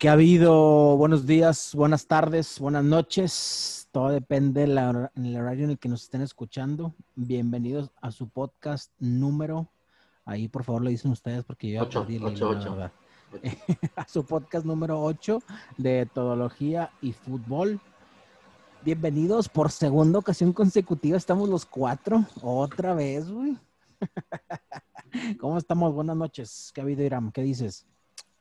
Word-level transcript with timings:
¿Qué 0.00 0.08
ha 0.08 0.12
habido? 0.12 0.96
Buenos 0.96 1.26
días, 1.26 1.74
buenas 1.74 2.06
tardes, 2.06 2.58
buenas 2.58 2.82
noches. 2.82 3.86
Todo 3.92 4.08
depende 4.08 4.62
del 4.62 4.78
horario 4.78 5.64
en 5.64 5.70
el 5.72 5.78
que 5.78 5.90
nos 5.90 6.04
estén 6.04 6.22
escuchando. 6.22 6.94
Bienvenidos 7.16 7.90
a 8.00 8.10
su 8.10 8.26
podcast 8.26 8.90
número. 8.98 9.68
Ahí 10.24 10.48
por 10.48 10.64
favor 10.64 10.80
lo 10.80 10.88
dicen 10.88 11.10
ustedes 11.10 11.44
porque 11.44 11.70
yo 11.70 11.84
ya 11.84 12.00
perdí 12.00 12.18
la, 12.18 12.90
a 13.96 14.08
su 14.08 14.24
podcast 14.24 14.64
número 14.64 15.02
8 15.02 15.42
de 15.76 16.08
Todología 16.14 16.90
y 17.02 17.12
Fútbol. 17.12 17.78
Bienvenidos 18.82 19.50
por 19.50 19.70
segunda 19.70 20.18
ocasión 20.18 20.54
consecutiva. 20.54 21.18
Estamos 21.18 21.46
los 21.50 21.66
cuatro. 21.66 22.24
Otra 22.40 22.94
vez, 22.94 23.30
güey. 23.30 23.58
¿Cómo 25.38 25.58
estamos? 25.58 25.92
Buenas 25.92 26.16
noches. 26.16 26.70
¿Qué 26.74 26.80
ha 26.80 26.84
habido, 26.84 27.02
Iram? 27.02 27.30
¿Qué 27.32 27.42
dices? 27.42 27.86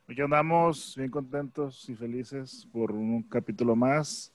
Aquí 0.10 0.22
andamos 0.22 0.96
bien 0.98 1.12
contentos 1.12 1.88
y 1.88 1.94
felices 1.94 2.68
por 2.74 2.92
un 2.92 3.22
capítulo 3.22 3.76
más. 3.76 4.34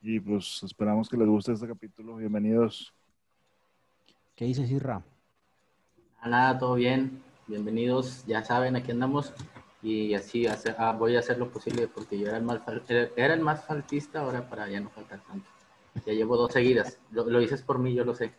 Y 0.00 0.18
pues 0.18 0.62
esperamos 0.62 1.10
que 1.10 1.16
les 1.18 1.28
guste 1.28 1.52
este 1.52 1.68
capítulo. 1.68 2.16
Bienvenidos. 2.16 2.94
¿Qué 4.34 4.46
dices, 4.46 4.70
Irra? 4.70 5.02
Nada, 6.24 6.58
todo 6.58 6.76
bien. 6.76 7.22
Bienvenidos. 7.46 8.24
Ya 8.26 8.42
saben, 8.42 8.76
aquí 8.76 8.92
andamos 8.92 9.34
y 9.82 10.14
así 10.14 10.46
ah, 10.46 10.96
voy 10.98 11.16
a 11.16 11.18
hacer 11.18 11.36
lo 11.36 11.50
posible 11.50 11.86
porque 11.86 12.18
yo 12.18 12.26
era 12.28 12.38
el, 12.38 12.44
más, 12.44 12.62
era 12.88 13.34
el 13.34 13.40
más 13.40 13.66
faltista 13.66 14.20
ahora 14.20 14.48
para 14.48 14.70
ya 14.70 14.80
no 14.80 14.88
faltar 14.88 15.20
tanto. 15.20 15.50
Ya 16.06 16.14
llevo 16.14 16.38
dos 16.38 16.50
seguidas. 16.50 16.98
Lo, 17.10 17.28
lo 17.28 17.40
dices 17.40 17.60
por 17.60 17.78
mí, 17.78 17.92
yo 17.92 18.06
lo 18.06 18.14
sé. 18.14 18.32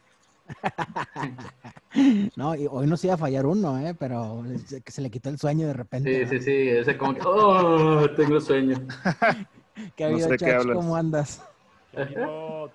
no, 2.35 2.55
y 2.55 2.67
hoy 2.69 2.87
no 2.87 2.97
se 2.97 3.07
iba 3.07 3.15
a 3.15 3.17
fallar 3.17 3.45
uno, 3.45 3.79
¿eh? 3.79 3.95
pero 3.97 4.43
que 4.83 4.91
se 4.91 5.01
le 5.01 5.09
quitó 5.09 5.29
el 5.29 5.37
sueño 5.37 5.67
de 5.67 5.73
repente. 5.73 6.27
Sí, 6.27 6.37
sí, 6.37 6.43
sí, 6.43 6.69
ese 6.69 6.97
como 6.97 7.13
que, 7.15 7.21
oh, 7.25 8.09
tengo 8.15 8.39
sueño. 8.39 8.77
¿Qué 9.95 10.03
ha 10.03 10.07
habido, 10.07 10.29
no 10.65 10.73
¿Cómo 10.73 10.95
andas? 10.95 11.43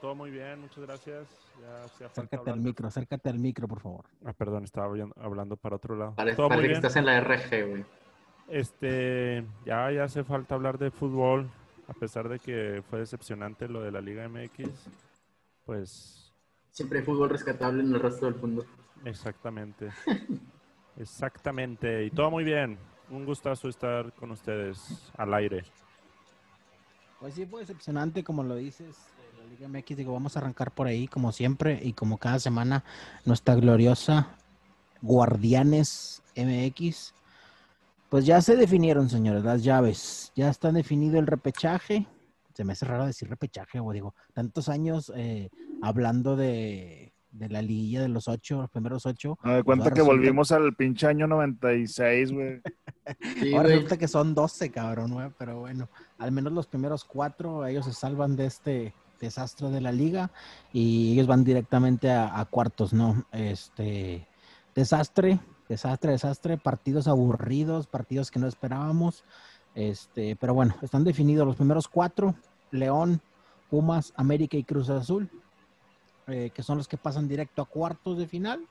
todo 0.01 0.15
muy 0.15 0.31
bien, 0.31 0.61
muchas 0.61 0.85
gracias. 0.85 1.27
Ya 2.01 2.07
acércate 2.07 2.51
al 2.51 2.61
micro, 2.61 2.89
acércate 2.89 3.29
al 3.29 3.39
micro, 3.39 3.67
por 3.67 3.81
favor. 3.81 4.05
Ah, 4.25 4.33
perdón, 4.33 4.65
estaba 4.65 4.93
hablando 5.21 5.57
para 5.57 5.77
otro 5.77 5.97
lado. 5.97 6.15
Parece, 6.15 6.43
parece 6.49 6.69
que 6.69 6.75
estás 6.75 6.97
en 6.97 7.07
la 7.07 7.21
RG, 7.21 7.69
güey. 7.69 7.85
Este, 8.49 9.45
ya, 9.65 9.91
ya 9.91 10.05
hace 10.05 10.23
falta 10.23 10.55
hablar 10.55 10.79
de 10.79 10.91
fútbol, 10.91 11.51
a 11.89 11.95
pesar 11.95 12.29
de 12.29 12.39
que 12.39 12.83
fue 12.89 13.01
decepcionante 13.01 13.69
lo 13.69 13.81
de 13.81 13.91
la 13.91 14.01
Liga 14.01 14.29
MX, 14.29 14.69
pues... 15.65 16.26
Siempre 16.77 16.99
hay 16.99 17.05
fútbol 17.07 17.31
rescatable 17.31 17.83
en 17.83 17.95
el 17.95 18.01
resto 18.01 18.27
del 18.27 18.35
mundo. 18.35 18.67
Exactamente. 19.07 19.89
Exactamente. 20.99 22.05
Y 22.05 22.11
todo 22.11 22.31
muy 22.31 22.45
bien. 22.45 22.77
Un 23.09 23.25
gustazo 23.25 23.71
estar 23.71 24.13
con 24.13 24.31
ustedes 24.31 25.11
al 25.17 25.33
aire. 25.33 25.65
Pues 27.19 27.33
sí, 27.33 27.47
fue 27.47 27.61
decepcionante, 27.61 28.23
como 28.23 28.43
lo 28.43 28.57
dices, 28.57 28.95
la 29.39 29.47
Liga 29.47 29.69
MX. 29.69 29.97
Digo, 29.97 30.13
vamos 30.13 30.37
a 30.37 30.41
arrancar 30.41 30.71
por 30.71 30.87
ahí, 30.87 31.09
como 31.09 31.33
siempre, 31.33 31.81
y 31.83 31.95
como 31.95 32.19
cada 32.19 32.39
semana, 32.39 32.85
nuestra 33.25 33.55
gloriosa 33.55 34.37
Guardianes 35.01 36.23
MX 36.37 37.15
pues 38.09 38.25
ya 38.25 38.41
se 38.41 38.57
definieron, 38.57 39.09
señores, 39.09 39.43
las 39.43 39.65
llaves. 39.65 40.33
Ya 40.37 40.49
está 40.49 40.71
definido 40.71 41.19
el 41.19 41.27
repechaje. 41.27 42.07
Se 42.57 42.65
me 42.65 42.73
hace 42.73 42.87
raro 42.87 43.05
decir 43.05 43.29
repechaje, 43.29 43.81
o 43.81 43.93
digo, 43.93 44.15
tantos 44.33 44.71
años 44.71 45.13
eh, 45.15 45.51
hablando 45.83 46.37
de, 46.37 47.13
la 47.39 47.61
liguilla 47.61 48.01
de 48.01 48.09
los 48.09 48.29
ocho, 48.29 48.63
los 48.63 48.71
primeros 48.71 49.05
ocho. 49.05 49.39
No, 49.45 49.57
de 49.57 49.63
cuenta 49.63 49.85
pues 49.91 49.95
que 49.97 50.01
volvimos 50.01 50.53
al 50.53 50.75
pinche 50.75 51.07
año 51.07 51.27
96, 51.27 52.33
güey. 52.33 52.63
ahora 53.55 53.69
resulta 53.69 53.99
que 53.99 54.09
son 54.09 54.35
12, 54.35 54.71
cabrón, 54.71 55.13
güey, 55.13 55.29
pero 55.37 55.61
bueno, 55.61 55.91
al 56.17 56.33
menos 56.33 56.51
los 56.55 56.67
primeros 56.67 57.05
cuatro, 57.05 57.67
ellos 57.67 57.85
se 57.85 57.93
salvan 57.93 58.37
de 58.37 58.47
este 58.47 58.95
desastre 59.21 59.69
de 59.69 59.83
la 59.83 59.93
liga 59.93 60.31
y 60.73 61.13
ellos 61.13 61.27
van 61.27 61.45
directamente 61.45 62.11
a, 62.11 62.41
a 62.41 62.47
cuartos, 62.47 62.95
¿no? 62.95 63.27
Este 63.33 64.27
desastre, 64.75 65.41
desastre, 65.69 66.13
desastre, 66.13 66.57
partidos 66.57 67.07
aburridos, 67.07 67.87
partidos 67.87 68.31
que 68.31 68.39
no 68.39 68.47
esperábamos. 68.47 69.25
Este, 69.77 70.37
pero 70.37 70.55
bueno, 70.55 70.75
están 70.81 71.05
definidos 71.05 71.47
los 71.47 71.57
primeros 71.57 71.87
cuatro: 71.87 72.35
León, 72.71 73.21
Pumas, 73.69 74.13
América 74.17 74.57
y 74.57 74.65
Cruz 74.65 74.89
Azul, 74.89 75.31
eh, 76.27 76.51
que 76.53 76.63
son 76.63 76.79
los 76.79 76.89
que 76.89 76.97
pasan 76.97 77.29
directo 77.29 77.61
a 77.61 77.67
cuartos 77.67 78.17
de 78.17 78.27
final. 78.27 78.67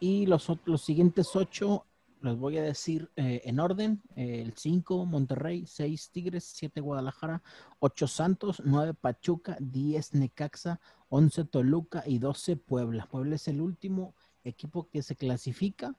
Y 0.00 0.24
los, 0.24 0.50
los 0.64 0.80
siguientes 0.80 1.36
ocho 1.36 1.84
les 2.22 2.38
voy 2.38 2.56
a 2.56 2.62
decir 2.62 3.10
eh, 3.16 3.42
en 3.44 3.60
orden: 3.60 4.00
el 4.16 4.54
5, 4.56 5.04
Monterrey, 5.04 5.66
6, 5.66 6.10
Tigres, 6.10 6.50
7, 6.56 6.80
Guadalajara, 6.80 7.42
8, 7.80 8.06
Santos, 8.08 8.62
9, 8.64 8.94
Pachuca, 8.94 9.58
10, 9.60 10.14
Necaxa, 10.14 10.80
11, 11.10 11.44
Toluca 11.44 12.02
y 12.06 12.18
12, 12.18 12.56
Puebla. 12.56 13.06
Puebla 13.10 13.36
es 13.36 13.46
el 13.46 13.60
último 13.60 14.14
equipo 14.42 14.88
que 14.88 15.02
se 15.02 15.16
clasifica 15.16 15.94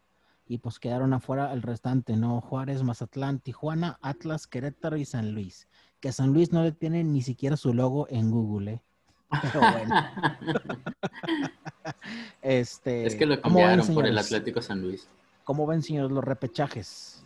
y 0.46 0.57
pues 0.57 0.79
quedaron 0.79 1.13
afuera 1.13 1.53
el 1.53 1.62
restante, 1.62 2.18
¿no? 2.18 2.41
Juárez, 2.41 2.84
Mazatlán, 2.84 3.40
Tijuana, 3.40 3.97
Atlas, 4.02 4.47
Querétaro 4.47 4.97
y 4.97 5.06
San 5.06 5.34
Luis. 5.34 5.68
Que 6.00 6.12
San 6.12 6.34
Luis 6.34 6.52
no 6.52 6.63
le 6.63 6.72
tiene 6.72 7.03
ni 7.03 7.22
siquiera 7.22 7.57
su 7.57 7.74
logo 7.74 8.07
en 8.09 8.31
Google, 8.31 8.74
¿eh? 8.74 8.81
Pero 9.41 9.59
bueno. 9.59 9.96
este, 12.41 13.06
es 13.06 13.16
que 13.16 13.25
lo 13.25 13.41
cambiaron 13.41 13.94
por 13.94 14.06
el 14.06 14.18
Atlético 14.18 14.62
San 14.62 14.81
Luis. 14.81 15.07
¿Cómo 15.44 15.66
ven, 15.66 15.81
señores, 15.81 16.12
los 16.12 16.24
repechajes? 16.24 17.25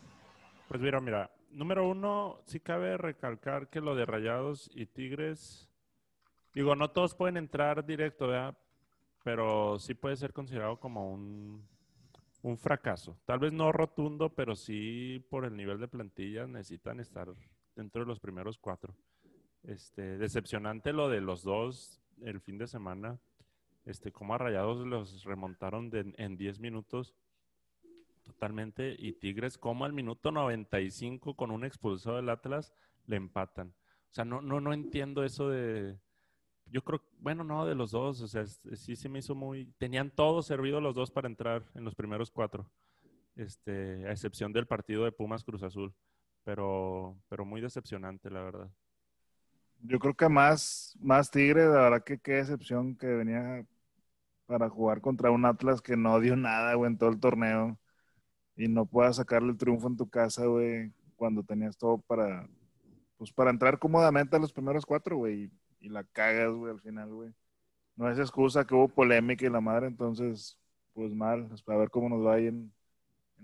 Pues 0.67 0.81
mira, 0.81 1.01
mira, 1.01 1.31
número 1.51 1.87
uno, 1.87 2.39
sí 2.45 2.59
cabe 2.59 2.97
recalcar 2.97 3.69
que 3.69 3.81
lo 3.81 3.95
de 3.95 4.05
Rayados 4.05 4.69
y 4.73 4.85
Tigres, 4.85 5.69
digo, 6.53 6.75
no 6.75 6.91
todos 6.91 7.15
pueden 7.15 7.37
entrar 7.37 7.85
directo, 7.85 8.27
¿verdad? 8.27 8.57
Pero 9.23 9.79
sí 9.79 9.93
puede 9.93 10.15
ser 10.15 10.33
considerado 10.33 10.79
como 10.79 11.11
un 11.11 11.67
un 12.45 12.59
fracaso. 12.59 13.17
Tal 13.25 13.39
vez 13.39 13.51
no 13.53 13.71
rotundo, 13.71 14.29
pero 14.29 14.55
sí 14.55 15.25
por 15.31 15.45
el 15.45 15.57
nivel 15.57 15.79
de 15.79 15.87
plantilla 15.87 16.45
necesitan 16.45 16.99
estar 16.99 17.27
dentro 17.75 18.01
de 18.01 18.07
los 18.07 18.19
primeros 18.19 18.59
cuatro. 18.59 18.95
Este, 19.63 20.19
decepcionante 20.19 20.93
lo 20.93 21.09
de 21.09 21.21
los 21.21 21.41
dos 21.41 22.03
el 22.21 22.39
fin 22.39 22.59
de 22.59 22.67
semana. 22.67 23.19
Este, 23.83 24.11
como 24.11 24.35
a 24.35 24.37
Rayados 24.37 24.85
los 24.85 25.23
remontaron 25.23 25.89
en 25.91 26.37
10 26.37 26.59
minutos 26.59 27.15
totalmente. 28.21 28.95
Y 28.95 29.13
Tigres, 29.13 29.57
como 29.57 29.83
al 29.83 29.93
minuto 29.93 30.31
95 30.31 31.35
con 31.35 31.49
un 31.49 31.65
expulsado 31.65 32.17
del 32.17 32.29
Atlas, 32.29 32.73
le 33.07 33.15
empatan. 33.15 33.69
O 33.69 34.13
sea, 34.13 34.23
no, 34.23 34.41
no, 34.41 34.61
no 34.61 34.71
entiendo 34.71 35.23
eso 35.23 35.49
de, 35.49 35.97
yo 36.75 36.83
creo, 36.83 37.01
bueno, 37.19 37.45
no, 37.45 37.65
de 37.65 37.73
los 37.73 37.91
dos, 37.91 38.19
o 38.19 38.27
sea, 38.27 38.45
sí 38.45 38.97
se 38.97 39.07
me 39.07 39.19
hizo 39.19 39.33
muy, 39.33 39.73
tenían 39.77 40.11
todo 40.11 40.41
servido 40.41 40.81
los 40.81 40.93
dos 40.93 41.09
para 41.09 41.29
entrar 41.29 41.63
en 41.73 41.85
los 41.85 41.95
primeros 41.95 42.29
cuatro, 42.29 42.69
este, 43.37 44.05
a 44.05 44.11
excepción 44.11 44.51
del 44.51 44.67
partido 44.67 45.05
de 45.05 45.13
Pumas 45.13 45.45
Cruz 45.45 45.63
Azul, 45.63 45.95
pero, 46.43 47.17
pero 47.29 47.45
muy 47.45 47.61
decepcionante, 47.61 48.29
la 48.29 48.41
verdad. 48.41 48.69
Yo 49.83 49.99
creo 49.99 50.15
que 50.15 50.27
más, 50.27 50.97
más 50.99 51.31
Tigre, 51.31 51.63
la 51.63 51.79
verdad 51.79 52.03
que 52.03 52.19
qué 52.19 52.33
decepción 52.33 52.97
que 52.97 53.07
venía 53.07 53.65
para 54.45 54.69
jugar 54.69 54.99
contra 54.99 55.31
un 55.31 55.45
Atlas 55.45 55.81
que 55.81 55.95
no 55.95 56.19
dio 56.19 56.35
nada, 56.35 56.73
güey, 56.73 56.91
en 56.91 56.97
todo 56.97 57.09
el 57.09 57.21
torneo 57.21 57.79
y 58.57 58.67
no 58.67 58.85
pueda 58.85 59.13
sacarle 59.13 59.51
el 59.51 59.57
triunfo 59.57 59.87
en 59.87 59.95
tu 59.95 60.09
casa, 60.09 60.45
güey, 60.45 60.91
cuando 61.15 61.41
tenías 61.41 61.77
todo 61.77 61.99
para, 61.99 62.49
pues 63.17 63.31
para 63.31 63.51
entrar 63.51 63.79
cómodamente 63.79 64.35
a 64.35 64.39
los 64.39 64.51
primeros 64.51 64.85
cuatro, 64.85 65.15
güey 65.15 65.49
y 65.85 65.89
la 65.89 66.03
cagas, 66.03 66.51
güey, 66.51 66.73
al 66.73 66.81
final, 66.81 67.13
güey. 67.13 67.31
No 67.95 68.09
es 68.09 68.17
excusa 68.19 68.65
que 68.65 68.73
hubo 68.73 68.87
polémica 68.87 69.45
y 69.45 69.49
la 69.49 69.61
madre, 69.61 69.87
entonces, 69.87 70.57
pues 70.93 71.13
mal, 71.13 71.47
pues, 71.47 71.61
para 71.61 71.79
ver 71.79 71.89
cómo 71.89 72.09
nos 72.09 72.25
va 72.25 72.35
ahí 72.35 72.47
en, 72.47 72.73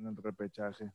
el 0.04 0.18
repechaje. 0.18 0.92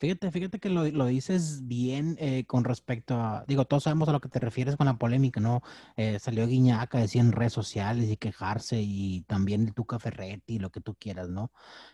Fíjate, 0.00 0.30
fíjate 0.30 0.60
que 0.60 0.68
lo, 0.68 1.06
dices 1.06 1.66
bien 1.66 2.16
eh, 2.20 2.44
con 2.46 2.64
respecto 2.64 3.14
a, 3.14 3.44
digo, 3.48 3.64
todos 3.64 3.84
sabemos 3.84 4.08
a 4.08 4.12
lo 4.12 4.20
que 4.20 4.28
te 4.28 4.38
refieres 4.38 4.76
con 4.76 4.86
la 4.86 4.96
polémica, 4.96 5.40
¿no? 5.40 5.60
Eh, 5.96 6.18
salió 6.20 6.46
Guiñaca, 6.46 6.98
decía 6.98 7.20
en 7.20 7.32
redes 7.32 7.52
sociales 7.52 8.08
y 8.08 8.16
quejarse 8.16 8.80
y 8.80 9.22
también 9.22 9.66
el 9.66 9.74
Tuca 9.74 9.98
Ferretti, 9.98 10.60
lo 10.60 10.70
que 10.70 10.80
tú 10.80 10.94
quieras, 10.94 11.28
¿no? 11.28 11.50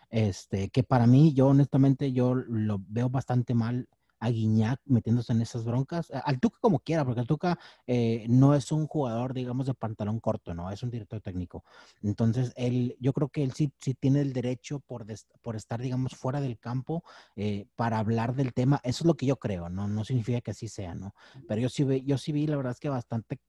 Este, 0.09 0.69
que 0.69 0.83
para 0.83 1.07
mí, 1.07 1.33
yo 1.33 1.47
honestamente, 1.47 2.11
yo 2.11 2.35
lo 2.35 2.79
veo 2.87 3.09
bastante 3.09 3.55
mal 3.55 3.89
a 4.19 4.29
Guiñac 4.29 4.79
metiéndose 4.85 5.33
en 5.33 5.41
esas 5.41 5.63
broncas. 5.65 6.11
Al 6.11 6.39
Tuca 6.39 6.57
como 6.61 6.79
quiera, 6.79 7.05
porque 7.05 7.21
el 7.21 7.27
Tuca 7.27 7.57
eh, 7.87 8.25
no 8.29 8.55
es 8.55 8.71
un 8.71 8.87
jugador, 8.87 9.33
digamos, 9.33 9.67
de 9.67 9.73
pantalón 9.73 10.19
corto, 10.19 10.53
¿no? 10.53 10.71
Es 10.71 10.83
un 10.83 10.89
director 10.89 11.21
técnico. 11.21 11.63
Entonces, 12.01 12.53
él, 12.55 12.95
yo 12.99 13.13
creo 13.13 13.29
que 13.29 13.43
él 13.43 13.53
sí, 13.53 13.71
sí 13.79 13.93
tiene 13.93 14.21
el 14.21 14.33
derecho 14.33 14.79
por, 14.79 15.05
por 15.41 15.55
estar, 15.55 15.81
digamos, 15.81 16.15
fuera 16.15 16.41
del 16.41 16.59
campo 16.59 17.03
eh, 17.35 17.67
para 17.75 17.99
hablar 17.99 18.35
del 18.35 18.53
tema. 18.53 18.79
Eso 18.83 19.03
es 19.03 19.07
lo 19.07 19.15
que 19.15 19.25
yo 19.25 19.37
creo, 19.37 19.69
¿no? 19.69 19.87
No 19.87 20.03
significa 20.03 20.41
que 20.41 20.51
así 20.51 20.67
sea, 20.67 20.95
¿no? 20.95 21.13
Pero 21.47 21.61
yo 21.61 21.69
sí, 21.69 21.83
vi, 21.83 22.03
yo 22.03 22.17
sí 22.17 22.31
vi, 22.31 22.47
la 22.47 22.57
verdad 22.57 22.71
es 22.71 22.79
que 22.79 22.89
bastante 22.89 23.39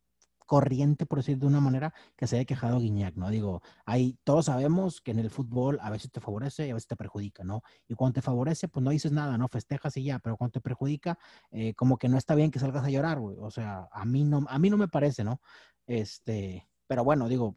corriente, 0.47 1.07
por 1.07 1.19
decir 1.19 1.39
de 1.39 1.47
una 1.47 1.61
manera, 1.61 1.93
que 2.17 2.27
se 2.27 2.37
haya 2.37 2.45
quejado 2.45 2.79
Guiñac, 2.79 3.17
¿no? 3.17 3.31
Digo, 3.31 3.63
ahí 3.85 4.19
todos 4.25 4.47
sabemos 4.47 5.01
que 5.01 5.11
en 5.11 5.19
el 5.19 5.31
fútbol 5.31 5.79
a 5.83 5.91
veces 5.91 6.11
te 6.11 6.21
favorece 6.21 6.67
y 6.67 6.71
a 6.71 6.75
veces 6.75 6.89
te 6.89 6.97
perjudica, 6.97 7.45
¿no? 7.45 7.63
Y 7.89 7.95
cuando 7.95 8.15
te 8.15 8.23
favorece, 8.23 8.69
pues 8.69 8.83
no 8.85 8.91
dices 8.91 9.13
nada, 9.13 9.37
¿no? 9.39 9.49
Festejas 9.49 9.97
y 9.97 10.05
ya, 10.05 10.19
pero 10.21 10.37
cuando 10.37 10.53
te 10.53 10.61
perjudica, 10.61 11.19
eh, 11.51 11.75
como 11.75 11.99
que 11.99 12.09
no 12.09 12.19
está 12.19 12.35
bien 12.35 12.51
que 12.51 12.59
salgas 12.59 12.85
a 12.85 12.91
llorar, 12.91 13.19
güey. 13.21 13.37
O 13.41 13.51
sea, 13.51 13.89
a 13.93 14.05
mí 14.05 14.25
no, 14.25 14.45
a 14.49 14.59
mí 14.59 14.71
no 14.71 14.77
me 14.79 14.89
parece, 14.89 15.25
¿no? 15.25 15.41
Este, 15.87 16.69
pero 16.87 17.05
bueno, 17.05 17.29
digo, 17.29 17.57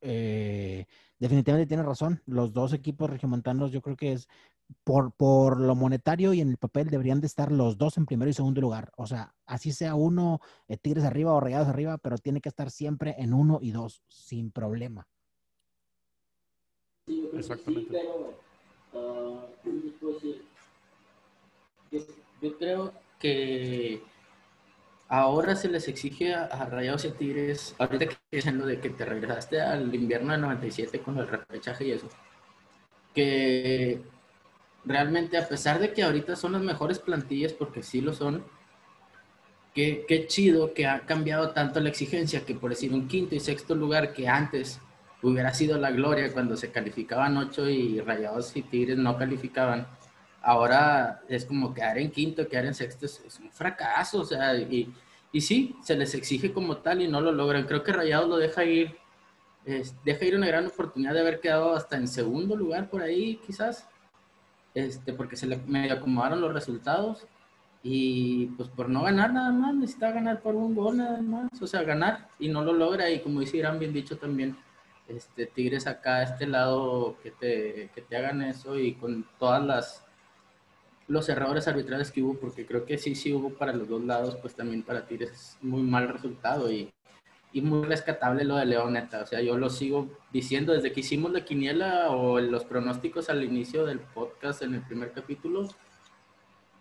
eh, 0.00 0.86
definitivamente 1.18 1.68
tiene 1.68 1.82
razón. 1.84 2.22
Los 2.26 2.52
dos 2.52 2.72
equipos 2.72 3.08
regiomontanos, 3.08 3.70
yo 3.72 3.80
creo 3.82 3.96
que 3.96 4.12
es 4.12 4.28
por, 4.84 5.12
por 5.12 5.60
lo 5.60 5.74
monetario 5.74 6.32
y 6.32 6.40
en 6.40 6.50
el 6.50 6.56
papel 6.56 6.90
deberían 6.90 7.20
de 7.20 7.26
estar 7.26 7.52
los 7.52 7.78
dos 7.78 7.96
en 7.96 8.06
primero 8.06 8.30
y 8.30 8.34
segundo 8.34 8.60
lugar. 8.60 8.92
O 8.96 9.06
sea, 9.06 9.34
así 9.46 9.72
sea 9.72 9.94
uno, 9.94 10.40
eh, 10.68 10.76
Tigres 10.76 11.04
arriba 11.04 11.32
o 11.32 11.40
Rayados 11.40 11.68
arriba, 11.68 11.98
pero 11.98 12.18
tiene 12.18 12.40
que 12.40 12.48
estar 12.48 12.70
siempre 12.70 13.14
en 13.18 13.34
uno 13.34 13.58
y 13.60 13.70
dos, 13.70 14.02
sin 14.08 14.50
problema. 14.50 15.06
Exactamente. 17.34 18.00
yo, 22.40 22.58
creo 22.58 22.92
que 23.18 24.02
ahora 25.08 25.56
se 25.56 25.68
les 25.68 25.88
exige 25.88 26.34
a, 26.34 26.64
Rayados 26.66 27.04
y 27.04 27.10
Tigres, 27.12 27.74
ahorita 27.78 28.06
que 28.06 28.16
dicen 28.30 28.58
lo 28.58 28.66
de 28.66 28.80
que 28.80 28.90
te 28.90 29.04
regresaste 29.04 29.60
al 29.60 29.94
invierno 29.94 30.32
del 30.32 30.42
97 30.42 31.00
con 31.00 31.18
el 31.18 31.28
repechaje 31.28 31.86
y 31.86 31.92
eso, 31.92 32.08
que 33.14 34.00
realmente 34.84 35.38
a 35.38 35.48
pesar 35.48 35.78
de 35.78 35.92
que 35.92 36.02
ahorita 36.02 36.36
son 36.36 36.52
las 36.52 36.62
mejores 36.62 36.98
plantillas, 36.98 37.52
porque 37.52 37.82
sí 37.82 38.00
lo 38.00 38.12
son, 38.12 38.44
qué, 39.74 40.04
qué 40.06 40.26
chido 40.26 40.74
que 40.74 40.86
ha 40.86 41.00
cambiado 41.06 41.50
tanto 41.50 41.80
la 41.80 41.88
exigencia 41.88 42.44
que 42.44 42.54
por 42.54 42.70
decir 42.70 42.92
un 42.92 43.08
quinto 43.08 43.34
y 43.34 43.40
sexto 43.40 43.74
lugar 43.74 44.12
que 44.12 44.28
antes 44.28 44.80
hubiera 45.22 45.54
sido 45.54 45.78
la 45.78 45.90
gloria 45.90 46.32
cuando 46.32 46.56
se 46.56 46.70
calificaban 46.70 47.36
ocho 47.36 47.68
y 47.68 48.00
Rayados 48.00 48.56
y 48.56 48.62
Tigres 48.62 48.98
no 48.98 49.16
calificaban. 49.16 49.86
Ahora 50.42 51.22
es 51.28 51.44
como 51.44 51.72
quedar 51.72 51.98
en 51.98 52.10
quinto, 52.10 52.48
quedar 52.48 52.66
en 52.66 52.74
sexto 52.74 53.06
es, 53.06 53.38
un 53.40 53.50
fracaso, 53.52 54.20
o 54.20 54.24
sea, 54.24 54.56
y, 54.56 54.92
y, 55.30 55.40
sí, 55.40 55.76
se 55.82 55.94
les 55.94 56.14
exige 56.14 56.52
como 56.52 56.78
tal 56.78 57.00
y 57.00 57.08
no 57.08 57.20
lo 57.20 57.30
logran. 57.30 57.66
Creo 57.66 57.84
que 57.84 57.92
Rayados 57.92 58.28
lo 58.28 58.38
deja 58.38 58.64
ir, 58.64 58.96
deja 60.04 60.24
ir 60.24 60.36
una 60.36 60.48
gran 60.48 60.66
oportunidad 60.66 61.14
de 61.14 61.20
haber 61.20 61.38
quedado 61.38 61.76
hasta 61.76 61.96
en 61.96 62.08
segundo 62.08 62.56
lugar 62.56 62.90
por 62.90 63.02
ahí, 63.02 63.40
quizás, 63.46 63.88
este, 64.74 65.12
porque 65.12 65.36
se 65.36 65.46
le 65.46 65.56
medio 65.58 65.94
acomodaron 65.94 66.40
los 66.40 66.52
resultados 66.52 67.26
y 67.82 68.46
pues 68.56 68.68
por 68.68 68.88
no 68.88 69.02
ganar 69.02 69.32
nada 69.32 69.50
más, 69.50 69.74
necesita 69.74 70.12
ganar 70.12 70.40
por 70.40 70.54
un 70.54 70.74
gol 70.74 70.98
nada 70.98 71.20
más, 71.20 71.50
o 71.60 71.66
sea, 71.66 71.82
ganar 71.82 72.28
y 72.38 72.48
no 72.48 72.62
lo 72.62 72.72
logra 72.72 73.10
y 73.10 73.20
como 73.20 73.40
dice 73.40 73.56
Irán 73.56 73.78
bien 73.78 73.92
dicho 73.92 74.18
también, 74.18 74.56
este, 75.08 75.46
Tigres 75.46 75.86
acá 75.86 76.16
a 76.16 76.22
este 76.22 76.46
lado 76.46 77.16
que 77.22 77.32
te, 77.32 77.90
que 77.94 78.02
te 78.02 78.16
hagan 78.16 78.42
eso 78.42 78.78
y 78.78 78.94
con 78.94 79.26
todas 79.38 79.64
las 79.64 80.04
los 81.08 81.28
errores 81.28 81.68
arbitrales 81.68 82.10
que 82.10 82.22
hubo, 82.22 82.38
porque 82.38 82.64
creo 82.64 82.86
que 82.86 82.96
sí, 82.96 83.14
sí 83.14 83.32
hubo 83.32 83.50
para 83.50 83.72
los 83.72 83.88
dos 83.88 84.02
lados, 84.02 84.36
pues 84.36 84.54
también 84.54 84.82
para 84.82 85.06
Tigres 85.06 85.30
es 85.30 85.58
muy 85.60 85.82
mal 85.82 86.08
resultado 86.08 86.70
y 86.72 86.92
y 87.52 87.60
muy 87.60 87.86
rescatable 87.86 88.44
lo 88.44 88.56
de 88.56 88.66
León, 88.66 88.94
neta. 88.94 89.22
O 89.22 89.26
sea, 89.26 89.40
yo 89.42 89.58
lo 89.58 89.68
sigo 89.68 90.08
diciendo 90.32 90.72
desde 90.72 90.92
que 90.92 91.00
hicimos 91.00 91.32
la 91.32 91.44
quiniela 91.44 92.10
o 92.10 92.40
los 92.40 92.64
pronósticos 92.64 93.28
al 93.28 93.44
inicio 93.44 93.84
del 93.84 94.00
podcast 94.00 94.62
en 94.62 94.74
el 94.74 94.82
primer 94.82 95.12
capítulo. 95.12 95.68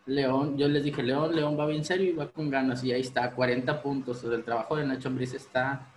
León, 0.06 0.58
yo 0.58 0.68
les 0.68 0.84
dije, 0.84 1.04
León, 1.04 1.36
León 1.36 1.60
va 1.60 1.66
bien 1.66 1.84
serio 1.84 2.10
y 2.10 2.14
va 2.14 2.30
con 2.30 2.50
ganas. 2.50 2.84
Y 2.84 2.92
ahí 2.92 3.02
está, 3.02 3.32
40 3.32 3.82
puntos. 3.82 4.24
el 4.24 4.44
trabajo 4.44 4.78
de 4.78 4.86
Nacho 4.86 5.10
Ambriz 5.10 5.34
está 5.34 5.88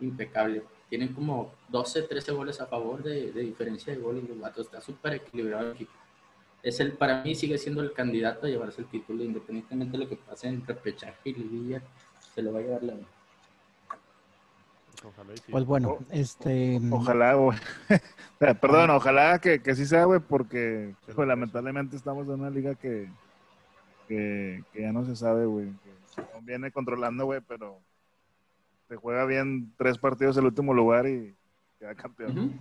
impecable. 0.00 0.64
Tienen 0.88 1.14
como 1.14 1.52
12, 1.68 2.02
13 2.02 2.32
goles 2.32 2.60
a 2.60 2.66
favor 2.66 3.02
de, 3.02 3.30
diferencia 3.32 3.92
de 3.92 4.00
goles. 4.00 4.28
Los 4.28 4.40
vatos 4.40 4.66
está 4.66 4.80
súper 4.80 5.14
equilibrado 5.14 5.72
el. 5.72 5.88
Es 6.62 6.80
el, 6.80 6.92
para 6.92 7.22
mí 7.22 7.34
sigue 7.36 7.58
siendo 7.58 7.80
el 7.80 7.92
candidato 7.92 8.46
a 8.46 8.48
llevarse 8.48 8.80
el 8.80 8.88
título, 8.88 9.22
independientemente 9.22 9.96
de 9.96 10.02
lo 10.02 10.08
que 10.08 10.16
pase 10.16 10.48
en 10.48 10.66
repechaje 10.66 11.30
y 11.30 11.34
liguilla, 11.34 11.80
se 12.34 12.42
lo 12.42 12.52
va 12.52 12.58
a 12.58 12.62
llevar 12.62 12.82
León. 12.82 13.06
Pues 15.50 15.64
bueno, 15.64 15.98
este. 16.10 16.80
Mm, 16.80 16.92
ojalá, 16.92 17.34
güey. 17.34 17.58
Perdón, 18.38 18.90
ojalá 18.90 19.38
que, 19.38 19.62
que 19.62 19.74
sí 19.74 19.86
sea, 19.86 20.04
güey, 20.04 20.20
porque 20.20 20.94
lamentablemente 21.16 21.96
estamos 21.96 22.26
en 22.26 22.34
una 22.34 22.50
liga 22.50 22.74
que, 22.74 23.08
que, 24.08 24.62
ya 24.74 24.92
no 24.92 25.04
se 25.04 25.16
sabe, 25.16 25.46
güey. 25.46 25.66
Que 25.66 26.22
viene 26.42 26.70
controlando, 26.70 27.24
güey, 27.24 27.40
pero 27.46 27.78
se 28.88 28.96
juega 28.96 29.24
bien 29.24 29.72
tres 29.76 29.98
partidos 29.98 30.36
el 30.36 30.46
último 30.46 30.74
lugar 30.74 31.06
y 31.06 31.34
queda 31.78 31.94
campeón. 31.94 32.58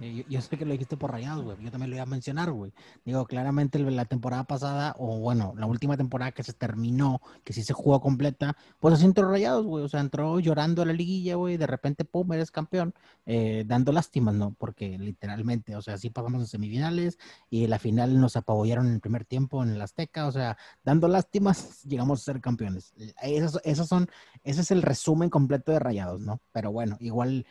Eh, 0.00 0.24
yo, 0.28 0.40
sé 0.40 0.56
que 0.56 0.64
lo 0.64 0.72
dijiste 0.72 0.96
por 0.96 1.10
rayados, 1.10 1.44
güey. 1.44 1.56
Yo 1.62 1.70
también 1.70 1.90
lo 1.90 1.96
iba 1.96 2.02
a 2.02 2.06
mencionar, 2.06 2.50
güey. 2.52 2.72
Digo, 3.04 3.24
claramente 3.26 3.78
la 3.78 4.04
temporada 4.04 4.44
pasada, 4.44 4.94
o 4.98 5.18
bueno, 5.18 5.54
la 5.56 5.66
última 5.66 5.96
temporada 5.96 6.32
que 6.32 6.42
se 6.42 6.52
terminó, 6.52 7.20
que 7.44 7.52
sí 7.52 7.62
se 7.62 7.72
jugó 7.72 8.00
completa, 8.00 8.56
pues 8.78 8.94
así 8.94 9.04
entró 9.04 9.28
rayados, 9.28 9.66
güey. 9.66 9.84
O 9.84 9.88
sea, 9.88 10.00
entró 10.00 10.38
llorando 10.40 10.82
a 10.82 10.86
la 10.86 10.92
liguilla, 10.92 11.36
güey. 11.36 11.56
De 11.56 11.66
repente, 11.66 12.04
pum, 12.04 12.32
eres 12.32 12.50
campeón, 12.50 12.94
eh, 13.26 13.64
dando 13.66 13.92
lástimas, 13.92 14.34
¿no? 14.34 14.54
Porque 14.58 14.98
literalmente, 14.98 15.76
o 15.76 15.82
sea, 15.82 15.98
sí 15.98 16.10
pasamos 16.10 16.40
en 16.42 16.46
semifinales 16.46 17.18
y 17.50 17.66
la 17.66 17.78
final 17.78 18.20
nos 18.20 18.36
apabullaron 18.36 18.86
en 18.86 18.94
el 18.94 19.00
primer 19.00 19.24
tiempo 19.24 19.62
en 19.62 19.70
el 19.70 19.82
Azteca. 19.82 20.26
O 20.26 20.32
sea, 20.32 20.56
dando 20.84 21.08
lástimas, 21.08 21.82
llegamos 21.84 22.20
a 22.20 22.24
ser 22.24 22.40
campeones. 22.40 22.94
Esos, 23.22 23.60
esos 23.64 23.88
son, 23.88 24.08
ese 24.42 24.60
es 24.60 24.70
el 24.70 24.82
resumen 24.82 25.30
completo 25.30 25.72
de 25.72 25.78
rayados, 25.78 26.20
¿no? 26.20 26.40
Pero 26.52 26.72
bueno, 26.72 26.96
igual 27.00 27.46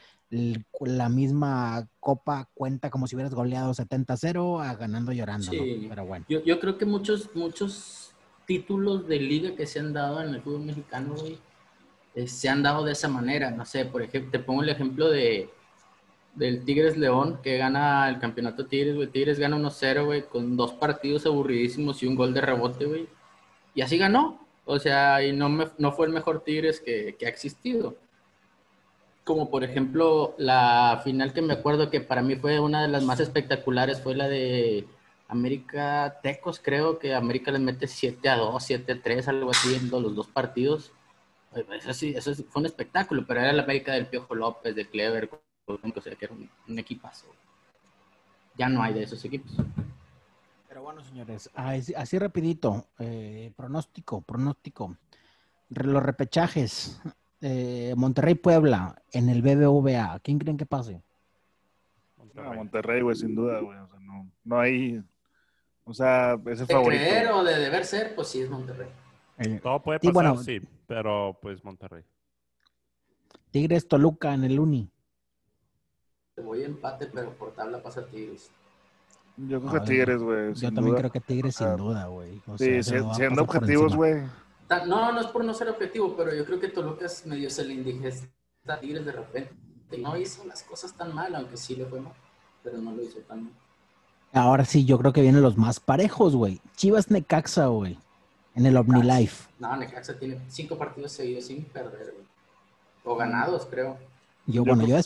la 0.82 1.10
misma 1.10 1.88
copa 2.00 2.50
cuenta 2.54 2.90
como 2.90 3.08
si 3.08 3.16
hubieras 3.16 3.34
goleado 3.34 3.74
70-0 3.74 4.64
a 4.64 4.76
ganando 4.76 5.12
llorando. 5.12 5.52
Pero 5.52 6.06
bueno. 6.06 6.26
Yo, 6.28 6.44
yo, 6.44 6.60
creo 6.60 6.78
que 6.78 6.86
muchos, 6.86 7.30
muchos 7.36 8.14
títulos 8.46 9.08
de 9.08 9.20
liga 9.20 9.56
que 9.56 9.68
se 9.68 9.80
han 9.80 9.94
dado 9.94 10.22
en 10.22 10.34
el 10.34 10.42
fútbol 10.42 10.62
mexicano, 10.62 11.16
eh, 12.16 12.28
se 12.28 12.50
han 12.50 12.64
dado 12.64 12.84
de 12.84 12.94
esa 12.94 13.08
manera. 13.08 13.52
No 13.52 13.66
sé, 13.66 13.86
por 13.86 14.02
ejemplo, 14.02 14.32
te 14.32 14.40
pongo 14.40 14.64
el 14.64 14.70
ejemplo 14.70 15.10
de 15.10 15.50
del 16.36 16.66
Tigres 16.66 16.98
León, 16.98 17.40
que 17.44 17.60
gana 17.60 18.10
el 18.10 18.18
campeonato 18.18 18.66
Tigres, 18.66 18.96
güey. 18.96 19.08
Tigres 19.08 19.38
gana 19.38 19.56
1-0, 19.56 20.06
güey, 20.06 20.24
con 20.24 20.58
dos 20.58 20.74
partidos 20.74 21.28
aburridísimos 21.28 22.02
y 22.02 22.08
un 22.08 22.16
gol 22.16 22.34
de 22.34 22.42
rebote, 22.42 22.86
güey. 22.86 23.08
Y 23.76 23.82
así 23.82 24.00
ganó. 24.00 24.40
O 24.66 24.80
sea, 24.80 25.24
y 25.24 25.32
no, 25.32 25.50
me, 25.50 25.68
no 25.78 25.92
fue 25.92 26.08
el 26.08 26.14
mejor 26.14 26.44
Tigres 26.44 26.80
que, 26.80 27.16
que 27.20 27.28
ha 27.28 27.30
existido 27.30 27.98
como 29.24 29.50
por 29.50 29.64
ejemplo 29.64 30.36
la 30.38 31.02
final 31.04 31.34
que 31.34 31.42
me 31.42 31.54
acuerdo 31.54 31.90
que 31.90 32.02
para 32.02 32.22
mí 32.22 32.36
fue 32.36 32.60
una 32.60 32.82
de 32.82 32.90
las 32.90 33.04
más 33.04 33.20
espectaculares 33.20 34.02
fue 34.02 34.16
la 34.16 34.28
de 34.28 34.86
América 35.34 36.20
Tecos, 36.22 36.60
creo 36.64 37.00
que 37.00 37.16
América 37.16 37.52
les 37.52 37.62
mete 37.62 37.88
7 37.88 38.30
a 38.30 38.38
2, 38.38 38.64
7 38.64 38.92
a 38.92 39.02
3, 39.02 39.28
algo 39.30 39.50
así 39.50 39.76
en 39.76 39.90
los 39.90 40.16
dos 40.16 40.28
partidos. 40.28 40.92
Eso 41.72 41.94
sí, 41.94 42.14
eso 42.16 42.34
fue 42.36 42.62
un 42.62 42.66
espectáculo, 42.66 43.26
pero 43.28 43.42
era 43.42 43.54
la 43.54 43.64
América 43.64 43.94
del 43.94 44.08
Piojo 44.08 44.36
López, 44.36 44.76
de 44.76 44.88
Clever, 44.88 45.30
o 45.66 46.02
sea, 46.02 46.16
que 46.16 46.26
era 46.26 46.34
un, 46.68 46.80
equipazo. 46.80 47.28
Ya 48.56 48.70
no 48.70 48.84
hay 48.84 48.94
de 48.94 49.04
esos 49.04 49.24
equipos. 49.26 49.52
Pero 50.68 50.84
bueno, 50.84 51.04
señores, 51.04 51.50
así, 51.56 52.20
rapidito, 52.20 52.88
eh, 53.00 53.52
pronóstico, 53.56 54.22
pronóstico. 54.22 54.98
Los 55.70 56.04
repechajes, 56.04 57.02
eh, 57.46 57.94
Monterrey-Puebla 57.98 59.02
en 59.12 59.28
el 59.28 59.42
BBVA, 59.42 60.20
¿quién 60.24 60.40
creen 60.40 60.56
que 60.56 60.66
pase? 60.66 61.04
Monterrey, 62.16 62.58
Monterrey 62.58 63.02
güey, 63.02 63.16
sin 63.18 63.36
duda, 63.36 63.60
güey. 63.60 63.78
O 63.78 63.88
sea, 63.88 64.00
no, 64.00 64.32
no 64.46 64.60
hay. 64.60 65.04
O 65.84 65.94
sea, 65.94 66.40
ese 66.46 66.66
de 66.66 66.74
favorito. 66.74 67.04
Creer 67.04 67.32
o 67.32 67.44
de 67.44 67.60
deber 67.60 67.84
ser, 67.84 68.16
pues 68.16 68.30
sí 68.30 68.42
es 68.42 68.50
Monterrey. 68.50 68.88
Eh, 69.40 69.60
Todo 69.62 69.82
puede 69.82 70.00
pasar, 70.00 70.38
sí, 70.38 70.62
pero 70.88 71.38
pues 71.42 71.62
Monterrey. 71.66 72.04
Tigres 73.52 73.90
Toluca 73.90 74.34
en 74.34 74.46
el 74.46 74.58
Uni. 74.58 74.90
Voy 76.42 76.64
a 76.64 76.66
empate, 76.66 77.08
pero 77.08 77.32
por 77.34 77.52
tabla 77.52 77.84
pasa 77.84 78.06
Tigres. 78.08 78.50
Yo 79.36 79.60
creo 79.60 79.74
que 79.74 79.80
Tigres, 79.82 80.22
güey. 80.22 80.54
Yo 80.54 80.74
también 80.74 80.96
creo 80.96 81.12
que 81.12 81.20
Tigres 81.20 81.56
sin 81.56 81.76
duda, 81.76 82.06
güey. 82.08 82.42
sí, 82.58 82.82
siendo 82.84 83.42
objetivos, 83.42 83.98
güey. 83.98 84.24
No, 84.86 85.12
no 85.12 85.22
es 85.22 85.28
por 85.28 85.44
no 85.44 85.54
ser 85.54 85.70
objetivo, 85.70 86.16
pero 86.16 86.34
yo 86.34 86.46
creo 86.46 86.60
que 86.60 86.70
Toluca 86.70 87.06
es 87.06 87.26
medio 87.26 87.50
se 87.50 87.66
le 87.66 87.74
indigesta 87.74 88.28
a 88.68 88.80
Tigres 88.80 89.06
de 89.06 89.12
repente. 89.12 89.54
No 89.98 90.18
hizo 90.18 90.46
las 90.46 90.64
cosas 90.64 90.94
tan 90.94 91.14
mal, 91.14 91.36
aunque 91.36 91.58
sí 91.58 91.76
le 91.76 91.86
fue 91.86 92.00
mal, 92.00 92.14
pero 92.64 92.78
no 92.78 92.92
lo 92.92 93.04
hizo 93.04 93.20
tan 93.20 93.44
mal. 93.44 93.54
Ahora 94.34 94.66
sí, 94.66 94.86
yo 94.86 94.98
creo 94.98 95.14
que 95.14 95.22
vienen 95.22 95.44
los 95.44 95.58
más 95.58 95.80
parejos, 95.80 96.36
güey. 96.36 96.60
Chivas 96.76 97.12
Necaxa, 97.12 97.68
güey. 97.68 98.00
En 98.56 98.66
el 98.66 98.76
OmniLife. 98.78 99.50
No, 99.60 99.76
Necaxa 99.76 100.18
tiene 100.18 100.40
cinco 100.50 100.78
partidos 100.78 101.12
seguidos 101.12 101.46
sin 101.46 101.64
perder, 101.66 102.14
güey. 102.14 102.26
O 103.04 103.16
ganados, 103.16 103.68
creo. 103.70 103.98
Yo, 104.46 104.66
bueno, 104.66 104.86
yo 104.86 104.98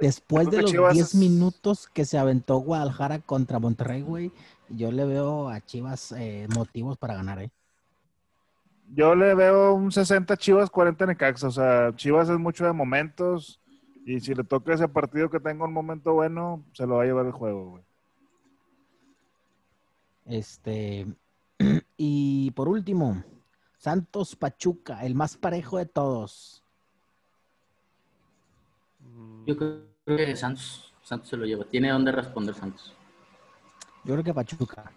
después 0.00 0.50
de 0.50 0.62
los 0.62 0.72
10 0.72 1.14
minutos 1.14 1.88
que 1.92 2.04
se 2.04 2.18
aventó 2.18 2.56
Guadalajara 2.56 3.20
contra 3.20 3.60
Monterrey, 3.60 4.02
güey, 4.02 4.32
yo 4.68 4.90
le 4.90 5.04
veo 5.04 5.48
a 5.48 5.60
Chivas 5.60 6.12
eh, 6.12 6.48
motivos 6.54 6.98
para 6.98 7.14
ganar, 7.14 7.40
¿eh? 7.40 7.50
Yo 8.92 9.14
le 9.14 9.34
veo 9.34 9.74
un 9.74 9.90
60 9.90 10.36
Chivas, 10.36 10.70
40 10.70 11.06
Necaxa. 11.06 11.48
O 11.48 11.50
sea, 11.50 11.94
Chivas 11.96 12.28
es 12.28 12.38
mucho 12.38 12.64
de 12.64 12.72
momentos. 12.72 13.60
Y 14.06 14.20
si 14.20 14.34
le 14.34 14.44
toca 14.44 14.74
ese 14.74 14.88
partido 14.88 15.30
que 15.30 15.40
tenga 15.40 15.64
un 15.64 15.72
momento 15.72 16.12
bueno, 16.12 16.64
se 16.72 16.86
lo 16.86 16.96
va 16.96 17.02
a 17.02 17.06
llevar 17.06 17.26
el 17.26 17.32
juego, 17.32 17.70
güey. 17.70 17.84
Este. 20.26 21.06
Y 21.96 22.50
por 22.50 22.68
último, 22.68 23.22
Santos 23.78 24.34
Pachuca, 24.34 25.04
el 25.04 25.14
más 25.14 25.36
parejo 25.36 25.78
de 25.78 25.86
todos. 25.86 26.64
Yo 29.46 29.56
creo 29.56 29.86
que 30.04 30.34
Santos, 30.36 30.92
Santos 31.02 31.28
se 31.28 31.36
lo 31.36 31.46
lleva. 31.46 31.64
Tiene 31.64 31.90
dónde 31.90 32.10
responder 32.10 32.54
Santos. 32.54 32.92
Yo 34.04 34.14
creo 34.14 34.24
que 34.24 34.34
Pachuca. 34.34 34.90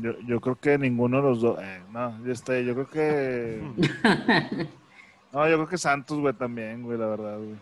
Yo, 0.00 0.18
yo 0.26 0.40
creo 0.40 0.56
que 0.56 0.78
ninguno 0.78 1.18
de 1.18 1.22
los 1.22 1.40
dos. 1.40 1.58
eh, 1.60 1.82
no, 1.90 2.18
este, 2.26 2.64
yo 2.64 2.74
creo 2.74 2.88
que. 2.88 4.68
No, 5.32 5.48
yo 5.48 5.56
creo 5.56 5.68
que 5.68 5.78
Santos, 5.78 6.18
güey, 6.18 6.34
también, 6.34 6.82
güey, 6.82 6.98
la 6.98 7.06
verdad, 7.06 7.38
güey. 7.38 7.54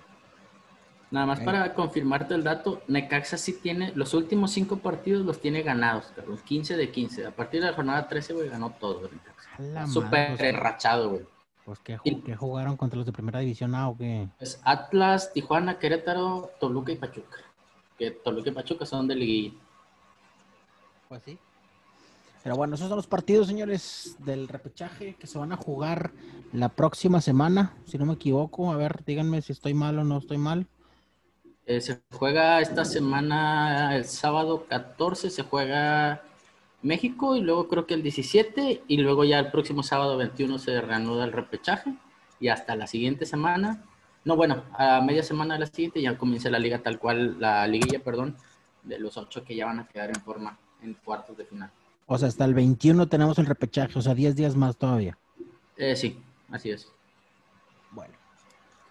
Nada 1.10 1.26
más 1.26 1.40
para 1.40 1.72
confirmarte 1.72 2.34
el 2.34 2.44
dato, 2.44 2.82
Necaxa 2.86 3.38
sí 3.38 3.54
tiene, 3.62 3.92
los 3.94 4.12
últimos 4.12 4.50
cinco 4.50 4.76
partidos 4.78 5.24
los 5.24 5.40
tiene 5.40 5.62
ganados, 5.62 6.12
Carlos. 6.14 6.42
15 6.42 6.76
de 6.76 6.90
15. 6.90 7.26
A 7.26 7.30
partir 7.30 7.62
de 7.62 7.70
la 7.70 7.72
jornada 7.74 8.06
13, 8.08 8.34
güey, 8.34 8.48
ganó 8.50 8.70
todo, 8.78 9.00
güey, 9.00 9.12
Necaxa. 9.12 9.86
Súper 9.86 10.36
pues, 10.36 10.40
enrachado, 10.40 11.10
güey. 11.10 11.22
Pues 11.64 11.78
que 11.80 11.98
jugaron 12.36 12.76
contra 12.76 12.96
los 12.96 13.06
de 13.06 13.12
primera 13.12 13.40
división 13.40 13.74
A 13.74 13.88
o 13.88 13.96
qué. 13.96 14.28
Es 14.40 14.60
Atlas, 14.64 15.32
Tijuana, 15.32 15.78
Querétaro, 15.78 16.50
Toluca 16.58 16.92
y 16.92 16.96
Pachuca. 16.96 17.38
Que 17.98 18.10
Toluca 18.10 18.48
y 18.50 18.52
Pachuca 18.54 18.86
son 18.86 19.06
de 19.08 19.14
liguilla. 19.14 19.54
Pues 21.08 21.22
sí. 21.22 21.38
Pero 22.42 22.56
bueno, 22.56 22.76
esos 22.76 22.88
son 22.88 22.96
los 22.96 23.06
partidos, 23.06 23.46
señores, 23.46 24.16
del 24.20 24.48
repechaje 24.48 25.14
que 25.14 25.26
se 25.26 25.38
van 25.38 25.52
a 25.52 25.56
jugar 25.56 26.12
la 26.52 26.68
próxima 26.68 27.20
semana, 27.20 27.74
si 27.84 27.98
no 27.98 28.06
me 28.06 28.14
equivoco. 28.14 28.72
A 28.72 28.76
ver, 28.76 29.04
díganme 29.04 29.42
si 29.42 29.52
estoy 29.52 29.74
mal 29.74 29.98
o 29.98 30.04
no 30.04 30.18
estoy 30.18 30.38
mal. 30.38 30.66
Eh, 31.66 31.80
se 31.80 32.00
juega 32.12 32.60
esta 32.60 32.84
semana, 32.84 33.94
el 33.94 34.06
sábado 34.06 34.66
14, 34.68 35.28
se 35.28 35.42
juega 35.42 36.22
México 36.80 37.36
y 37.36 37.40
luego 37.40 37.68
creo 37.68 37.86
que 37.86 37.94
el 37.94 38.02
17 38.02 38.84
y 38.86 38.96
luego 38.98 39.24
ya 39.24 39.38
el 39.38 39.50
próximo 39.50 39.82
sábado 39.82 40.16
21 40.16 40.58
se 40.58 40.80
reanuda 40.80 41.24
el 41.24 41.32
repechaje 41.32 41.94
y 42.40 42.48
hasta 42.48 42.76
la 42.76 42.86
siguiente 42.86 43.26
semana, 43.26 43.84
no 44.24 44.36
bueno, 44.36 44.64
a 44.74 45.00
media 45.00 45.22
semana 45.22 45.54
de 45.54 45.60
la 45.60 45.66
siguiente 45.66 46.00
ya 46.00 46.16
comienza 46.16 46.50
la 46.50 46.58
liga 46.58 46.78
tal 46.78 46.98
cual, 46.98 47.38
la 47.40 47.66
liguilla, 47.66 47.98
perdón, 47.98 48.36
de 48.84 48.98
los 48.98 49.16
ocho 49.16 49.44
que 49.44 49.56
ya 49.56 49.66
van 49.66 49.80
a 49.80 49.88
quedar 49.88 50.08
en 50.08 50.22
forma 50.22 50.58
en 50.82 50.94
cuartos 50.94 51.36
de 51.36 51.44
final. 51.44 51.70
O 52.10 52.16
sea, 52.16 52.28
hasta 52.28 52.46
el 52.46 52.54
21 52.54 53.06
tenemos 53.08 53.38
el 53.38 53.44
repechaje, 53.44 53.98
o 53.98 54.02
sea, 54.02 54.14
10 54.14 54.34
días 54.34 54.56
más 54.56 54.76
todavía. 54.78 55.18
Eh, 55.76 55.94
sí, 55.94 56.18
así 56.50 56.70
es. 56.70 56.90
Bueno, 57.92 58.14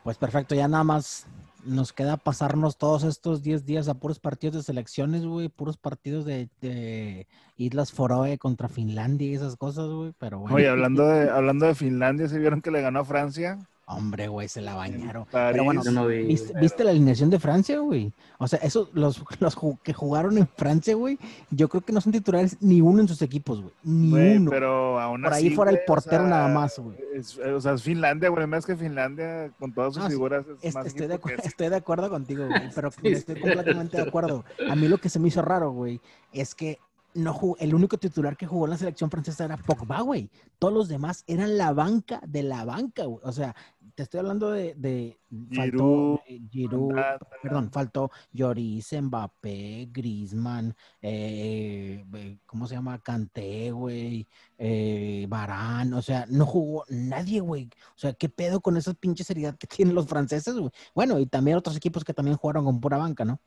pues 0.03 0.17
perfecto, 0.17 0.53
ya 0.53 0.67
nada 0.67 0.83
más 0.83 1.25
nos 1.65 1.93
queda 1.93 2.17
pasarnos 2.17 2.77
todos 2.77 3.03
estos 3.03 3.41
10 3.41 3.65
días 3.65 3.87
a 3.89 3.95
puros 3.95 4.19
partidos 4.19 4.55
de 4.55 4.63
selecciones, 4.63 5.25
güey, 5.25 5.49
puros 5.49 5.77
partidos 5.77 6.25
de, 6.25 6.47
de 6.61 7.27
Islas 7.57 7.91
Foroe 7.91 8.37
contra 8.37 8.69
Finlandia 8.69 9.27
y 9.27 9.33
esas 9.33 9.55
cosas, 9.57 9.89
güey, 9.89 10.13
pero 10.19 10.39
bueno, 10.39 10.55
Oye, 10.55 10.69
hablando 10.69 11.07
de, 11.07 11.29
hablando 11.29 11.65
de 11.65 11.73
Finlandia, 11.73 12.27
¿se 12.27 12.37
vieron 12.37 12.61
que 12.61 12.69
le 12.69 12.81
ganó 12.81 12.99
a 12.99 13.05
Francia? 13.05 13.57
Hombre, 13.89 14.27
güey, 14.27 14.47
se 14.49 14.61
la 14.61 14.75
bañaron. 14.75 15.25
París. 15.25 15.51
Pero 15.53 15.63
bueno, 15.63 15.81
Yo 15.83 15.91
no 15.91 16.05
vi, 16.07 16.23
¿Viste, 16.59 16.83
la 16.83 16.91
alineación 16.91 17.29
de 17.29 17.39
Francia, 17.39 17.79
güey? 17.79 18.11
O 18.37 18.47
sea, 18.47 18.59
esos, 18.59 18.89
los, 18.93 19.23
los 19.39 19.55
que 19.81 19.93
jugaron 19.93 20.37
en 20.37 20.47
Francia, 20.47 20.93
güey, 20.95 21.17
yo 21.51 21.69
creo 21.69 21.81
que 21.81 21.93
no 21.93 22.01
son 22.01 22.11
titulares 22.11 22.57
ni 22.61 22.81
uno 22.81 22.99
en 23.01 23.07
sus 23.07 23.21
equipos, 23.21 23.61
güey. 23.61 23.73
Ni 23.83 24.11
Güey, 24.11 24.37
uno. 24.37 24.51
pero 24.51 24.99
aún 24.99 25.23
Por 25.23 25.33
ahí 25.33 25.49
fuera 25.51 25.71
el 25.71 25.77
o 25.77 25.85
portero 25.87 26.23
sea, 26.23 26.29
nada 26.29 26.47
más, 26.49 26.77
güey. 26.77 26.97
es- 27.15 27.37
o 27.39 27.61
sea, 27.61 27.73
es 27.73 27.83
Finlandia, 27.83 28.29
güey. 28.29 28.45
Más 28.45 28.65
que 28.65 28.75
Finlandia, 28.75 29.51
con 29.59 29.73
todas 29.73 29.93
sus 29.93 30.03
No, 30.03 30.09
figuras, 30.09 30.45
es 30.47 30.57
Es- 30.61 30.75
más 30.75 30.85
estoy, 30.85 31.07
de 31.07 31.15
ese. 31.15 31.23
estoy 31.47 31.69
de 31.69 31.75
acuerdo 31.77 32.09
contigo, 32.09 32.45
güey, 32.45 32.61
pero 32.75 32.91
Sí, 32.91 33.07
estoy 33.07 33.35
sí. 33.35 33.41
completamente 33.41 33.97
de 33.97 34.03
acuerdo. 34.03 34.43
A 34.69 34.75
mí 34.75 34.87
lo 34.87 34.97
que 34.97 35.09
se 35.09 35.19
me 35.19 35.29
hizo 35.29 35.41
raro, 35.41 35.71
güey, 35.71 36.01
es 36.33 36.53
que 36.53 36.79
no 37.13 37.33
jugó- 37.33 37.57
el 37.59 37.73
único 37.73 37.97
titular 37.97 38.37
que 38.37 38.45
jugó 38.45 38.65
en 38.65 38.71
la 38.71 38.77
selección 38.77 39.09
francesa 39.09 39.45
era 39.45 39.57
Pogba, 39.57 40.01
güey. 40.01 40.29
Todos 40.59 40.71
los 40.73 40.87
demás 40.87 41.23
eran 41.25 41.57
la 41.57 41.73
banca 41.73 42.21
de 42.27 42.43
la 42.43 42.63
banca, 42.63 43.05
güey. 43.05 43.19
O 43.23 43.31
sea, 43.31 43.55
te 43.97 44.03
estoy 44.03 44.19
hablando 44.19 44.51
de, 44.51 44.75
de 44.75 45.19
faltó 45.55 45.71
Giroud, 45.71 46.19
eh, 46.27 46.41
Giroud, 46.51 46.93
perdón, 47.41 47.71
faltó 47.71 48.11
Lloris, 48.31 48.93
Mbappé, 48.93 49.89
Griezmann, 49.91 50.75
eh, 51.01 52.05
eh, 52.13 52.37
¿cómo 52.45 52.67
se 52.67 52.75
llama? 52.75 52.99
Kanté, 52.99 53.71
güey, 53.71 54.27
eh, 54.59 55.25
Varane, 55.27 55.95
o 55.95 56.03
sea, 56.03 56.27
no 56.29 56.45
jugó 56.45 56.85
nadie, 56.89 57.39
güey. 57.39 57.71
O 57.95 57.97
sea, 57.97 58.13
¿qué 58.13 58.29
pedo 58.29 58.61
con 58.61 58.77
esa 58.77 58.93
pinche 58.93 59.23
seriedad 59.23 59.57
que 59.57 59.65
tienen 59.75 59.95
los 59.95 60.05
franceses, 60.05 60.53
güey? 60.53 60.69
Bueno, 60.93 61.17
y 61.17 61.25
también 61.25 61.57
otros 61.57 61.75
equipos 61.75 62.03
que 62.03 62.13
también 62.13 62.37
jugaron 62.37 62.65
con 62.65 62.79
pura 62.79 62.97
banca, 62.97 63.25
¿no? 63.25 63.39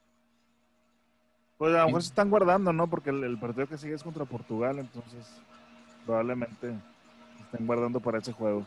Pues 1.58 1.72
a 1.76 1.82
lo 1.82 1.86
mejor 1.86 2.02
se 2.02 2.08
están 2.08 2.28
guardando, 2.28 2.72
¿no? 2.72 2.90
Porque 2.90 3.10
el, 3.10 3.22
el 3.22 3.38
partido 3.38 3.68
que 3.68 3.78
sigue 3.78 3.94
es 3.94 4.02
contra 4.02 4.24
Portugal, 4.24 4.80
entonces 4.80 5.30
probablemente 6.04 6.74
se 7.36 7.42
estén 7.44 7.68
guardando 7.68 8.00
para 8.00 8.18
ese 8.18 8.32
juego. 8.32 8.66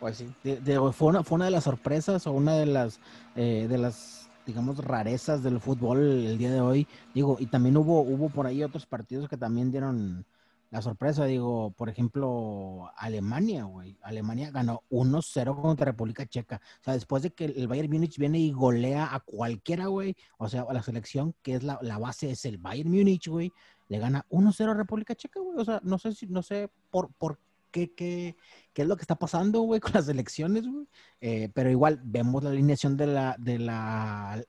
Pues 0.00 0.18
sí. 0.18 0.32
De- 0.44 0.60
de- 0.60 0.92
fue, 0.92 1.08
una, 1.08 1.22
fue 1.22 1.36
una 1.36 1.46
de 1.46 1.50
las 1.50 1.64
sorpresas 1.64 2.26
o 2.26 2.32
una 2.32 2.54
de 2.54 2.66
las, 2.66 3.00
eh, 3.34 3.66
de 3.68 3.78
las, 3.78 4.28
digamos, 4.46 4.78
rarezas 4.78 5.42
del 5.42 5.60
fútbol 5.60 5.98
el 6.00 6.38
día 6.38 6.52
de 6.52 6.60
hoy. 6.60 6.86
Digo, 7.14 7.36
y 7.40 7.46
también 7.46 7.76
hubo, 7.76 8.02
hubo 8.02 8.28
por 8.28 8.46
ahí 8.46 8.62
otros 8.62 8.86
partidos 8.86 9.28
que 9.28 9.36
también 9.38 9.70
dieron 9.70 10.26
la 10.70 10.82
sorpresa. 10.82 11.24
Digo, 11.24 11.70
por 11.70 11.88
ejemplo, 11.88 12.90
Alemania, 12.96 13.64
güey. 13.64 13.96
Alemania 14.02 14.50
ganó 14.50 14.82
1-0 14.90 15.60
contra 15.62 15.86
República 15.86 16.26
Checa. 16.26 16.60
O 16.80 16.84
sea, 16.84 16.92
después 16.94 17.22
de 17.22 17.30
que 17.30 17.46
el 17.46 17.66
Bayern 17.66 17.90
Múnich 17.90 18.18
viene 18.18 18.38
y 18.38 18.52
golea 18.52 19.14
a 19.14 19.20
cualquiera, 19.20 19.86
güey. 19.86 20.14
O 20.36 20.48
sea, 20.48 20.66
a 20.68 20.74
la 20.74 20.82
selección, 20.82 21.34
que 21.42 21.54
es 21.54 21.62
la, 21.62 21.78
la 21.80 21.98
base, 21.98 22.30
es 22.30 22.44
el 22.44 22.58
Bayern 22.58 22.90
Múnich, 22.90 23.28
güey. 23.28 23.50
Le 23.88 23.98
gana 23.98 24.26
1-0 24.28 24.70
a 24.72 24.74
República 24.74 25.14
Checa, 25.14 25.40
güey. 25.40 25.58
O 25.58 25.64
sea, 25.64 25.80
no 25.82 25.96
sé 25.98 26.12
si, 26.12 26.26
no 26.26 26.42
sé 26.42 26.68
por, 26.90 27.08
por 27.14 27.38
qué, 27.70 27.92
qué, 27.94 28.36
qué 28.72 28.82
es 28.82 28.88
lo 28.88 28.96
que 28.96 29.02
está 29.02 29.16
pasando, 29.16 29.60
güey, 29.60 29.80
con 29.80 29.92
las 29.94 30.08
elecciones, 30.08 30.66
güey. 30.66 30.86
Eh, 31.20 31.50
pero 31.54 31.70
igual 31.70 32.00
vemos 32.04 32.42
la 32.42 32.50
alineación 32.50 32.96
de 32.96 33.06
la, 33.06 33.36
de 33.38 33.58
la 33.58 34.42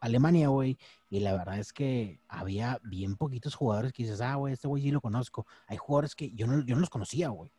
Alemania, 0.00 0.48
güey, 0.48 0.78
y 1.08 1.20
la 1.20 1.32
verdad 1.32 1.58
es 1.58 1.72
que 1.72 2.20
había 2.28 2.78
bien 2.84 3.16
poquitos 3.16 3.54
jugadores 3.54 3.92
que 3.92 4.02
dices, 4.02 4.20
ah, 4.20 4.34
güey, 4.36 4.52
este 4.54 4.68
güey 4.68 4.82
sí 4.82 4.90
lo 4.90 5.00
conozco. 5.00 5.46
Hay 5.66 5.76
jugadores 5.78 6.14
que 6.14 6.30
yo 6.32 6.46
no, 6.46 6.64
yo 6.64 6.74
no 6.74 6.80
los 6.80 6.90
conocía, 6.90 7.28
güey. 7.28 7.50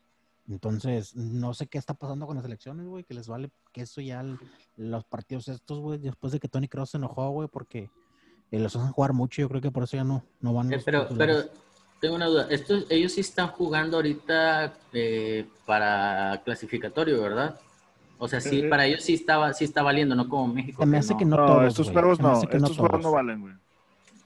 Entonces, 0.50 1.14
no 1.16 1.54
sé 1.54 1.68
qué 1.68 1.78
está 1.78 1.94
pasando 1.94 2.26
con 2.26 2.38
las 2.38 2.46
elecciones, 2.46 2.86
güey, 2.88 3.04
que 3.04 3.14
les 3.14 3.28
vale 3.28 3.50
que 3.74 3.82
eso 3.82 4.00
ya 4.00 4.22
el- 4.22 4.40
los 4.78 5.04
partidos 5.04 5.50
estos, 5.50 5.80
güey, 5.80 6.00
después 6.00 6.32
de 6.32 6.40
que 6.40 6.48
Tony 6.48 6.70
Cross 6.70 6.92
se 6.92 6.98
enojó, 6.98 7.32
güey, 7.32 7.50
porque 7.50 7.90
eh, 8.52 8.60
los 8.60 8.74
hacen 8.76 8.92
jugar 8.94 9.12
mucho, 9.12 9.42
yo 9.42 9.50
creo 9.50 9.60
que 9.60 9.72
por 9.72 9.84
eso 9.84 9.98
ya 9.98 10.06
no, 10.06 10.24
no 10.40 10.54
van 10.54 10.72
Eh, 10.72 10.82
pero, 10.86 11.08
pero 11.18 11.34
tengo 12.00 12.16
una 12.16 12.26
duda. 12.28 12.48
Estos, 12.50 12.86
ellos 12.90 13.12
sí 13.14 13.22
están 13.22 13.48
jugando 13.50 13.98
ahorita 13.98 14.74
eh, 14.94 15.48
para 15.66 16.42
clasificatorio, 16.44 17.22
¿verdad? 17.22 17.60
O 18.20 18.28
sea, 18.28 18.42
sí, 18.42 18.64
para 18.64 18.86
ellos 18.86 19.04
sí 19.04 19.14
estaba, 19.14 19.54
sí 19.54 19.64
está 19.66 19.84
valiendo, 19.84 20.16
no 20.16 20.28
como 20.28 20.52
México. 20.54 20.82
Se 20.82 20.86
me 20.88 20.94
que 20.94 21.00
hace 21.00 21.14
no. 21.14 21.20
que 21.20 21.26
no, 21.26 21.38
No, 21.38 21.46
todos, 21.46 21.68
estos 21.68 21.90
juegos 21.92 22.20
no, 22.20 22.32
hace 22.32 22.48
que 22.48 22.58
estos 22.58 22.78
juegos 22.78 22.98
no 22.98 23.02
todos. 23.04 23.14
valen, 23.14 23.42
güey. 23.42 23.54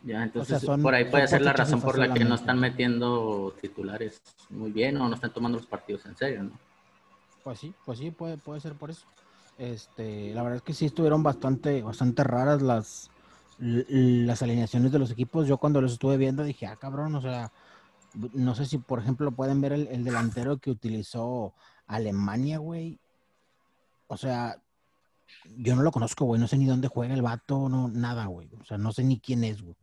Ya, 0.04 0.24
entonces 0.24 0.62
son- 0.62 0.82
por 0.82 0.96
ahí 0.96 1.06
puede 1.06 1.28
ser 1.28 1.42
la 1.42 1.54
razón 1.54 1.82
por 1.82 1.98
la 1.98 2.14
que 2.14 2.24
no 2.26 2.36
están 2.36 2.60
metiendo 2.60 3.54
titulares 3.62 4.22
muy 4.50 4.72
bien 4.72 4.98
o 4.98 5.08
no 5.08 5.16
están 5.16 5.32
tomando 5.32 5.58
los 5.60 5.68
partidos 5.68 6.06
en 6.06 6.16
serio, 6.18 6.44
¿no? 6.44 6.52
Pues 7.44 7.60
sí, 7.60 7.74
pues 7.86 8.00
sí, 8.00 8.12
puede, 8.12 8.38
puede 8.38 8.60
ser 8.62 8.74
por 8.74 8.90
eso. 8.92 9.06
Este, 9.58 10.34
la 10.34 10.42
verdad 10.42 10.58
es 10.58 10.62
que 10.64 10.74
sí 10.74 10.86
estuvieron 10.86 11.22
bastante, 11.22 11.82
bastante 11.84 12.24
raras 12.24 12.62
las, 12.64 13.12
las 13.60 14.42
alineaciones 14.42 14.92
de 14.92 15.00
los 15.00 15.12
equipos. 15.12 15.48
Yo 15.48 15.58
cuando 15.58 15.82
los 15.82 15.92
estuve 15.94 16.18
viendo 16.18 16.44
dije, 16.44 16.66
ah, 16.66 16.78
cabrón, 16.78 17.14
o 17.16 17.22
sea, 17.22 17.52
no 18.34 18.56
sé 18.56 18.66
si, 18.66 18.78
por 18.78 19.00
ejemplo, 19.00 19.32
pueden 19.32 19.62
ver 19.62 19.74
el, 19.74 19.88
el 19.88 20.04
delantero 20.04 20.58
que 20.58 20.72
utilizó 20.72 21.54
Alemania, 21.88 22.58
güey. 22.58 23.00
O 24.08 24.18
sea, 24.18 24.62
yo 25.58 25.76
no 25.76 25.84
lo 25.84 25.92
conozco, 25.92 26.26
güey, 26.26 26.40
no 26.40 26.48
sé 26.48 26.58
ni 26.58 26.66
dónde 26.66 26.88
juega 26.88 27.14
el 27.14 27.22
vato, 27.22 27.70
no, 27.70 27.88
nada, 27.88 28.26
güey. 28.26 28.50
O 28.60 28.66
sea, 28.66 28.78
no 28.78 28.92
sé 28.92 29.04
ni 29.04 29.20
quién 29.20 29.44
es, 29.44 29.62
güey. 29.62 29.76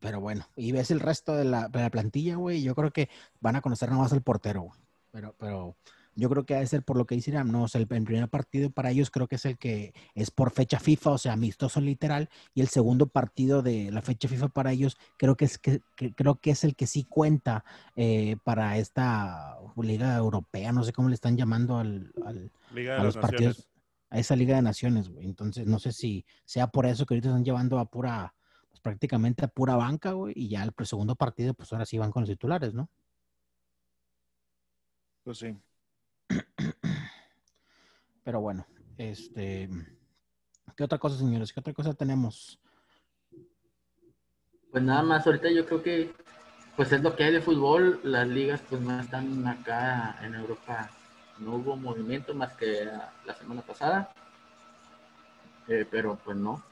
Pero 0.00 0.20
bueno, 0.20 0.46
y 0.56 0.72
ves 0.72 0.90
el 0.90 1.00
resto 1.00 1.34
de 1.34 1.44
la, 1.44 1.68
de 1.68 1.80
la 1.80 1.90
plantilla, 1.90 2.36
güey, 2.36 2.62
yo 2.62 2.74
creo 2.74 2.90
que 2.90 3.08
van 3.40 3.56
a 3.56 3.60
conocer 3.60 3.90
nomás 3.90 4.12
al 4.12 4.22
portero, 4.22 4.62
güey. 4.62 4.80
Pero, 5.10 5.34
pero 5.38 5.76
yo 6.16 6.28
creo 6.30 6.44
que 6.44 6.54
ha 6.54 6.60
de 6.60 6.66
ser 6.66 6.82
por 6.82 6.96
lo 6.96 7.06
que 7.06 7.14
dice 7.14 7.32
no, 7.44 7.64
o 7.64 7.68
sea, 7.68 7.80
el, 7.80 7.86
el 7.90 8.04
primer 8.04 8.28
partido 8.28 8.70
para 8.70 8.90
ellos 8.90 9.10
creo 9.10 9.26
que 9.28 9.36
es 9.36 9.44
el 9.44 9.58
que 9.58 9.94
es 10.14 10.30
por 10.30 10.50
fecha 10.50 10.78
FIFA, 10.78 11.10
o 11.12 11.18
sea, 11.18 11.32
amistoso 11.32 11.80
literal, 11.80 12.28
y 12.54 12.60
el 12.60 12.68
segundo 12.68 13.06
partido 13.06 13.62
de 13.62 13.90
la 13.90 14.02
fecha 14.02 14.28
FIFA 14.28 14.48
para 14.48 14.72
ellos 14.72 14.96
creo 15.16 15.36
que 15.36 15.44
es 15.46 15.58
que, 15.58 15.80
que- 15.96 16.12
creo 16.12 16.36
que 16.36 16.50
es 16.50 16.64
el 16.64 16.76
que 16.76 16.86
sí 16.86 17.04
cuenta 17.04 17.64
eh, 17.96 18.36
para 18.44 18.78
esta 18.78 19.56
liga 19.76 20.16
europea, 20.16 20.72
no 20.72 20.84
sé 20.84 20.92
cómo 20.92 21.08
le 21.08 21.14
están 21.14 21.36
llamando 21.36 21.78
al, 21.78 22.12
al- 22.24 22.50
Liga 22.74 23.00
a 23.00 23.04
los 23.04 23.16
partidos, 23.16 23.68
a 24.10 24.18
esa 24.18 24.36
liga 24.36 24.56
de 24.56 24.62
naciones, 24.62 25.08
güey. 25.08 25.24
Entonces, 25.26 25.66
no 25.66 25.78
sé 25.78 25.92
si 25.92 26.24
sea 26.44 26.68
por 26.68 26.86
eso 26.86 27.04
que 27.06 27.14
ahorita 27.14 27.28
están 27.28 27.44
llevando 27.44 27.78
a 27.78 27.84
pura, 27.86 28.34
pues 28.70 28.80
prácticamente 28.80 29.44
a 29.44 29.48
pura 29.48 29.76
banca, 29.76 30.12
güey, 30.12 30.34
y 30.36 30.48
ya 30.48 30.62
el 30.64 30.72
segundo 30.86 31.16
partido, 31.16 31.54
pues 31.54 31.72
ahora 31.72 31.86
sí 31.86 31.98
van 31.98 32.10
con 32.12 32.22
los 32.22 32.30
titulares, 32.30 32.74
¿no? 32.74 32.88
Pues 35.24 35.38
sí. 35.38 35.56
Pero 38.24 38.40
bueno, 38.40 38.66
este, 38.96 39.68
¿qué 40.76 40.84
otra 40.84 40.98
cosa, 40.98 41.18
señores? 41.18 41.52
¿Qué 41.52 41.60
otra 41.60 41.74
cosa 41.74 41.92
tenemos? 41.94 42.58
Pues 44.72 44.82
nada 44.82 45.02
más, 45.02 45.26
ahorita 45.26 45.50
yo 45.50 45.66
creo 45.66 45.82
que 45.82 46.12
pues 46.76 46.90
es 46.90 47.02
lo 47.02 47.14
que 47.14 47.24
hay 47.24 47.32
de 47.32 47.40
fútbol, 47.40 48.00
las 48.02 48.26
ligas 48.26 48.60
pues 48.68 48.80
no 48.80 48.98
están 48.98 49.46
acá 49.46 50.18
en 50.22 50.34
Europa, 50.34 50.90
no 51.38 51.56
hubo 51.56 51.76
movimiento 51.76 52.34
más 52.34 52.54
que 52.54 52.84
la 53.24 53.34
semana 53.34 53.62
pasada, 53.62 54.12
eh, 55.68 55.86
pero 55.88 56.18
pues 56.24 56.36
no, 56.36 56.64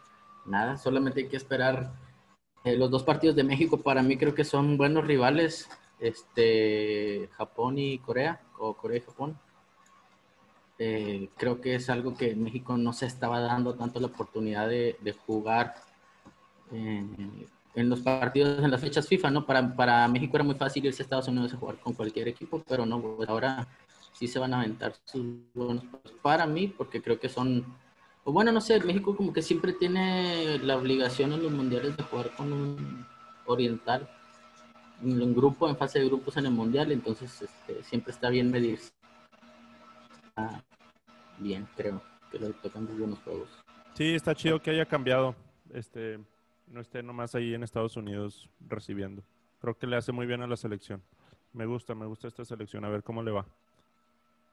nada, 0.46 0.76
solamente 0.76 1.20
hay 1.20 1.28
que 1.28 1.36
esperar 1.36 1.92
eh, 2.64 2.76
los 2.76 2.90
dos 2.90 3.04
partidos 3.04 3.36
de 3.36 3.44
México 3.44 3.80
para 3.80 4.02
mí 4.02 4.16
creo 4.16 4.34
que 4.34 4.44
son 4.44 4.76
buenos 4.76 5.06
rivales, 5.06 5.68
este 6.00 7.28
Japón 7.32 7.78
y 7.78 7.98
Corea, 7.98 8.40
o 8.58 8.74
Corea 8.74 8.98
y 8.98 9.02
Japón. 9.02 9.38
Eh, 10.84 11.28
creo 11.36 11.60
que 11.60 11.76
es 11.76 11.88
algo 11.90 12.16
que 12.16 12.34
México 12.34 12.76
no 12.76 12.92
se 12.92 13.06
estaba 13.06 13.38
dando 13.38 13.74
tanto 13.74 14.00
la 14.00 14.08
oportunidad 14.08 14.68
de, 14.68 15.16
jugar 15.24 15.76
en 16.72 17.88
los 17.88 18.00
partidos, 18.00 18.64
en 18.64 18.70
las 18.70 18.80
fechas 18.80 19.06
FIFA, 19.06 19.30
¿no? 19.30 19.46
Para, 19.46 19.76
para 19.76 20.08
México 20.08 20.36
era 20.36 20.42
muy 20.42 20.56
fácil 20.56 20.84
irse 20.84 21.02
a 21.02 21.04
Estados 21.04 21.28
Unidos 21.28 21.54
a 21.54 21.56
jugar 21.56 21.76
con 21.78 21.92
cualquier 21.92 22.26
equipo, 22.26 22.64
pero 22.66 22.84
no, 22.84 23.00
pues 23.00 23.28
ahora 23.28 23.68
sí 24.12 24.26
se 24.26 24.40
van 24.40 24.54
a 24.54 24.60
aventar 24.60 24.92
sus 25.04 25.24
buenos 25.54 25.84
para 26.20 26.46
mí, 26.46 26.66
porque 26.66 27.00
creo 27.00 27.20
que 27.20 27.28
son, 27.28 27.64
o 28.24 28.32
bueno, 28.32 28.50
no 28.50 28.60
sé, 28.60 28.80
México 28.80 29.16
como 29.16 29.32
que 29.32 29.42
siempre 29.42 29.74
tiene 29.74 30.58
la 30.58 30.76
obligación 30.76 31.32
en 31.32 31.44
los 31.44 31.52
mundiales 31.52 31.96
de 31.96 32.02
jugar 32.02 32.34
con 32.34 32.52
un 32.52 33.06
oriental, 33.46 34.10
en 35.00 35.22
un 35.22 35.32
grupo, 35.32 35.68
en 35.68 35.76
fase 35.76 36.00
de 36.00 36.06
grupos 36.06 36.36
en 36.38 36.46
el 36.46 36.52
mundial, 36.52 36.90
entonces 36.90 37.42
este, 37.42 37.84
siempre 37.84 38.12
está 38.12 38.30
bien 38.30 38.50
medirse. 38.50 38.90
Bien, 41.38 41.68
creo, 41.76 42.02
que 42.30 42.38
lo 42.38 42.52
tocan 42.54 42.84
muy 42.84 42.94
buenos 42.94 43.18
juegos. 43.20 43.48
Sí, 43.94 44.14
está 44.14 44.34
chido 44.34 44.60
que 44.60 44.70
haya 44.70 44.86
cambiado. 44.86 45.34
Este, 45.72 46.18
no 46.66 46.80
esté 46.80 47.02
nomás 47.02 47.34
ahí 47.34 47.54
en 47.54 47.62
Estados 47.62 47.96
Unidos 47.96 48.48
recibiendo. 48.60 49.22
Creo 49.60 49.76
que 49.76 49.86
le 49.86 49.96
hace 49.96 50.12
muy 50.12 50.26
bien 50.26 50.42
a 50.42 50.46
la 50.46 50.56
selección. 50.56 51.02
Me 51.52 51.66
gusta, 51.66 51.94
me 51.94 52.06
gusta 52.06 52.28
esta 52.28 52.44
selección, 52.44 52.84
a 52.84 52.88
ver 52.88 53.02
cómo 53.02 53.22
le 53.22 53.30
va. 53.30 53.46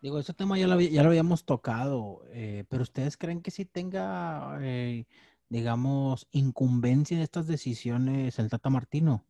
Digo, 0.01 0.19
ese 0.19 0.33
tema 0.33 0.57
ya 0.57 0.67
lo, 0.67 0.79
ya 0.79 1.03
lo 1.03 1.09
habíamos 1.09 1.45
tocado, 1.45 2.21
eh, 2.29 2.63
pero 2.69 2.83
¿ustedes 2.83 3.17
creen 3.17 3.41
que 3.41 3.51
sí 3.51 3.65
tenga, 3.65 4.57
eh, 4.62 5.05
digamos, 5.50 6.27
incumbencia 6.31 7.17
en 7.17 7.24
estas 7.24 7.48
decisiones 7.48 8.39
el 8.39 8.50
Tata 8.50 8.69
Martino? 8.69 9.25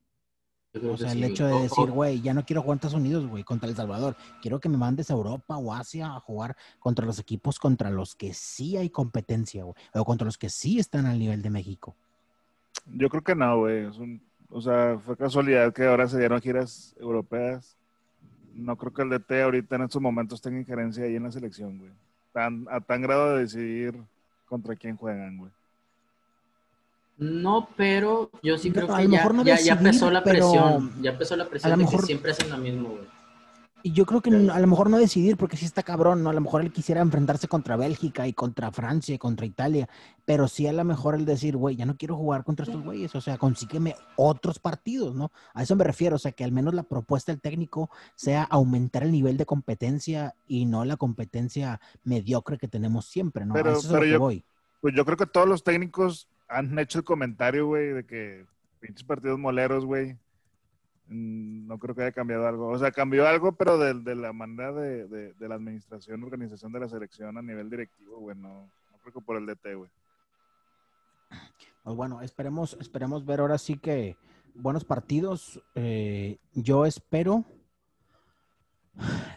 O 0.74 0.98
sea, 0.98 1.14
el 1.14 1.24
hecho 1.24 1.48
de 1.48 1.64
decir, 1.64 1.90
güey, 1.90 2.22
ya 2.22 2.34
no 2.34 2.46
quiero 2.46 2.62
jugar 2.62 2.76
en 2.76 2.78
Estados 2.78 2.96
Unidos, 2.96 3.28
güey, 3.28 3.44
contra 3.44 3.68
El 3.68 3.76
Salvador. 3.76 4.16
Quiero 4.40 4.60
que 4.60 4.70
me 4.70 4.78
mandes 4.78 5.10
a 5.10 5.14
Europa 5.14 5.58
o 5.58 5.74
Asia 5.74 6.16
a 6.16 6.20
jugar 6.20 6.56
contra 6.78 7.08
los 7.08 7.18
equipos 7.18 7.58
contra 7.58 7.90
los 7.90 8.16
que 8.16 8.36
sí 8.36 8.78
hay 8.78 8.92
competencia, 8.92 9.64
güey, 9.64 9.76
o 9.96 10.06
contra 10.06 10.26
los 10.26 10.38
que 10.38 10.50
sí 10.50 10.78
están 10.78 11.08
al 11.08 11.18
nivel 11.18 11.42
de 11.42 11.50
México. 11.50 11.96
Yo 12.86 13.10
creo 13.10 13.24
que 13.24 13.34
no, 13.34 13.58
güey. 13.58 13.88
o 14.52 14.62
sea, 14.62 15.00
fue 15.04 15.18
casualidad 15.18 15.74
que 15.74 15.86
ahora 15.86 16.08
se 16.08 16.20
dieron 16.20 16.40
giras 16.40 16.96
europeas. 17.00 17.76
No 18.54 18.76
creo 18.76 18.94
que 18.94 19.02
el 19.02 19.10
DT 19.10 19.42
ahorita 19.42 19.76
en 19.76 19.84
estos 19.84 20.02
momentos 20.02 20.40
tenga 20.40 20.60
injerencia 20.60 21.04
ahí 21.04 21.16
en 21.16 21.24
la 21.24 21.32
selección, 21.32 21.80
güey. 21.80 21.92
Tan, 22.32 22.68
a 22.70 22.80
tan 22.80 23.02
grado 23.02 23.36
de 23.36 23.42
decidir 23.42 23.96
contra 24.46 24.76
quién 24.76 24.98
juegan, 24.98 25.38
güey. 25.38 25.52
No, 27.20 27.68
pero 27.76 28.32
yo 28.42 28.58
sí 28.58 28.72
creo 28.72 28.88
que 28.88 29.08
ya, 29.10 29.26
no 29.26 29.44
ya, 29.44 29.74
empezó 29.74 30.10
la 30.10 30.24
presión. 30.24 30.94
Ya 31.02 31.12
empezó 31.12 31.36
la 31.36 31.48
presión 31.48 31.78
de 31.78 31.86
que 31.86 31.98
siempre 32.00 32.32
hacen 32.32 32.50
lo 32.50 32.58
mismo, 32.58 32.90
güey. 32.90 33.20
Y 33.82 33.94
yo 33.94 34.06
creo 34.06 34.22
que 34.22 34.30
a 34.30 34.60
lo 34.60 34.68
mejor 34.68 34.90
no 34.90 34.98
decidir, 34.98 35.38
porque 35.38 35.56
sí 35.56 35.66
está 35.66 35.84
cabrón, 35.84 36.22
¿no? 36.22 36.30
A 36.30 36.34
lo 36.34 36.42
mejor 36.42 36.62
él 36.62 36.72
quisiera 36.72 37.00
enfrentarse 37.00 37.48
contra 37.48 37.78
Bélgica 37.78 38.28
y 38.28 38.34
contra 38.34 38.72
Francia 38.72 39.16
y 39.16 39.18
contra 39.18 39.46
Italia, 39.46 39.88
pero 40.26 40.50
sí 40.50 40.68
a 40.68 40.74
lo 40.74 40.84
mejor 40.84 41.16
el 41.16 41.24
decir, 41.26 41.56
güey, 41.56 41.78
ya 41.78 41.86
no 41.86 41.96
quiero 41.96 42.18
jugar 42.18 42.44
contra 42.44 42.66
estos 42.66 42.84
güeyes, 42.84 43.16
o 43.16 43.22
sea, 43.22 43.38
consígueme 43.38 43.96
otros 44.18 44.60
partidos, 44.60 45.16
¿no? 45.16 45.32
A 45.54 45.64
eso 45.64 45.78
me 45.78 45.86
refiero, 45.86 46.18
o 46.18 46.20
sea, 46.20 46.34
que 46.34 46.44
al 46.44 46.52
menos 46.52 46.74
la 46.74 46.84
propuesta 46.84 47.32
del 47.32 47.40
técnico 47.40 47.90
sea 48.16 48.44
aumentar 48.44 49.04
el 49.04 49.14
nivel 49.14 49.38
de 49.38 49.46
competencia 49.46 50.36
y 50.46 50.66
no 50.66 50.84
la 50.84 50.98
competencia 50.98 51.79
mediocre 52.03 52.58
que 52.58 52.68
tenemos 52.68 53.05
siempre, 53.05 53.46
¿no? 53.46 53.53
Pero, 53.53 53.72
a 53.72 53.74
eso 53.77 54.03
yo, 54.03 54.20
voy. 54.20 54.44
Pues 54.82 54.94
yo 54.94 55.05
creo 55.05 55.16
que 55.16 55.25
todos 55.25 55.48
los 55.48 55.64
técnicos 55.64 56.27
han 56.50 56.77
hecho 56.79 57.00
el 57.00 57.05
comentario, 57.05 57.68
güey, 57.68 57.94
de 57.94 58.05
que 58.05 58.46
pinches 58.81 59.05
partidos 59.05 59.40
moleros, 59.40 59.85
güey 59.85 60.18
Mm, 61.09 61.66
no 61.66 61.79
creo 61.79 61.96
que 61.96 62.03
haya 62.03 62.12
cambiado 62.12 62.48
algo. 62.48 62.68
O 62.68 62.77
sea, 62.77 62.92
cambió 62.92 63.27
algo, 63.27 63.53
pero 63.53 63.77
de, 63.77 64.16
la 64.16 64.31
manera 64.31 64.72
de, 64.72 65.33
la 65.40 65.55
administración, 65.55 66.24
organización 66.24 66.72
de 66.72 66.79
la 66.79 66.88
selección 66.88 67.38
a 67.38 67.42
nivel 67.42 67.70
directivo, 67.70 68.20
güey, 68.20 68.38
no, 68.38 68.70
creo 69.01 69.14
que 69.14 69.22
por 69.22 69.38
el 69.38 69.46
DT, 69.46 69.75
güey. 69.75 69.90
Pues 71.83 71.96
bueno, 71.96 72.22
esperemos, 72.22 72.77
esperemos 72.79 73.25
ver 73.25 73.40
ahora 73.40 73.57
sí 73.57 73.77
que 73.77 74.18
buenos 74.53 74.85
partidos. 74.85 75.62
Eh, 75.74 76.38
yo 76.53 76.85
espero 76.85 77.46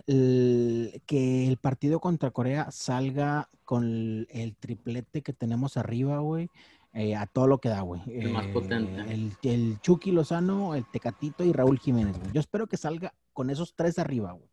que 0.06 1.48
el 1.48 1.56
partido 1.58 2.00
contra 2.00 2.32
Corea 2.32 2.70
salga 2.70 3.48
con 3.64 4.26
el 4.28 4.56
triplete 4.58 5.22
que 5.22 5.32
tenemos 5.32 5.76
arriba, 5.76 6.18
güey. 6.18 6.50
Eh, 6.94 7.16
a 7.16 7.26
todo 7.26 7.46
lo 7.46 7.58
que 7.58 7.70
da, 7.70 7.80
güey. 7.80 8.02
El 8.06 8.32
más 8.32 8.46
potente. 8.48 9.00
Eh, 9.08 9.30
el, 9.44 9.80
Chucky 9.80 10.12
Lozano, 10.12 10.74
el 10.74 10.84
Tecatito 10.90 11.42
y 11.42 11.52
Raúl 11.52 11.78
Jiménez, 11.78 12.18
güey. 12.18 12.32
Yo 12.32 12.40
espero 12.40 12.66
que 12.66 12.76
salga 12.76 13.14
con 13.32 13.48
esos 13.48 13.74
tres 13.74 13.98
arriba, 13.98 14.32
güey. 14.32 14.48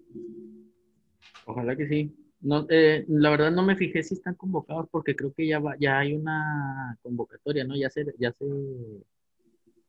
Ojalá 1.45 1.75
que 1.75 1.88
sí. 1.88 2.15
No, 2.39 2.65
eh, 2.69 3.04
la 3.10 3.32
verdad 3.32 3.52
no 3.52 3.63
me 3.63 3.75
fijé 3.75 4.02
si 4.04 4.13
están 4.13 4.36
convocados 4.36 4.88
porque 4.89 5.13
creo 5.15 5.34
que 5.34 5.45
ya 5.45 5.60
va, 5.60 5.75
ya 5.78 5.99
hay 5.99 6.13
una 6.13 6.97
convocatoria, 7.02 7.65
¿no? 7.65 7.75
Ya 7.75 7.89
se, 7.89 8.06
ya 8.17 8.32
se 8.32 8.45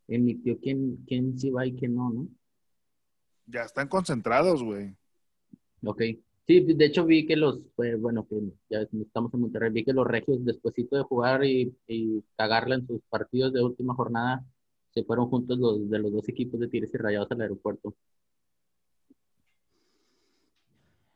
emitió 0.09 0.59
quién, 0.59 0.97
quién 1.07 1.39
sí 1.39 1.51
va 1.51 1.65
y 1.65 1.75
quién 1.75 1.95
no, 1.95 2.11
¿no? 2.11 2.29
Ya 3.47 3.63
están 3.63 3.87
concentrados, 3.87 4.65
güey. 4.65 4.97
Ok. 5.85 6.03
Sí, 6.51 6.59
de 6.59 6.85
hecho 6.85 7.05
vi 7.05 7.29
que 7.29 7.37
los, 7.37 7.61
pues, 7.77 8.01
bueno, 8.01 8.27
que 8.29 8.41
ya 8.69 8.81
estamos 8.81 9.33
en 9.33 9.41
Monterrey, 9.43 9.71
vi 9.71 9.85
que 9.85 9.93
los 9.93 10.05
regios 10.05 10.45
despuesito 10.45 10.97
de 10.97 11.05
jugar 11.05 11.45
y, 11.45 11.73
cagarla 12.37 12.75
en 12.75 12.89
sus 12.89 13.01
partidos 13.03 13.53
de 13.53 13.63
última 13.63 13.95
jornada, 13.95 14.45
se 14.93 15.05
fueron 15.05 15.29
juntos 15.29 15.57
los 15.61 15.89
de 15.89 16.01
los 16.01 16.13
dos 16.13 16.29
equipos 16.29 16.59
de 16.59 16.67
Tigres 16.67 16.91
y 16.93 16.99
Rayados 16.99 17.31
al 17.31 17.43
aeropuerto. 17.43 17.95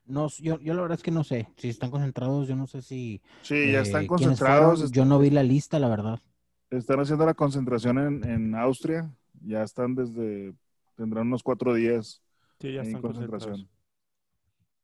No, 0.06 0.28
yo, 0.38 0.60
yo 0.60 0.72
la 0.72 0.82
verdad 0.82 0.98
es 0.98 1.02
que 1.02 1.10
no 1.10 1.24
sé 1.24 1.48
si 1.56 1.68
están 1.68 1.90
concentrados, 1.90 2.46
yo 2.46 2.54
no 2.54 2.68
sé 2.68 2.80
si... 2.80 3.20
Sí, 3.42 3.72
ya 3.72 3.80
están 3.80 4.04
eh, 4.04 4.06
concentrados. 4.06 4.92
Yo 4.92 5.04
no 5.04 5.18
vi 5.18 5.30
la 5.30 5.42
lista, 5.42 5.80
la 5.80 5.88
verdad. 5.88 6.20
Están 6.70 7.00
haciendo 7.00 7.26
la 7.26 7.34
concentración 7.34 7.98
en, 7.98 8.30
en 8.30 8.54
Austria, 8.54 9.10
ya 9.44 9.64
están 9.64 9.96
desde, 9.96 10.54
tendrán 10.94 11.26
unos 11.26 11.42
cuatro 11.42 11.74
días 11.74 12.22
sí, 12.60 12.72
ya 12.72 12.82
están 12.82 13.02
concentración. 13.02 13.68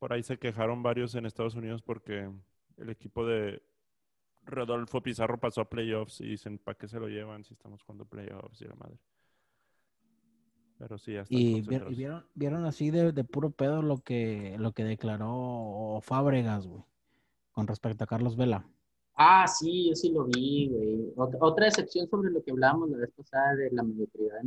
Por 0.00 0.14
ahí 0.14 0.22
se 0.22 0.38
quejaron 0.38 0.82
varios 0.82 1.14
en 1.14 1.26
Estados 1.26 1.54
Unidos 1.54 1.82
porque 1.82 2.30
el 2.78 2.88
equipo 2.88 3.26
de 3.26 3.62
Rodolfo 4.46 5.02
Pizarro 5.02 5.38
pasó 5.38 5.60
a 5.60 5.68
playoffs 5.68 6.22
y 6.22 6.26
dicen, 6.26 6.56
¿para 6.56 6.78
qué 6.78 6.88
se 6.88 6.98
lo 6.98 7.06
llevan 7.06 7.44
si 7.44 7.52
estamos 7.52 7.82
jugando 7.82 8.06
playoffs 8.06 8.62
y 8.62 8.64
la 8.64 8.74
madre? 8.76 8.98
Pero 10.78 10.96
sí, 10.96 11.12
ya 11.12 11.24
Y, 11.28 11.60
vieron, 11.60 12.24
vieron 12.34 12.64
así 12.64 12.90
de, 12.90 13.12
puro 13.24 13.50
pedo 13.50 13.82
lo 13.82 13.98
que, 13.98 14.56
lo 14.58 14.72
que 14.72 14.84
declaró 14.84 16.00
Fábregas, 16.00 16.66
güey, 16.66 16.82
con 17.52 17.66
respecto 17.66 18.04
a 18.04 18.06
Carlos 18.06 18.38
Vela. 18.38 18.66
Ah, 19.16 19.46
sí, 19.46 19.90
yo 19.90 19.94
sí 19.94 20.10
lo 20.12 20.24
vi, 20.24 20.70
güey. 20.70 21.12
Otra, 21.40 21.66
excepción 21.66 22.08
sobre 22.08 22.30
lo 22.30 22.42
que 22.42 22.52
hablábamos 22.52 22.88
la 22.88 22.96
vez 22.96 23.10
pasada 23.14 23.54
de 23.54 23.70
la 23.70 23.82
mediocridad 23.82 24.40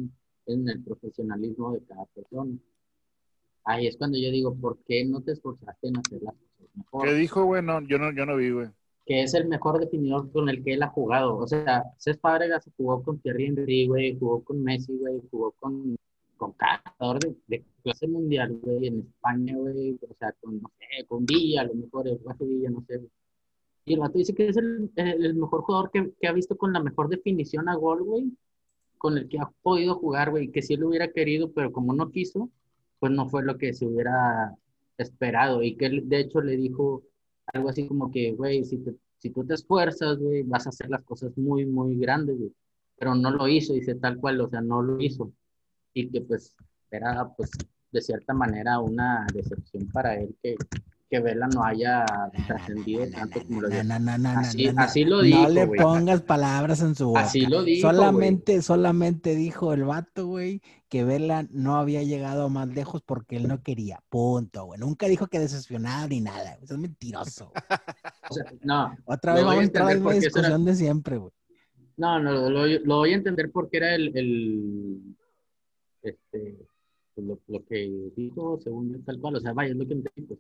en 0.48 0.68
el 0.68 0.84
profesionalismo 0.84 1.74
de 1.74 1.84
cada 1.84 2.06
persona 2.08 2.58
ahí 3.66 3.88
es 3.88 3.98
cuando 3.98 4.18
yo 4.18 4.32
digo, 4.32 4.56
¿por 4.56 4.78
qué 4.86 5.06
no 5.06 5.22
te 5.22 5.32
esforzaste 5.32 5.88
en 5.88 5.98
hacer 5.98 6.22
las 6.22 6.36
cosas 6.36 6.76
mejor? 6.76 7.08
¿Qué 7.08 7.14
dijo, 7.14 7.46
güey? 7.46 7.62
No, 7.62 7.82
yo, 7.82 7.98
no, 7.98 8.12
yo 8.12 8.26
no 8.26 8.36
vi, 8.36 8.52
güey. 8.52 8.68
Que 9.06 9.22
es 9.22 9.34
el 9.34 9.48
mejor 9.48 9.80
definidor 9.80 10.32
con 10.32 10.50
el 10.50 10.64
que 10.64 10.74
él 10.74 10.84
ha 10.84 10.90
jugado. 10.90 11.38
O 11.38 11.48
sea, 11.48 11.84
Cés 11.98 12.20
Fábregas 12.20 12.70
jugó 12.78 13.04
con 13.04 13.20
Thierry 13.20 13.48
Henry, 13.48 13.88
güey, 13.88 14.18
jugó 14.18 14.44
con 14.44 14.64
Messi, 14.64 14.98
güey, 14.98 15.22
jugó 15.30 15.52
con, 15.60 15.96
con 16.38 16.54
cada 16.54 16.82
de, 17.48 17.64
clase 17.84 18.08
mundial, 18.08 18.58
güey, 18.62 18.88
en 18.88 19.00
España, 19.00 19.56
güey, 19.58 20.00
o 20.10 20.14
sea, 20.18 20.34
con, 20.42 20.62
no 20.62 20.72
sé, 20.80 21.06
con 21.06 21.26
Villa, 21.26 21.62
a 21.62 21.66
lo 21.66 21.76
mejor 21.76 22.08
el 22.08 22.20
Rafa 22.24 22.46
Villa, 22.46 22.70
no 22.70 22.84
sé. 22.88 23.02
Y 23.86 23.94
el 23.96 24.00
vato 24.00 24.18
dice 24.18 24.34
que 24.34 24.48
es 24.48 24.56
el, 24.56 24.90
el 24.96 25.36
mejor 25.36 25.62
jugador 25.64 25.92
que, 25.92 26.14
que, 26.20 26.28
ha 26.28 26.32
visto 26.32 26.58
con 26.58 26.72
la 26.72 26.82
mejor 26.82 27.10
definición 27.10 27.68
a 27.68 27.76
gol, 27.76 28.04
güey, 28.04 28.32
con 28.98 29.18
el 29.18 29.28
que 29.28 29.40
ha 29.40 29.52
podido 29.62 29.96
jugar, 29.96 30.32
güey, 30.32 30.50
que 30.50 30.62
si 30.62 30.76
él 30.76 30.86
hubiera 30.86 31.12
querido, 31.12 31.52
pero 31.52 31.74
como 31.74 31.94
no 31.94 32.10
quiso, 32.10 32.50
pues 33.04 33.12
no 33.12 33.28
fue 33.28 33.44
lo 33.44 33.58
que 33.58 33.74
se 33.74 33.86
hubiera 33.86 34.56
esperado 34.98 35.62
y 35.62 35.76
que 35.76 35.90
de 35.90 36.20
hecho 36.22 36.40
le 36.40 36.56
dijo 36.56 37.04
algo 37.48 37.68
así 37.68 37.86
como 37.86 38.10
que, 38.10 38.32
güey, 38.32 38.64
si, 38.64 38.82
si 39.18 39.30
tú 39.30 39.46
te 39.46 39.56
esfuerzas, 39.56 40.20
güey, 40.20 40.44
vas 40.44 40.66
a 40.66 40.70
hacer 40.70 40.90
las 40.90 41.04
cosas 41.04 41.38
muy, 41.38 41.66
muy 41.66 41.98
grandes, 41.98 42.38
güey. 42.38 42.54
Pero 42.98 43.14
no 43.14 43.30
lo 43.32 43.50
hizo, 43.50 43.74
dice 43.74 43.96
tal 43.96 44.16
cual, 44.20 44.40
o 44.40 44.48
sea, 44.48 44.62
no 44.62 44.82
lo 44.82 45.02
hizo. 45.02 45.34
Y 45.94 46.10
que 46.12 46.22
pues 46.22 46.56
era 46.92 47.28
pues 47.36 47.52
de 47.92 48.02
cierta 48.02 48.34
manera 48.34 48.80
una 48.80 49.28
decepción 49.34 49.86
para 49.92 50.16
él 50.16 50.34
que, 50.42 50.56
que 51.14 51.20
Vela 51.20 51.48
no 51.48 51.64
haya 51.64 52.06
trascendido 52.48 53.08
tanto 53.12 53.40
como 53.46 53.62
lo 53.62 53.70
no, 53.70 54.80
Así, 54.80 55.06
lo 55.06 55.22
dijo, 55.22 55.44
No 55.44 55.50
le 55.50 55.68
pongas 55.68 56.24
palabras 56.24 56.82
en 56.82 56.96
su 56.96 57.10
boca. 57.10 57.20
Así 57.22 57.42
lo 57.46 57.62
dijo, 57.62 57.88
Solamente, 57.88 58.64
solamente 58.64 59.36
dijo 59.36 59.74
el 59.74 59.84
vato, 59.84 60.26
güey, 60.26 60.60
que 60.90 61.04
Vela 61.04 61.46
no 61.52 61.76
había 61.76 62.02
llegado 62.02 62.50
más 62.50 62.68
lejos 62.70 63.04
porque 63.06 63.36
él 63.38 63.48
no 63.48 63.62
quería. 63.62 64.00
Punto, 64.10 64.66
güey. 64.66 64.80
Nunca 64.80 65.06
dijo 65.06 65.28
que 65.28 65.38
decepcionado 65.38 66.08
ni 66.08 66.20
nada. 66.20 66.58
Eso 66.64 66.74
es 66.74 66.80
mentiroso. 66.80 67.52
O 68.30 68.34
sea, 68.34 68.46
no, 68.62 68.96
Otra 69.06 69.34
vez 69.34 69.44
vamos 69.44 69.60
a 69.60 69.64
entrar 69.66 69.92
en 69.92 70.04
la 70.04 70.12
era- 70.12 70.20
discusión 70.20 70.66
de 70.66 70.76
siempre, 70.76 71.18
güey. 71.18 71.32
no, 71.98 72.20
no, 72.20 72.50
lo, 72.50 72.96
voy 72.96 73.12
a 73.12 73.16
entender 73.16 73.52
porque 73.52 73.78
era 73.78 73.94
el, 73.94 74.18
el 74.18 75.16
este, 76.02 76.58
pues, 77.14 77.28
lo, 77.28 77.38
lo 77.48 77.66
que 77.66 78.12
dijo, 78.16 78.60
según 78.64 79.04
tal 79.04 79.20
cual. 79.20 79.36
O 79.36 79.40
sea, 79.42 79.52
vaya, 79.52 79.72
es 79.72 79.78
lo 79.78 79.86
que 79.86 79.94
entendí. 79.94 80.22
pues. 80.22 80.40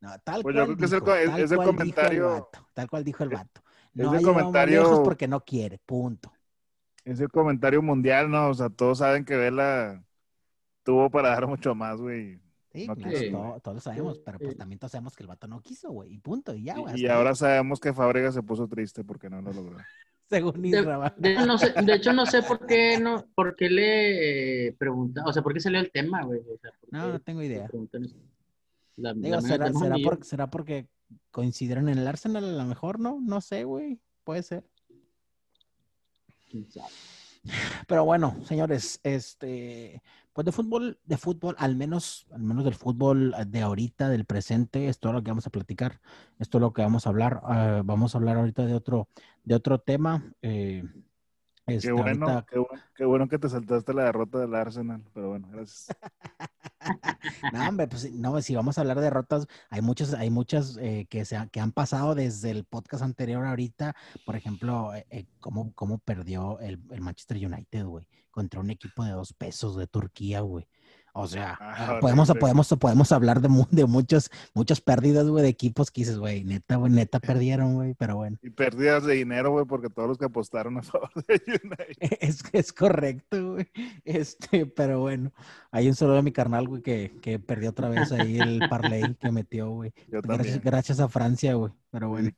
No, 0.00 0.10
tal 0.24 0.42
Pues 0.42 0.54
yo 0.54 0.64
cual 0.66 0.66
creo 0.66 0.76
que 0.76 0.84
es 0.84 0.92
el 0.92 1.00
dijo, 1.00 1.14
es- 1.14 1.30
tal 1.30 1.40
es 1.40 1.50
el 1.50 1.56
cual 1.56 1.66
dijo 1.68 1.76
comentario- 1.78 2.30
vato, 2.30 2.68
tal 2.74 2.90
cual 2.90 3.04
dijo 3.04 3.22
el 3.24 3.28
vato. 3.30 3.60
es 3.64 3.64
No 3.94 4.04
el 4.12 4.18
llegado 4.18 4.34
más 4.34 4.42
comentario- 4.44 4.82
lejos 4.82 5.00
porque 5.00 5.28
no 5.28 5.40
quiere. 5.40 5.78
Punto. 5.84 6.32
Es 7.04 7.20
el 7.20 7.28
comentario 7.30 7.80
mundial, 7.82 8.30
¿no? 8.30 8.48
O 8.50 8.54
sea, 8.54 8.68
todos 8.68 8.98
saben 8.98 9.24
que 9.24 9.36
Vela 9.36 10.04
tuvo 10.82 11.08
para 11.10 11.30
dar 11.30 11.46
mucho 11.46 11.74
más, 11.74 12.00
güey. 12.00 12.40
Sí, 12.72 12.86
No 12.86 12.94
claro, 12.94 13.10
quiso. 13.18 13.30
todo- 13.32 13.60
todos 13.60 13.74
lo 13.76 13.80
sabemos, 13.80 14.18
pero 14.18 14.38
pues 14.38 14.56
también 14.56 14.78
todos 14.78 14.92
sabemos 14.92 15.16
que 15.16 15.22
el 15.22 15.28
vato 15.28 15.46
no 15.48 15.60
quiso, 15.60 15.90
güey. 15.90 16.12
Y 16.12 16.18
punto. 16.18 16.54
Y 16.54 16.64
ya, 16.64 16.74
güey. 16.76 16.84
Y, 16.96 17.00
y 17.00 17.04
hasta 17.06 17.12
ahí. 17.14 17.18
ahora 17.18 17.34
sabemos 17.34 17.80
que 17.80 17.92
Fábrega 17.94 18.32
se 18.32 18.42
puso 18.42 18.68
triste 18.68 19.02
porque 19.02 19.30
no 19.30 19.40
lo 19.40 19.52
logró. 19.52 19.76
según 20.28 20.60
De, 20.60 20.82
de 21.16 21.32
hecho, 21.32 21.46
no 21.46 21.56
sé, 21.56 21.72
de 21.72 21.94
hecho, 21.94 22.12
no 22.12 22.26
sé 22.26 22.42
por 22.42 22.66
qué, 22.66 22.98
no, 22.98 23.24
por 23.34 23.54
qué 23.56 23.70
le 23.70 24.72
pregunta, 24.76 25.22
o 25.24 25.32
sea, 25.32 25.40
por 25.42 25.54
qué 25.54 25.60
salió 25.60 25.78
el 25.80 25.90
tema, 25.92 26.22
güey. 26.24 26.40
O 26.40 26.58
sea, 26.58 26.72
¿por 26.80 26.92
No, 26.92 27.08
no 27.12 27.20
tengo 27.20 27.42
idea. 27.42 27.68
La- 28.96 29.14
Digo, 29.14 29.36
la 29.36 29.40
¿será, 29.42 29.72
será, 29.72 29.96
por- 30.46 30.50
porque 30.50 30.88
coincidieron 31.30 31.88
en 31.88 31.98
el 31.98 32.06
Arsenal 32.06 32.44
a 32.44 32.62
lo 32.62 32.64
mejor, 32.64 32.98
¿no? 32.98 33.20
No 33.20 33.40
sé, 33.40 33.64
güey. 33.64 34.00
Puede 34.24 34.42
ser. 34.42 34.64
¿Quién 36.50 36.70
sabe? 36.70 36.88
Pero 37.86 38.04
bueno, 38.04 38.34
señores, 38.44 38.98
este, 39.04 40.02
pues 40.32 40.44
de 40.44 40.50
fútbol, 40.50 40.98
de 41.04 41.16
fútbol, 41.16 41.54
al 41.58 41.76
menos, 41.76 42.26
al 42.32 42.42
menos 42.42 42.64
del 42.64 42.74
fútbol 42.74 43.34
de 43.46 43.60
ahorita, 43.60 44.08
del 44.08 44.24
presente, 44.24 44.88
es 44.88 44.98
todo 44.98 45.12
lo 45.12 45.22
que 45.22 45.30
vamos 45.30 45.46
a 45.46 45.50
platicar, 45.50 46.00
esto 46.40 46.58
es 46.58 46.62
lo 46.62 46.72
que 46.72 46.82
vamos 46.82 47.06
a 47.06 47.10
hablar. 47.10 47.40
ah, 47.44 47.82
vamos 47.84 48.14
a 48.14 48.18
hablar 48.18 48.36
ahorita 48.38 48.66
de 48.66 48.74
otro, 48.74 49.08
de 49.44 49.54
otro 49.54 49.78
tema. 49.78 50.34
eh, 50.42 50.82
Qué 51.66 51.90
bueno, 51.92 52.26
ahorita- 52.28 52.46
qué 52.48 52.58
bueno, 52.58 52.82
qué 52.94 53.04
bueno 53.04 53.28
que 53.28 53.38
te 53.38 53.48
saltaste 53.48 53.92
la 53.92 54.04
derrota 54.04 54.38
del 54.38 54.54
Arsenal, 54.54 55.02
pero 55.12 55.30
bueno, 55.30 55.48
gracias. 55.50 55.88
No, 57.52 57.68
hombre, 57.68 57.88
pues 57.88 58.12
no, 58.12 58.40
si 58.40 58.54
vamos 58.54 58.78
a 58.78 58.80
hablar 58.82 58.98
de 58.98 59.02
derrotas, 59.04 59.46
hay 59.70 59.82
muchas, 59.82 60.14
hay 60.14 60.30
muchas 60.30 60.76
eh, 60.80 61.06
que, 61.10 61.24
se 61.24 61.36
ha- 61.36 61.48
que 61.48 61.58
han 61.58 61.72
pasado 61.72 62.14
desde 62.14 62.50
el 62.50 62.64
podcast 62.64 63.02
anterior 63.02 63.44
ahorita. 63.44 63.96
Por 64.24 64.36
ejemplo, 64.36 64.94
eh, 64.94 65.04
eh, 65.10 65.26
cómo, 65.40 65.72
cómo 65.74 65.98
perdió 65.98 66.60
el, 66.60 66.80
el 66.90 67.00
Manchester 67.00 67.36
United, 67.44 67.84
güey, 67.84 68.06
contra 68.30 68.60
un 68.60 68.70
equipo 68.70 69.04
de 69.04 69.10
dos 69.12 69.32
pesos 69.32 69.76
de 69.76 69.88
Turquía, 69.88 70.40
güey. 70.40 70.68
O 71.18 71.26
sea, 71.26 71.56
Ah, 71.60 71.96
ah, 71.96 71.98
podemos, 72.00 72.30
podemos, 72.38 72.68
podemos 72.78 73.10
hablar 73.10 73.40
de, 73.40 73.48
de 73.70 73.86
muchos, 73.86 74.30
muchas 74.52 74.82
pérdidas, 74.82 75.26
güey, 75.26 75.42
de 75.42 75.48
equipos 75.48 75.90
que 75.90 76.02
dices, 76.02 76.18
güey, 76.18 76.44
neta, 76.44 76.76
güey, 76.76 76.92
neta 76.92 77.20
perdieron, 77.20 77.74
güey, 77.74 77.94
pero 77.94 78.16
bueno. 78.16 78.36
Y 78.42 78.50
pérdidas 78.50 79.04
de 79.04 79.14
dinero, 79.14 79.50
güey, 79.50 79.64
porque 79.64 79.88
todos 79.88 80.08
los 80.08 80.18
que 80.18 80.26
apostaron 80.26 80.76
a 80.76 80.82
favor 80.82 81.10
de 81.26 81.42
United. 81.64 81.96
Es, 82.20 82.42
es 82.52 82.72
correcto, 82.72 83.52
güey. 83.54 83.70
Este, 84.04 84.66
pero 84.66 85.00
bueno, 85.00 85.32
hay 85.70 85.88
un 85.88 85.94
saludo 85.94 86.18
a 86.18 86.22
mi 86.22 86.32
carnal, 86.32 86.68
güey, 86.68 86.82
que, 86.82 87.18
que 87.22 87.38
perdió 87.38 87.70
otra 87.70 87.88
vez 87.88 88.12
ahí 88.12 88.38
el 88.38 88.68
parlay 88.68 89.14
que 89.14 89.32
metió, 89.32 89.70
güey. 89.70 89.92
Gracias, 90.62 91.00
a 91.00 91.08
Francia, 91.08 91.54
güey. 91.54 91.72
Pero 91.90 92.10
bueno, 92.10 92.30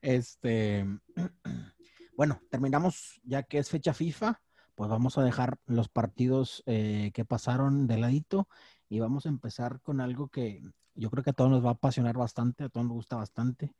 este, 0.00 0.86
bueno, 2.16 2.40
terminamos 2.50 3.20
ya 3.24 3.42
que 3.42 3.58
es 3.58 3.68
fecha 3.68 3.92
FIFA, 3.92 4.40
pues 4.78 4.88
vamos 4.90 5.18
a 5.18 5.24
dejar 5.24 5.58
los 5.66 5.88
partidos 5.88 6.62
eh, 6.64 7.10
que 7.12 7.24
pasaron 7.24 7.88
de 7.88 7.98
ladito 7.98 8.48
y 8.88 9.00
vamos 9.00 9.26
a 9.26 9.28
empezar 9.28 9.80
con 9.80 10.00
algo 10.00 10.28
que 10.28 10.62
yo 10.94 11.10
creo 11.10 11.24
que 11.24 11.30
a 11.30 11.32
todos 11.32 11.50
nos 11.50 11.64
va 11.64 11.70
a 11.70 11.72
apasionar 11.72 12.16
bastante, 12.16 12.62
a 12.62 12.68
todos 12.68 12.86
nos 12.86 12.94
gusta 12.94 13.16
bastante. 13.16 13.74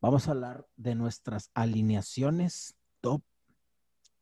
Vamos 0.00 0.28
a 0.28 0.30
hablar 0.30 0.64
de 0.76 0.94
nuestras 0.94 1.50
alineaciones 1.52 2.76
top 3.00 3.22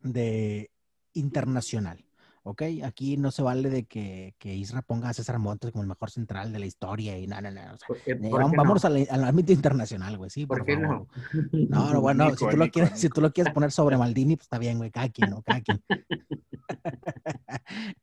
de 0.01 0.71
internacional. 1.13 2.03
¿Ok? 2.47 2.63
Aquí 2.85 3.17
no 3.17 3.31
se 3.31 3.43
vale 3.43 3.71
de 3.71 3.85
que, 3.87 4.35
que 4.39 4.55
Isra 4.55 4.83
ponga 4.83 5.09
a 5.09 5.15
César 5.15 5.39
Montes 5.39 5.73
como 5.73 5.83
el 5.83 5.89
mejor 5.89 6.11
central 6.11 6.53
de 6.53 6.59
la 6.59 6.67
historia 6.67 7.19
y 7.19 7.27
no, 7.27 7.41
no, 7.41 7.51
no. 7.51 7.61
o 7.73 7.79
sea, 7.79 7.89
¿Por 7.89 8.03
qué, 8.03 8.11
eh, 8.13 8.19
vamos 8.21 8.53
vámonos 8.55 8.85
al, 8.85 9.07
al 9.11 9.25
ámbito 9.25 9.53
internacional, 9.53 10.19
güey, 10.19 10.29
sí, 10.29 10.45
¿Por 10.45 10.59
por, 10.59 10.67
qué 10.67 10.77
favor. 10.77 11.07
no? 11.33 11.69
No, 11.71 11.93
no, 11.95 12.01
bueno, 12.03 12.31
si 12.37 12.47
tú, 12.47 12.57
lo 12.57 12.65
Nico, 12.65 12.73
quieres, 12.73 12.91
Nico. 12.91 13.01
si 13.01 13.09
tú 13.09 13.21
lo 13.23 13.33
quieres 13.33 13.53
poner 13.55 13.73
sobre 13.73 13.97
Maldini, 13.97 14.37
pues 14.37 14.45
está 14.45 14.59
bien, 14.59 14.77
güey, 14.77 14.91
cada 14.91 15.09
quien, 15.09 15.31
¿no? 15.31 15.43
Cada 15.43 15.61
quien. 15.63 15.83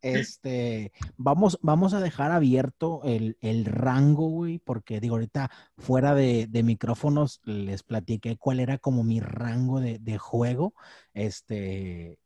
Este, 0.02 0.92
vamos, 1.18 1.60
vamos 1.62 1.94
a 1.94 2.00
dejar 2.00 2.32
abierto 2.32 3.02
el, 3.04 3.38
el 3.42 3.66
rango, 3.66 4.28
güey, 4.28 4.60
porque 4.60 5.00
digo, 5.00 5.16
ahorita 5.16 5.52
fuera 5.78 6.16
de, 6.16 6.48
de 6.48 6.64
micrófonos 6.64 7.42
les 7.44 7.84
platiqué 7.84 8.38
cuál 8.38 8.60
era 8.60 8.78
como 8.78 9.04
mi 9.04 9.20
rango 9.20 9.80
de, 9.80 10.00
de 10.00 10.18
juego, 10.18 10.74
este, 11.14 12.20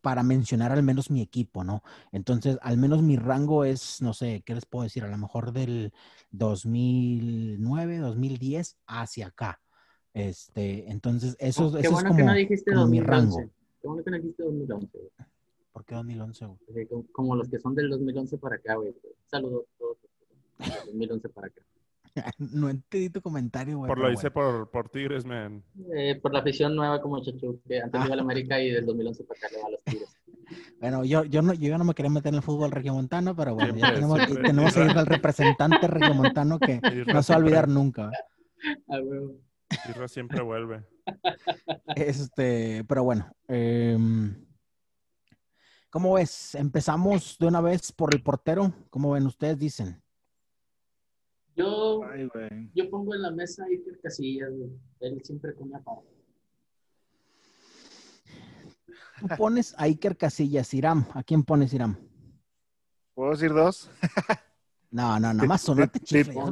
para 0.00 0.22
mencionar 0.22 0.72
al 0.72 0.82
menos 0.82 1.10
mi 1.10 1.20
equipo, 1.20 1.64
¿no? 1.64 1.82
Entonces, 2.12 2.58
al 2.62 2.78
menos 2.78 3.02
mi 3.02 3.16
rango 3.16 3.64
es, 3.64 4.00
no 4.00 4.12
sé, 4.14 4.42
¿qué 4.44 4.54
les 4.54 4.66
puedo 4.66 4.84
decir? 4.84 5.04
A 5.04 5.08
lo 5.08 5.18
mejor 5.18 5.52
del 5.52 5.92
2009, 6.30 7.98
2010 7.98 8.76
hacia 8.86 9.26
acá. 9.28 9.60
Este, 10.14 10.90
entonces, 10.90 11.36
eso, 11.38 11.72
Qué 11.72 11.80
eso 11.80 11.92
bueno 11.92 12.08
es 12.10 12.16
que 12.16 12.20
como, 12.22 12.30
no 12.32 12.36
dijiste 12.36 12.72
como 12.72 12.86
mi 12.86 12.98
2011. 12.98 13.10
rango. 13.10 13.52
Qué 13.80 13.88
bueno 13.88 14.04
que 14.04 14.10
no 14.10 14.16
dijiste 14.16 14.42
2011. 14.42 14.98
güey. 14.98 15.10
¿Por 15.72 15.84
qué 15.84 15.94
2011, 15.94 16.46
güey? 16.46 16.58
Porque 16.66 16.86
como, 16.88 17.04
como 17.12 17.36
los 17.36 17.48
que 17.48 17.58
son 17.58 17.74
del 17.74 17.90
2011 17.90 18.38
para 18.38 18.56
acá, 18.56 18.74
güey. 18.76 18.94
Saludos 19.26 19.64
a 19.74 19.78
todos. 19.78 19.96
del 20.58 20.86
2011 20.86 21.28
para 21.28 21.46
acá. 21.48 21.62
No 22.38 22.68
entendí 22.68 23.10
tu 23.10 23.20
comentario, 23.22 23.78
güey. 23.78 23.88
Por 23.88 23.98
lo 23.98 24.10
hice 24.12 24.30
por, 24.30 24.70
por 24.70 24.88
Tigres, 24.88 25.24
man. 25.24 25.62
Eh, 25.96 26.18
por 26.20 26.32
la 26.32 26.40
afición 26.40 26.74
nueva 26.76 27.00
como 27.00 27.22
Chachu, 27.22 27.60
que 27.66 27.80
antes 27.80 28.00
Ah. 28.00 28.04
iba 28.06 28.14
a 28.14 28.16
la 28.16 28.22
América 28.22 28.60
y 28.60 28.70
del 28.70 28.86
2011 28.86 29.24
para 29.24 29.38
acá 29.38 29.48
le 29.52 29.62
va 29.62 29.68
a 29.68 29.70
los 29.70 29.80
Tigres. 29.84 30.14
Bueno, 30.80 31.04
yo, 31.04 31.24
yo, 31.24 31.42
no, 31.42 31.52
yo 31.52 31.76
no 31.76 31.84
me 31.84 31.94
quería 31.94 32.10
meter 32.10 32.30
en 32.30 32.36
el 32.36 32.42
fútbol 32.42 32.70
regiomontano, 32.70 33.36
pero 33.36 33.54
bueno, 33.54 33.76
ya 33.76 33.92
tenemos, 33.92 34.18
siempre. 34.20 34.42
tenemos 34.48 34.76
ahí 34.76 34.88
al 34.88 35.06
representante 35.06 35.86
regiomontano 35.86 36.58
que 36.58 36.80
Isra 36.94 37.12
no 37.12 37.22
se 37.22 37.32
va 37.32 37.36
a 37.36 37.42
olvidar 37.42 37.68
nunca. 37.68 38.10
Ah, 38.88 40.08
siempre 40.08 40.40
vuelve. 40.40 40.84
Este, 41.96 42.82
pero 42.84 43.04
bueno, 43.04 43.30
em, 43.46 44.46
¿cómo 45.90 46.14
ves? 46.14 46.54
Empezamos 46.54 47.36
de 47.38 47.46
una 47.46 47.60
vez 47.60 47.92
por 47.92 48.14
el 48.14 48.22
portero. 48.22 48.72
¿Cómo 48.90 49.10
ven 49.12 49.26
ustedes? 49.26 49.58
Dicen. 49.58 50.02
Yo, 51.58 52.04
Ay, 52.04 52.28
yo 52.72 52.88
pongo 52.88 53.14
en 53.14 53.22
la 53.22 53.32
mesa 53.32 53.64
a 53.64 53.66
Iker 53.66 53.98
Casillas, 54.00 54.50
güey. 54.50 54.70
Él 55.00 55.20
siempre 55.24 55.54
come 55.54 55.76
aparte. 55.76 56.08
Tú 59.20 59.26
pones 59.36 59.74
a 59.76 59.84
Iker 59.84 60.16
Casillas, 60.16 60.72
Iram. 60.72 61.04
¿A 61.14 61.24
quién 61.24 61.42
pones 61.42 61.72
Iram? 61.74 61.96
¿Puedo 63.14 63.32
decir 63.32 63.52
dos? 63.52 63.90
No, 64.90 65.20
no, 65.20 65.34
nada 65.34 65.46
más 65.46 65.68
uno. 65.68 65.86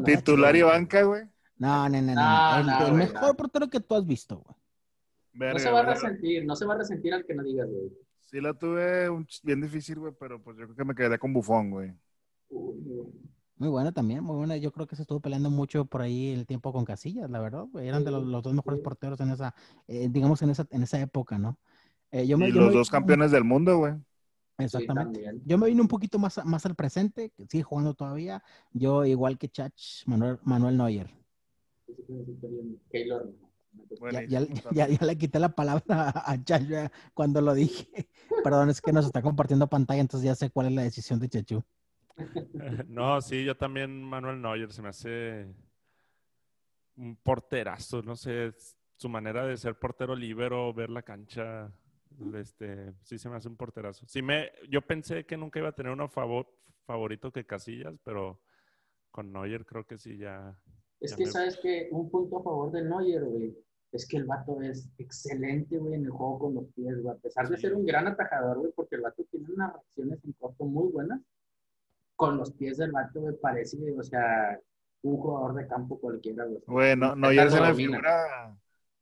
Titular 0.04 0.54
y 0.54 0.60
banca, 0.60 1.02
güey. 1.04 1.22
No, 1.56 1.88
no, 1.88 2.02
no, 2.02 2.14
no. 2.14 2.14
No, 2.14 2.58
El, 2.60 2.66
no, 2.66 2.78
el 2.80 2.92
güey, 2.92 3.06
mejor 3.06 3.34
portero 3.34 3.70
que 3.70 3.80
tú 3.80 3.94
has 3.94 4.06
visto, 4.06 4.36
güey. 4.36 5.52
No 5.54 5.58
se 5.58 5.70
va 5.70 5.80
a 5.80 5.82
resentir, 5.84 6.44
no 6.44 6.54
se 6.54 6.66
va 6.66 6.74
a 6.74 6.76
resentir 6.76 7.14
al 7.14 7.24
que 7.24 7.34
no 7.34 7.42
digas, 7.42 7.66
güey. 7.66 7.90
Sí 8.20 8.40
la 8.40 8.52
tuve 8.52 9.08
un 9.08 9.26
bien 9.42 9.62
difícil, 9.62 9.98
güey, 10.00 10.12
pero 10.20 10.42
pues 10.42 10.56
yo 10.58 10.64
creo 10.64 10.76
que 10.76 10.84
me 10.84 10.94
quedaría 10.94 11.16
con 11.16 11.32
Bufón, 11.32 11.70
güey. 11.70 11.94
Muy 13.58 13.68
buena 13.70 13.90
también, 13.92 14.22
muy 14.22 14.36
buena. 14.36 14.56
Yo 14.58 14.70
creo 14.70 14.86
que 14.86 14.96
se 14.96 15.02
estuvo 15.02 15.20
peleando 15.20 15.50
mucho 15.50 15.86
por 15.86 16.02
ahí 16.02 16.28
el 16.32 16.46
tiempo 16.46 16.72
con 16.72 16.84
Casillas, 16.84 17.30
la 17.30 17.40
verdad. 17.40 17.64
Eran 17.80 18.04
de 18.04 18.10
los, 18.10 18.22
los 18.24 18.42
dos 18.42 18.52
mejores 18.52 18.80
porteros 18.80 19.18
en 19.20 19.30
esa, 19.30 19.54
eh, 19.88 20.08
digamos, 20.10 20.42
en 20.42 20.50
esa, 20.50 20.66
en 20.70 20.82
esa 20.82 21.00
época, 21.00 21.38
¿no? 21.38 21.58
Eh, 22.10 22.26
yo 22.26 22.36
me- 22.36 22.48
Y 22.48 22.52
yo 22.52 22.60
los 22.60 22.68
me- 22.70 22.76
dos 22.78 22.90
campeones 22.90 23.30
del 23.30 23.44
mundo, 23.44 23.78
güey. 23.78 23.94
Exactamente. 24.58 25.20
Sí. 25.30 25.40
Yo 25.44 25.58
me 25.58 25.66
vine 25.68 25.80
un 25.80 25.88
poquito 25.88 26.18
más, 26.18 26.44
más 26.44 26.66
al 26.66 26.74
presente, 26.74 27.30
que 27.30 27.46
sigue 27.46 27.62
jugando 27.62 27.94
todavía. 27.94 28.42
Yo, 28.72 29.04
igual 29.04 29.38
que 29.38 29.48
Chach, 29.48 30.06
Manuel, 30.06 30.38
Manuel 30.44 30.76
Neuer. 30.76 31.10
Ya, 31.88 31.96
ya- 33.86 33.86
Buenísimo 34.00 34.30
ya- 34.30 34.62
también. 34.62 34.98
ya 34.98 35.06
le 35.06 35.18
quité 35.18 35.38
la 35.38 35.54
palabra 35.54 35.82
a 36.10 36.32
a 36.32 36.44
Chach 36.44 36.62
ya 36.66 36.90
cuando 37.14 37.40
lo 37.40 37.54
dije. 37.54 37.88
Perdón, 38.44 38.68
es 38.70 38.80
que 38.82 38.92
nos 38.92 39.06
está 39.06 39.22
compartiendo 39.22 39.66
pantalla, 39.68 40.00
entonces 40.00 40.26
ya 40.26 40.34
sé 40.34 40.50
cuál 40.50 40.66
es 40.68 40.72
la 40.72 40.82
decisión 40.82 41.18
de 41.20 41.28
Chachu. 41.28 41.62
No, 42.88 43.20
sí, 43.20 43.44
yo 43.44 43.56
también, 43.56 44.02
Manuel 44.02 44.40
Neuer, 44.40 44.72
se 44.72 44.82
me 44.82 44.88
hace 44.88 45.46
un 46.96 47.16
porterazo, 47.16 48.02
no 48.02 48.16
sé, 48.16 48.52
su 48.96 49.08
manera 49.08 49.46
de 49.46 49.56
ser 49.56 49.78
portero 49.78 50.16
libero, 50.16 50.72
ver 50.72 50.90
la 50.90 51.02
cancha, 51.02 51.70
Este, 52.34 52.94
sí 53.02 53.18
se 53.18 53.28
me 53.28 53.36
hace 53.36 53.48
un 53.48 53.56
porterazo. 53.56 54.06
Sí 54.06 54.22
me, 54.22 54.50
yo 54.70 54.80
pensé 54.80 55.26
que 55.26 55.36
nunca 55.36 55.58
iba 55.58 55.68
a 55.68 55.74
tener 55.74 55.92
uno 55.92 56.08
favor, 56.08 56.46
favorito 56.86 57.30
que 57.30 57.44
Casillas, 57.44 57.94
pero 58.02 58.40
con 59.10 59.30
Neuer 59.32 59.66
creo 59.66 59.84
que 59.86 59.98
sí 59.98 60.16
ya. 60.16 60.58
Es 61.00 61.10
ya 61.10 61.16
que 61.18 61.24
me- 61.26 61.30
sabes 61.30 61.58
que 61.58 61.88
un 61.90 62.10
punto 62.10 62.38
a 62.38 62.42
favor 62.42 62.72
de 62.72 62.82
Neuer, 62.84 63.24
güey, 63.24 63.54
es 63.92 64.08
que 64.08 64.16
el 64.16 64.24
vato 64.24 64.62
es 64.62 64.88
excelente, 64.96 65.76
güey, 65.76 65.94
en 65.94 66.04
el 66.04 66.10
juego 66.10 66.38
con 66.38 66.54
los 66.54 66.64
pies, 66.74 67.02
güey. 67.02 67.14
A 67.14 67.18
pesar 67.20 67.48
de 67.50 67.56
Sí. 67.56 67.62
ser 67.62 67.74
un 67.74 67.84
gran 67.84 68.06
atajador, 68.06 68.58
güey, 68.60 68.72
porque 68.74 68.96
el 68.96 69.02
vato 69.02 69.22
tiene 69.30 69.50
unas 69.52 69.74
reacciones 69.74 70.24
en 70.24 70.32
corto 70.32 70.64
muy 70.64 70.90
buenas. 70.90 71.20
Con 72.16 72.36
los 72.38 72.52
pies 72.52 72.78
del 72.78 72.92
vato, 72.92 73.20
güey, 73.20 73.34
parece, 73.40 73.76
o 73.98 74.02
sea, 74.02 74.58
un 75.02 75.16
jugador 75.18 75.54
de 75.54 75.66
campo 75.66 75.98
cualquiera, 76.00 76.44
güey. 76.44 76.58
Güey, 76.66 76.96
no, 76.96 77.14
no, 77.14 77.28
¿Qué 77.28 77.36
ya 77.36 77.42
tal 77.42 77.50
se 77.52 77.60
lo 77.60 77.66
me 77.66 77.74
figura. 77.74 78.58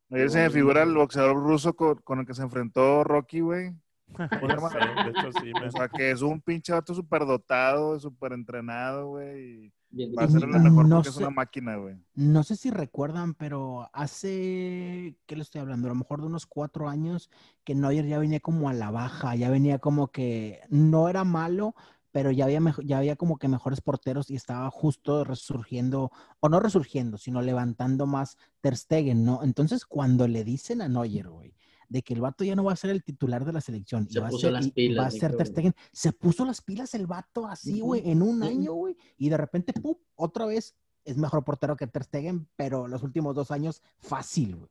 No, 0.09 0.29
se 0.29 0.38
me 0.38 0.50
figura 0.50 0.83
el 0.83 0.94
boxeador 0.94 1.37
ruso 1.37 1.74
con, 1.74 1.96
con 1.98 2.20
el 2.20 2.27
que 2.27 2.35
se 2.35 2.42
enfrentó 2.42 3.05
Rocky, 3.05 3.40
güey. 3.40 3.72
¿Cómo 4.16 4.48
se 4.48 4.55
llama? 4.57 4.70
Sí, 4.70 5.05
de 5.05 5.11
hecho, 5.11 5.33
sí. 5.33 5.53
me- 5.61 5.66
O 5.66 5.70
sea, 5.70 5.88
que 5.88 6.11
es 6.11 6.22
un 6.22 6.40
pinche 6.40 6.72
vato 6.72 6.94
súper 6.94 7.24
dotado, 7.27 7.98
súper 7.98 8.33
entrenado, 8.33 9.09
güey. 9.09 9.72
y 9.90 10.14
Va 10.16 10.24
a 10.24 10.29
ser 10.29 10.42
el 10.42 10.48
mejor 10.48 10.87
no 10.87 10.96
porque 10.96 11.09
es 11.09 11.14
sé- 11.16 11.22
una 11.24 11.31
máquina, 11.31 11.77
güey. 11.77 11.96
No 12.16 12.42
sé 12.44 12.55
si 12.57 12.70
recuerdan, 12.70 13.35
pero 13.35 13.90
hace, 13.92 15.16
¿qué 15.27 15.35
le 15.37 15.42
estoy 15.42 15.61
hablando? 15.61 15.88
A 15.88 15.90
lo 15.90 15.96
mejor 15.96 16.20
de 16.20 16.27
unos 16.27 16.46
cuatro 16.46 16.88
años 16.88 17.29
que 17.64 17.74
Neuer 17.74 18.07
ya 18.07 18.18
venía 18.20 18.38
como 18.40 18.68
a 18.68 18.72
la 18.72 18.90
baja, 18.92 19.35
ya 19.35 19.50
venía 19.50 19.81
como 19.81 20.12
que 20.12 20.61
no 20.68 21.09
era 21.09 21.24
malo, 21.24 21.74
pero 22.14 22.31
ya 22.31 22.44
había, 22.44 22.61
ya 22.85 22.98
había 22.98 23.16
como 23.16 23.38
que 23.38 23.48
mejores 23.48 23.81
porteros 23.81 24.31
y 24.31 24.37
estaba 24.37 24.70
justo 24.70 25.24
resurgiendo, 25.24 26.12
o 26.38 26.48
no 26.48 26.61
resurgiendo, 26.61 27.18
sino 27.18 27.42
levantando 27.42 28.07
más 28.07 28.38
Ter 28.61 28.77
Stegen, 28.77 29.24
¿no? 29.24 29.42
Entonces, 29.42 29.85
cuando 29.85 30.29
le 30.29 30.44
dicen 30.44 30.81
a 30.81 30.87
Neuer, 30.88 31.29
güey, 31.29 31.57
de 31.88 32.03
que 32.03 32.14
el 32.14 32.20
vato 32.20 32.44
ya 32.44 32.55
no 32.55 32.62
va 32.62 32.72
a 32.72 32.77
ser 32.77 32.90
el 32.90 33.03
titular 33.03 33.44
de 33.44 33.53
la 33.53 33.61
selección 33.61 34.07
y 34.09 34.18
va 34.20 34.29
a 34.29 34.31
ser, 34.31 34.53
las 34.53 34.66
y- 34.66 34.68
y 34.68 34.70
pilas, 34.70 35.03
va 35.05 35.09
a 35.09 35.11
mi 35.11 35.18
ser 35.18 35.37
Ter. 35.37 35.46
Stegen, 35.48 35.74
se 35.90 36.12
puso 36.12 36.44
las 36.44 36.61
pilas 36.61 36.94
el 36.94 37.09
vato 37.09 37.48
así, 37.48 37.81
güey, 37.81 38.09
en 38.09 38.22
un 38.22 38.44
año, 38.44 38.74
güey, 38.74 38.96
y 39.18 39.29
de 39.29 39.37
repente, 39.37 39.72
¡pum!, 39.72 39.96
otra 40.14 40.46
vez 40.46 40.77
es 41.05 41.16
mejor 41.16 41.42
portero 41.42 41.74
que 41.74 41.88
Ter 41.88 42.05
Stegen, 42.05 42.46
pero 42.55 42.87
los 42.87 43.03
últimos 43.03 43.35
dos 43.35 43.50
años, 43.50 43.83
fácil, 43.98 44.55
güey. 44.55 44.70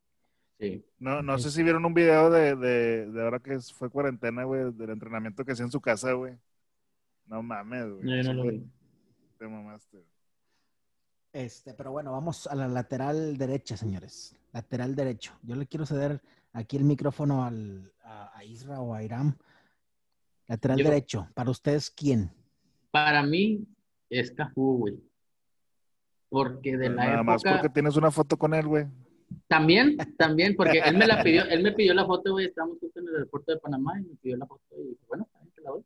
Sí. 0.61 0.85
No, 0.97 1.21
no 1.21 1.37
sé 1.39 1.51
si 1.51 1.61
vieron 1.61 1.83
un 1.83 1.93
video 1.93 2.29
de, 2.29 2.55
de, 2.55 3.11
de 3.11 3.21
ahora 3.21 3.39
que 3.39 3.59
fue 3.59 3.89
cuarentena, 3.89 4.45
güey, 4.45 4.71
del 4.71 4.91
entrenamiento 4.91 5.43
que 5.43 5.51
hacía 5.51 5.65
en 5.65 5.71
su 5.71 5.81
casa, 5.81 6.13
güey. 6.13 6.37
No 7.25 7.41
mames, 7.41 7.89
güey. 7.89 8.03
No, 8.03 8.15
yo 8.15 8.23
no 8.23 8.33
lo 8.33 8.51
vi. 8.51 8.65
Te 9.37 9.47
mamaste. 9.47 10.05
Este, 11.31 11.73
pero 11.73 11.91
bueno, 11.91 12.11
vamos 12.11 12.45
a 12.47 12.55
la 12.55 12.67
lateral 12.67 13.37
derecha, 13.37 13.75
señores. 13.75 14.35
Lateral 14.51 14.95
derecho. 14.95 15.33
Yo 15.41 15.55
le 15.55 15.65
quiero 15.65 15.85
ceder 15.85 16.21
aquí 16.51 16.77
el 16.77 16.83
micrófono 16.83 17.43
al, 17.43 17.91
a, 18.03 18.37
a 18.37 18.43
Isra 18.43 18.79
o 18.81 18.93
a 18.93 19.01
Iram. 19.03 19.35
Lateral 20.47 20.77
Yo- 20.77 20.83
derecho. 20.89 21.27
Para 21.33 21.49
ustedes, 21.49 21.89
¿quién? 21.89 22.31
Para 22.91 23.23
mí 23.23 23.65
es 24.09 24.31
Cafú, 24.31 24.77
güey. 24.79 24.99
Porque 26.29 26.77
de 26.77 26.89
la 26.89 27.05
Nada 27.05 27.23
más 27.23 27.41
época... 27.43 27.57
porque 27.61 27.73
tienes 27.73 27.95
una 27.95 28.11
foto 28.11 28.37
con 28.37 28.53
él, 28.53 28.67
güey. 28.67 28.85
También, 29.47 29.97
también, 30.17 30.55
porque 30.55 30.79
él 30.79 30.95
me 30.97 31.07
la 31.07 31.23
pidió, 31.23 31.43
él 31.45 31.63
me 31.63 31.71
pidió 31.71 31.93
la 31.95 32.05
foto, 32.05 32.33
güey, 32.33 32.45
estábamos 32.47 32.77
justo 32.79 32.99
en 32.99 33.07
el 33.07 33.15
aeropuerto 33.15 33.51
de 33.51 33.59
Panamá 33.59 33.99
y 33.99 34.03
me 34.03 34.15
pidió 34.17 34.37
la 34.37 34.45
foto 34.45 34.63
y 34.77 34.95
bueno, 35.07 35.27
también 35.33 35.51
te 35.55 35.61
la 35.61 35.71
doy. 35.71 35.83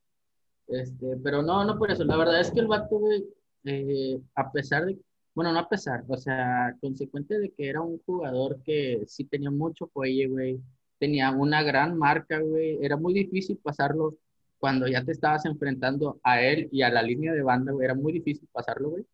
Este, 0.68 1.18
pero 1.24 1.42
no, 1.42 1.64
no 1.64 1.78
por 1.78 1.92
eso, 1.92 2.04
la 2.04 2.18
verdad 2.18 2.42
es 2.42 2.52
que 2.52 2.60
el 2.60 2.68
vato, 2.68 3.00
güey, 3.00 3.26
eh, 3.64 4.20
a 4.36 4.52
pesar 4.52 4.86
de, 4.86 4.98
bueno, 5.34 5.54
no 5.54 5.60
a 5.60 5.70
pesar, 5.70 6.04
o 6.08 6.18
sea, 6.18 6.76
consecuente 6.82 7.40
de 7.40 7.52
que 7.52 7.70
era 7.70 7.82
un 7.82 8.00
jugador 8.06 8.62
que 8.64 9.04
sí 9.08 9.24
tenía 9.26 9.52
mucho 9.52 9.88
fuelle, 9.88 10.28
güey, 10.28 10.60
tenía 11.00 11.32
una 11.32 11.64
gran 11.64 11.98
marca, 11.98 12.40
güey, 12.40 12.84
era 12.84 12.98
muy 12.98 13.14
difícil 13.14 13.58
pasarlo 13.58 14.18
cuando 14.60 14.88
ya 14.88 15.04
te 15.04 15.12
estabas 15.12 15.46
enfrentando 15.46 16.20
a 16.24 16.42
él 16.42 16.68
y 16.72 16.82
a 16.82 16.90
la 16.90 17.02
línea 17.02 17.34
de 17.34 17.44
banda, 17.44 17.72
güey, 17.72 17.86
era 17.86 17.96
muy 17.96 18.12
difícil 18.14 18.48
pasarlo, 18.52 18.90
güey. 18.90 19.06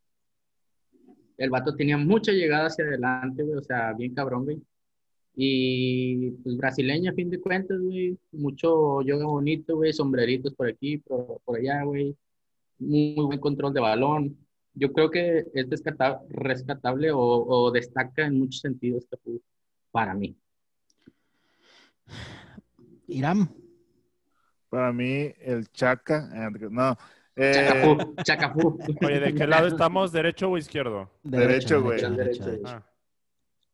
El 1.37 1.49
vato 1.49 1.75
tenía 1.75 1.97
mucha 1.97 2.31
llegada 2.31 2.67
hacia 2.67 2.85
adelante, 2.85 3.43
güey, 3.43 3.57
o 3.57 3.63
sea, 3.63 3.93
bien 3.93 4.13
cabrón, 4.13 4.45
güey. 4.45 4.61
Y 5.36 6.30
pues 6.43 6.58
brasileño 6.58 7.12
a 7.12 7.13
fin 7.15 7.30
de 7.30 7.39
cuentas, 7.41 7.80
güey. 7.80 8.17
Mucho 8.32 9.02
yoga 9.02 9.26
bonito, 9.26 9.76
güey. 9.76 9.91
Sombreritos 9.93 10.54
por 10.54 10.67
aquí, 10.67 10.98
por, 10.98 11.39
por 11.43 11.58
allá, 11.58 11.84
güey. 11.84 12.15
Muy, 12.80 13.15
buen 13.26 13.39
control 13.39 13.74
de 13.74 13.80
balón. 13.82 14.38
Yo 14.76 14.91
creo 14.91 15.10
que 15.10 15.46
es 15.54 15.67
rescatable 16.30 17.12
o, 17.12 17.19
o 17.19 17.72
destaca 17.72 18.26
en 18.26 18.39
muchos 18.39 18.62
sentidos 18.62 19.06
Cafú, 19.10 19.39
para 19.91 20.13
mí. 20.15 20.36
Iram. 23.08 23.48
Para 24.69 24.91
mí, 24.91 25.32
el 25.39 25.69
Chaca. 25.72 26.30
eh, 26.34 26.67
No. 26.72 26.98
eh, 27.36 27.52
Chacafú, 27.54 28.15
Chacafú. 28.24 28.80
Oye, 29.06 29.19
¿de 29.19 29.36
qué 29.36 29.46
lado 29.46 29.67
estamos? 29.67 30.12
¿Derecho 30.12 30.50
o 30.50 30.58
izquierdo? 30.58 31.12
Derecho, 31.22 31.82
güey. 31.84 32.02
Derecho. 32.02 32.43
derecho. 32.46 32.67
Ah, 32.67 32.84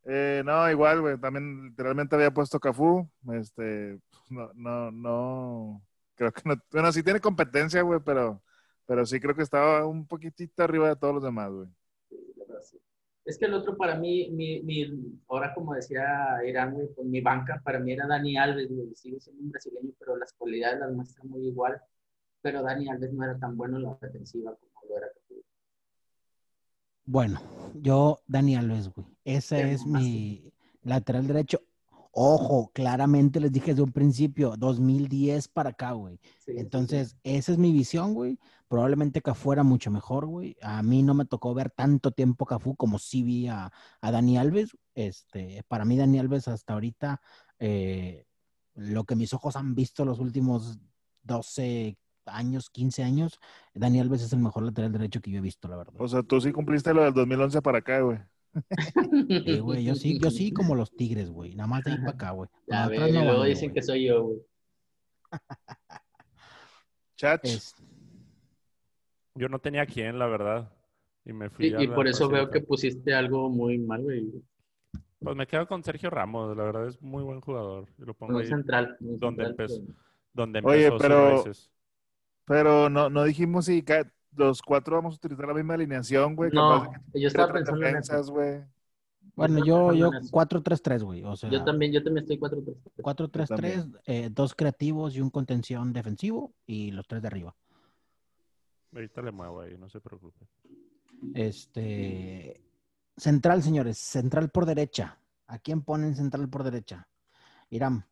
eh, 0.05 0.41
no, 0.45 0.69
igual, 0.69 1.01
güey. 1.01 1.17
También 1.17 1.65
literalmente 1.65 2.15
había 2.15 2.31
puesto 2.31 2.59
Cafú. 2.59 3.09
Este, 3.33 3.99
no, 4.29 4.51
no, 4.55 4.91
no. 4.91 5.81
Creo 6.15 6.31
que 6.31 6.41
no. 6.45 6.55
Bueno, 6.71 6.91
sí 6.91 7.03
tiene 7.03 7.19
competencia, 7.19 7.81
güey, 7.81 7.99
pero, 8.03 8.41
pero 8.85 9.05
sí 9.05 9.19
creo 9.19 9.35
que 9.35 9.43
estaba 9.43 9.85
un 9.85 10.07
poquitito 10.07 10.63
arriba 10.63 10.89
de 10.89 10.95
todos 10.95 11.15
los 11.15 11.23
demás, 11.23 11.51
güey. 11.51 11.69
Es 13.29 13.38
que 13.38 13.45
el 13.45 13.53
otro 13.53 13.77
para 13.77 13.95
mí, 13.95 14.31
mi, 14.31 14.59
mi, 14.63 15.21
ahora 15.27 15.53
como 15.53 15.75
decía 15.75 16.03
Irán, 16.47 16.73
güey, 16.73 16.88
pues 16.95 17.05
mi 17.07 17.21
banca 17.21 17.62
para 17.63 17.79
mí 17.79 17.93
era 17.93 18.07
Dani 18.07 18.35
Alves, 18.38 18.69
güey, 18.71 18.95
sigue 18.95 19.19
siendo 19.19 19.43
un 19.43 19.51
brasileño, 19.51 19.91
pero 19.99 20.17
las 20.17 20.33
cualidades 20.33 20.79
las 20.79 20.91
muestra 20.91 21.23
muy 21.25 21.45
igual, 21.45 21.79
pero 22.41 22.63
Dani 22.63 22.89
Alves 22.89 23.13
no 23.13 23.23
era 23.23 23.38
tan 23.38 23.55
bueno 23.55 23.77
en 23.77 23.83
la 23.83 23.99
defensiva 24.01 24.55
como 24.55 24.89
lo 24.89 24.97
era 24.97 25.07
Cafú. 25.13 25.43
Bueno, 27.05 27.39
yo, 27.75 28.19
Dani 28.25 28.55
Alves, 28.55 28.89
güey. 28.89 29.05
Ese 29.35 29.57
Qué 29.57 29.73
es 29.73 29.85
mi 29.85 30.53
lateral 30.81 31.27
derecho. 31.27 31.61
Ojo, 32.11 32.71
claramente 32.73 33.39
les 33.39 33.51
dije 33.51 33.71
desde 33.71 33.83
un 33.83 33.91
principio, 33.91 34.55
2010 34.57 35.47
para 35.47 35.69
acá, 35.69 35.91
güey. 35.91 36.19
Sí, 36.39 36.53
sí, 36.53 36.57
Entonces, 36.57 37.15
esa 37.23 37.51
es 37.51 37.57
mi 37.59 37.71
visión, 37.71 38.15
güey. 38.15 38.39
Probablemente 38.67 39.21
Cafú 39.21 39.53
era 39.53 39.63
mucho 39.63 39.91
mejor, 39.91 40.25
güey. 40.25 40.57
A 40.61 40.81
mí 40.81 41.03
no 41.03 41.13
me 41.13 41.25
tocó 41.25 41.53
ver 41.53 41.69
tanto 41.69 42.11
tiempo 42.11 42.45
Cafú 42.47 42.75
como 42.75 42.97
sí 42.97 43.21
vi 43.21 43.47
a, 43.47 43.71
a 44.01 44.11
Dani 44.11 44.37
Alves. 44.37 44.75
Este, 44.95 45.63
para 45.67 45.85
mí, 45.85 45.95
Dani 45.95 46.17
Alves 46.17 46.47
hasta 46.47 46.73
ahorita, 46.73 47.21
eh, 47.59 48.25
lo 48.73 49.03
que 49.03 49.15
mis 49.15 49.33
ojos 49.33 49.55
han 49.55 49.75
visto 49.75 50.05
los 50.05 50.19
últimos 50.19 50.79
12 51.21 51.97
años, 52.25 52.69
15 52.71 53.03
años, 53.03 53.39
Dani 53.73 53.99
Alves 53.99 54.23
es 54.23 54.33
el 54.33 54.39
mejor 54.39 54.63
lateral 54.63 54.91
derecho 54.91 55.21
que 55.21 55.31
yo 55.31 55.37
he 55.37 55.41
visto, 55.41 55.67
la 55.67 55.77
verdad. 55.77 55.93
O 55.97 56.07
sea, 56.07 56.23
tú 56.23 56.41
sí 56.41 56.51
cumpliste 56.51 56.93
lo 56.93 57.03
del 57.03 57.13
2011 57.13 57.61
para 57.61 57.79
acá, 57.79 58.01
güey. 58.01 58.19
Güey, 59.62 59.83
yo 59.83 59.95
sí, 59.95 60.19
yo 60.19 60.31
sí 60.31 60.51
como 60.51 60.75
los 60.75 60.91
tigres, 60.95 61.29
güey. 61.31 61.55
Nada 61.55 61.67
más 61.67 61.83
de 61.83 61.91
ahí 61.91 61.97
para 61.97 62.12
acá, 62.12 62.31
güey. 62.31 62.49
Ver, 62.67 63.13
no 63.13 63.23
luego 63.23 63.43
dicen 63.43 63.69
güey. 63.69 63.75
que 63.75 63.81
soy 63.83 64.05
yo, 64.07 64.23
güey. 64.23 64.39
Chach. 67.15 67.43
Es- 67.45 67.75
yo 69.35 69.47
no 69.49 69.59
tenía 69.59 69.85
quién, 69.85 70.19
la 70.19 70.27
verdad. 70.27 70.71
Y 71.25 71.33
me 71.33 71.49
fui 71.49 71.67
Y, 71.67 71.85
a 71.85 71.93
por 71.95 72.07
eso 72.07 72.27
veo 72.29 72.49
que 72.49 72.62
pusiste 72.62 73.13
algo 73.13 73.49
muy 73.49 73.77
mal, 73.77 74.01
güey. 74.03 74.31
Pues 75.19 75.35
me 75.35 75.45
quedo 75.47 75.67
con 75.67 75.83
Sergio 75.83 76.09
Ramos, 76.09 76.55
la 76.55 76.63
verdad 76.63 76.88
es 76.88 77.01
muy 77.01 77.23
buen 77.23 77.41
jugador. 77.41 77.88
Y 77.97 78.03
lo 78.05 78.13
pongo 78.13 78.33
Muy 78.33 78.43
ahí 78.43 78.49
central. 78.49 78.97
muy 78.99 79.17
donde 79.17 79.45
central, 79.45 79.51
empezó. 79.67 79.81
pero- 79.85 79.99
donde 80.33 80.62
Oye, 80.63 80.85
empezó 80.88 80.97
sus 80.97 81.01
pero-. 81.01 81.43
Pero 82.45 82.89
no, 82.89 83.09
no 83.09 83.23
dijimos 83.25 83.65
si 83.65 83.83
los 84.35 84.61
cuatro 84.61 84.95
vamos 84.95 85.15
a 85.15 85.17
utilizar 85.17 85.47
la 85.47 85.53
misma 85.53 85.73
alineación, 85.73 86.35
güey. 86.35 86.51
No, 86.51 86.91
yo 87.13 87.27
estaba 87.27 87.53
pensando 87.53 87.85
en 87.85 87.97
eso. 87.97 88.13
defensas, 88.13 88.29
güey. 88.29 88.63
Bueno, 89.35 89.63
yo, 89.65 89.93
yo 89.93 90.07
en 90.07 90.23
eso. 90.23 90.31
4-3-3, 90.31 91.03
güey. 91.03 91.23
O 91.23 91.35
sea, 91.35 91.49
Yo 91.49 91.63
también, 91.63 91.91
yo 91.91 92.03
también 92.03 92.23
estoy 92.23 92.37
4-3. 92.37 92.75
4-3-3, 92.97 94.01
eh, 94.05 94.29
dos 94.31 94.53
creativos 94.53 95.15
y 95.15 95.21
un 95.21 95.29
contención 95.29 95.93
defensivo 95.93 96.53
y 96.65 96.91
los 96.91 97.07
tres 97.07 97.21
de 97.21 97.27
arriba. 97.27 97.55
Ahorita 98.93 99.21
le 99.21 99.31
muevo 99.31 99.61
ahí, 99.61 99.77
no 99.77 99.87
se 99.89 100.01
preocupe. 100.01 100.47
Este. 101.33 102.61
Central, 103.15 103.61
señores. 103.61 103.97
Central 103.97 104.49
por 104.49 104.65
derecha. 104.65 105.19
¿A 105.47 105.59
quién 105.59 105.81
ponen 105.81 106.15
central 106.15 106.49
por 106.49 106.63
derecha? 106.63 107.07
Irán. 107.69 108.05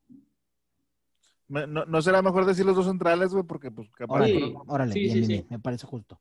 No, 1.50 1.66
no 1.86 2.02
será 2.02 2.22
mejor 2.22 2.46
decir 2.46 2.66
los 2.66 2.76
dos 2.76 2.86
centrales, 2.88 3.32
güey, 3.32 3.44
porque 3.46 3.72
pues 3.72 3.90
capaz. 3.92 4.16
Órale, 4.16 4.34
Sí. 4.40 4.54
órale, 4.68 4.94
Sí, 4.94 5.00
bien, 5.00 5.12
sí, 5.14 5.18
bien, 5.20 5.26
sí. 5.28 5.34
bien, 5.34 5.48
Me 5.50 5.60
parece 5.60 5.88
justo. 5.88 6.20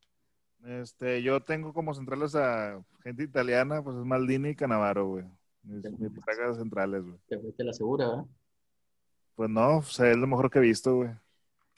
Este, 0.65 1.23
yo 1.23 1.41
tengo 1.43 1.73
como 1.73 1.95
centrales 1.95 2.35
a 2.35 2.83
gente 3.03 3.23
italiana, 3.25 3.83
pues 3.83 3.97
es 3.97 4.05
Maldini 4.05 4.51
y 4.51 4.57
Canavaro, 4.57 5.07
güey. 5.09 5.25
Mis, 5.63 5.85
mis 5.99 6.11
parejas 6.25 6.57
centrales, 6.59 7.03
güey. 7.05 7.19
Te 7.29 7.39
fuiste 7.39 7.65
la 7.65 7.73
segura, 7.73 8.09
¿verdad? 8.09 8.25
Pues 9.35 9.51
no, 9.51 9.79
o 9.79 9.83
sea, 9.83 10.11
es 10.11 10.17
lo 10.17 10.27
mejor 10.27 10.51
que 10.51 10.59
he 10.59 10.63
visto, 10.63 10.95
güey. 10.97 11.11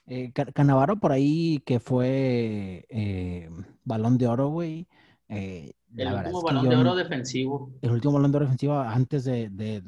Eh, 0.06 0.30
Ca- 0.32 0.52
Canavaro 0.52 0.96
por 0.96 1.12
ahí 1.12 1.62
que 1.66 1.80
fue 1.80 2.86
eh, 2.88 3.50
balón 3.84 4.16
de 4.16 4.26
oro, 4.26 4.48
güey. 4.48 4.86
Eh, 5.28 5.72
El 5.96 6.08
último 6.14 6.38
es 6.38 6.44
que 6.44 6.46
balón 6.46 6.64
yo 6.64 6.70
de 6.70 6.76
oro 6.76 6.94
defensivo. 6.96 7.70
el 7.82 7.90
último 7.90 8.14
balón 8.14 8.30
de 8.32 8.36
oro 8.36 8.44
defensivo 8.46 8.78
antes 8.78 9.24
de, 9.24 9.50
de 9.50 9.82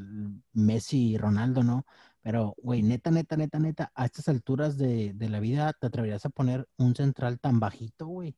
Messi 0.53 1.13
y 1.13 1.17
Ronaldo, 1.19 1.63
¿no? 1.63 1.87
Pero, 2.23 2.55
güey, 2.59 2.83
neta, 2.83 3.11
neta, 3.11 3.37
neta, 3.37 3.59
neta, 3.59 3.93
a 3.95 4.05
estas 4.05 4.29
alturas 4.29 4.77
de, 4.77 5.13
de 5.15 5.29
la 5.29 5.41
vida, 5.41 5.73
¿te 5.79 5.87
atreverías 5.87 6.27
a 6.27 6.31
poner 6.31 6.69
un 6.77 6.95
central 6.95 7.41
tan 7.41 7.61
bajito, 7.61 8.07
güey? 8.07 8.37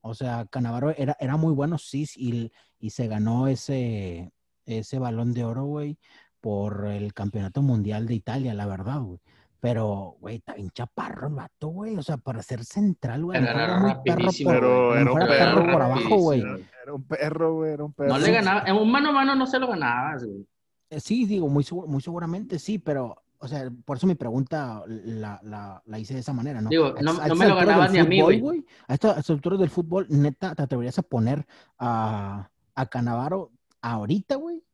O 0.00 0.14
sea, 0.14 0.46
Canavaro 0.50 0.90
era, 0.90 1.16
era 1.18 1.36
muy 1.36 1.52
bueno, 1.52 1.78
sí, 1.78 2.06
y, 2.16 2.52
y 2.78 2.90
se 2.90 3.08
ganó 3.08 3.48
ese, 3.48 4.32
ese 4.66 4.98
balón 4.98 5.32
de 5.34 5.44
oro, 5.44 5.64
güey, 5.64 5.98
por 6.40 6.86
el 6.86 7.12
campeonato 7.12 7.62
mundial 7.62 8.06
de 8.06 8.14
Italia, 8.14 8.54
la 8.54 8.66
verdad, 8.66 9.00
güey. 9.00 9.20
Pero, 9.60 10.16
güey, 10.20 10.36
está 10.36 10.54
bien 10.54 10.70
chaparro 10.70 11.26
el 11.26 11.34
vato, 11.34 11.68
güey. 11.68 11.96
O 11.96 12.02
sea, 12.02 12.16
para 12.16 12.42
ser 12.42 12.64
central, 12.64 13.24
güey. 13.24 13.40
Pero 13.40 13.58
era 13.58 13.80
muy 13.80 13.90
rapidísimo, 13.90 14.50
por, 14.50 14.96
era 14.96 15.12
un 15.12 15.22
era 15.22 15.26
perro 15.26 15.72
por 15.72 15.82
abajo, 15.82 16.16
güey. 16.16 16.40
Era 16.40 16.94
un 16.94 17.02
perro, 17.02 17.54
güey, 17.54 17.72
era 17.72 17.84
un 17.84 17.92
perro. 17.92 18.08
No 18.08 18.18
le 18.18 18.30
ganaba, 18.30 18.62
en 18.66 18.76
un 18.76 18.90
mano 18.90 19.08
a 19.08 19.12
mano 19.12 19.34
no 19.34 19.46
se 19.46 19.58
lo 19.58 19.66
ganabas, 19.66 20.24
güey. 20.24 20.46
Eh, 20.90 21.00
Sí, 21.00 21.26
digo, 21.26 21.48
muy, 21.48 21.66
muy 21.86 22.00
seguramente 22.00 22.58
sí, 22.58 22.78
pero, 22.78 23.22
o 23.38 23.46
sea, 23.48 23.70
por 23.84 23.96
eso 23.98 24.06
mi 24.06 24.14
pregunta 24.14 24.82
la, 24.86 25.38
la, 25.42 25.82
la 25.84 25.98
hice 25.98 26.14
de 26.14 26.20
esa 26.20 26.32
manera, 26.32 26.60
¿no? 26.60 26.70
Digo, 26.70 26.94
no- 27.02 27.14
me 27.36 27.46
lo 27.48 27.54
ganabas 27.56 27.92
ni 27.92 27.98
a 27.98 28.04
mí, 28.04 28.20
fútbol, 28.20 28.40
güey. 28.40 28.66
A 28.86 28.94
estas 28.94 29.28
alturas 29.30 29.58
del 29.60 29.70
fútbol, 29.70 30.06
neta, 30.08 30.54
¿te 30.54 30.62
atreverías 30.62 30.98
a 30.98 31.02
poner 31.02 31.46
a, 31.78 32.48
a 32.74 32.86
Canavaro 32.86 33.52
ahorita, 33.82 34.36
güey? 34.36 34.64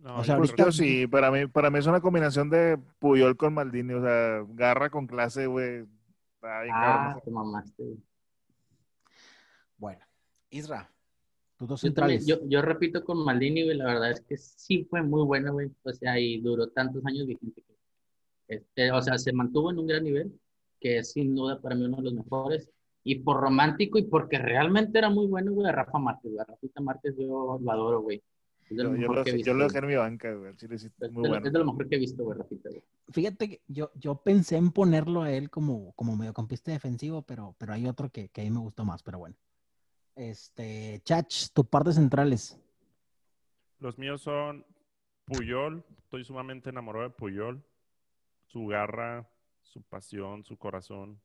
No, 0.00 0.18
O 0.18 0.24
sea, 0.24 0.34
yo 0.34 0.40
Pues 0.40 0.52
creo 0.52 0.66
yo 0.66 0.70
ahorita- 0.70 0.84
sí, 0.84 1.06
para 1.06 1.30
mí, 1.30 1.46
para 1.46 1.70
mí 1.70 1.78
es 1.78 1.86
una 1.86 2.00
combinación 2.02 2.50
de 2.50 2.78
Puyol 2.98 3.36
con 3.38 3.54
Maldini, 3.54 3.94
o 3.94 4.02
sea, 4.02 4.44
garra 4.50 4.90
con 4.90 5.06
clase, 5.06 5.46
güey. 5.46 5.86
Está 6.34 6.60
bien 6.62 6.74
Ah, 6.76 7.16
te 7.24 7.30
mamaste, 7.30 7.82
güey. 7.82 7.98
Bueno, 9.78 10.04
Isra, 10.50 10.90
tus 11.66 11.80
dos 11.80 11.82
Yo, 11.82 11.92
también- 11.92 12.20
centrales. 12.20 12.26
yo, 12.44 12.48
yo 12.48 12.62
repito 12.62 13.04
con 13.04 13.24
Maldini, 13.24 13.64
güey, 13.64 13.76
la 13.76 13.86
verdad 13.86 14.10
es 14.10 14.20
que 14.20 14.36
sí 14.36 14.84
fue 14.84 15.02
muy 15.02 15.24
buena, 15.24 15.50
güey. 15.50 15.70
O 15.82 15.92
sea, 15.92 16.18
y 16.18 16.40
duró 16.40 16.68
tantos 16.68 17.04
años 17.06 17.26
vigente. 17.26 17.62
que, 17.62 18.56
este, 18.56 18.92
o 18.92 19.00
sea, 19.00 19.16
se 19.18 19.32
mantuvo 19.32 19.70
en 19.70 19.78
un 19.78 19.86
gran 19.86 20.04
nivel, 20.04 20.32
que 20.80 20.98
es 20.98 21.12
sin 21.12 21.34
duda 21.34 21.60
para 21.60 21.74
mí 21.74 21.84
uno 21.84 21.96
de 21.98 22.02
los 22.02 22.14
mejores. 22.14 22.68
Y 23.02 23.16
por 23.16 23.38
romántico 23.40 23.98
y 23.98 24.02
porque 24.04 24.38
realmente 24.38 24.96
era 24.98 25.10
muy 25.10 25.26
bueno, 25.26 25.52
güey, 25.52 25.68
a 25.68 25.72
Rafa 25.72 25.98
Márquez, 25.98 26.30
güey. 26.32 26.40
A 26.40 26.44
Rafita 26.44 26.80
Márquez 26.80 27.14
yo 27.18 27.58
lo 27.60 27.70
adoro, 27.72 28.00
güey. 28.00 28.22
Yo, 28.70 28.76
yo 28.76 29.08
lo, 29.12 29.24
yo 29.24 29.56
dejé 29.58 29.78
en 29.78 29.86
mi 29.86 29.94
banca, 29.94 30.32
güey. 30.34 30.56
Chile 30.56 30.78
sí, 30.78 30.86
Es 31.00 31.12
muy 31.12 31.22
de, 31.22 31.28
lo- 31.28 31.34
bueno. 31.34 31.46
es 31.46 31.52
de 31.52 31.58
lo 31.58 31.64
mejor 31.66 31.86
que 31.88 31.96
he 31.96 31.98
visto, 31.98 32.24
güey, 32.24 32.38
Rafita, 32.38 32.70
güey. 32.70 32.82
Fíjate 33.10 33.48
que 33.50 33.60
yo, 33.68 33.90
yo 33.94 34.16
pensé 34.16 34.56
en 34.56 34.72
ponerlo 34.72 35.20
a 35.22 35.30
él 35.32 35.50
como, 35.50 35.92
como 35.92 36.16
mediocampista 36.16 36.72
defensivo, 36.72 37.20
pero, 37.22 37.54
pero 37.58 37.74
hay 37.74 37.86
otro 37.86 38.08
que, 38.10 38.30
que 38.30 38.40
a 38.40 38.44
mí 38.44 38.50
me 38.50 38.60
gustó 38.60 38.86
más, 38.86 39.02
pero 39.02 39.18
bueno. 39.18 39.36
Este, 40.16 41.00
Chach, 41.04 41.48
tu 41.52 41.64
par 41.64 41.84
de 41.84 41.92
centrales. 41.92 42.58
Los 43.80 43.98
míos 43.98 44.22
son 44.22 44.64
Puyol. 45.24 45.84
Estoy 45.98 46.24
sumamente 46.24 46.70
enamorado 46.70 47.04
de 47.04 47.10
Puyol. 47.14 47.62
Su 48.46 48.66
garra, 48.66 49.28
su 49.62 49.82
pasión, 49.82 50.44
su 50.44 50.56
corazón. 50.56 51.20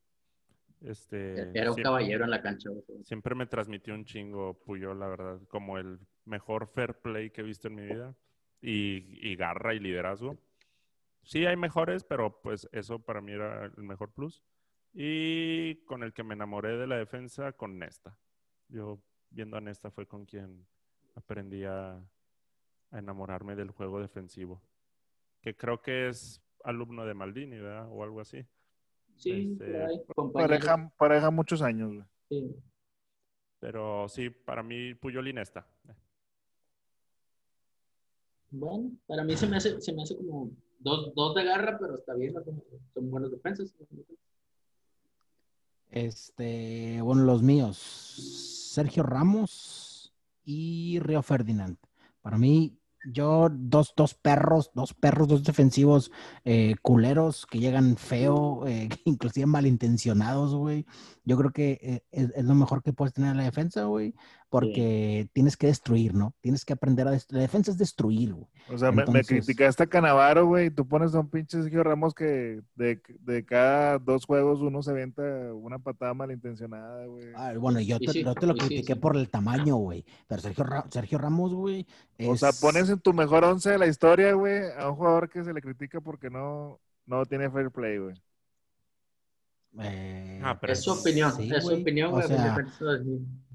Este, 0.81 1.33
Era 1.33 1.69
un 1.71 1.75
siempre- 1.75 1.83
caballero 1.83 2.23
en 2.23 2.31
la 2.31 2.41
cancha, 2.41 2.69
güey. 2.69 3.03
Siempre 3.03 3.35
me 3.35 3.45
transmitió 3.45 3.93
un 3.93 4.05
chingo 4.05 4.53
Puyol, 4.65 4.99
la 4.99 5.07
verdad, 5.07 5.39
como 5.49 5.77
el 5.77 5.99
mejor 6.25 6.67
fair 6.67 6.95
play 7.01 7.29
que 7.31 7.41
he 7.41 7.43
visto 7.43 7.67
en 7.67 7.75
mi 7.75 7.83
vida. 7.83 8.15
Y, 8.61 9.19
y 9.29 9.35
garra 9.35 9.73
y 9.73 9.79
liderazgo. 9.79 10.37
Sí 11.23 11.45
hay 11.45 11.55
mejores, 11.55 12.03
pero 12.03 12.41
pues 12.41 12.67
eso 12.71 12.99
para 12.99 13.21
mí 13.21 13.31
era 13.33 13.65
el 13.65 13.83
mejor 13.83 14.11
plus. 14.11 14.43
Y 14.93 15.75
con 15.85 16.01
el 16.03 16.13
que 16.13 16.23
me 16.23 16.33
enamoré 16.33 16.77
de 16.77 16.87
la 16.87 16.97
defensa, 16.97 17.51
con 17.51 17.77
Nesta. 17.77 18.17
Yo 18.69 18.99
viendo 19.29 19.57
a 19.57 19.61
Nesta 19.61 19.91
fue 19.91 20.07
con 20.07 20.25
quien 20.25 20.65
aprendí 21.15 21.63
a, 21.65 21.95
a 22.91 22.99
enamorarme 22.99 23.55
del 23.55 23.71
juego 23.71 23.99
defensivo. 23.99 24.61
Que 25.41 25.55
creo 25.55 25.81
que 25.81 26.09
es 26.09 26.41
alumno 26.63 27.05
de 27.05 27.13
Maldini, 27.13 27.57
¿verdad? 27.57 27.87
O 27.91 28.03
algo 28.03 28.21
así. 28.21 28.45
Sí, 29.17 29.57
Este. 29.59 30.03
Pareja, 30.33 30.91
pareja 30.97 31.29
muchos 31.29 31.61
años, 31.61 31.93
güey. 31.93 32.05
Sí. 32.29 32.55
Pero 33.59 34.07
sí, 34.07 34.29
para 34.29 34.63
mí 34.63 34.93
Puyol 34.95 35.27
y 35.27 35.33
Nesta. 35.33 35.67
Bueno, 38.51 38.91
para 39.05 39.23
mí 39.23 39.35
se 39.35 39.47
me 39.47 39.57
hace, 39.57 39.79
se 39.81 39.93
me 39.93 40.03
hace 40.03 40.15
como 40.15 40.49
dos, 40.79 41.13
dos 41.13 41.35
de 41.35 41.43
garra, 41.43 41.77
pero 41.79 41.95
está 41.95 42.15
bien, 42.15 42.33
¿no? 42.33 42.43
son, 42.43 42.63
son 42.93 43.11
buenos 43.11 43.31
defensas. 43.31 43.75
Este, 45.91 47.01
bueno, 47.01 47.23
los 47.23 47.43
míos, 47.43 48.58
Sergio 48.69 49.03
Ramos 49.03 50.13
y 50.43 50.99
Río 50.99 51.21
Ferdinand. 51.23 51.77
Para 52.21 52.37
mí, 52.37 52.77
yo, 53.11 53.49
dos, 53.51 53.93
dos 53.95 54.13
perros, 54.13 54.71
dos 54.73 54.93
perros, 54.93 55.27
dos 55.27 55.43
defensivos 55.43 56.11
eh, 56.43 56.75
culeros 56.81 57.45
que 57.45 57.59
llegan 57.59 57.97
feo, 57.97 58.67
eh, 58.67 58.89
inclusive 59.05 59.45
malintencionados, 59.45 60.53
güey. 60.53 60.85
Yo 61.23 61.37
creo 61.37 61.51
que 61.51 61.79
eh, 61.81 62.03
es, 62.11 62.31
es 62.35 62.45
lo 62.45 62.55
mejor 62.55 62.83
que 62.83 62.93
puedes 62.93 63.13
tener 63.13 63.31
en 63.31 63.37
la 63.37 63.43
defensa, 63.43 63.85
güey, 63.85 64.13
porque 64.49 65.29
tienes 65.31 65.55
que 65.55 65.67
destruir, 65.67 66.15
¿no? 66.15 66.33
Tienes 66.41 66.65
que 66.65 66.73
aprender 66.73 67.07
a 67.07 67.11
destruir. 67.11 67.37
La 67.37 67.41
defensa 67.43 67.69
es 67.69 67.77
destruir, 67.77 68.33
güey. 68.33 68.47
O 68.73 68.77
sea, 68.77 68.91
me- 68.91 69.03
criticaste 69.05 69.83
a 69.83 69.87
Canavaro, 69.87 70.47
güey. 70.47 70.67
y 70.67 70.69
Tú 70.71 70.87
pones 70.87 71.13
a 71.13 71.19
un 71.19 71.29
pinche 71.29 71.61
Sergio 71.61 71.83
Ramos 71.83 72.13
que 72.15 72.61
de, 72.75 72.99
de 73.21 73.45
cada 73.45 73.99
dos 73.99 74.25
juegos 74.25 74.61
uno 74.61 74.81
se 74.81 74.89
avienta 74.91 75.21
una 75.53 75.77
patada 75.79 76.13
malintencionada, 76.15 77.05
güey. 77.05 77.27
Ah, 77.35 77.53
bueno, 77.59 77.79
yo 77.79 77.99
te, 77.99 78.11
sí, 78.11 78.23
yo 78.23 78.33
te 78.33 78.47
lo 78.47 78.55
critiqué 78.55 78.93
sí. 78.93 78.99
por 78.99 79.15
el 79.15 79.29
tamaño, 79.29 79.75
güey. 79.75 80.03
Pero 80.27 80.41
Sergio, 80.41 80.63
Ra- 80.63 80.85
Sergio 80.89 81.17
Ramos, 81.19 81.53
güey. 81.53 81.85
O 82.27 82.35
sea, 82.35 82.49
es- 82.49 82.59
pones 82.59 82.89
en 82.89 82.99
tu 82.99 83.13
mejor 83.13 83.43
once 83.43 83.69
de 83.69 83.77
la 83.77 83.85
historia, 83.87 84.33
güey, 84.33 84.63
a 84.77 84.89
un 84.89 84.95
jugador 84.95 85.29
que 85.29 85.43
se 85.43 85.53
le 85.53 85.61
critica 85.61 86.01
porque 86.01 86.29
no, 86.31 86.79
no 87.05 87.23
tiene 87.25 87.49
fair 87.51 87.69
play, 87.69 87.99
güey. 87.99 88.15
eh, 89.81 90.41
Ah, 90.43 90.57
pero 90.59 90.73
Es 90.73 90.81
su 90.81 90.91
opinión, 90.91 91.31
sí, 91.33 91.49
es 91.53 91.61
su 91.63 91.69
güey. 91.69 91.81
opinión, 91.81 92.09
O 92.09 92.13
güey. 92.15 92.27
sea, 92.27 92.57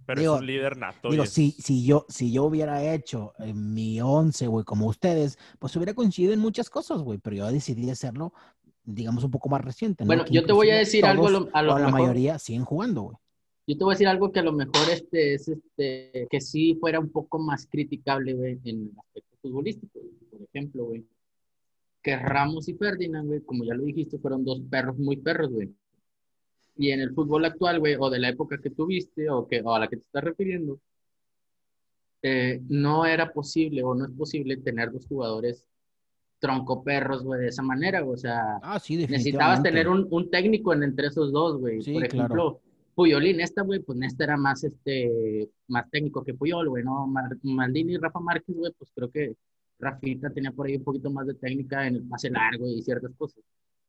Pero 0.07 0.21
Digo- 0.21 0.35
es 0.35 0.41
un 0.41 0.47
líder 0.47 0.77
nato. 0.77 1.11
Digo, 1.11 1.23
es- 1.25 1.31
si, 1.31 1.53
si, 1.53 1.85
yo, 1.85 2.05
si 2.09 2.33
yo 2.33 2.45
hubiera 2.45 2.93
hecho 2.95 3.33
eh, 3.39 3.55
mi 3.55 4.01
once, 4.01 4.47
güey, 4.47 4.65
como 4.65 4.87
ustedes, 4.87 5.39
pues 5.59 5.75
hubiera 5.77 5.95
coincidido 5.95 6.33
en 6.33 6.41
muchas 6.41 6.69
cosas, 6.71 7.01
güey, 7.03 7.19
pero 7.19 7.37
yo 7.37 7.51
decidí 7.51 7.89
hacerlo, 7.91 8.33
digamos, 8.85 9.25
un 9.25 9.31
poco 9.31 9.49
más 9.49 9.65
reciente. 9.65 10.05
¿no? 10.05 10.09
Bueno, 10.09 10.25
Que 10.25 10.35
yo 10.35 10.45
te 10.45 10.53
voy 10.53 10.71
a 10.71 10.77
decir 10.77 11.05
algo 11.07 11.27
a 11.29 11.31
lo- 11.31 11.39
todos, 11.47 11.51
a 11.55 11.63
la 11.63 11.75
mejor. 11.77 11.93
mayoría 11.93 12.39
siguen 12.39 12.65
jugando, 12.65 13.03
güey. 13.03 13.17
Yo 13.67 13.79
te 13.79 13.85
voy 13.85 13.93
a 13.93 13.95
decir 13.95 14.09
algo 14.09 14.31
que 14.31 14.41
a 14.41 14.43
lo 14.43 14.53
mejor 14.53 14.91
este 14.93 15.35
es 15.35 15.49
este 15.49 16.27
que 16.31 16.41
sí 16.43 16.77
fuera 16.79 17.01
un 17.01 17.09
poco 17.09 17.39
más 17.39 17.67
criticable, 17.67 18.35
güey, 18.35 18.59
en 18.65 18.83
el 18.83 18.91
aspecto 18.99 19.37
futbolístico. 19.41 20.01
güey. 20.01 20.13
Por 20.31 20.43
ejemplo, 20.43 20.85
güey, 20.85 21.07
que 22.03 22.15
Ramos 22.19 22.69
y 22.69 22.75
Ferdinand, 22.75 23.27
güey, 23.27 23.41
como 23.41 23.65
ya 23.65 23.73
lo 23.73 23.85
dijiste, 23.85 24.19
fueron 24.19 24.45
dos 24.45 24.61
perros 24.69 24.99
muy 24.99 25.17
perros, 25.17 25.51
güey. 25.51 25.71
Y 26.77 26.91
en 26.91 27.01
el 27.01 27.15
fútbol 27.15 27.45
actual, 27.45 27.79
güey, 27.79 27.97
o 27.99 28.11
de 28.11 28.19
la 28.19 28.31
época 28.31 28.59
que 28.59 28.71
tuviste, 28.71 29.31
o, 29.31 29.47
que, 29.47 29.61
o 29.63 29.75
a 29.75 29.79
la 29.79 29.89
que 29.89 29.97
te 29.97 30.03
estás 30.03 30.25
refiriendo, 30.25 30.81
eh, 32.23 32.61
no 32.69 33.05
era 33.07 33.33
posible 33.33 33.83
o 33.85 33.95
no 33.95 34.07
es 34.07 34.11
posible 34.13 34.57
tener 34.57 34.91
dos 34.91 35.07
jugadores 35.07 35.69
troncoperros, 36.39 37.23
güey, 37.23 37.43
de 37.43 37.49
esa 37.49 37.63
manera, 37.63 38.01
güey. 38.01 38.15
O 38.15 38.19
sea, 38.19 38.59
Ah, 38.63 38.79
sí, 38.81 38.97
necesitabas 38.97 39.63
tener 39.63 39.89
un, 39.89 40.07
un 40.11 40.31
técnico 40.31 40.73
en, 40.73 40.83
entre 40.83 41.09
esos 41.09 41.33
dos, 41.33 41.59
güey. 41.59 41.83
Sí, 41.83 41.93
Por 41.93 42.09
claro. 42.09 42.17
ejemplo, 42.25 42.61
Puyol 42.95 43.27
y 43.27 43.35
Nesta, 43.35 43.63
güey, 43.63 43.81
pues 43.81 43.99
Nesta 43.99 44.25
era 44.25 44.37
más, 44.37 44.65
este, 44.65 45.49
más 45.69 45.89
técnico 45.91 46.25
que 46.25 46.35
Puyol, 46.35 46.69
güey, 46.69 46.85
¿no? 46.85 47.07
Maldini 47.43 47.95
y 47.95 47.97
Rafa 47.99 48.21
Márquez, 48.21 48.57
güey, 48.57 48.73
pues 48.77 48.91
creo 48.95 49.11
que 49.11 49.37
Rafita 49.79 50.31
tenía 50.31 50.53
por 50.53 50.67
ahí 50.67 50.77
un 50.77 50.85
poquito 50.85 51.11
más 51.11 51.27
de 51.27 51.35
técnica 51.35 51.87
en 51.87 51.97
el 51.97 52.03
pase 52.09 52.31
largo 52.31 52.67
y 52.69 52.83
ciertas 52.83 53.13
cosas. 53.17 53.43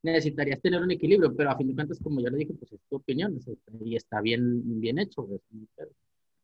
Necesitarías 0.05 0.61
tener 0.61 0.81
un 0.81 0.91
equilibrio, 0.91 1.35
pero 1.35 1.51
a 1.51 1.57
fin 1.57 1.67
de 1.67 1.75
cuentas, 1.75 1.99
como 2.01 2.21
ya 2.21 2.29
lo 2.29 2.37
dije, 2.37 2.53
pues 2.53 2.71
es 2.71 2.79
tu 2.89 2.97
opinión, 2.97 3.37
y 3.83 3.95
está 3.95 4.21
bien, 4.21 4.79
bien 4.79 4.99
hecho, 4.99 5.23
güey. 5.23 5.39
Creo 5.75 5.89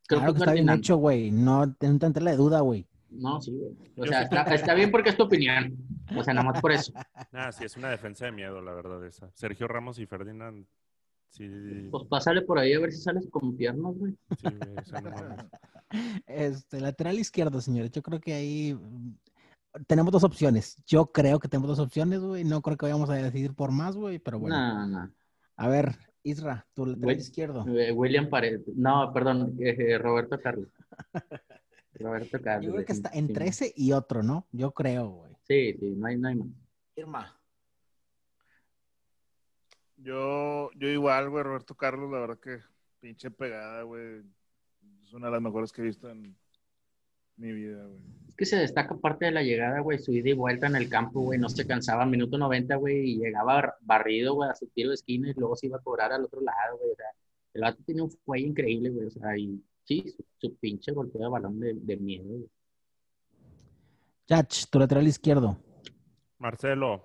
Claro 0.06 0.34
que 0.34 0.38
está 0.40 0.52
bien 0.52 0.68
hecho, 0.68 0.96
güey. 0.96 1.30
No 1.30 1.72
ten 1.74 1.98
tanta 1.98 2.20
la 2.20 2.34
duda, 2.36 2.60
güey. 2.60 2.86
No, 3.10 3.40
sí, 3.40 3.52
güey. 3.52 3.74
O 3.96 4.06
sea, 4.06 4.22
está, 4.22 4.42
está 4.54 4.74
bien 4.74 4.90
porque 4.90 5.10
es 5.10 5.16
tu 5.16 5.22
opinión. 5.24 5.76
O 6.16 6.24
sea, 6.24 6.34
nada 6.34 6.50
más 6.50 6.60
por 6.60 6.72
eso. 6.72 6.92
Nada, 7.32 7.52
sí, 7.52 7.64
es 7.64 7.76
una 7.76 7.90
defensa 7.90 8.24
de 8.24 8.32
miedo, 8.32 8.60
la 8.60 8.72
verdad, 8.72 9.04
esa. 9.06 9.30
Sergio 9.34 9.68
Ramos 9.68 9.98
y 9.98 10.06
Ferdinand, 10.06 10.66
sí, 11.28 11.48
Pues 11.90 12.04
pásale 12.08 12.42
por 12.42 12.58
ahí 12.58 12.72
a 12.72 12.80
ver 12.80 12.92
si 12.92 13.00
sales 13.00 13.28
con 13.30 13.56
piernas, 13.56 13.94
güey. 13.96 14.12
sí, 14.38 14.48
güey, 14.48 14.76
o 14.76 14.84
sea, 14.84 15.00
no 15.00 15.10
mames. 15.10 15.46
Este, 16.26 16.80
lateral 16.80 17.18
izquierdo, 17.18 17.60
señores. 17.60 17.90
Yo 17.90 18.02
creo 18.02 18.18
que 18.18 18.32
ahí 18.32 18.74
tenemos 19.86 20.12
dos 20.12 20.24
opciones. 20.24 20.76
Yo 20.86 21.06
creo 21.12 21.38
que 21.38 21.48
tenemos 21.48 21.68
dos 21.68 21.78
opciones, 21.78 22.20
güey. 22.20 22.44
No 22.44 22.62
creo 22.62 22.76
que 22.76 22.86
vayamos 22.86 23.10
a 23.10 23.14
decidir 23.14 23.54
por 23.54 23.70
más, 23.72 23.96
güey, 23.96 24.18
pero 24.18 24.38
bueno. 24.38 24.56
No, 24.56 24.86
no. 24.86 25.14
A 25.56 25.68
ver, 25.68 25.96
Isra, 26.22 26.66
tu 26.74 26.86
lateral 26.86 27.16
izquierdo. 27.16 27.66
Eh, 27.68 27.92
William 27.92 28.28
Paredes. 28.28 28.62
No, 28.74 29.12
perdón, 29.12 29.56
eh, 29.60 29.98
Roberto 29.98 30.40
Carlos. 30.40 30.68
Roberto 31.94 32.40
Carlos. 32.40 32.66
Yo 32.66 32.72
creo 32.72 32.84
que 32.84 32.92
está 32.92 33.10
entre 33.12 33.48
ese 33.48 33.72
y 33.76 33.92
otro, 33.92 34.22
¿no? 34.22 34.46
Yo 34.52 34.72
creo, 34.72 35.08
güey. 35.08 35.36
Sí, 35.42 35.74
sí, 35.78 35.94
no 35.96 36.06
hay, 36.06 36.18
no 36.18 36.28
hay 36.28 36.34
más. 36.36 36.48
Irma. 36.96 37.38
Yo, 39.96 40.70
yo 40.74 40.88
igual, 40.88 41.30
güey, 41.30 41.44
Roberto 41.44 41.74
Carlos, 41.76 42.10
la 42.10 42.18
verdad 42.18 42.38
que 42.38 42.60
pinche 43.00 43.30
pegada, 43.30 43.82
güey. 43.82 44.22
Es 45.04 45.12
una 45.12 45.26
de 45.26 45.32
las 45.32 45.42
mejores 45.42 45.72
que 45.72 45.82
he 45.82 45.84
visto 45.84 46.08
en 46.10 46.36
Mi 47.42 47.52
vida, 47.52 47.84
güey. 47.84 47.98
Es 48.28 48.36
que 48.36 48.46
se 48.46 48.56
destaca 48.56 48.96
parte 48.96 49.24
de 49.26 49.32
la 49.32 49.42
llegada, 49.42 49.80
güey, 49.80 49.98
su 49.98 50.12
ida 50.12 50.30
y 50.30 50.32
vuelta 50.32 50.66
en 50.68 50.76
el 50.76 50.88
campo, 50.88 51.20
güey, 51.20 51.38
no 51.38 51.48
se 51.48 51.66
cansaba, 51.66 52.06
minuto 52.06 52.38
90, 52.38 52.76
güey, 52.76 53.10
y 53.10 53.16
llegaba 53.18 53.74
barrido, 53.82 54.34
güey, 54.34 54.48
a 54.48 54.54
su 54.54 54.66
tiro 54.68 54.90
de 54.90 54.94
esquina 54.94 55.28
y 55.30 55.34
luego 55.34 55.56
se 55.56 55.66
iba 55.66 55.76
a 55.76 55.80
cobrar 55.82 56.12
al 56.12 56.24
otro 56.24 56.40
lado, 56.40 56.78
güey, 56.78 56.92
o 56.92 56.96
sea, 56.96 57.06
el 57.54 57.62
vato 57.62 57.82
tiene 57.84 58.02
un 58.02 58.10
fuelle 58.10 58.46
increíble, 58.46 58.90
güey, 58.90 59.06
o 59.08 59.10
sea, 59.10 59.36
y 59.36 59.60
sí, 59.84 60.04
su, 60.16 60.24
su 60.38 60.56
pinche 60.56 60.92
golpeo 60.92 61.20
de 61.22 61.28
balón 61.28 61.58
de, 61.60 61.74
de 61.74 61.96
miedo, 61.96 62.24
güey. 62.28 62.48
Chach, 64.28 64.66
tu 64.70 64.78
lateral 64.78 65.06
izquierdo. 65.06 65.58
Marcelo. 66.38 67.04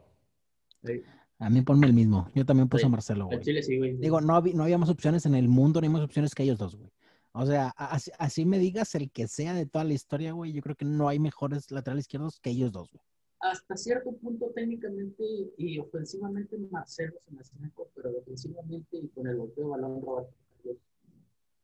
Sí, 0.86 1.02
A 1.40 1.50
mí 1.50 1.62
ponme 1.64 1.88
el 1.88 1.94
mismo. 1.94 2.30
Yo 2.36 2.46
también 2.46 2.70
puse 2.70 2.82
Sí. 2.82 2.86
a 2.88 2.90
Marcelo, 2.90 3.24
al 3.24 3.30
güey. 3.30 3.42
Chile 3.42 3.64
sí, 3.64 3.78
güey. 3.78 3.98
Digo, 3.98 4.22
no, 4.22 4.40
no 4.42 4.64
había 4.64 4.78
más 4.78 4.90
opciones 4.90 5.26
en 5.26 5.36
el 5.36 5.48
mundo, 5.50 5.82
ni 5.82 5.90
más 5.90 6.04
opciones 6.04 6.34
que 6.34 6.44
ellos 6.44 6.58
dos, 6.58 6.76
güey. 6.76 6.90
O 7.38 7.46
sea, 7.46 7.70
así, 7.78 8.12
así 8.20 8.46
me 8.46 8.60
digas 8.60 8.94
el 8.96 9.12
que 9.12 9.28
sea 9.28 9.54
de 9.54 9.66
toda 9.66 9.84
la 9.86 9.94
historia, 9.94 10.32
güey. 10.34 10.52
Yo 10.54 10.62
creo 10.62 10.76
que 10.76 10.86
no 10.86 11.08
hay 11.08 11.20
mejores 11.20 11.70
laterales 11.72 12.04
izquierdos 12.04 12.40
que 12.40 12.50
ellos 12.52 12.72
dos, 12.72 12.90
güey. 12.92 13.02
hasta 13.40 13.78
cierto 13.78 14.12
punto 14.18 14.52
técnicamente 14.56 15.24
y 15.58 15.78
ofensivamente 15.78 16.58
Marcelo 16.72 17.14
se 17.24 17.32
me 17.32 17.40
hace 17.42 17.56
mejor, 17.60 17.88
pero 17.96 18.12
defensivamente 18.12 18.98
y 18.98 19.08
con 19.10 19.28
el 19.28 19.38
golpeo 19.38 19.66
de 19.66 19.70
balón 19.72 20.02
Roberto 20.02 20.34
Carlos 20.64 20.78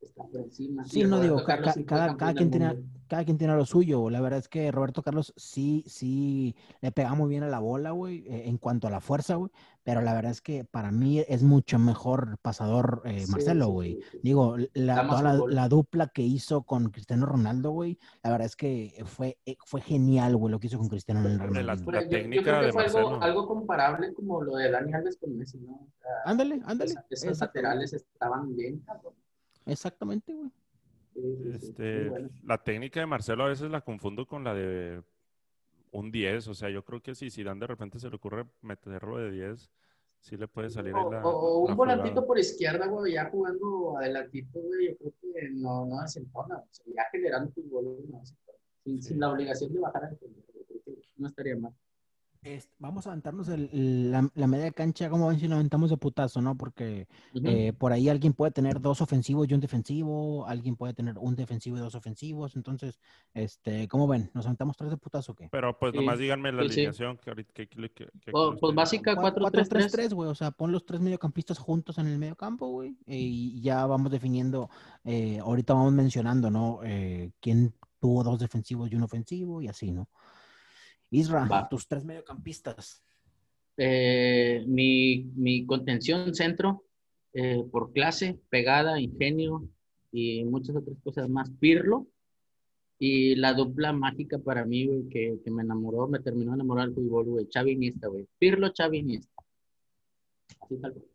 está 0.01 0.23
por 0.23 0.41
encima. 0.41 0.85
Sí, 0.85 1.03
no 1.05 1.19
digo, 1.21 1.37
ca- 1.43 1.61
cada, 1.85 2.17
cada 2.17 2.33
quien 2.33 2.51
tiene, 2.51 2.67
cada 3.07 3.23
quien 3.25 3.37
tiene 3.37 3.55
lo 3.55 3.65
suyo. 3.65 4.09
La 4.09 4.19
verdad 4.21 4.39
es 4.39 4.47
que 4.49 4.69
Roberto 4.71 5.01
Carlos 5.01 5.33
sí, 5.37 5.83
sí 5.87 6.55
le 6.81 6.91
pega 6.91 7.13
muy 7.15 7.29
bien 7.29 7.43
a 7.43 7.47
la 7.47 7.59
bola, 7.59 7.91
güey, 7.91 8.19
eh, 8.27 8.47
en 8.49 8.57
cuanto 8.57 8.87
a 8.87 8.91
la 8.91 8.99
fuerza, 8.99 9.35
güey. 9.35 9.49
Pero 9.83 10.01
la 10.01 10.13
verdad 10.13 10.31
es 10.31 10.41
que 10.41 10.63
para 10.63 10.91
mí 10.91 11.19
es 11.27 11.43
mucho 11.43 11.77
mejor 11.77 12.37
pasador 12.41 13.01
eh, 13.05 13.25
Sí, 13.25 13.31
Marcelo, 13.31 13.67
güey. 13.67 13.95
sí, 13.95 14.01
sí. 14.13 14.19
Digo, 14.23 14.55
la, 14.73 15.05
toda 15.07 15.67
dupla 15.67 16.07
que 16.07 16.21
hizo 16.21 16.63
con 16.63 16.89
Cristiano 16.89 17.25
Ronaldo, 17.25 17.71
güey, 17.71 17.99
la 18.23 18.31
verdad 18.31 18.45
es 18.45 18.55
que 18.55 19.03
fue, 19.05 19.37
eh, 19.45 19.57
fue 19.65 19.81
genial, 19.81 20.37
güey, 20.37 20.51
lo 20.51 20.59
que 20.59 20.67
hizo 20.67 20.77
con 20.77 20.87
Cristiano 20.87 21.21
De 21.27 21.63
la- 21.63 21.75
yo, 21.75 22.09
técnica 22.09 22.43
creo 22.43 22.59
que 22.61 22.65
de 22.67 22.71
fue 22.71 22.83
algo, 22.85 22.97
Marcelo. 22.99 23.21
algo 23.23 23.47
comparable 23.47 24.13
como 24.13 24.41
lo 24.41 24.55
de 24.55 24.71
Dani 24.71 24.93
Alves 24.93 25.17
con 25.17 25.37
Messi, 25.37 25.57
¿no? 25.59 25.73
O 25.73 25.87
sea, 26.01 26.11
Ándale, 26.31 26.61
ándale. 26.65 26.93
esos 27.09 27.39
laterales 27.39 27.91
estaban 27.93 28.55
bien, 28.55 28.79
cabrón. 28.79 29.13
Exactamente, 29.65 30.33
güey. 30.33 30.49
Este, 31.53 32.09
bueno. 32.09 32.29
la 32.43 32.57
técnica 32.63 32.99
de 32.99 33.05
Marcelo 33.05 33.43
a 33.43 33.49
veces 33.49 33.69
la 33.69 33.81
confundo 33.81 34.25
con 34.25 34.43
la 34.43 34.53
de 34.53 35.03
un 35.93 36.11
10. 36.11 36.47
O 36.49 36.53
sea, 36.53 36.69
yo 36.69 36.83
creo 36.83 37.01
que 37.01 37.15
si 37.15 37.29
Zidane 37.29 37.59
de 37.61 37.67
repente 37.67 37.99
se 37.99 38.09
le 38.09 38.15
ocurre 38.15 38.45
meterlo 38.61 39.17
de 39.17 39.31
10, 39.31 39.69
sí 40.19 40.37
le 40.37 40.47
puede 40.47 40.69
salir 40.69 40.93
O, 40.95 41.11
la, 41.11 41.25
o- 41.25 41.59
un 41.59 41.69
la 41.69 41.75
volantito 41.75 42.09
jugada. 42.11 42.27
por 42.27 42.39
izquierda, 42.39 42.87
güey, 42.87 43.13
ya 43.13 43.29
jugando 43.29 43.97
adelantito, 43.97 44.59
güey, 44.59 44.89
yo 44.89 44.97
creo 44.97 45.13
que 45.33 45.49
no, 45.51 45.85
no 45.85 46.01
desentona. 46.01 46.57
O 46.57 46.67
sea, 46.71 46.85
ya 46.95 47.03
generando 47.11 47.51
fútbol, 47.51 47.85
no 48.09 48.19
desentona. 48.19 48.57
Sin, 48.83 49.01
Sí. 49.01 49.09
sin 49.09 49.19
la 49.19 49.31
obligación 49.31 49.73
de 49.73 49.79
bajar 49.79 50.05
a 50.05 50.09
defender, 50.09 50.43
yo 50.53 50.65
creo 50.67 50.81
que 50.83 51.01
no 51.17 51.27
estaría 51.27 51.55
mal. 51.57 51.73
Este, 52.43 52.73
vamos 52.77 53.07
a 53.07 53.11
aventarnos 53.11 53.47
el- 53.47 54.11
la, 54.11 54.29
la 54.35 54.47
media 54.47 54.71
cancha, 54.71 55.09
como 55.09 55.27
ven 55.29 55.39
si 55.39 55.47
lo 55.47 55.55
aventamos 55.55 55.89
de 55.89 55.97
putazo, 55.97 56.41
¿no? 56.41 56.57
Porque 56.57 57.07
eh, 57.45 57.71
por 57.73 57.93
ahí 57.93 58.09
alguien 58.09 58.33
puede 58.33 58.51
tener 58.51 58.81
dos 58.81 58.99
ofensivos 59.01 59.47
y 59.49 59.53
un 59.53 59.61
defensivo, 59.61 60.45
alguien 60.45 60.75
puede 60.75 60.93
tener 60.93 61.17
un 61.17 61.35
defensivo 61.35 61.77
y 61.77 61.79
dos 61.79 61.95
ofensivos, 61.95 62.55
entonces, 62.57 62.99
este, 63.33 63.87
¿cómo 63.87 64.07
ven? 64.07 64.29
¿Nos 64.33 64.45
aventamos 64.45 64.75
tres 64.75 64.91
de 64.91 64.97
putazo 64.97 65.31
o 65.31 65.35
qué? 65.35 65.47
Pero 65.51 65.77
pues 65.79 65.93
Sí, 65.93 65.99
nomás 65.99 66.19
díganme 66.19 66.51
la 66.51 66.63
sí, 66.63 66.69
sí. 66.69 66.73
alineación 66.73 67.17
que 67.17 67.29
ahorita 67.29 67.53
que, 67.53 67.67
que- 67.69 67.89
que- 67.89 68.09
que- 68.19 68.31
O- 68.33 68.51
que 68.51 68.57
pues 68.59 68.75
básica 68.75 69.15
4-3-3. 69.15 69.91
4-3-3, 69.91 70.13
güey, 70.13 70.29
o 70.29 70.35
sea, 70.35 70.51
pon 70.51 70.71
los 70.71 70.85
tres 70.85 70.99
mediocampistas 70.99 71.57
juntos 71.59 71.97
en 71.97 72.07
el 72.07 72.17
mediocampo, 72.19 72.67
güey, 72.67 72.97
y 73.07 73.61
ya 73.61 73.85
vamos 73.85 74.11
definiendo, 74.11 74.69
eh, 75.05 75.39
ahorita 75.39 75.73
vamos 75.73 75.93
mencionando, 75.93 76.51
¿no? 76.51 76.79
Eh, 76.83 77.31
quién 77.39 77.73
tuvo 77.99 78.21
dos 78.23 78.37
defensivos 78.39 78.91
y 78.91 78.95
un 78.95 79.03
ofensivo 79.03 79.61
y 79.61 79.69
así, 79.69 79.91
¿no? 79.91 80.09
Isra, 81.13 81.45
Va. 81.45 81.67
tus 81.69 81.87
tres 81.87 82.03
mediocampistas. 82.03 83.03
Eh, 83.77 84.63
mi, 84.67 85.23
mi 85.35 85.65
contención 85.65 86.33
centro, 86.35 86.83
eh, 87.33 87.63
por 87.71 87.91
clase, 87.93 88.39
pegada, 88.49 88.99
ingenio 88.99 89.67
y 90.11 90.43
muchas 90.43 90.75
otras 90.75 90.97
cosas 91.03 91.29
más. 91.29 91.49
Pirlo 91.59 92.07
y 92.99 93.35
la 93.35 93.53
dupla 93.53 93.91
mágica 93.93 94.37
para 94.39 94.65
mí, 94.65 94.85
güey, 94.87 95.07
que, 95.09 95.39
que 95.43 95.51
me 95.51 95.63
enamoró, 95.63 96.07
me 96.07 96.19
terminó 96.19 96.51
de 96.51 96.55
enamorar 96.55 96.91
fútbol, 96.91 97.25
güey. 97.25 97.47
Xavi 97.51 97.71
Iniesta, 97.71 98.07
güey. 98.07 98.27
Pirlo, 98.39 98.71
Xavi 98.75 98.99
Iniesta. 98.99 99.33
Así 100.61 100.77
tal 100.77 100.93
cual. 100.93 101.05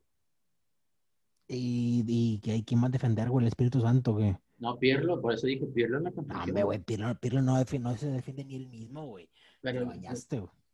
Y, 1.50 2.04
y 2.06 2.38
que 2.40 2.52
hay 2.52 2.62
quien 2.62 2.80
más 2.80 2.90
defender, 2.92 3.30
güey, 3.30 3.44
el 3.44 3.48
Espíritu 3.48 3.80
Santo, 3.80 4.12
güey. 4.12 4.36
No, 4.58 4.76
Pirlo, 4.78 5.20
por 5.20 5.32
eso 5.34 5.46
dije 5.46 5.64
Pirlo 5.66 5.98
en 5.98 6.04
la 6.04 6.10
No, 6.10 6.16
contención. 6.16 6.48
hombre, 6.50 6.62
güey, 6.64 6.78
Pirlo, 6.80 7.14
Pirlo 7.20 7.40
no, 7.42 7.54
no 7.80 7.96
se 7.96 8.10
defiende 8.10 8.44
ni 8.44 8.56
él 8.56 8.68
mismo, 8.68 9.06
güey. 9.06 9.30
Pero, 9.60 9.86
güey. 9.86 10.00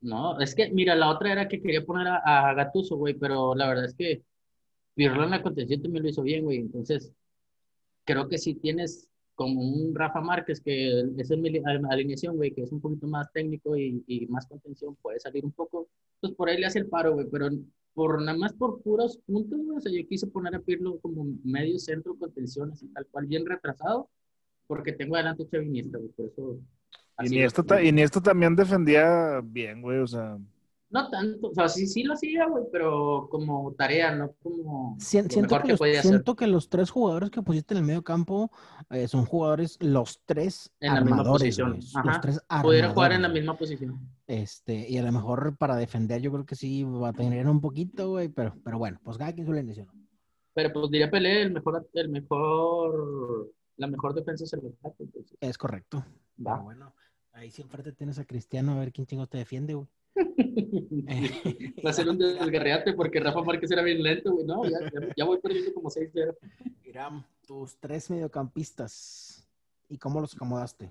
no, 0.01 0.39
es 0.41 0.55
que, 0.55 0.71
mira, 0.71 0.95
la 0.95 1.11
otra 1.11 1.33
era 1.33 1.49
que 1.49 1.61
quería 1.63 1.85
poner 1.85 2.07
a, 2.09 2.51
a 2.51 2.55
Gattuso, 2.55 2.97
güey, 2.97 3.15
pero 3.15 3.55
la 3.55 3.69
verdad 3.69 3.87
es 3.87 3.95
que 3.95 4.23
Pirlo 4.95 5.25
en 5.25 5.31
la 5.31 5.43
contención 5.43 5.83
también 5.83 6.05
lo 6.05 6.11
hizo 6.11 6.23
bien, 6.23 6.45
güey. 6.45 6.59
Entonces, 6.59 7.13
creo 8.05 8.29
que 8.29 8.39
si 8.39 8.55
tienes 8.55 9.09
como 9.35 9.61
un 9.61 9.95
Rafa 9.95 10.21
Márquez, 10.21 10.61
que 10.61 11.01
es 11.17 11.31
en 11.31 11.87
alineación, 11.91 12.37
güey, 12.37 12.53
que 12.53 12.63
es 12.63 12.71
un 12.71 12.81
poquito 12.81 13.07
más 13.07 13.33
técnico 13.33 13.77
y, 13.77 14.05
y 14.07 14.27
más 14.27 14.47
contención, 14.47 14.95
puede 14.97 15.19
salir 15.19 15.45
un 15.45 15.53
poco, 15.53 15.89
pues 16.21 16.33
por 16.35 16.49
ahí 16.49 16.59
le 16.59 16.67
hace 16.67 16.79
el 16.79 16.87
paro, 16.87 17.15
güey, 17.15 17.27
pero 17.31 17.49
por 17.95 18.21
nada 18.23 18.39
más 18.39 18.53
por 18.53 18.81
puros 18.83 19.19
puntos, 19.27 19.59
güey, 19.59 19.79
o 19.79 19.81
sea, 19.81 19.93
yo 19.93 20.07
quise 20.07 20.27
poner 20.29 20.55
a 20.55 20.61
Pirlo 20.61 20.99
como 21.01 21.27
medio 21.43 21.79
centro 21.79 22.17
contención, 22.17 22.71
así 22.73 22.87
tal 22.89 23.07
cual, 23.07 23.27
bien 23.27 23.45
retrasado, 23.47 24.09
porque 24.67 24.93
tengo 24.93 25.17
adelante 25.17 25.45
a 25.45 25.47
Xavi 25.51 25.67
Iniesta, 25.67 25.99
güey, 25.99 26.11
por 26.11 26.27
eso... 26.27 26.59
así 27.17 27.35
Iniesta, 27.35 27.63
lo- 27.63 27.67
ta- 27.67 27.83
Iniesta 27.83 28.21
también 28.21 28.57
defendía 28.57 29.41
bien, 29.43 29.83
güey, 29.83 29.99
o 29.99 30.07
sea. 30.07 30.39
No 30.91 31.11
tanto, 31.11 31.49
o 31.49 31.55
sea, 31.55 31.69
sí, 31.69 31.89
sí 31.89 32.05
lo 32.05 32.13
hacía, 32.13 32.47
güey, 32.47 32.65
pero 32.71 33.27
como 33.29 33.73
tarea, 33.73 34.15
no 34.15 34.33
como 34.41 34.97
Sien- 35.01 35.29
siento, 35.29 35.57
que 35.57 35.63
que 35.63 35.69
los, 35.71 35.79
podía 35.79 35.99
hacer 35.99 36.11
siento 36.13 36.37
que 36.37 36.47
los 36.47 36.69
tres 36.69 36.91
jugadores 36.91 37.31
que 37.31 37.43
pusiste 37.43 37.75
en 37.75 37.79
el 37.79 37.85
medio 37.85 38.05
campo 38.05 38.53
eh, 38.91 39.09
son 39.09 39.25
jugadores, 39.25 39.77
los 39.81 40.21
tres 40.25 40.71
en 40.79 40.95
la 40.95 41.01
misma 41.01 41.17
armadores, 41.23 41.57
posición. 41.57 41.81
Los 42.05 42.21
tres 42.21 42.41
Pudiera 42.63 42.91
jugar 42.91 43.11
en 43.11 43.23
la 43.23 43.27
armadores, 43.27 43.33
misma 43.43 43.59
posición. 43.59 44.09
Este, 44.29 44.89
y 44.89 44.97
a 44.99 45.03
lo 45.03 45.11
mejor 45.11 45.57
para 45.57 45.75
defender 45.75 46.21
yo 46.21 46.31
creo 46.31 46.47
que 46.47 46.55
sí 46.55 46.85
va 46.85 47.09
a 47.09 47.13
tener 47.13 47.49
un 47.49 47.61
poquito, 47.61 48.11
güey, 48.11 48.29
pero, 48.29 48.55
pero 48.63 48.79
bueno, 48.79 49.01
pues 49.03 49.19
cada 49.19 49.33
quien 49.33 49.47
su 49.47 49.53
alineación. 49.53 49.89
Pero 50.53 50.73
pues 50.73 50.91
diría 50.93 51.11
Pelé, 51.11 51.43
el 51.43 51.53
mejor, 51.53 51.89
el 51.93 52.09
mejor, 52.09 53.51
la 53.79 53.87
mejor 53.89 54.15
defensa 54.15 54.45
es 54.45 54.53
el 54.53 54.61
ataque, 54.79 55.03
entonces, 55.03 55.37
Es 55.41 55.59
correcto. 55.59 56.05
Pero 56.37 56.51
va. 56.51 56.61
bueno, 56.61 56.95
ahí 57.35 57.51
siempre 57.51 57.83
te 57.83 57.93
tienes 57.93 58.19
a 58.19 58.25
Cristiano 58.25 58.73
a 58.73 58.79
ver 58.81 58.93
quién 58.93 59.07
chingo 59.07 59.27
te 59.27 59.39
defiende, 59.39 59.75
güey. 59.75 59.87
Va 61.85 61.91
a 61.91 61.93
ser 61.93 62.09
un 62.09 62.17
desgarriate 62.19 62.95
porque 62.95 63.21
Rafa 63.21 63.43
Márquez 63.43 63.71
era 63.71 63.83
bien 63.83 64.03
lento, 64.03 64.33
güey. 64.33 64.47
No, 64.47 64.65
ya, 64.65 64.79
ya, 64.81 65.09
ya 65.17 65.25
voy 65.25 65.39
perdiendo 65.41 65.73
como 65.75 65.91
6-0. 65.91 66.37
Iram, 66.85 67.25
tus 67.47 67.77
tres 67.79 68.09
mediocampistas. 68.11 69.47
¿Y 69.89 69.99
cómo 69.99 70.21
los 70.21 70.35
acomodaste? 70.35 70.91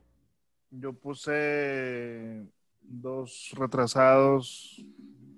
Yo 0.71 0.93
puse 0.93 2.45
dos 2.81 3.51
retrasados, 3.55 4.83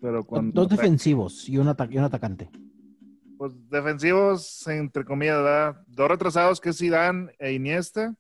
pero 0.01 0.25
con 0.25 0.51
Dos 0.51 0.69
defensivos 0.69 1.47
y 1.47 1.57
un, 1.57 1.67
ata- 1.67 1.87
y 1.89 1.97
un 1.97 2.03
atacante. 2.03 2.49
pues, 3.37 3.53
defensivos, 3.69 4.65
entre 4.67 5.05
comillas, 5.05 5.37
¿verdad? 5.37 5.83
Dos 5.87 6.07
retrasados 6.09 6.59
que 6.59 6.69
es 6.69 6.77
Zidane 6.77 7.31
e 7.37 7.53
Iniesta. 7.53 8.15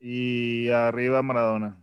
Y 0.00 0.68
arriba 0.70 1.22
Maradona. 1.22 1.76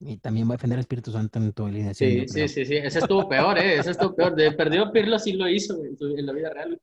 Y 0.00 0.16
también 0.18 0.46
va 0.48 0.52
a 0.54 0.56
defender 0.56 0.76
el 0.76 0.80
Espíritu 0.80 1.10
Santo 1.10 1.38
en 1.38 1.52
tu 1.52 1.66
alineación. 1.66 2.10
Sí, 2.10 2.28
sí, 2.28 2.48
sí, 2.48 2.64
sí. 2.66 2.76
Ese 2.76 2.98
estuvo 2.98 3.28
peor, 3.28 3.56
¿eh? 3.58 3.78
Ese 3.78 3.92
estuvo 3.92 4.14
peor. 4.14 4.34
De 4.34 4.52
perdido 4.52 4.90
Pirlo 4.92 5.18
sí 5.18 5.32
lo 5.34 5.48
hizo, 5.48 5.82
en 5.84 5.96
su- 5.96 6.16
en 6.16 6.26
la 6.26 6.32
vida 6.32 6.50
real. 6.50 6.78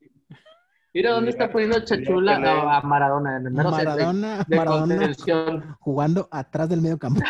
Mira 0.93 1.11
dónde 1.11 1.29
está 1.29 1.49
poniendo 1.51 1.79
Chachula 1.85 2.35
Pelé. 2.35 2.49
a, 2.49 2.77
a 2.77 2.81
Maradona, 2.81 3.37
en 3.37 3.47
el 3.47 3.53
Maradona, 3.53 4.43
de 4.47 4.55
Maradona 4.57 4.95
contención. 4.97 5.75
jugando 5.79 6.27
atrás 6.31 6.67
del 6.69 6.81
medio 6.81 6.97
campo. 6.97 7.21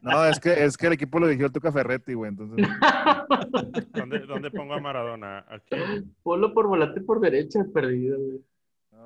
No, 0.00 0.24
es 0.24 0.38
que, 0.40 0.64
es 0.64 0.76
que 0.76 0.86
el 0.86 0.92
equipo 0.94 1.18
lo 1.18 1.26
dirigió 1.26 1.46
el 1.46 1.52
Tuca 1.52 1.70
Ferretti, 1.72 2.14
güey. 2.14 2.30
Entonces, 2.30 2.66
¿Dónde, 3.92 4.20
dónde 4.20 4.50
pongo 4.50 4.74
a 4.74 4.80
Maradona? 4.80 5.44
Aquí. 5.48 5.76
Ponlo 6.22 6.54
por 6.54 6.68
volante 6.68 7.00
por 7.02 7.20
derecha, 7.20 7.64
perdido, 7.74 8.18
güey. 8.18 8.40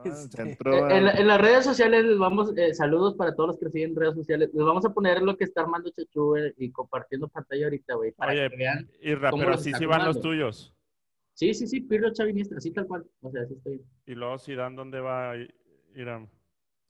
Este, 0.04 0.42
Eh, 0.52 0.56
En, 0.64 1.06
en 1.08 1.26
las 1.26 1.40
redes 1.40 1.64
sociales 1.64 2.04
les 2.04 2.18
vamos, 2.18 2.52
eh, 2.56 2.74
saludos 2.74 3.14
para 3.14 3.34
todos 3.34 3.48
los 3.50 3.58
que 3.58 3.70
siguen 3.70 3.94
redes 3.96 4.14
sociales. 4.14 4.50
Les 4.52 4.64
vamos 4.64 4.84
a 4.84 4.90
poner 4.94 5.22
lo 5.22 5.36
que 5.36 5.44
está 5.44 5.62
armando 5.62 5.90
Chachu 5.90 6.26
güey, 6.30 6.54
y 6.58 6.70
compartiendo 6.70 7.28
pantalla 7.28 7.64
ahorita, 7.66 7.94
güey, 7.94 8.12
para 8.12 8.32
Oye, 8.32 8.50
que 8.50 8.56
vean. 8.56 8.90
Irra, 9.00 9.30
¿Cómo 9.30 9.42
pero 9.42 9.52
los 9.52 9.62
sí, 9.62 9.70
está 9.70 9.78
sí 9.78 9.86
van 9.86 10.04
los 10.04 10.20
tuyos. 10.20 10.74
Sí, 11.34 11.54
sí, 11.54 11.66
sí, 11.66 11.80
Pirlo 11.80 12.12
Chavinista, 12.12 12.56
así 12.56 12.70
tal 12.70 12.86
cual. 12.86 13.06
O 13.22 13.30
sea, 13.30 13.42
así 13.42 13.54
estoy. 13.54 13.82
Y 14.06 14.14
luego 14.14 14.38
Zidane, 14.38 14.76
¿dónde 14.76 15.00
va 15.00 15.32
Irán? 15.94 16.28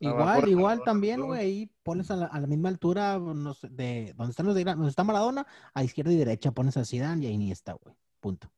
Igual, 0.02 0.22
Abajo 0.22 0.46
igual 0.48 0.82
también, 0.82 1.20
güey. 1.20 1.40
Ahí 1.40 1.70
pones 1.82 2.10
a 2.10 2.16
la, 2.16 2.26
a 2.26 2.40
la 2.40 2.46
misma 2.46 2.68
altura 2.70 3.18
no 3.18 3.52
sé, 3.54 3.68
de 3.70 4.14
donde 4.16 4.30
están 4.30 4.46
los 4.46 4.54
de 4.54 4.62
Irán- 4.62 4.76
donde 4.76 4.88
está 4.90 5.04
Maradona, 5.04 5.46
a 5.74 5.84
izquierda 5.84 6.10
y 6.12 6.16
derecha 6.16 6.52
pones 6.52 6.76
a 6.78 6.84
Zidane 6.84 7.24
y 7.24 7.28
a 7.28 7.30
Iniesta, 7.30 7.74
güey. 7.74 7.94
Punto. 8.18 8.50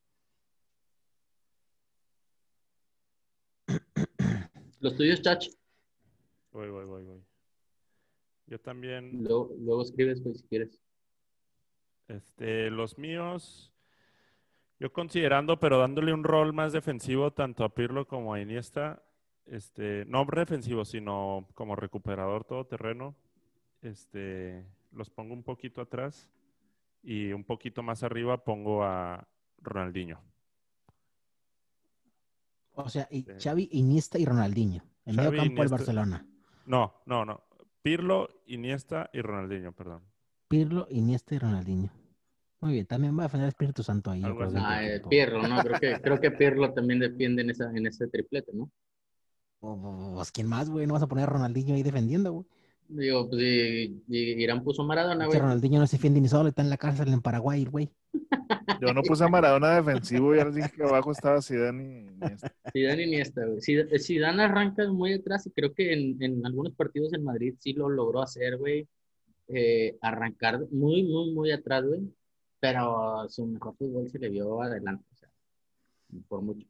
Los 4.82 4.96
tuyos, 4.96 5.22
Chach. 5.22 5.46
Voy, 6.50 6.68
voy, 6.68 6.84
voy, 6.84 7.04
voy. 7.04 7.24
Yo 8.48 8.58
también. 8.58 9.22
Luego, 9.22 9.54
luego 9.60 9.82
escribes, 9.82 10.20
güey, 10.20 10.34
si 10.34 10.42
quieres. 10.48 10.80
Este, 12.08 12.68
los 12.68 12.98
míos, 12.98 13.72
yo 14.80 14.92
considerando, 14.92 15.60
pero 15.60 15.78
dándole 15.78 16.12
un 16.12 16.24
rol 16.24 16.52
más 16.52 16.72
defensivo 16.72 17.32
tanto 17.32 17.62
a 17.62 17.72
Pirlo 17.72 18.08
como 18.08 18.34
a 18.34 18.40
Iniesta, 18.40 19.04
este, 19.46 20.04
no 20.06 20.26
defensivo, 20.26 20.84
sino 20.84 21.48
como 21.54 21.76
recuperador 21.76 22.42
todoterreno, 22.44 23.14
este, 23.82 24.66
los 24.90 25.10
pongo 25.10 25.32
un 25.32 25.44
poquito 25.44 25.80
atrás 25.80 26.28
y 27.04 27.32
un 27.32 27.44
poquito 27.44 27.84
más 27.84 28.02
arriba 28.02 28.42
pongo 28.42 28.82
a 28.82 29.28
Ronaldinho. 29.58 30.31
O 32.74 32.88
sea, 32.88 33.08
y. 33.10 33.24
Xavi, 33.24 33.68
Iniesta 33.72 34.18
y 34.18 34.24
Ronaldinho. 34.24 34.82
En 35.04 35.16
medio 35.16 35.30
Xavi, 35.30 35.38
campo 35.38 35.62
del 35.62 35.68
Iniesta. 35.68 35.76
Barcelona. 35.76 36.26
No, 36.66 36.94
no, 37.06 37.24
no. 37.24 37.42
Pirlo, 37.82 38.28
Iniesta 38.46 39.10
y 39.12 39.20
Ronaldinho, 39.20 39.72
perdón. 39.72 40.02
Pirlo, 40.48 40.86
Iniesta 40.90 41.34
y 41.34 41.38
Ronaldinho. 41.38 41.90
Muy 42.60 42.74
bien, 42.74 42.86
también 42.86 43.18
va 43.18 43.22
a 43.22 43.26
defender 43.26 43.46
el 43.46 43.48
Espíritu 43.48 43.82
Santo 43.82 44.12
ahí. 44.12 44.22
Ah, 44.24 44.84
eh. 44.84 45.02
Pirlo, 45.10 45.42
¿no? 45.48 45.60
Creo 45.62 45.80
que, 45.80 46.00
creo 46.00 46.20
que 46.20 46.30
Pirlo 46.30 46.72
también 46.72 47.00
defiende 47.00 47.42
en, 47.42 47.50
esa, 47.50 47.70
en 47.70 47.86
ese 47.86 48.06
triplete, 48.06 48.52
¿no? 48.52 48.70
Pues, 49.58 50.30
¿quién 50.30 50.46
más, 50.46 50.70
güey? 50.70 50.86
No 50.86 50.94
vas 50.94 51.02
a 51.02 51.08
poner 51.08 51.24
a 51.24 51.32
Ronaldinho 51.32 51.74
ahí 51.74 51.82
defendiendo, 51.82 52.32
güey. 52.32 52.46
Digo, 52.88 53.28
pues 53.28 53.40
y, 53.42 54.02
y 54.08 54.18
Irán 54.42 54.62
puso 54.62 54.84
Maradona, 54.84 55.24
Ese 55.24 55.28
güey. 55.28 55.40
Ronaldinho 55.40 55.80
no 55.80 55.86
se 55.86 55.96
defiende 55.96 56.20
ni 56.20 56.28
solo, 56.28 56.48
está 56.50 56.60
en 56.62 56.68
la 56.70 56.76
cárcel 56.76 57.08
en 57.12 57.22
Paraguay, 57.22 57.64
güey. 57.64 57.90
Yo 58.80 58.92
no 58.92 59.02
puse 59.02 59.24
a 59.24 59.28
Maradona 59.28 59.76
defensivo, 59.76 60.34
ya 60.34 60.44
les 60.44 60.56
dije 60.56 60.70
que 60.76 60.82
abajo 60.82 61.12
estaba 61.12 61.40
Zidane 61.40 61.84
y 61.84 62.08
Iniesta. 62.08 62.52
Zidane 62.72 63.02
y 63.02 63.06
Iniesta, 63.06 63.46
güey. 63.46 63.60
Zid- 63.60 63.98
Zidane 63.98 64.42
arranca 64.42 64.86
muy 64.92 65.14
atrás 65.14 65.46
y 65.46 65.50
creo 65.50 65.72
que 65.72 65.92
en, 65.92 66.22
en 66.22 66.44
algunos 66.44 66.74
partidos 66.74 67.12
en 67.14 67.24
Madrid 67.24 67.54
sí 67.58 67.72
lo 67.72 67.88
logró 67.88 68.20
hacer, 68.22 68.58
güey. 68.58 68.86
Eh, 69.48 69.96
arrancar 70.02 70.60
muy, 70.70 71.02
muy, 71.04 71.32
muy 71.32 71.50
atrás, 71.50 71.84
güey. 71.86 72.00
Pero 72.60 73.26
su 73.28 73.46
mejor 73.46 73.74
fútbol 73.76 74.08
se 74.10 74.18
le 74.18 74.28
vio 74.28 74.60
adelante, 74.62 75.04
o 75.12 75.16
sea, 75.16 75.28
por 76.28 76.42
mucho. 76.42 76.66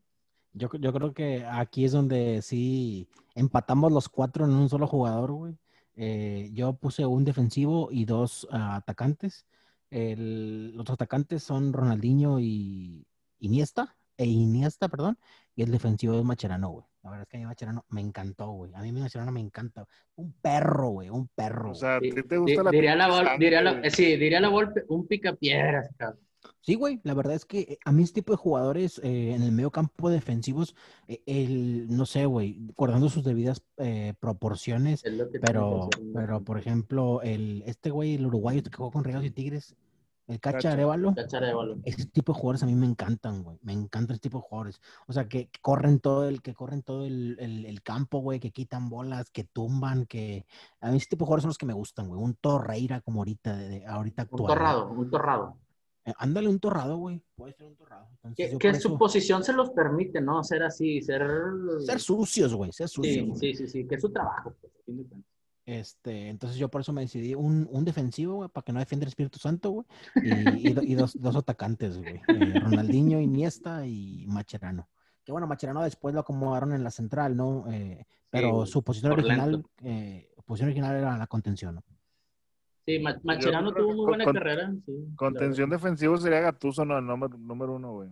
Yo, 0.54 0.68
yo 0.78 0.92
creo 0.92 1.12
que 1.12 1.44
aquí 1.50 1.84
es 1.84 1.92
donde 1.92 2.40
sí 2.42 3.08
empatamos 3.34 3.90
los 3.90 4.08
cuatro 4.08 4.44
en 4.44 4.52
un 4.52 4.68
solo 4.68 4.86
jugador, 4.86 5.32
güey. 5.32 5.54
Eh, 5.96 6.50
yo 6.52 6.74
puse 6.74 7.04
un 7.06 7.24
defensivo 7.24 7.88
y 7.90 8.04
dos 8.04 8.46
ah, 8.50 8.76
atacantes. 8.76 9.46
El- 9.90 10.74
los 10.76 10.88
atacantes 10.88 11.42
son 11.42 11.72
Ronaldinho 11.72 12.40
y 12.40 13.06
Iniesta, 13.40 13.96
e 14.16 14.24
Iniesta, 14.26 14.88
perdón, 14.88 15.18
y 15.54 15.62
el 15.62 15.70
defensivo 15.70 16.18
es 16.18 16.24
Macherano, 16.24 16.70
güey. 16.70 16.86
La 17.02 17.10
verdad 17.10 17.24
es 17.24 17.28
que 17.28 17.36
a 17.36 17.40
mí 17.40 17.46
Macherano 17.46 17.84
me 17.88 18.00
encantó, 18.00 18.52
güey. 18.52 18.72
A 18.74 18.80
mí 18.80 18.92
Macherano 18.92 19.32
me 19.32 19.40
encanta. 19.40 19.86
Un 20.14 20.32
perro, 20.34 20.88
güey, 20.90 21.10
un 21.10 21.28
perro. 21.28 21.72
O 21.72 21.74
sea, 21.74 21.96
¿a 21.96 22.00
Di- 22.00 22.12
ti 22.12 22.22
te 22.22 22.38
gusta 22.38 22.60
di- 22.60 22.64
la 22.64 22.70
diría 22.70 22.94
la, 22.94 23.08
la- 23.08 23.90
sí, 23.90 24.16
diría 24.16 24.40
la 24.40 24.48
Volpe, 24.48 24.84
un 24.88 25.06
picapiedras, 25.06 25.88
cabrón. 25.96 26.20
Sí, 26.62 26.76
güey, 26.76 27.00
la 27.02 27.12
verdad 27.14 27.34
es 27.34 27.44
que 27.44 27.60
eh, 27.60 27.78
a 27.84 27.90
mí 27.92 28.04
este 28.04 28.20
tipo 28.20 28.32
de 28.32 28.36
jugadores 28.36 29.00
eh, 29.02 29.34
en 29.34 29.42
el 29.42 29.50
medio 29.52 29.70
campo 29.72 30.08
defensivos, 30.10 30.76
eh, 31.08 31.20
el, 31.26 31.88
no 31.94 32.06
sé, 32.06 32.24
güey, 32.26 32.60
guardando 32.76 33.08
sus 33.08 33.24
debidas 33.24 33.62
eh, 33.78 34.14
proporciones, 34.20 35.02
pero, 35.40 35.86
un- 35.86 36.12
pero 36.14 36.40
por 36.44 36.58
ejemplo, 36.58 37.20
el, 37.22 37.64
este 37.66 37.90
güey, 37.90 38.14
el 38.14 38.26
uruguayo 38.26 38.58
este 38.58 38.70
que 38.70 38.76
jugó 38.76 38.92
con 38.92 39.02
Rayados 39.02 39.26
y 39.26 39.30
Tigres, 39.32 39.74
el 40.28 40.38
Cacha. 40.38 40.70
Arevalo, 40.72 41.12
ese 41.84 42.06
tipo 42.06 42.32
de 42.32 42.38
jugadores 42.38 42.62
a 42.62 42.66
mí 42.66 42.76
me 42.76 42.86
encantan, 42.86 43.42
güey, 43.42 43.58
me 43.62 43.72
encantan 43.72 44.14
ese 44.14 44.20
tipo 44.22 44.38
de 44.38 44.44
jugadores. 44.48 44.80
O 45.08 45.12
sea, 45.12 45.28
que, 45.28 45.50
corren 45.62 45.98
todo 45.98 46.28
el, 46.28 46.42
que 46.42 46.54
corren 46.54 46.82
todo 46.84 47.04
el, 47.04 47.36
el- 47.40 47.66
el 47.66 47.82
campo, 47.82 48.20
güey, 48.20 48.38
que 48.38 48.52
quitan 48.52 48.88
bolas, 48.88 49.30
que 49.30 49.42
tumban, 49.42 50.06
que 50.06 50.46
a 50.80 50.92
mí 50.92 50.98
ese 50.98 51.06
tipo 51.08 51.24
de 51.24 51.26
jugadores 51.26 51.42
son 51.42 51.48
los 51.48 51.58
que 51.58 51.66
me 51.66 51.72
gustan, 51.74 52.06
güey. 52.06 52.22
Un 52.22 52.34
Torreira 52.34 53.00
como 53.00 53.18
ahorita, 53.22 53.56
de, 53.56 53.68
de- 53.68 53.84
ahorita 53.86 54.22
Un 54.22 54.26
actual. 54.26 54.54
torrado, 54.54 54.88
un 54.92 55.10
torrado. 55.10 55.56
Eh, 56.04 56.12
ándale 56.18 56.48
un 56.48 56.58
torrado, 56.58 56.96
güey. 56.96 57.22
Puede 57.36 57.52
ser 57.54 57.66
un 57.68 57.76
torrado. 57.76 58.08
Entonces, 58.24 58.58
Que, 58.58 58.74
su 58.74 58.88
eso- 58.88 58.98
posición 58.98 59.44
se 59.44 59.52
los 59.52 59.70
permite, 59.70 60.20
¿no? 60.20 60.42
Ser 60.42 60.62
así, 60.64 61.00
ser... 61.00 61.22
ser 61.86 62.00
sucios, 62.00 62.54
güey, 62.54 62.72
ser 62.72 62.88
sucios. 62.88 63.38
Sí, 63.38 63.54
sí, 63.54 63.66
sí, 63.66 63.68
sí, 63.68 63.86
que 63.86 63.94
es 63.96 64.00
su 64.00 64.10
trabajo. 64.10 64.54
pues, 64.60 64.72
a 64.74 64.84
fin 64.84 64.96
de 64.98 65.04
cuentas. 65.04 65.30
Este, 65.64 66.28
entonces 66.28 66.58
yo 66.58 66.68
por 66.68 66.80
eso 66.80 66.92
me 66.92 67.02
decidí 67.02 67.36
un, 67.36 67.68
un 67.70 67.84
defensivo, 67.84 68.34
güey, 68.34 68.48
para 68.48 68.64
que 68.64 68.72
no 68.72 68.80
defienda 68.80 69.04
el 69.04 69.10
Espíritu 69.10 69.38
Santo, 69.38 69.70
güey, 69.70 69.86
y, 70.16 70.70
y 70.70 70.72
do- 70.72 70.82
y 70.82 70.94
dos, 70.94 71.12
dos 71.20 71.36
atacantes, 71.36 71.98
güey, 71.98 72.16
eh, 72.16 72.58
Ronaldinho, 72.60 73.20
Iniesta 73.20 73.86
y 73.86 74.26
Macherano. 74.26 74.88
Que 75.24 75.30
bueno, 75.30 75.46
Macherano 75.46 75.84
después 75.84 76.14
lo 76.14 76.20
acomodaron 76.22 76.72
en 76.72 76.82
la 76.82 76.90
central, 76.90 77.36
¿no? 77.36 77.64
Eh, 77.72 78.04
pero 78.28 78.66
su 78.66 78.82
posición 78.82 79.12
original, 79.12 79.64
eh, 79.84 80.32
posición 80.44 80.66
original 80.70 80.96
era 80.96 81.16
la 81.16 81.28
contención, 81.28 81.76
¿no? 81.76 81.84
Sí, 82.84 82.98
Ma- 82.98 83.20
Macherano 83.22 83.72
tuvo 83.72 83.94
muy 83.94 84.06
buena 84.06 84.24
con- 84.24 84.34
carrera. 84.34 84.72
Sí, 84.84 84.92
Contención 85.16 85.70
defensivo 85.70 86.16
sería 86.16 86.40
Gatuso, 86.40 86.84
no, 86.84 86.98
el 86.98 87.06
número, 87.06 87.36
número 87.38 87.74
uno, 87.74 87.92
güey. 87.92 88.10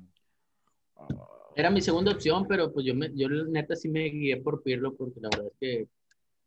Era 1.57 1.71
mi 1.71 1.81
segunda 1.81 2.13
opción, 2.13 2.47
pero 2.47 2.73
pues 2.73 2.87
yo, 2.87 2.95
me, 2.95 3.11
yo 3.15 3.29
neta 3.29 3.75
sí 3.75 3.89
me 3.89 4.05
guié 4.05 4.37
por 4.37 4.63
Pirlo 4.63 4.95
porque 4.95 5.21
la 5.21 5.29
verdad 5.31 5.49
es 5.49 5.59
que 5.59 5.89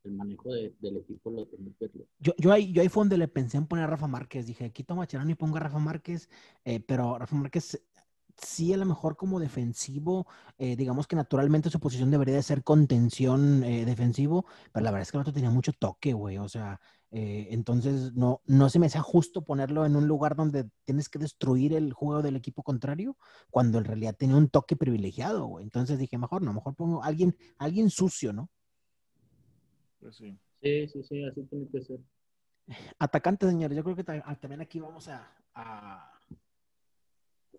el 0.06 0.12
manejo 0.14 0.54
de- 0.54 0.74
del 0.80 0.98
equipo 0.98 1.30
lo 1.32 1.46
tenía 1.46 1.72
Pirlo. 1.78 2.06
Yo, 2.20 2.34
yo, 2.38 2.52
ahí, 2.54 2.72
yo 2.72 2.82
ahí 2.82 2.90
fue 2.90 3.02
donde 3.02 3.18
le 3.18 3.28
pensé 3.28 3.58
en 3.58 3.68
poner 3.68 3.84
a 3.86 3.88
Rafa 3.88 4.08
Márquez. 4.08 4.48
Dije, 4.48 4.72
quito 4.72 4.94
a 4.94 4.98
Macherano 4.98 5.30
y 5.30 5.36
pongo 5.36 5.58
a 5.58 5.60
Rafa 5.60 5.80
Márquez, 5.80 6.30
eh, 6.64 6.80
pero 6.80 7.18
Rafa 7.20 7.36
Márquez 7.36 7.84
sí 8.38 8.74
a 8.74 8.78
lo 8.78 8.86
mejor 8.86 9.16
como 9.16 9.40
defensivo, 9.40 10.26
eh, 10.58 10.76
digamos 10.76 11.06
que 11.08 11.16
naturalmente 11.16 11.70
su 11.70 11.80
posición 11.80 12.10
debería 12.10 12.36
de 12.36 12.42
ser 12.42 12.64
contención 12.64 13.64
eh, 13.64 13.86
defensivo, 13.86 14.46
pero 14.72 14.84
la 14.86 14.92
verdad 14.92 15.04
es 15.04 15.12
que 15.12 15.18
el 15.18 15.22
otro 15.22 15.34
tenía 15.34 15.52
mucho 15.52 15.72
toque, 15.74 16.14
güey. 16.14 16.38
O 16.38 16.48
sea, 16.50 16.80
eh, 17.16 17.50
entonces 17.52 18.12
no, 18.16 18.42
no 18.46 18.70
se 18.70 18.80
me 18.80 18.88
hacía 18.88 19.04
justo 19.04 19.44
ponerlo 19.44 19.86
en 19.86 19.96
un 19.96 20.08
lugar 20.08 20.36
donde 20.36 20.68
tienes 20.84 21.10
que 21.10 21.20
destruir 21.20 21.74
el 21.74 21.94
juego 21.94 22.24
del 22.24 22.36
equipo 22.36 22.64
contrario, 22.64 23.16
cuando 23.52 23.78
en 23.78 23.86
realidad 23.86 24.16
tenía 24.18 24.36
un 24.36 24.50
toque 24.50 24.76
privilegiado, 24.76 25.46
güey. 25.46 25.64
Entonces 25.64 26.00
dije, 26.00 26.18
mejor 26.18 26.42
no, 26.42 26.54
mejor 26.54 26.74
pongo 26.74 27.04
a 27.04 27.06
alguien, 27.06 27.38
a 27.60 27.66
alguien 27.66 27.92
sucio, 27.92 28.34
¿no? 28.34 28.50
Pues 30.00 30.16
sí. 30.16 30.36
Sí, 30.64 30.88
sí, 30.88 31.04
sí, 31.04 31.24
así 31.24 31.44
tiene 31.44 31.68
que 31.72 31.82
ser. 31.82 32.00
Atacante, 32.98 33.48
señores, 33.48 33.78
yo 33.78 33.84
creo 33.84 33.96
que 33.96 34.06
ah, 34.08 34.36
también 34.42 34.62
aquí 34.62 34.80
vamos 34.80 35.08
a, 35.08 35.32
a, 35.54 36.20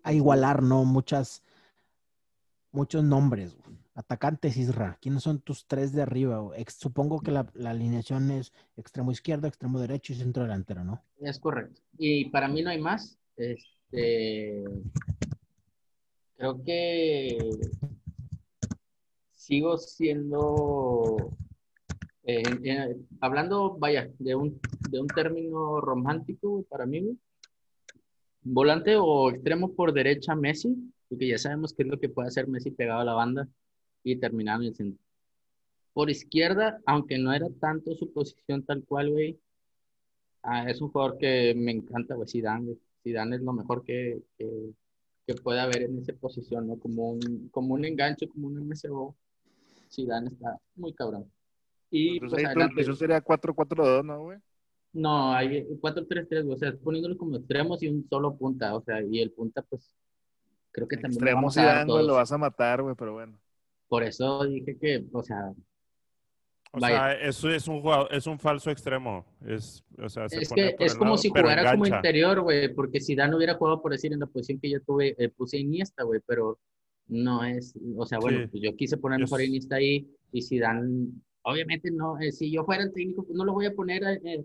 a 0.03 0.13
igualar, 0.13 0.63
¿no? 0.63 0.83
Muchas, 0.83 1.41
muchos 2.75 3.03
nombres. 3.03 3.57
Atacantes, 3.95 4.57
Isra. 4.57 4.97
¿Quiénes 5.01 5.23
son 5.23 5.39
tus 5.39 5.65
tres 5.65 5.93
de 5.93 6.01
arriba? 6.01 6.43
supongo 6.67 7.21
que 7.21 7.31
la, 7.31 7.47
la 7.53 7.71
alineación 7.71 8.29
es 8.29 8.51
extremo 8.75 9.11
izquierdo, 9.11 9.47
extremo 9.47 9.79
derecho 9.79 10.11
y 10.11 10.17
centro 10.17 10.43
delantero, 10.43 10.83
¿no? 10.83 11.01
Es 11.19 11.39
correcto. 11.39 11.81
Y 11.97 12.29
para 12.29 12.49
mí 12.49 12.61
no 12.61 12.69
hay 12.69 12.79
más. 12.79 13.17
Este, 13.37 14.63
creo 16.37 16.61
que 16.63 17.37
sigo 19.33 19.77
siendo, 19.77 21.31
eh, 22.23 22.43
eh, 22.63 22.97
hablando, 23.21 23.77
vaya, 23.77 24.09
de 24.19 24.35
un, 24.35 24.59
de 24.89 24.99
un 24.99 25.07
término 25.07 25.79
romántico 25.79 26.63
para 26.69 26.85
mí, 26.85 27.17
volante 28.41 28.95
o 28.97 29.29
extremo 29.29 29.73
por 29.73 29.93
derecha 29.93 30.35
Messi, 30.35 30.75
porque 31.15 31.27
ya 31.27 31.37
sabemos 31.37 31.73
qué 31.73 31.83
es 31.83 31.89
lo 31.89 31.99
que 31.99 32.09
puede 32.09 32.27
hacer 32.27 32.47
Messi 32.47 32.71
pegado 32.71 33.01
a 33.01 33.05
la 33.05 33.13
banda 33.13 33.47
y 34.03 34.17
terminar 34.17 34.61
en 34.61 34.67
el 34.67 34.75
centro. 34.75 35.03
Por 35.93 36.09
izquierda, 36.09 36.81
aunque 36.85 37.17
no 37.17 37.33
era 37.33 37.47
tanto 37.59 37.95
su 37.95 38.11
posición 38.11 38.63
tal 38.63 38.83
cual, 38.83 39.11
güey, 39.11 39.39
Ah, 40.47 40.69
es 40.69 40.79
un 40.79 40.91
jugador 40.91 41.17
que 41.17 41.55
me 41.55 41.71
encanta, 41.71 42.13
güey, 42.13 42.27
Zidane. 42.29 42.77
Zidane 43.03 43.37
es 43.37 43.41
lo 43.41 43.51
mejor 43.51 43.83
que, 43.83 44.21
que, 44.37 44.73
que 45.25 45.33
puede 45.33 45.59
haber 45.59 45.81
en 45.81 45.97
esa 45.97 46.13
posición, 46.13 46.67
¿no? 46.67 46.77
Como 46.77 47.13
un, 47.13 47.49
como 47.49 47.73
un 47.73 47.83
enganche, 47.83 48.27
como 48.27 48.47
un 48.47 48.59
MCO. 48.59 49.15
Zidane 49.91 50.29
está 50.29 50.59
muy 50.75 50.93
cabrón. 50.93 51.31
Y 51.89 52.17
Entonces 52.17 52.29
pues 52.29 52.39
ahí 52.41 52.45
adelante. 52.45 52.75
posición 52.75 52.95
sería 52.97 53.21
4-4-2, 53.21 54.05
¿no, 54.05 54.19
güey? 54.21 54.37
No, 54.93 55.33
hay 55.33 55.65
4-3-3, 55.81 56.43
güey, 56.43 56.55
o 56.55 56.57
sea, 56.59 56.77
poniéndolo 56.77 57.17
como 57.17 57.37
extremos 57.37 57.81
y 57.81 57.87
un 57.87 58.07
solo 58.07 58.37
punta, 58.37 58.75
o 58.75 58.81
sea, 58.81 59.01
y 59.01 59.19
el 59.19 59.31
punta, 59.31 59.63
pues, 59.63 59.91
creo 60.75 60.87
que 60.89 60.97
también 60.97 61.13
Extremo 61.13 61.37
vamos 61.37 61.57
a 61.57 61.61
dar 61.63 61.69
Zidane, 61.71 61.85
güey, 61.85 61.95
todos. 61.97 62.07
lo 62.07 62.13
vas 62.15 62.31
a 62.33 62.37
matar, 62.37 62.81
güey, 62.81 62.95
pero 62.95 63.13
bueno. 63.13 63.39
Por 63.87 64.03
eso 64.03 64.43
dije 64.45 64.77
que, 64.77 65.05
o 65.13 65.23
sea, 65.23 65.51
O 66.71 66.79
Vaya. 66.81 66.95
sea, 66.97 67.13
eso 67.29 67.49
es 67.49 67.67
un 67.69 67.79
jugador, 67.81 68.09
es 68.11 68.27
un 68.27 68.37
falso 68.37 68.69
extremo. 68.69 69.25
Es, 69.47 69.81
o 69.97 70.09
sea, 70.09 70.27
se 70.27 70.39
Es 70.41 70.49
pone 70.49 70.75
que 70.75 70.83
es 70.85 70.93
como 70.95 71.11
lado, 71.11 71.17
si 71.19 71.29
jugara 71.29 71.71
como 71.71 71.87
interior, 71.87 72.41
güey, 72.41 72.73
porque 72.73 72.99
si 72.99 73.15
Dan 73.15 73.33
hubiera 73.33 73.53
jugado, 73.55 73.81
por 73.81 73.93
decir, 73.93 74.11
en 74.11 74.19
la 74.19 74.25
posición 74.25 74.59
que 74.59 74.69
yo 74.69 74.81
tuve, 74.81 75.15
eh, 75.17 75.29
puse 75.29 75.55
a 75.55 75.59
Iniesta, 75.61 76.03
güey, 76.03 76.19
pero 76.27 76.59
no 77.07 77.45
es, 77.45 77.73
o 77.95 78.05
sea, 78.05 78.19
bueno, 78.19 78.39
Sí. 78.41 78.47
pues 78.47 78.63
yo 78.63 78.75
quise 78.75 78.97
poner 78.97 79.19
mejor 79.21 79.41
Iniesta 79.41 79.77
ahí, 79.77 80.09
y 80.33 80.41
si 80.41 80.59
Dan, 80.59 81.23
obviamente 81.43 81.91
no, 81.91 82.19
eh, 82.19 82.33
si 82.33 82.51
yo 82.51 82.65
fuera 82.65 82.83
el 82.83 82.91
técnico, 82.91 83.23
pues 83.23 83.37
no 83.37 83.45
lo 83.45 83.53
voy 83.53 83.67
a 83.67 83.73
poner, 83.73 84.03
eh, 84.03 84.19
eh, 84.25 84.43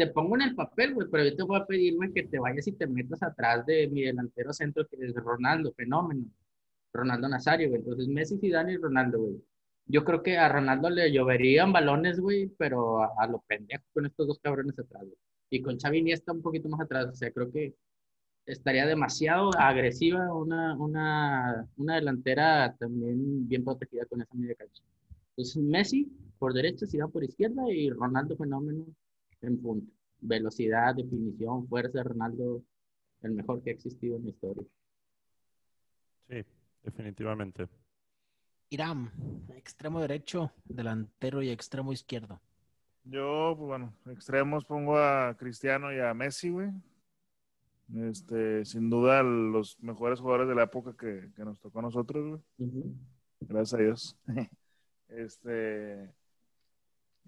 te 0.00 0.06
pongo 0.06 0.34
en 0.34 0.40
el 0.42 0.54
papel, 0.54 0.94
güey, 0.94 1.08
pero 1.10 1.24
yo 1.24 1.36
te 1.36 1.42
voy 1.42 1.60
a 1.60 1.66
pedirme 1.66 2.10
que 2.10 2.22
te 2.22 2.38
vayas 2.38 2.66
y 2.66 2.72
te 2.72 2.86
metas 2.86 3.22
atrás 3.22 3.66
de 3.66 3.86
mi 3.88 4.00
delantero 4.00 4.50
centro, 4.50 4.86
que 4.88 4.96
es 4.98 5.14
Ronaldo, 5.14 5.74
fenómeno, 5.74 6.24
Ronaldo 6.90 7.28
Nazario, 7.28 7.68
güey, 7.68 7.80
entonces 7.82 8.08
Messi, 8.08 8.38
Zidane 8.38 8.72
y 8.72 8.76
Ronaldo, 8.78 9.18
güey. 9.20 9.44
yo 9.84 10.02
creo 10.02 10.22
que 10.22 10.38
a 10.38 10.48
Ronaldo 10.48 10.88
le 10.88 11.12
lloverían 11.12 11.70
balones, 11.74 12.18
güey, 12.18 12.46
pero 12.56 13.02
a, 13.02 13.26
lo 13.26 13.40
pendejo 13.46 13.84
con 13.92 14.06
estos 14.06 14.26
dos 14.26 14.38
cabrones 14.38 14.78
atrás, 14.78 15.02
güey. 15.02 15.16
Y 15.50 15.60
con 15.60 15.78
Xavi 15.78 15.98
Iniesta 15.98 16.32
un 16.32 16.40
poquito 16.40 16.70
más 16.70 16.80
atrás, 16.80 17.08
o 17.08 17.14
sea, 17.14 17.30
creo 17.30 17.50
que 17.52 17.74
estaría 18.46 18.86
demasiado 18.86 19.50
agresiva 19.58 20.32
una, 20.32 20.76
una, 20.78 21.68
una 21.76 21.96
delantera 21.96 22.74
también 22.78 23.46
bien 23.48 23.64
protegida 23.64 24.06
con 24.06 24.22
esa 24.22 24.34
media 24.34 24.54
cancha. 24.54 24.82
Entonces 25.36 25.56
Messi 25.62 26.10
por 26.38 26.54
derecha, 26.54 26.86
Zidane 26.86 27.12
por 27.12 27.22
izquierda 27.22 27.70
y 27.70 27.90
Ronaldo 27.90 28.34
fenómeno 28.36 28.86
en 29.42 29.60
punto. 29.60 29.92
Velocidad, 30.20 30.94
definición, 30.94 31.66
fuerza, 31.66 32.02
Ronaldo 32.02 32.62
el 33.22 33.32
mejor 33.32 33.62
que 33.62 33.70
ha 33.70 33.72
existido 33.72 34.16
en 34.16 34.24
la 34.24 34.30
historia. 34.30 34.64
Sí, 36.28 36.44
definitivamente. 36.82 37.68
Irán, 38.70 39.10
extremo 39.56 40.00
derecho, 40.00 40.52
delantero 40.64 41.42
y 41.42 41.50
extremo 41.50 41.92
izquierdo. 41.92 42.40
Yo, 43.04 43.54
pues 43.56 43.66
bueno, 43.66 43.94
extremos 44.06 44.64
pongo 44.64 44.98
a 44.98 45.34
Cristiano 45.36 45.92
y 45.92 45.98
a 45.98 46.14
Messi, 46.14 46.50
güey. 46.50 46.70
Este, 47.94 48.64
sin 48.64 48.88
duda, 48.88 49.22
los 49.22 49.82
mejores 49.82 50.20
jugadores 50.20 50.48
de 50.48 50.54
la 50.54 50.64
época 50.64 50.94
que, 50.96 51.30
que 51.34 51.44
nos 51.44 51.58
tocó 51.58 51.80
a 51.80 51.82
nosotros, 51.82 52.40
güey. 52.58 52.82
Gracias 53.40 53.74
a 53.74 53.82
Dios. 53.82 54.16
Este. 55.08 56.08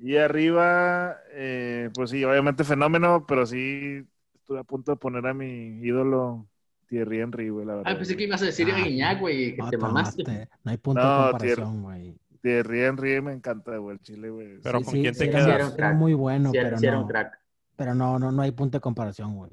Y 0.04 0.16
arriba, 0.16 1.16
eh, 1.30 1.88
pues 1.94 2.10
sí, 2.10 2.24
obviamente 2.24 2.64
fenómeno, 2.64 3.24
pero 3.26 3.46
sí 3.46 4.04
estuve 4.34 4.58
a 4.58 4.64
punto 4.64 4.90
de 4.92 4.96
poner 4.96 5.24
a 5.28 5.32
mi 5.34 5.78
ídolo 5.80 6.48
Thierry 6.88 7.20
Henry, 7.20 7.48
güey, 7.50 7.64
la 7.66 7.76
verdad. 7.76 7.92
Ah, 7.92 7.96
pensé 7.96 8.16
que 8.16 8.24
ibas 8.24 8.42
a 8.42 8.46
decir 8.46 8.68
a 8.68 8.74
Ah, 8.74 8.84
Guiñac, 8.84 9.20
güey, 9.20 9.54
que 9.54 9.62
No, 9.62 9.70
te 9.70 9.78
mamaste. 9.78 10.22
tomaste. 10.24 10.48
No 10.64 10.70
hay 10.72 10.76
punto 10.78 11.00
No, 11.00 11.08
de 11.08 11.30
comparación, 11.30 11.82
güey. 11.84 12.18
Thierry 12.42 12.80
Henry 12.82 13.20
me 13.20 13.32
encanta, 13.32 13.76
güey, 13.76 13.94
el 13.96 14.02
Chile, 14.02 14.30
güey. 14.30 14.58
Pero 14.60 14.78
Sí, 14.80 14.84
¿con 14.84 14.94
sí, 14.94 15.02
quién 15.02 15.14
te 15.14 15.24
sí, 15.24 15.30
quedas? 15.30 15.48
era, 15.54 15.74
Era 15.78 15.92
muy 15.92 16.14
bueno, 16.14 16.50
Sí, 16.50 16.58
pero 16.60 16.76
sí 16.80 16.86
era 16.86 16.98
un 16.98 17.04
no, 17.04 17.06
crack. 17.06 17.38
pero 17.76 17.94
no, 17.94 18.18
no, 18.18 18.32
no 18.32 18.42
hay 18.42 18.50
punto 18.52 18.78
de 18.78 18.82
comparación, 18.82 19.36
güey. 19.36 19.50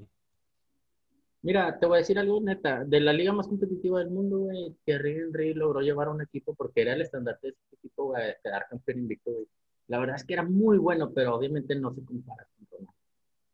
Mira, 1.42 1.80
te 1.80 1.86
voy 1.86 1.96
a 1.98 2.00
decir 2.00 2.20
algo 2.20 2.42
neta. 2.42 2.84
De 2.86 3.00
la 3.00 3.14
liga 3.14 3.32
más 3.34 3.48
competitiva 3.48 4.00
del 4.00 4.10
mundo, 4.10 4.40
güey, 4.40 4.76
Thierry 4.86 5.18
Henry 5.20 5.54
logró 5.54 5.80
llevar 5.82 6.08
a 6.08 6.12
un 6.12 6.22
equipo 6.22 6.54
porque 6.56 6.82
era 6.82 6.94
el 6.94 7.02
estandarte 7.02 7.48
de 7.48 7.54
ese 7.54 7.76
equipo, 7.76 8.06
güey, 8.08 8.36
quedar 8.44 8.68
campeón 8.70 9.00
invicto, 9.00 9.32
güey. 9.32 9.48
La 9.90 10.00
verdad 10.00 10.16
es 10.16 10.24
que 10.24 10.34
era 10.34 10.44
muy 10.44 10.78
bueno, 10.78 11.12
pero 11.14 11.36
obviamente 11.36 11.76
no 11.76 11.94
se 11.94 12.04
compara 12.06 12.48
con 12.56 12.68
Ronaldo. 12.72 12.94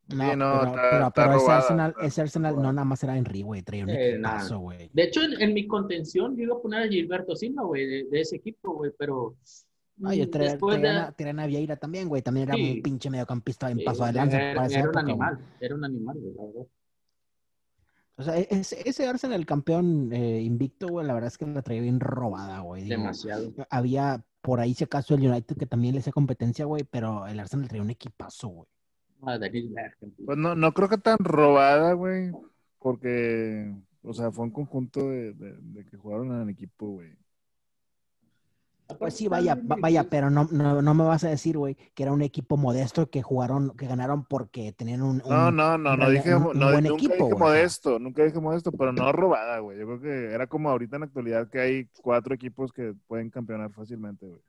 No, 0.08 0.30
Sí, 0.30 0.36
no, 0.36 0.60
pero, 0.60 0.66
está- 0.70 0.90
pero- 0.90 1.06
está 1.08 1.24
pero 1.24 1.36
ese 1.38 1.50
Arsenal, 1.50 1.94
ese 2.00 2.20
Arsenal 2.22 2.54
no 2.56 2.72
nada 2.72 2.84
más 2.84 3.02
era 3.02 3.16
Henry, 3.18 3.42
güey, 3.42 3.62
traía 3.62 3.82
un 3.84 3.90
equipazo, 3.90 4.58
güey. 4.60 4.88
De 4.92 5.02
hecho, 5.02 5.22
en, 5.22 5.40
en 5.42 5.52
mi 5.54 5.66
contención 5.66 6.36
yo 6.36 6.44
iba 6.44 6.54
a 6.56 6.60
poner 6.62 6.82
a 6.84 6.88
Gilberto 6.88 7.34
Silva, 7.34 7.64
güey, 7.64 7.86
de, 7.86 8.04
de 8.10 8.20
ese 8.20 8.36
equipo, 8.36 8.72
güey, 8.74 8.92
pero 8.96 9.34
Oye, 10.04 10.26
mm, 10.26 10.30
traía, 10.30 10.50
después 10.50 10.80
de... 10.80 10.88
a, 10.88 11.46
Vieira 11.46 11.76
también, 11.76 12.06
güey. 12.08 12.20
También 12.22 12.48
era 12.48 12.56
Sí. 12.56 12.72
un 12.76 12.82
pinche 12.82 13.08
mediocampista 13.10 13.70
en 13.70 13.78
Sí, 13.78 13.84
paso 13.84 14.04
adelante 14.04 14.36
era, 14.36 14.66
esa 14.66 14.78
era 14.78 14.90
un 14.90 14.98
animal, 14.98 15.38
era 15.58 15.74
un 15.74 15.84
animal, 15.84 16.16
güey, 16.20 16.34
la 16.34 16.44
verdad. 16.44 16.66
O 18.18 18.22
sea, 18.22 18.38
e- 18.38 18.48
ese, 18.50 18.88
ese 18.88 19.06
Arsenal, 19.06 19.38
el 19.40 19.46
campeón 19.46 20.10
eh, 20.12 20.40
invicto, 20.42 20.86
güey, 20.88 21.06
la 21.06 21.14
verdad 21.14 21.28
es 21.28 21.38
que 21.38 21.46
la 21.46 21.62
traía 21.62 21.82
bien 21.82 22.00
robada, 22.00 22.60
güey. 22.60 22.82
Digo, 22.84 22.96
Demasiado. 22.96 23.52
había 23.70 24.24
por 24.46 24.60
ahí, 24.60 24.74
si 24.74 24.84
acaso, 24.84 25.14
el 25.14 25.26
United 25.28 25.56
que 25.58 25.66
también 25.66 25.94
le 25.94 26.00
hacía 26.00 26.12
competencia, 26.12 26.64
güey, 26.66 26.84
pero 26.84 27.26
el 27.26 27.40
Arsenal 27.40 27.68
traía 27.68 27.82
un 27.82 27.90
equipazo, 27.90 28.48
güey. 28.48 28.68
Pues 30.24 30.38
no, 30.38 30.54
no 30.54 30.72
creo 30.72 30.88
que 30.88 30.98
tan 30.98 31.16
robada, 31.18 31.92
güey, 31.94 32.30
porque, 32.78 33.74
o 34.02 34.12
sea, 34.12 34.30
fue 34.30 34.44
un 34.44 34.50
conjunto 34.52 35.10
de, 35.10 35.32
de- 35.34 35.56
de 35.60 35.84
que 35.86 35.96
jugaron 35.96 36.40
en 36.42 36.48
equipo, 36.50 36.86
güey. 36.92 37.12
Pues 38.98 39.14
sí, 39.14 39.26
vaya, 39.28 39.56
va- 39.56 39.76
vaya, 39.80 40.04
pero 40.04 40.30
no, 40.30 40.48
no, 40.50 40.80
no 40.80 40.94
me 40.94 41.04
vas 41.04 41.24
a 41.24 41.28
decir, 41.28 41.58
güey, 41.58 41.74
que 41.94 42.04
era 42.04 42.12
un 42.12 42.22
equipo 42.22 42.56
modesto 42.56 43.10
que 43.10 43.20
jugaron, 43.20 43.76
que 43.76 43.86
ganaron 43.86 44.24
porque 44.24 44.72
tenían 44.72 45.02
un... 45.02 45.18
No, 45.18 45.48
un- 45.48 45.56
no, 45.56 45.76
no, 45.76 45.96
no 45.96 46.08
dije, 46.10 46.34
un- 46.34 46.58
no, 46.58 46.70
buen 46.70 46.84
nunca 46.84 46.94
equipo, 46.94 47.14
dije 47.14 47.34
modesto, 47.34 47.98
nunca 47.98 48.24
dije 48.24 48.40
modesto, 48.40 48.70
pero 48.72 48.92
no 48.92 49.10
robada, 49.12 49.58
güey. 49.58 49.78
Yo 49.78 49.86
creo 49.86 50.00
que 50.00 50.32
era 50.32 50.46
como 50.46 50.70
ahorita 50.70 50.96
en 50.96 51.00
la 51.00 51.06
actualidad 51.06 51.48
que 51.48 51.60
hay 51.60 51.88
cuatro 52.00 52.34
equipos 52.34 52.72
que 52.72 52.94
pueden 53.08 53.28
campeonar 53.30 53.72
fácilmente, 53.72 54.26
güey. 54.26 54.40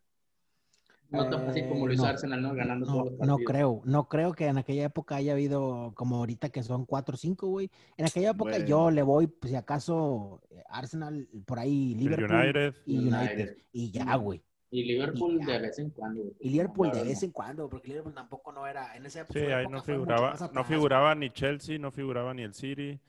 No 1.09 1.29
tan 1.29 1.45
fácil 1.45 1.67
como 1.69 1.87
lo 1.87 1.93
hizo 1.93 2.03
Eh, 2.03 2.05
no. 2.05 2.11
Arsenal, 2.11 2.41
¿no? 2.41 2.53
Ganando 2.53 2.85
todos 2.85 2.97
No, 2.97 3.03
los 3.05 3.11
no 3.13 3.17
partidos. 3.35 3.41
creo, 3.51 3.81
no 3.85 4.07
creo 4.09 4.33
que 4.33 4.47
en 4.47 4.57
aquella 4.57 4.85
época 4.85 5.15
haya 5.15 5.33
habido 5.33 5.93
como 5.95 6.17
ahorita 6.17 6.49
que 6.49 6.63
son 6.63 6.85
cuatro 6.85 7.15
o 7.15 7.17
cinco, 7.17 7.47
güey. 7.47 7.69
En 7.95 8.05
aquella 8.05 8.31
época 8.31 8.51
Bueno. 8.51 8.65
yo 8.65 8.91
le 8.91 9.01
voy, 9.03 9.27
pues 9.27 9.51
si 9.51 9.55
acaso, 9.55 10.41
eh, 10.49 10.63
Arsenal, 10.69 11.27
por 11.45 11.59
ahí 11.59 11.95
Liverpool 11.95 12.31
United. 12.35 12.75
y 12.85 12.97
United. 12.97 13.17
United. 13.19 13.57
Y 13.71 13.91
ya, 13.91 14.15
güey. 14.15 14.41
Y 14.69 14.83
Liverpool 14.83 15.39
Y- 15.41 15.45
de 15.45 15.59
vez 15.59 15.79
en 15.79 15.89
cuando. 15.91 16.21
güey. 16.23 16.35
Y 16.41 16.49
Liverpool 16.49 16.91
de 16.91 17.03
vez 17.03 17.23
en 17.23 17.31
cuando, 17.31 17.69
porque 17.69 17.87
Liverpool 17.87 18.13
tampoco 18.13 18.51
no 18.51 18.67
era, 18.67 18.95
en 18.97 19.05
esa 19.05 19.25
Sí, 19.25 19.39
época 19.39 19.57
ahí 19.59 19.67
no 19.67 19.81
figuraba, 19.81 20.35
no 20.53 21.15
ni 21.15 21.29
Chelsea, 21.29 21.79
no 21.79 21.89
figuraba 21.89 22.33
ni 22.33 22.41
el 22.43 22.53
City. 22.53 22.99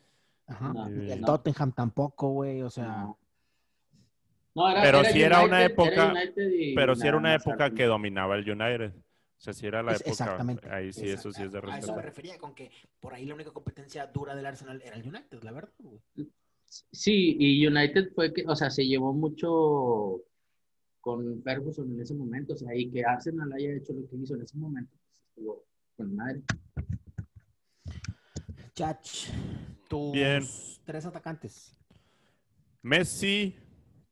Ajá. 0.46 0.72
No, 0.72 0.88
Y 0.88 1.11
el 1.11 1.20
no. 1.20 1.26
Tottenham 1.26 1.72
tampoco, 1.72 2.28
güey, 2.30 2.62
o 2.62 2.70
sea... 2.70 2.86
No. 2.86 3.18
No, 4.59 4.68
era, 4.70 4.82
Pero 4.82 5.04
sí 5.04 5.22
era 5.22 5.44
una 5.44 5.59
United, 5.59 5.72
época- 5.72 6.12
United 6.12 6.50
y 6.50 6.74
Pero 6.74 6.94
sí 6.96 7.06
era 7.06 7.16
una 7.16 7.34
época 7.34 7.70
que 7.70 7.84
dominaba 7.84 8.36
el 8.36 8.50
United. 8.50 8.92
O 8.96 9.40
sea, 9.40 9.52
sí 9.52 9.66
era 9.68 9.82
la 9.84 9.92
Es- 9.92 10.00
época. 10.00 10.11
exactamente. 10.11 10.68
Ahí 10.68 10.92
sí, 10.92 11.09
eso 11.09 11.30
sí 11.32 11.42
es 11.44 11.52
de 11.52 11.59
Exacta- 11.59 11.76
A 11.76 11.78
eso 11.78 11.94
me 11.94 12.02
refería 12.02 12.38
con 12.38 12.54
que 12.54 12.70
por 12.98 13.14
ahí 13.14 13.24
la 13.24 13.34
única 13.34 13.52
competencia 13.52 14.06
dura 14.09 14.34
del 14.34 14.44
Arsenal 14.46 14.82
era 14.84 14.96
el 14.96 15.06
United, 15.06 15.42
la 15.44 15.52
verdad. 15.52 15.70
Sí, 16.66 17.36
y 17.38 17.64
United 17.66 18.11
fue 18.14 18.32
que, 18.34 18.44
o 18.46 18.56
sea, 18.56 18.68
se 18.68 18.84
llevó 18.84 19.12
mucho 19.12 20.22
con 21.00 21.40
Ferguson 21.42 21.90
en 21.92 22.00
ese 22.00 22.14
momento, 22.14 22.54
o 22.54 22.56
sea, 22.56 22.74
y 22.74 22.90
que 22.90 23.04
Arsenal 23.04 23.52
haya 23.52 23.72
hecho 23.74 23.92
lo 23.92 24.09
que 24.09 24.16
hizo 24.16 24.34
en 24.34 24.42
ese 24.42 24.59
momento, 24.59 24.90
pues 25.06 25.20
estuvo 25.28 25.64
con 25.96 26.16
madre. 26.16 26.42
Chach, 28.74 29.28
tus 29.88 30.12
Bien. 30.12 30.42
tres 30.84 31.06
atacantes. 31.06 31.74
Messi 32.82 33.56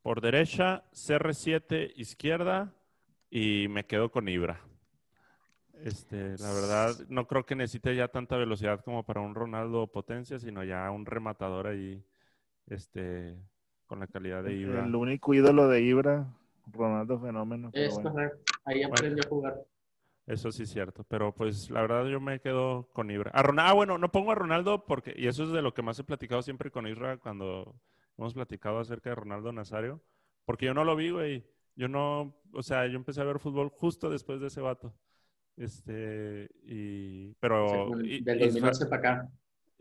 por 0.07 0.20
derecha, 0.20 0.84
CR7 0.92 1.94
izquierda 1.96 2.72
y 3.28 3.66
me 3.66 3.86
quedo 3.86 4.12
con 4.12 4.28
Ibra. 4.28 4.61
Este, 5.82 6.38
la 6.38 6.52
verdad, 6.52 6.94
no 7.09 7.26
creo 7.26 7.44
que 7.44 7.57
necesite 7.57 7.96
ya 7.96 8.07
tanta 8.07 8.36
velocidad 8.36 8.84
como 8.84 9.02
para 9.02 9.20
un 9.20 9.34
Ronaldo 9.34 9.88
potencia, 9.88 10.38
sino 10.38 10.62
ya 10.62 10.88
un 10.92 11.07
rematador 11.07 11.66
ahí, 11.66 12.04
este, 12.68 13.36
con 13.86 13.98
la 13.98 14.07
calidad 14.07 14.44
de 14.44 14.54
Ibra. 14.54 14.84
El 14.84 14.94
único 14.94 15.34
ídolo 15.34 15.66
de 15.66 15.82
Ibra, 15.82 16.24
Ronaldo 16.72 17.18
Fenómeno. 17.18 17.70
pero 17.72 17.88
Es 17.88 17.94
bueno. 17.94 18.12
correcto, 18.12 18.52
ahí 18.64 18.84
aprendió 18.84 19.24
a 19.24 19.28
jugar. 19.28 19.64
Eso 20.28 20.52
sí 20.52 20.62
es 20.62 20.70
cierto, 20.70 21.02
pero 21.02 21.32
pues 21.32 21.68
la 21.68 21.80
verdad 21.80 22.07
yo 22.07 22.20
me 22.20 22.38
quedo 22.38 22.88
con 22.92 23.11
Ibra. 23.11 23.32
A 23.34 23.42
Ronaldo, 23.42 23.72
ah, 23.72 23.74
bueno, 23.74 23.98
no 23.98 24.12
pongo 24.12 24.30
a 24.30 24.36
Ronaldo 24.36 24.84
porque, 24.86 25.14
y 25.16 25.26
eso 25.26 25.42
es 25.42 25.50
de 25.50 25.62
lo 25.62 25.74
que 25.74 25.82
más 25.82 25.98
he 25.98 26.04
platicado 26.04 26.42
siempre 26.42 26.70
con 26.70 26.86
Isra 26.86 27.16
cuando 27.16 27.74
hemos 28.18 28.34
platicado 28.34 28.78
acerca 28.78 29.10
de 29.10 29.16
Ronaldo 29.16 29.52
Nazario, 29.52 30.02
porque 30.44 30.66
yo 30.66 30.74
no 30.74 30.84
lo 30.84 30.96
vi, 30.96 31.10
güey. 31.10 31.46
Yo 31.74 31.88
no, 31.88 32.34
o 32.52 32.62
sea, 32.62 32.86
yo 32.86 32.96
empecé 32.96 33.20
a 33.20 33.24
ver 33.24 33.38
fútbol 33.38 33.68
justo 33.68 34.08
después 34.10 34.40
de 34.40 34.46
ese 34.46 34.60
vato. 34.60 34.94
Este, 35.56 36.48
y, 36.64 37.32
pero 37.34 37.66
O 37.66 37.68
sea, 37.68 37.96
del 37.96 38.22
Isra- 38.24 38.38
2011 38.46 38.86
para 38.86 38.96
acá. 38.96 39.28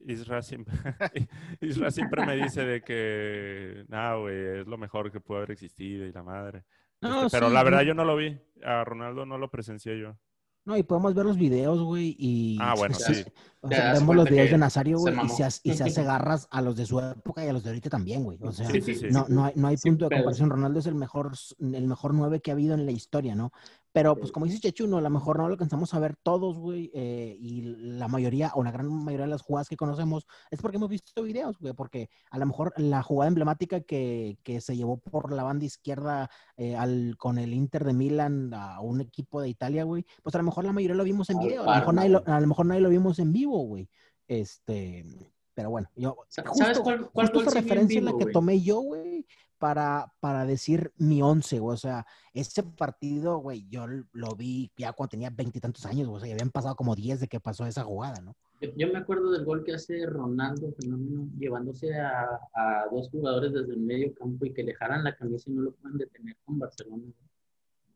Isra 0.08 0.42
siempre, 0.42 0.74
Isra 1.62 1.90
siempre 1.92 2.26
me 2.26 2.36
dice 2.36 2.64
de 2.66 2.82
que, 2.82 3.86
nada, 3.88 4.16
güey, 4.18 4.60
es 4.60 4.68
lo 4.68 4.78
mejor 4.78 5.12
que 5.12 5.20
puede 5.20 5.40
haber 5.40 5.52
existido 5.52 6.06
y 6.06 6.12
la 6.12 6.22
madre. 6.24 6.64
No, 7.02 7.26
Este, 7.26 7.38
pero 7.38 7.48
sí, 7.50 7.54
la 7.54 7.64
verdad 7.64 7.82
yo 7.82 7.94
no 7.94 8.06
lo 8.06 8.16
vi. 8.16 8.38
A 8.64 8.84
Ronaldo 8.84 9.26
no 9.26 9.38
lo 9.38 9.50
presencié 9.50 10.00
yo. 10.00 10.18
No, 10.66 10.76
y 10.76 10.84
podemos 10.84 11.14
ver 11.14 11.26
los 11.26 11.38
videos, 11.38 11.80
güey, 11.82 12.16
y... 12.18 12.58
Ah, 12.60 12.74
bueno, 12.76 12.96
o 12.96 13.00
sea, 13.00 13.14
sí. 13.14 13.24
O 13.62 13.68
sea, 13.68 13.94
vemos 13.94 14.16
los 14.16 14.30
videos 14.30 14.50
de 14.50 14.58
Nazario, 14.58 14.98
güey, 14.98 15.16
y 15.24 15.30
se, 15.30 15.44
hace, 15.44 15.62
y 15.64 15.74
se 15.74 15.84
hace 15.84 16.04
garras 16.04 16.48
a 16.52 16.62
los 16.62 16.76
de 16.76 16.86
su 16.86 17.00
época 17.00 17.46
y 17.46 17.50
a 17.50 17.54
los 17.54 17.64
de 17.64 17.70
ahorita 17.70 17.90
también, 17.90 18.24
güey. 18.24 18.40
O 18.42 18.52
sea, 18.52 18.68
Sí, 18.70 18.82
sí, 18.82 18.96
sí. 18.96 19.08
no, 19.12 19.26
no 19.30 19.46
hay, 19.46 19.54
no 19.56 19.68
hay 19.68 19.78
punto 19.78 20.06
de 20.10 20.16
comparación. 20.16 20.50
Ronaldo 20.50 20.80
es 20.80 20.88
el 20.88 20.96
mejor, 20.96 21.34
el 21.60 21.88
mejor 21.88 22.14
nueve 22.14 22.42
que 22.42 22.52
ha 22.52 22.54
habido 22.54 22.74
en 22.74 22.86
la 22.86 22.92
historia, 22.92 23.36
¿no? 23.36 23.52
Pero, 23.96 24.18
pues, 24.18 24.34
como 24.34 24.46
dice 24.46 24.60
Chechuno, 24.60 24.98
a 24.98 25.02
lo 25.02 25.10
mejor 25.10 25.38
no 25.38 25.48
lo 25.48 25.54
alcanzamos 25.54 25.94
a 25.94 26.00
ver 26.00 26.18
todos, 26.22 26.58
güey, 26.60 26.92
eh, 26.94 27.38
y 27.40 27.62
la 27.62 28.10
mayoría, 28.10 28.52
o 28.54 28.62
la 28.62 28.72
gran 28.72 28.90
mayoría 28.90 29.26
de 29.26 29.32
las 29.32 29.42
jugadas 29.42 29.70
que 29.70 29.78
conocemos, 29.78 30.28
es 30.52 30.60
porque 30.62 30.76
hemos 30.76 30.90
visto 30.90 31.24
videos, 31.24 31.58
güey, 31.60 31.74
porque 31.74 32.10
a 32.30 32.38
lo 32.38 32.46
mejor 32.46 32.74
la 32.76 33.02
jugada 33.04 33.30
emblemática 33.30 33.80
que, 33.80 34.38
que 34.44 34.60
se 34.60 34.76
llevó 34.76 34.98
por 34.98 35.32
la 35.32 35.44
banda 35.44 35.64
izquierda 35.64 36.30
eh, 36.58 36.76
al, 36.76 37.16
con 37.18 37.38
el 37.38 37.54
Inter 37.54 37.86
de 37.86 37.94
Milan 37.94 38.54
a 38.54 38.82
un 38.82 39.00
equipo 39.00 39.40
de 39.40 39.48
Italia, 39.48 39.86
güey, 39.86 40.06
pues 40.22 40.36
a 40.36 40.40
lo 40.40 40.44
mejor 40.44 40.66
la 40.66 40.74
mayoría 40.74 40.98
lo 40.98 41.06
vimos 41.06 41.30
en 41.30 41.40
video, 41.40 41.64
a 41.64 41.76
lo 41.76 41.80
mejor 41.80 41.94
nadie 41.94 42.10
lo, 42.10 42.24
a 42.26 42.40
lo 42.42 42.48
mejor 42.48 42.66
nadie 42.66 42.82
lo 42.82 42.90
vimos 42.90 43.18
en 43.20 43.32
vivo, 43.32 43.60
güey. 43.66 43.90
Este, 44.28 45.06
pero 45.54 45.70
bueno, 45.70 45.90
yo 45.96 46.18
Sa- 46.28 46.44
justo, 46.46 46.64
¿Sabes 46.64 46.80
cuál, 46.80 47.10
cuál 47.12 47.28
justo 47.32 47.50
esa 47.50 47.62
referencia 47.62 48.00
es 48.00 48.04
la 48.04 48.12
vivo, 48.12 48.18
que 48.18 48.24
güey? 48.26 48.34
tomé 48.34 48.62
yo, 48.62 48.82
güey, 48.82 49.26
para, 49.66 50.14
para 50.20 50.46
decir 50.46 50.92
mi 51.00 51.24
once, 51.24 51.58
güey. 51.58 51.74
O 51.74 51.78
sea, 51.78 52.06
ese 52.36 52.62
partido, 52.62 53.40
güey, 53.40 53.68
yo 53.68 53.88
lo 54.14 54.36
vi 54.36 54.72
ya 54.78 54.94
cuando 54.94 55.10
tenía 55.10 55.32
veintitantos 55.32 55.84
años, 55.88 56.08
güey. 56.08 56.18
O 56.18 56.20
sea, 56.20 56.28
ya 56.30 56.36
habían 56.36 56.52
pasado 56.52 56.76
como 56.76 56.96
diez 56.96 57.20
de 57.20 57.28
que 57.28 57.40
pasó 57.40 57.66
esa 57.66 57.84
jugada, 57.84 58.22
¿no? 58.22 58.36
Yo, 58.62 58.70
yo 58.78 58.88
me 58.94 59.00
acuerdo 59.00 59.32
del 59.32 59.44
gol 59.44 59.64
que 59.64 59.74
hace 59.74 60.06
Ronaldo 60.06 60.72
Fenómeno 60.80 61.28
llevándose 61.40 62.00
a, 62.00 62.40
a 62.54 62.86
dos 62.92 63.10
jugadores 63.10 63.54
desde 63.54 63.74
el 63.74 63.80
medio 63.80 64.14
campo 64.14 64.46
y 64.46 64.54
que 64.54 64.62
le 64.62 64.76
la 64.80 65.16
camisa 65.16 65.50
y 65.50 65.54
no 65.54 65.64
lo 65.64 65.72
pueden 65.72 65.98
detener 65.98 66.38
con 66.46 66.60
Barcelona. 66.60 67.02
güey. 67.02 67.16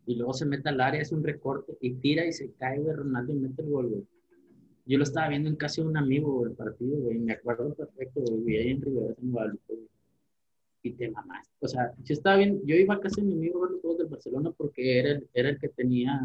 y 0.07 0.15
luego 0.15 0.33
se 0.33 0.47
mete 0.47 0.69
al 0.69 0.81
área, 0.81 1.03
es 1.03 1.11
un 1.11 1.23
recorte 1.23 1.77
y 1.81 1.93
tira 1.97 2.25
y 2.25 2.33
se 2.33 2.51
cae, 2.53 2.79
güey, 2.79 2.95
Ronaldo 2.95 3.31
y 3.31 3.35
mete 3.35 3.61
el 3.61 3.69
gol, 3.69 3.89
güey. 3.89 4.07
Yo 4.87 4.97
lo 4.97 5.03
estaba 5.03 5.29
viendo 5.29 5.49
en 5.49 5.55
casa 5.55 5.83
de 5.83 5.87
un 5.87 5.97
amigo, 5.97 6.47
el 6.47 6.53
partido, 6.53 6.97
güey, 6.97 7.19
me 7.19 7.33
acuerdo 7.33 7.75
perfecto, 7.75 8.21
güey, 8.21 8.57
ahí 8.57 8.69
en 8.71 8.81
Rivera, 8.81 9.13
en 9.21 9.31
Guadalupe, 9.31 9.73
güey. 9.75 9.98
Y 10.81 10.93
te 10.93 11.09
mamaste. 11.11 11.53
O 11.59 11.67
sea, 11.67 11.93
yo 12.03 12.13
estaba 12.13 12.37
bien, 12.37 12.61
yo 12.65 12.75
iba 12.75 12.95
a 12.95 12.99
casa 12.99 13.21
de 13.21 13.27
mi 13.27 13.33
amigo 13.33 13.59
a 13.59 13.61
ver 13.63 13.71
los 13.71 13.81
juegos 13.81 13.97
del 13.99 14.07
Barcelona 14.07 14.51
porque 14.51 14.99
era 14.99 15.11
el, 15.11 15.29
era 15.33 15.49
el 15.49 15.59
que 15.59 15.69
tenía, 15.69 16.19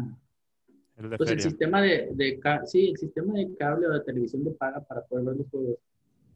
El 0.97 1.09
de 1.09 1.17
pues 1.17 1.29
el 1.31 1.41
sistema 1.41 1.81
de, 1.81 2.09
de, 2.13 2.39
sí, 2.65 2.89
el 2.89 2.97
sistema 2.97 3.33
de 3.33 3.53
cable 3.55 3.87
o 3.87 3.91
de 3.91 3.99
televisión 4.01 4.43
de 4.45 4.51
paga 4.51 4.79
para 4.81 5.03
poder 5.03 5.25
ver 5.25 5.35
los 5.37 5.49
juegos. 5.49 5.77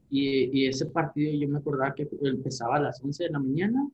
Y, 0.09 0.61
y 0.63 0.67
ese 0.67 0.88
partido 0.88 1.32
yo 1.39 1.47
me 1.47 1.59
acordaba 1.59 1.95
que 1.95 2.07
empezaba 2.22 2.78
a 2.78 2.82
las 2.82 3.01
11 3.03 3.26
de 3.26 3.30
la 3.32 3.39
mañana. 3.39 3.89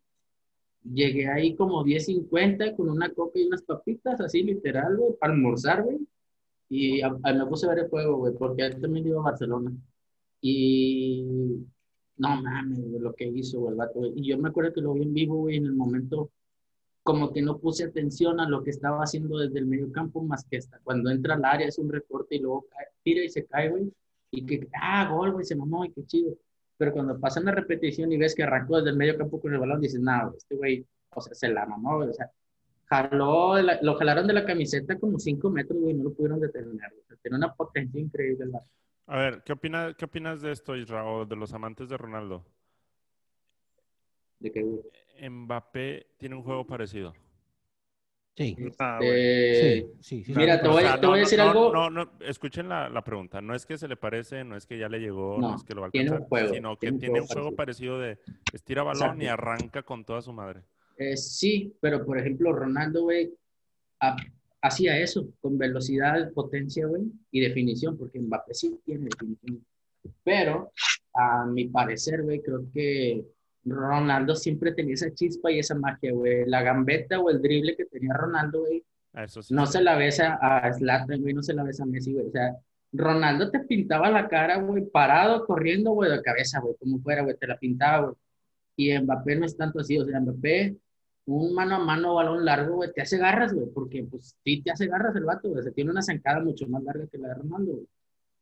Llegué 0.84 1.28
ahí 1.28 1.55
como 1.55 1.84
10.50 1.84 2.76
con 2.76 2.89
una 2.89 3.09
coca 3.13 3.39
y 3.39 3.47
unas 3.47 3.63
papitas, 3.63 4.21
así 4.21 4.43
literal, 4.43 4.95
güey, 4.97 5.13
para 5.19 5.34
almorzar, 5.34 5.84
güey. 5.84 5.99
Y 6.69 7.01
a- 7.01 7.17
a- 7.23 7.34
me 7.34 7.45
puse 7.47 7.65
a 7.65 7.69
ver 7.69 7.80
el 7.80 7.89
juego, 7.89 8.17
güey, 8.17 8.34
porque 8.36 8.63
él 8.65 8.80
también 8.82 9.07
iba 9.07 9.19
a 9.21 9.23
Barcelona. 9.26 9.71
Y 10.41 11.65
no 12.18 12.41
mames, 12.41 12.80
lo 12.80 13.13
que 13.13 13.26
hizo, 13.26 13.70
el 13.70 13.76
vato. 13.76 14.05
Y 14.16 14.28
yo 14.28 14.38
me 14.38 14.49
acuerdo 14.49 14.74
que 14.74 14.82
lo 14.82 14.93
vi 14.93 15.03
en 15.03 15.13
vivo, 15.13 15.36
güey, 15.36 15.57
en 15.57 15.66
el 15.66 15.74
momento 15.74 16.32
como 17.03 17.32
que 17.32 17.41
no 17.41 17.59
puse 17.59 17.84
atención 17.84 18.39
a 18.39 18.49
lo 18.49 18.63
que 18.63 18.72
estaba 18.72 19.03
haciendo 19.03 19.38
desde 19.38 19.59
el 19.59 19.68
medio 19.68 19.91
campo, 19.91 20.24
más 20.24 20.43
que 20.45 20.57
hasta 20.57 20.80
cuando 20.80 21.11
entra 21.11 21.36
al 21.36 21.45
área, 21.45 21.68
es 21.68 21.78
un 21.78 21.91
recorte 21.91 22.36
y 22.36 22.39
luego 22.39 22.66
tira 23.03 23.24
y 23.24 23.30
se 23.30 23.45
cae, 23.45 23.70
güey. 23.70 23.93
Y 24.32 24.43
que, 24.45 24.68
ah, 24.82 25.07
gol, 25.11 25.34
güey, 25.34 25.45
se 25.45 25.55
mamó, 25.55 25.86
y 25.86 25.91
qué 25.91 26.03
chido. 26.05 26.36
Pero 26.78 26.93
cuando 26.93 27.20
pasan 27.20 27.45
la 27.45 27.51
repetición 27.51 28.11
y 28.11 28.18
ves 28.18 28.34
que 28.34 28.41
arrancó 28.41 28.78
desde 28.78 28.89
el 28.89 28.97
medio 28.97 29.18
campo 29.18 29.39
con 29.39 29.53
el 29.53 29.59
balón, 29.59 29.82
dices, 29.82 30.01
no, 30.01 30.30
güey, 30.30 30.38
este 30.38 30.55
güey, 30.55 30.86
o 31.11 31.22
sea, 31.22 31.36
se 31.36 31.47
la 31.49 31.68
mamó, 31.68 31.97
güey. 31.97 32.09
O 32.09 32.13
sea, 32.13 32.32
jaló, 32.86 33.61
lo 33.82 33.95
jalaron 33.97 34.26
de 34.26 34.34
la 34.34 34.45
camiseta 34.45 34.97
como 34.97 35.20
cinco 35.20 35.51
metros, 35.51 35.80
güey, 35.80 35.93
no 35.93 36.05
lo 36.05 36.13
pudieron 36.13 36.39
detener. 36.39 36.74
güey. 36.74 37.20
Tiene 37.22 37.38
una 37.38 37.53
potencia 37.53 38.01
increíble 38.01 38.45
el 38.45 38.51
vato. 38.51 38.68
A 39.08 39.18
ver, 39.18 39.43
¿qué, 39.43 39.53
opina, 39.53 39.93
¿qué 39.97 40.06
opinas 40.06 40.41
de 40.41 40.51
esto, 40.51 40.76
Israel, 40.76 41.06
o 41.08 41.26
de 41.26 41.36
los 41.36 41.53
amantes 41.53 41.89
de 41.89 41.97
Ronaldo? 41.97 42.43
De 44.39 44.49
güey, 44.49 45.30
Mbappé 45.30 46.08
tiene 46.18 46.36
un 46.36 46.43
juego 46.43 46.66
parecido. 46.66 47.14
Sí, 48.36 48.58
Ah, 48.80 48.99
eh, 49.01 49.86
sí, 50.01 50.20
sí. 50.20 50.24
sí, 50.26 50.34
Mira, 50.36 50.62
te 50.62 50.68
voy- 50.68 50.84
O 50.84 50.88
sea, 50.88 50.99
te 50.99 51.08
voy 51.08 51.20
a 51.20 51.22
decir 51.22 51.39
no, 51.39 51.49
algo. 51.49 51.72
No, 51.72 51.89
no, 51.89 52.12
escuchen 52.20 52.68
la, 52.68 52.89
la 52.89 53.01
pregunta. 53.01 53.39
No 53.39 53.56
es 53.56 53.66
que 53.66 53.78
se 53.78 53.88
le 53.88 53.95
parece, 53.95 54.43
no 54.43 54.58
es 54.58 54.66
que 54.66 54.78
ya 54.78 54.89
le 54.89 54.99
llegó, 54.99 55.39
no, 55.39 55.49
No, 55.51 55.56
es 55.56 55.64
que 55.64 55.74
lo 55.74 55.82
va 55.82 55.88
a 55.88 55.91
tiene 55.91 56.10
un 56.10 56.16
alcanzar, 56.16 56.30
juego, 56.30 56.53
sino 56.53 56.76
que 56.76 56.80
tiene 56.82 56.95
un 56.95 56.99
tiene 56.99 57.22
un 57.22 57.28
juego 57.28 57.51
parecido 57.56 57.99
de 57.99 58.20
estira 58.51 58.84
balón 58.84 59.03
Exacto. 59.03 59.24
y 59.24 59.28
arranca 59.28 59.84
con 59.84 60.03
toda 60.03 60.22
su 60.22 60.34
madre. 60.34 60.64
Eh, 60.97 61.16
sí, 61.16 61.74
pero 61.80 62.06
por 62.06 62.18
ejemplo, 62.20 62.51
Ronaldo, 62.51 63.03
güey, 63.03 63.34
hacía 64.66 64.97
eso, 64.97 65.28
con 65.41 65.57
velocidad, 65.57 66.32
potencia, 66.34 66.88
güey, 66.88 67.03
y 67.32 67.39
definición, 67.41 67.97
porque 67.97 68.20
Mbappé 68.20 68.53
sí 68.53 68.80
tiene 68.86 69.05
definición. 69.05 69.66
Pero, 70.24 70.72
a 71.13 71.45
mi 71.45 71.66
parecer, 71.66 72.24
güey, 72.24 72.41
creo 72.41 72.66
que 72.74 73.26
Ronaldo 73.63 74.36
siempre 74.36 74.74
tenía 74.74 74.93
esa 74.93 75.13
chispa 75.13 75.51
y 75.51 75.59
esa 75.59 75.76
magia, 75.76 76.11
güey. 76.13 76.45
La 76.45 76.61
gambeta 76.61 77.20
o 77.20 77.30
el 77.30 77.41
drible 77.41 77.76
que 77.76 77.86
tenía 77.86 78.13
Ronaldo, 78.13 78.61
güey, 78.61 78.84
A 79.13 79.24
Eso 79.24 79.41
sí. 79.41 79.53
no 79.53 79.66
se 79.66 79.82
la 79.82 79.95
ves 79.95 80.20
a, 80.20 80.72
Zlatan, 80.74 81.22
güey, 81.22 81.34
no 81.34 81.41
se 81.41 81.53
la 81.53 81.63
ves 81.63 81.82
a 81.82 81.86
Messi, 81.86 82.13
güey. 82.13 82.28
O 82.28 82.32
sea, 82.32 82.55
Ronaldo 82.91 83.49
te 83.51 83.59
pintaba 83.61 84.09
la 84.11 84.28
cara, 84.28 84.57
güey, 84.57 84.86
parado, 84.86 85.45
corriendo, 85.45 85.91
güey, 85.91 86.11
de 86.11 86.22
cabeza, 86.22 86.59
güey, 86.59 86.76
como 86.80 86.99
fuera, 86.99 87.24
güey, 87.24 87.36
te 87.38 87.47
la 87.47 87.57
pintaba, 87.57 88.05
güey. 88.07 88.16
Y 88.78 88.97
Mbappé 88.99 89.36
no 89.38 89.45
es 89.45 89.57
tanto 89.57 89.80
así, 89.80 89.97
o 89.97 90.05
sea, 90.05 90.20
Mbappé, 90.20 90.76
un 91.28 91.53
mano 91.55 91.76
a 91.76 91.80
mano, 91.80 92.13
balón 92.15 92.45
largo, 92.45 92.76
güey, 92.76 92.91
te 92.93 93.01
hace 93.01 93.17
garras, 93.17 93.53
güey, 93.53 93.67
porque 93.73 94.03
pues 94.09 94.36
sí 94.43 94.61
te 94.61 94.71
hace 94.71 94.88
garras 94.88 95.15
el 95.15 95.26
vato, 95.26 95.49
güey, 95.49 95.59
o 95.61 95.63
sea, 95.63 95.71
tiene 95.71 95.91
una 95.91 96.01
zancada 96.03 96.39
mucho 96.43 96.67
más 96.67 96.84
larga 96.84 97.07
que 97.07 97.17
la 97.17 97.30
de 97.30 97.34
Ronaldo, 97.36 97.71
güey. 97.73 97.88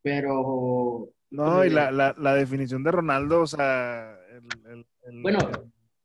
Pero, 0.01 1.09
No, 1.31 1.65
y 1.65 1.69
la, 1.69 1.91
la, 1.91 2.13
la 2.17 2.35
definición 2.35 2.83
de 2.83 2.91
Ronaldo, 2.91 3.41
o 3.41 3.47
sea, 3.47 4.17
el, 4.31 4.71
el- 4.71 4.85
el- 5.03 5.21
Bueno. 5.23 5.39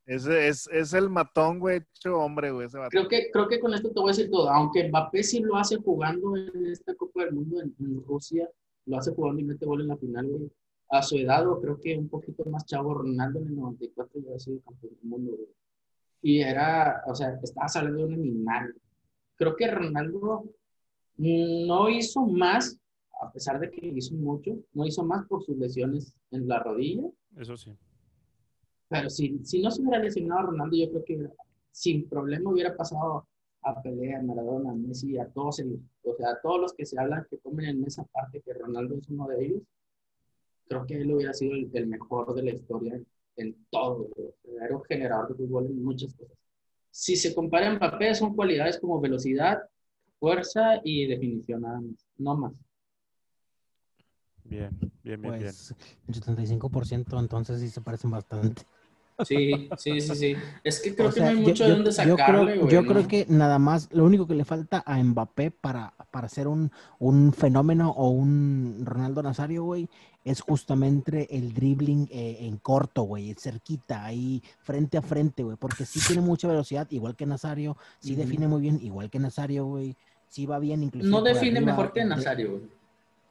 es, 0.06 0.24
es, 0.26 0.68
es 0.72 0.92
el 0.94 1.10
matón, 1.10 1.58
güey, 1.58 1.78
hecho 1.96 2.16
hombre, 2.18 2.50
güey, 2.52 2.66
ese 2.68 2.78
vato. 2.78 2.90
creo 2.90 3.08
que, 3.08 3.30
creo 3.32 3.48
que 3.48 3.60
con 3.60 3.74
esto 3.74 3.88
te 3.90 4.00
voy 4.00 4.10
a 4.10 4.14
decir 4.16 4.30
todo, 4.30 4.48
aunque 4.48 4.88
Mbappé 4.88 5.22
sí 5.22 5.40
lo 5.40 5.56
hace 5.56 5.76
jugando 5.76 6.36
en 6.36 6.66
esta 6.66 6.94
Copa 6.94 7.24
del 7.24 7.34
Mundo 7.34 7.60
en, 7.60 7.74
en 7.80 8.02
Rusia, 8.06 8.48
lo 8.86 8.96
hace 8.96 9.12
jugando 9.12 9.40
y 9.40 9.44
mete 9.44 9.66
gol 9.66 9.82
en 9.82 9.88
la 9.88 9.96
final, 9.96 10.26
güey. 10.26 10.50
A 10.90 11.02
su 11.02 11.18
edad, 11.18 11.46
o 11.46 11.60
creo 11.60 11.78
que 11.78 11.98
un 11.98 12.08
poquito 12.08 12.44
más 12.46 12.64
chavo, 12.64 12.94
Ronaldo 12.94 13.40
en 13.40 13.48
el 13.48 13.56
94 13.56 14.20
ya 14.22 14.26
había 14.28 14.38
sido 14.38 14.60
campeón 14.62 14.94
del 14.94 15.10
mundo, 15.10 15.32
güey. 15.32 15.48
Y 16.22 16.40
era, 16.40 17.02
o 17.06 17.14
sea, 17.14 17.38
estabas 17.42 17.76
hablando 17.76 17.98
de 18.00 18.04
un 18.06 18.14
animal. 18.14 18.74
Creo 19.36 19.54
que 19.54 19.70
Ronaldo 19.70 20.44
no 21.16 21.88
hizo 21.88 22.26
más, 22.26 22.78
a 23.20 23.30
pesar 23.32 23.58
de 23.60 23.70
que 23.70 23.86
hizo 23.86 24.14
mucho, 24.14 24.56
no 24.72 24.86
hizo 24.86 25.04
más 25.04 25.26
por 25.26 25.42
sus 25.44 25.56
lesiones 25.56 26.14
en 26.30 26.46
la 26.48 26.60
rodilla, 26.60 27.08
Eso 27.36 27.56
sí. 27.56 27.72
pero 28.88 29.10
si, 29.10 29.38
si 29.44 29.60
no 29.60 29.70
se 29.70 29.82
hubiera 29.82 29.98
lesionado 29.98 30.40
a 30.40 30.46
Ronaldo, 30.46 30.76
yo 30.76 30.90
creo 30.90 31.04
que 31.04 31.28
sin 31.70 32.08
problema 32.08 32.50
hubiera 32.50 32.76
pasado 32.76 33.26
a 33.62 33.82
pelea 33.82 34.18
a 34.18 34.22
Maradona, 34.22 34.70
a 34.70 34.74
Messi, 34.74 35.18
a 35.18 35.28
todos 35.28 35.58
ellos. 35.60 35.80
O 36.02 36.14
sea, 36.14 36.30
a 36.30 36.40
todos 36.40 36.60
los 36.60 36.72
que 36.72 36.86
se 36.86 36.98
hablan, 36.98 37.26
que 37.28 37.36
tomen 37.38 37.66
en 37.66 37.84
esa 37.84 38.04
parte 38.04 38.40
que 38.40 38.54
Ronaldo 38.54 38.96
es 38.96 39.08
uno 39.08 39.26
de 39.26 39.44
ellos, 39.44 39.62
creo 40.68 40.86
que 40.86 41.00
él 41.00 41.12
hubiera 41.12 41.32
sido 41.32 41.54
el, 41.54 41.70
el 41.72 41.86
mejor 41.86 42.34
de 42.34 42.42
la 42.42 42.50
historia 42.52 43.00
en 43.38 43.56
todo. 43.70 44.08
güey. 44.14 44.28
Era 44.62 44.76
un 44.76 44.84
generador 44.84 45.28
de 45.28 45.34
fútbol 45.34 45.66
en 45.66 45.82
muchas 45.82 46.14
cosas. 46.14 46.36
Si 46.90 47.16
se 47.16 47.34
compara 47.34 47.68
a 47.68 47.74
Mbappé, 47.74 48.14
son 48.14 48.34
cualidades 48.34 48.78
como 48.78 49.00
velocidad, 49.00 49.58
fuerza 50.18 50.80
y 50.84 51.06
definición, 51.06 51.62
nada 51.62 51.80
más. 51.80 52.06
No 52.16 52.36
más. 52.36 52.64
Bien, 54.44 54.70
bien, 55.02 55.20
bien, 55.20 55.38
bien. 55.38 55.40
Pues 55.40 55.74
el 56.08 56.14
75% 56.14 57.20
entonces 57.20 57.60
sí 57.60 57.68
se 57.68 57.80
parecen 57.80 58.10
bastante. 58.10 58.62
Sí, 59.24 59.68
sí, 59.78 60.00
sí, 60.00 60.14
sí. 60.14 60.36
Es 60.62 60.80
que 60.80 60.94
creo 60.94 61.08
O 61.08 61.12
que 61.12 61.20
no 61.20 61.26
hay 61.26 61.36
yo- 61.36 61.48
mucho 61.48 61.64
de 61.64 61.70
dónde 61.70 61.90
yo 61.90 61.92
sacarle, 61.92 62.52
creo, 62.52 62.68
yo 62.68 62.82
¿no? 62.82 62.88
creo 62.88 63.08
que 63.08 63.26
nada 63.28 63.58
más, 63.58 63.88
lo 63.92 64.04
único 64.04 64.26
que 64.26 64.34
le 64.34 64.44
falta 64.44 64.82
a 64.86 65.02
Mbappé 65.02 65.50
para, 65.50 65.92
para 66.10 66.28
ser 66.28 66.46
un, 66.46 66.70
un 67.00 67.32
fenómeno 67.32 67.90
o 67.90 68.10
un 68.10 68.82
Ronaldo 68.84 69.22
Nazario, 69.22 69.64
güey, 69.64 69.88
es 70.24 70.40
justamente 70.40 71.36
el 71.36 71.52
dribbling 71.52 72.08
eh, 72.12 72.38
en 72.42 72.58
corto, 72.58 73.02
güey, 73.02 73.34
cerquita, 73.34 74.04
ahí 74.04 74.42
frente 74.60 74.98
a 74.98 75.02
frente, 75.02 75.42
güey, 75.42 75.56
porque 75.56 75.84
sí 75.84 76.00
tiene 76.06 76.22
mucha 76.22 76.46
velocidad, 76.46 76.86
igual 76.90 77.16
que 77.16 77.26
Nazario, 77.26 77.76
sí 77.98 78.14
define 78.14 78.46
muy 78.46 78.60
bien, 78.60 78.78
igual 78.82 79.10
que 79.10 79.18
Nazario, 79.18 79.64
güey, 79.66 79.96
sí 80.28 80.46
va 80.46 80.58
bien 80.58 80.82
inclusive. 80.82 81.10
No 81.10 81.22
define 81.22 81.58
arriba, 81.58 81.72
mejor 81.72 81.92
que 81.92 82.04
Nazario, 82.04 82.50
güey. 82.50 82.77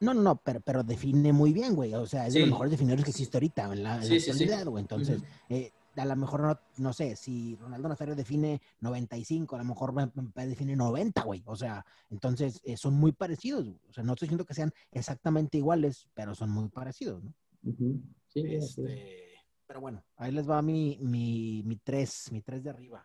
No, 0.00 0.14
no, 0.14 0.22
no, 0.22 0.36
pero, 0.36 0.60
pero 0.60 0.82
define 0.84 1.32
muy 1.32 1.52
bien, 1.52 1.74
güey. 1.74 1.94
O 1.94 2.06
sea, 2.06 2.26
es 2.26 2.34
de 2.34 2.40
los 2.40 2.46
Sí. 2.48 2.52
mejores 2.52 2.70
definidores 2.70 3.04
que 3.04 3.10
existe 3.10 3.36
ahorita 3.36 3.72
en 3.72 3.82
la, 3.82 3.94
en 3.94 4.00
la 4.00 4.04
Sí, 4.04 4.20
sí, 4.20 4.20
sí. 4.20 4.30
actualidad, 4.30 4.66
güey. 4.66 4.82
Entonces, 4.82 5.22
Ujú. 5.22 5.26
eh, 5.48 5.72
a 5.96 6.04
lo 6.04 6.14
mejor 6.16 6.40
no, 6.42 6.60
no 6.76 6.92
sé, 6.92 7.16
si 7.16 7.56
Ronaldo 7.56 7.88
Nazario 7.88 8.14
define 8.14 8.60
95, 8.80 9.56
a 9.56 9.58
lo 9.58 9.64
mejor 9.64 9.92
Mbappé 9.92 10.46
define 10.46 10.76
90, 10.76 11.22
güey. 11.22 11.42
O 11.46 11.56
sea, 11.56 11.84
entonces 12.10 12.60
eh, 12.64 12.76
son 12.76 12.94
muy 12.94 13.10
parecidos. 13.10 13.64
güey. 13.64 13.80
O 13.88 13.92
sea, 13.92 14.04
no 14.04 14.12
estoy 14.12 14.26
diciendo 14.26 14.44
que 14.44 14.54
sean 14.54 14.72
exactamente 14.92 15.58
iguales, 15.58 16.08
pero 16.14 16.34
son 16.36 16.50
muy 16.50 16.68
parecidos, 16.68 17.24
¿no? 17.24 17.34
Ujú. 17.64 18.00
Sí, 18.28 18.42
sí, 18.42 18.60
sí. 18.60 18.82
Este, 18.84 19.32
pero 19.66 19.80
bueno, 19.80 20.04
ahí 20.16 20.30
les 20.30 20.48
va 20.48 20.62
mi, 20.62 20.96
mi, 21.00 21.62
mi 21.64 21.76
tres, 21.76 22.30
mi 22.30 22.40
tres 22.42 22.62
de 22.62 22.70
arriba. 22.70 23.04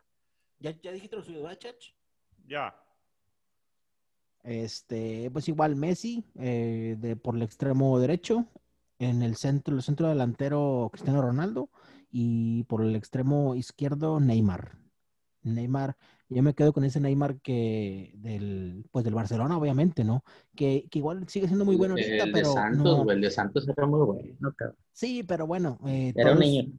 ¿Ya, 0.60 0.80
ya 0.80 0.92
dijiste 0.92 1.16
lo 1.16 1.24
suyo, 1.24 1.42
¿verdad, 1.42 1.58
Chach? 1.58 1.86
Ya. 2.46 2.76
Este, 4.44 5.30
pues 5.32 5.48
igual 5.48 5.76
Messi, 5.76 6.26
eh, 6.36 6.96
de, 7.00 7.16
por 7.16 7.36
el 7.36 7.44
extremo 7.44 7.98
derecho, 8.00 8.46
en 9.00 9.22
el 9.22 9.36
centro, 9.36 9.76
el 9.76 9.82
centro 9.84 10.08
delantero 10.10 10.90
Cristiano 10.92 11.22
Ronaldo 11.22 11.70
y 12.12 12.64
por 12.66 12.82
el 12.84 12.96
extremo 12.96 13.56
izquierdo 13.56 14.20
Neymar. 14.20 14.78
Neymar, 15.44 15.98
yo 16.30 16.42
me 16.44 16.54
quedo 16.54 16.72
con 16.74 16.84
ese 16.86 17.00
Neymar 17.02 17.40
que 17.42 18.14
del, 18.16 18.86
pues 18.92 19.04
del 19.06 19.14
Barcelona, 19.14 19.58
obviamente, 19.58 20.04
¿no? 20.04 20.24
Que, 20.56 20.88
que 20.90 21.00
igual 21.00 21.28
sigue 21.28 21.48
siendo 21.48 21.66
muy 21.66 21.76
bueno 21.76 21.96
El- 21.96 22.04
ahorita, 22.04 22.24
el 22.26 22.34
de 22.34 22.34
pero 22.34 22.54
Santos, 22.54 22.98
no- 23.06 23.12
el 23.12 23.22
de 23.22 23.30
Santos 23.32 23.68
era 23.68 23.86
muy 23.88 24.06
bueno, 24.06 24.54
cabrón. 24.58 24.78
sí, 24.94 25.24
pero 25.24 25.48
bueno, 25.48 25.80
eh, 25.86 26.14
Era 26.16 26.32
un 26.34 26.40
niño. 26.40 26.72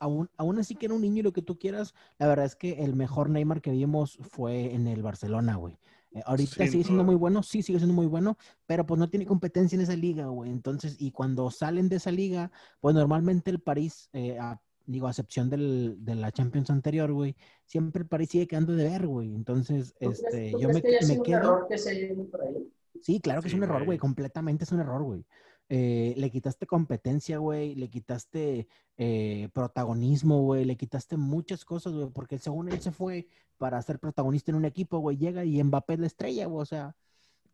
aún, 0.00 0.30
aún 0.36 0.58
así 0.58 0.74
que 0.74 0.86
era 0.86 0.94
un 0.94 1.00
niño 1.00 1.20
y 1.20 1.22
lo 1.22 1.32
que 1.32 1.42
tú 1.42 1.58
quieras, 1.58 1.94
la 2.18 2.26
verdad 2.26 2.44
es 2.46 2.56
que 2.56 2.84
el 2.84 2.94
mejor 2.94 3.30
Neymar 3.30 3.60
que 3.62 3.70
vimos 3.70 4.18
fue 4.30 4.74
en 4.74 4.86
el 4.86 5.02
Barcelona, 5.02 5.56
güey. 5.56 5.78
Eh, 6.12 6.22
ahorita 6.24 6.50
Sin 6.64 6.66
sigue 6.72 6.84
siendo 6.84 7.02
duda. 7.02 7.12
muy 7.12 7.14
bueno, 7.16 7.42
sí, 7.42 7.62
sigue 7.62 7.78
siendo 7.78 7.94
muy 7.94 8.06
bueno, 8.06 8.38
pero 8.66 8.86
pues 8.86 8.98
no 8.98 9.08
tiene 9.10 9.26
competencia 9.26 9.76
en 9.76 9.82
esa 9.82 9.96
liga, 9.96 10.26
güey. 10.26 10.50
Entonces, 10.50 10.96
y 10.98 11.10
cuando 11.10 11.50
salen 11.50 11.88
de 11.88 11.96
esa 11.96 12.10
liga, 12.10 12.50
pues 12.80 12.94
normalmente 12.94 13.50
el 13.50 13.60
París, 13.60 14.08
eh, 14.12 14.38
a- 14.38 14.60
digo, 14.86 15.08
a 15.08 15.10
excepción 15.10 15.50
del, 15.50 15.96
de 15.98 16.14
la 16.14 16.30
Champions 16.30 16.70
anterior, 16.70 17.12
güey, 17.12 17.34
siempre 17.64 18.02
el 18.02 18.08
París 18.08 18.30
sigue 18.30 18.46
quedando 18.46 18.72
de 18.74 18.84
ver, 18.84 19.06
güey. 19.06 19.34
Entonces, 19.34 19.94
¿Tú 19.94 20.10
crees- 20.12 20.22
este, 20.22 20.52
tú 20.52 20.60
yo 20.60 20.68
crees 20.68 20.74
me, 20.84 20.98
que 20.98 21.06
me 21.18 21.22
quedo. 21.22 21.36
error 21.38 21.66
que 21.68 21.76
se 21.78 22.14
por 22.30 22.42
ahí? 22.42 22.72
Sí, 23.02 23.20
claro 23.20 23.42
que 23.42 23.48
Sí, 23.50 23.54
es 23.56 23.58
un 23.58 23.64
error, 23.64 23.84
güey, 23.84 23.98
completamente 23.98 24.64
es 24.64 24.72
un 24.72 24.80
error, 24.80 25.02
güey. 25.02 25.24
Eh, 25.68 26.14
le 26.16 26.30
quitaste 26.30 26.66
competencia, 26.66 27.38
güey, 27.38 27.74
le 27.74 27.88
quitaste 27.90 28.68
eh, 28.96 29.48
protagonismo, 29.52 30.42
güey, 30.42 30.64
le 30.64 30.76
quitaste 30.76 31.16
muchas 31.16 31.64
cosas, 31.64 31.92
güey, 31.92 32.08
porque 32.10 32.38
según 32.38 32.68
él 32.68 32.80
se 32.80 32.92
fue 32.92 33.26
para 33.58 33.80
ser 33.82 33.98
protagonista 33.98 34.50
en 34.52 34.56
un 34.56 34.64
equipo, 34.64 34.98
güey, 34.98 35.16
llega 35.16 35.44
y 35.44 35.62
Mbappé 35.62 35.94
es 35.94 36.00
la 36.00 36.06
estrella, 36.06 36.46
güey, 36.46 36.62
o 36.62 36.66
sea, 36.66 36.96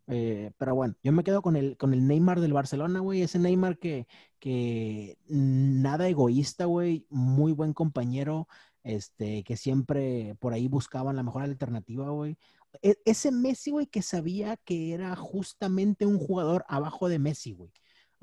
eh, 0.07 0.51
pero 0.57 0.75
bueno, 0.75 0.95
yo 1.01 1.11
me 1.11 1.23
quedo 1.23 1.41
con 1.41 1.55
el, 1.55 1.77
con 1.77 1.93
el 1.93 2.07
Neymar 2.07 2.39
del 2.41 2.53
Barcelona, 2.53 2.99
güey, 2.99 3.21
ese 3.21 3.39
Neymar 3.39 3.79
que, 3.79 4.07
que 4.39 5.17
nada 5.27 6.07
egoísta, 6.07 6.65
güey, 6.65 7.07
muy 7.09 7.53
buen 7.53 7.73
compañero, 7.73 8.47
este, 8.83 9.43
que 9.43 9.57
siempre 9.57 10.35
por 10.39 10.53
ahí 10.53 10.67
buscaban 10.67 11.15
la 11.15 11.23
mejor 11.23 11.43
alternativa, 11.43 12.09
güey. 12.09 12.37
E, 12.81 12.97
ese 13.05 13.31
Messi, 13.31 13.71
güey, 13.71 13.87
que 13.87 14.01
sabía 14.01 14.57
que 14.57 14.93
era 14.93 15.15
justamente 15.15 16.05
un 16.05 16.19
jugador 16.19 16.65
abajo 16.67 17.07
de 17.09 17.19
Messi, 17.19 17.53
güey. 17.53 17.71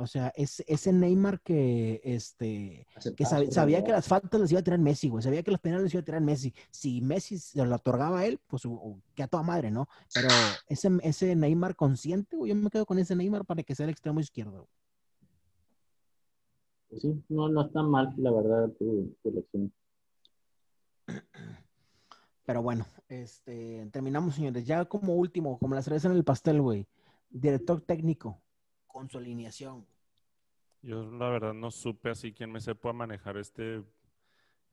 O 0.00 0.06
sea, 0.06 0.32
es, 0.34 0.64
ese 0.66 0.94
Neymar 0.94 1.42
que, 1.42 2.00
este, 2.02 2.86
que 3.14 3.26
sabía 3.26 3.84
que 3.84 3.92
las 3.92 4.08
faltas 4.08 4.40
las 4.40 4.50
iba 4.50 4.60
a 4.60 4.64
tirar 4.64 4.78
Messi, 4.78 5.10
güey. 5.10 5.22
Sabía 5.22 5.42
que 5.42 5.50
los 5.50 5.60
penales 5.60 5.84
las 5.84 5.92
iba 5.92 6.00
a 6.00 6.04
tirar 6.04 6.22
Messi. 6.22 6.54
Si 6.70 7.02
Messi 7.02 7.38
se 7.38 7.62
lo 7.66 7.76
otorgaba 7.76 8.20
a 8.20 8.24
él, 8.24 8.40
pues 8.46 8.62
que 9.14 9.22
a 9.22 9.28
toda 9.28 9.42
madre, 9.42 9.70
¿no? 9.70 9.88
Pero 10.14 10.28
ese, 10.68 10.88
ese 11.02 11.36
Neymar 11.36 11.76
consciente, 11.76 12.34
güey, 12.34 12.48
yo 12.48 12.54
me 12.54 12.70
quedo 12.70 12.86
con 12.86 12.98
ese 12.98 13.14
Neymar 13.14 13.44
para 13.44 13.62
que 13.62 13.74
sea 13.74 13.84
el 13.84 13.90
extremo 13.90 14.20
izquierdo. 14.20 14.68
Pues 16.88 17.02
sí, 17.02 17.22
no, 17.28 17.50
no 17.50 17.66
está 17.66 17.82
mal, 17.82 18.14
la 18.16 18.32
verdad, 18.32 18.70
tu, 18.78 19.14
tu 19.22 19.28
elección. 19.28 19.70
Pero 22.46 22.62
bueno, 22.62 22.86
este, 23.06 23.86
terminamos, 23.92 24.34
señores. 24.34 24.64
Ya 24.64 24.86
como 24.86 25.14
último, 25.14 25.58
como 25.58 25.74
la 25.74 25.82
cerveza 25.82 26.08
en 26.08 26.16
el 26.16 26.24
pastel, 26.24 26.62
güey. 26.62 26.86
Director 27.28 27.82
técnico 27.82 28.40
con 29.00 29.08
su 29.08 29.16
alineación. 29.16 29.86
Yo 30.82 31.10
la 31.10 31.30
verdad 31.30 31.54
no 31.54 31.70
supe 31.70 32.10
así 32.10 32.34
quién 32.34 32.52
me 32.52 32.60
sepa 32.60 32.92
manejar 32.92 33.38
este, 33.38 33.82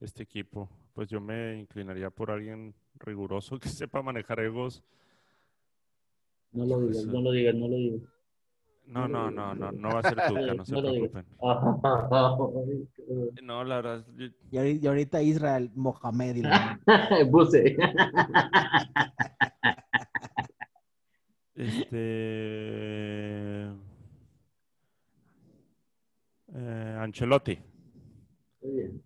este 0.02 0.24
equipo. 0.24 0.70
Pues 0.92 1.08
yo 1.08 1.22
me 1.22 1.58
inclinaría 1.58 2.10
por 2.10 2.32
alguien 2.32 2.76
riguroso 2.96 3.58
que 3.58 3.70
sepa 3.70 4.02
manejar 4.02 4.42
egos. 4.42 4.84
No 6.52 6.66
lo 6.66 6.82
digas, 6.82 7.04
pues, 7.04 7.08
no 7.08 7.22
lo 7.22 7.32
digas, 7.32 7.56
no 7.56 7.70
lo 7.70 7.78
digas. 7.78 8.02
No, 8.86 9.08
no, 9.08 9.32
no, 9.32 9.56
no, 9.56 9.72
no 9.72 9.90
va 9.90 10.00
a 10.00 10.04
ser 10.04 10.18
Tuca, 10.28 10.54
no 10.54 10.66
se 10.66 10.76
preocupen. 10.76 11.26
No, 13.44 13.64
la 13.64 13.76
verdad. 13.78 14.06
Y 14.52 14.86
ahorita 14.86 15.22
Israel 15.22 15.72
Mohamed. 15.74 16.44
Buse. 17.30 17.78
Este. 21.56 23.37
Eh, 26.60 26.98
Ancelotti. 27.00 27.60
Muy 28.62 28.72
bien. 28.72 29.04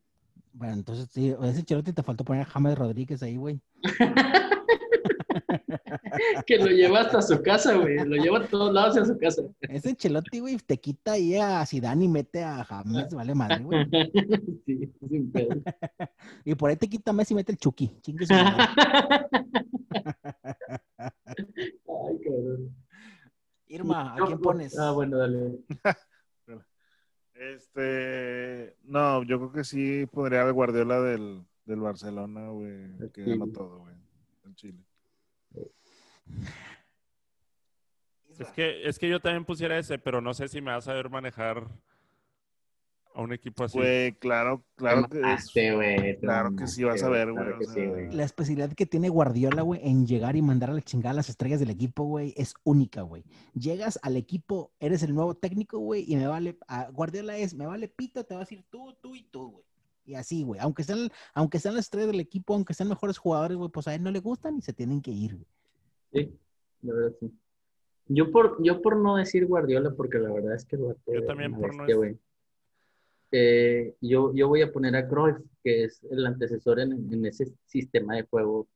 Bueno, 0.54 0.74
entonces 0.74 1.10
sí, 1.12 1.36
ese 1.44 1.60
Ancelotti 1.60 1.92
te 1.92 2.02
faltó 2.02 2.24
poner 2.24 2.44
a 2.44 2.50
James 2.50 2.78
Rodríguez 2.78 3.22
ahí, 3.24 3.36
güey. 3.36 3.60
que 6.46 6.58
lo 6.58 6.68
lleva 6.68 7.02
hasta 7.02 7.22
su 7.22 7.42
casa, 7.42 7.76
güey. 7.76 7.98
Lo 8.06 8.16
lleva 8.16 8.38
a 8.40 8.48
todos 8.48 8.74
lados 8.74 8.96
a 8.96 9.04
su 9.06 9.18
casa. 9.18 9.42
Ese 9.60 9.90
Ancelotti, 9.90 10.40
güey, 10.40 10.60
te 10.60 10.80
quita 10.80 11.12
ahí 11.14 11.36
a 11.36 11.66
Zidane 11.66 12.06
y 12.06 12.08
mete 12.08 12.42
a 12.42 12.64
James, 12.64 13.14
vale 13.14 13.36
madre, 13.36 13.64
güey. 13.64 13.86
Sí, 14.66 14.90
sin 15.10 15.30
pedo. 15.32 15.50
y 16.46 16.56
por 16.56 16.70
ahí 16.70 16.78
te 16.78 16.88
quita 16.88 17.12
Messi 17.12 17.34
y 17.34 17.36
mete 17.36 17.52
el 17.52 17.58
Chucky. 17.58 17.98
Chingue 18.02 18.26
Ay, 18.30 18.68
cabrón. 22.24 22.74
Irma, 23.68 24.14
¿a 24.14 24.26
quién 24.26 24.40
pones? 24.40 24.80
Ah, 24.80 24.92
bueno, 24.92 25.18
dale. 25.18 25.60
Este, 27.42 28.76
no, 28.84 29.24
yo 29.24 29.40
creo 29.40 29.52
que 29.52 29.64
sí 29.64 30.06
podría 30.06 30.44
el 30.44 30.54
Guardiola 30.54 31.02
del, 31.02 31.44
del 31.66 31.80
Barcelona, 31.80 32.50
güey, 32.50 33.12
que 33.12 33.26
ganó 33.26 33.48
todo, 33.48 33.80
güey, 33.80 33.96
en 34.46 34.54
Chile. 34.54 34.86
Es 38.38 38.48
que, 38.52 38.88
es 38.88 39.00
que 39.00 39.10
yo 39.10 39.20
también 39.20 39.44
pusiera 39.44 39.80
ese, 39.80 39.98
pero 39.98 40.22
no 40.22 40.36
sé 40.36 40.48
si 40.50 40.62
me 40.62 40.70
vas 40.70 40.88
a 40.88 40.94
ver 40.94 41.10
manejar 41.10 41.68
a 43.14 43.22
un 43.22 43.34
equipo 43.34 43.64
así. 43.64 43.78
Güey, 43.78 44.14
claro, 44.14 44.64
claro 44.76 45.08
que 45.08 45.22
es, 45.34 45.52
claro 46.20 46.56
que 46.56 46.68
sí 46.68 46.84
vas 46.84 47.04
a 47.04 47.10
ver, 47.10 47.32
güey. 47.32 48.12
la 48.12 48.24
especialidad 48.24 48.74
que 48.74 48.86
tiene 48.86 49.10
Guardiola, 49.10 49.62
güey, 49.62 49.82
en 49.84 50.06
llegar 50.06 50.36
y 50.36 50.42
mandar 50.42 50.70
a 50.70 50.74
la 50.74 50.82
chingada 50.82 51.12
a 51.12 51.16
las 51.16 51.30
estrellas 51.30 51.60
del 51.60 51.70
equipo, 51.70 52.04
güey, 52.04 52.34
es 52.38 52.54
única, 52.64 53.02
güey. 53.02 53.24
Llegas 53.54 54.00
al 54.04 54.18
equipo, 54.18 54.72
eres 54.80 55.04
el 55.04 55.14
nuevo 55.14 55.36
técnico, 55.36 55.80
güey, 55.80 56.06
y 56.08 56.16
me 56.16 56.28
vale, 56.28 56.58
Guardiola 56.94 57.38
es, 57.38 57.54
me 57.54 57.66
vale 57.66 57.88
pito, 57.88 58.24
te 58.24 58.36
vas 58.36 58.50
a 58.50 58.54
ir 58.54 58.64
tú, 58.70 58.96
tú 59.02 59.16
y 59.16 59.24
tú, 59.24 59.52
güey. 59.52 59.66
Y 60.04 60.16
así, 60.16 60.44
güey. 60.44 60.60
Aunque 60.60 60.84
sean, 60.84 61.10
aunque 61.34 61.60
sean 61.60 61.76
las 61.76 61.86
estrellas 61.86 62.12
del 62.12 62.20
equipo, 62.20 62.54
aunque 62.54 62.74
sean 62.74 62.90
mejores 62.90 63.18
jugadores, 63.18 63.58
güey, 63.58 63.70
pues 63.70 63.88
a 63.88 63.96
él 63.96 64.04
no 64.04 64.12
le 64.12 64.20
gustan 64.20 64.58
y 64.58 64.62
se 64.62 64.74
tienen 64.74 65.02
que 65.02 65.12
ir, 65.12 65.36
güey. 65.36 65.48
Sí, 66.12 66.40
la 66.82 66.94
verdad 66.94 67.16
sí. 67.20 67.32
Yo 68.08 68.32
por, 68.32 68.62
yo 68.62 68.82
por 68.82 68.98
no 68.98 69.16
decir 69.16 69.46
Guardiola, 69.46 69.92
porque 69.92 70.18
la 70.18 70.34
verdad 70.34 70.56
es 70.56 70.66
que 70.66 70.76
lo 70.76 70.96
Yo 71.08 71.26
también 71.26 71.54
por 71.54 71.74
no 71.76 71.86
decir. 71.86 72.20
Eh, 73.32 73.96
yo, 74.02 74.34
yo 74.34 74.48
voy 74.50 74.62
a 74.62 74.72
poner 74.72 74.96
a 74.96 75.08
Cruyff, 75.08 75.38
que 75.64 75.86
es 75.86 76.04
el 76.12 76.26
antecesor 76.26 76.80
en, 76.82 77.26
ese 77.26 77.48
sistema 77.66 78.16
de 78.16 78.24
juego 78.24 78.68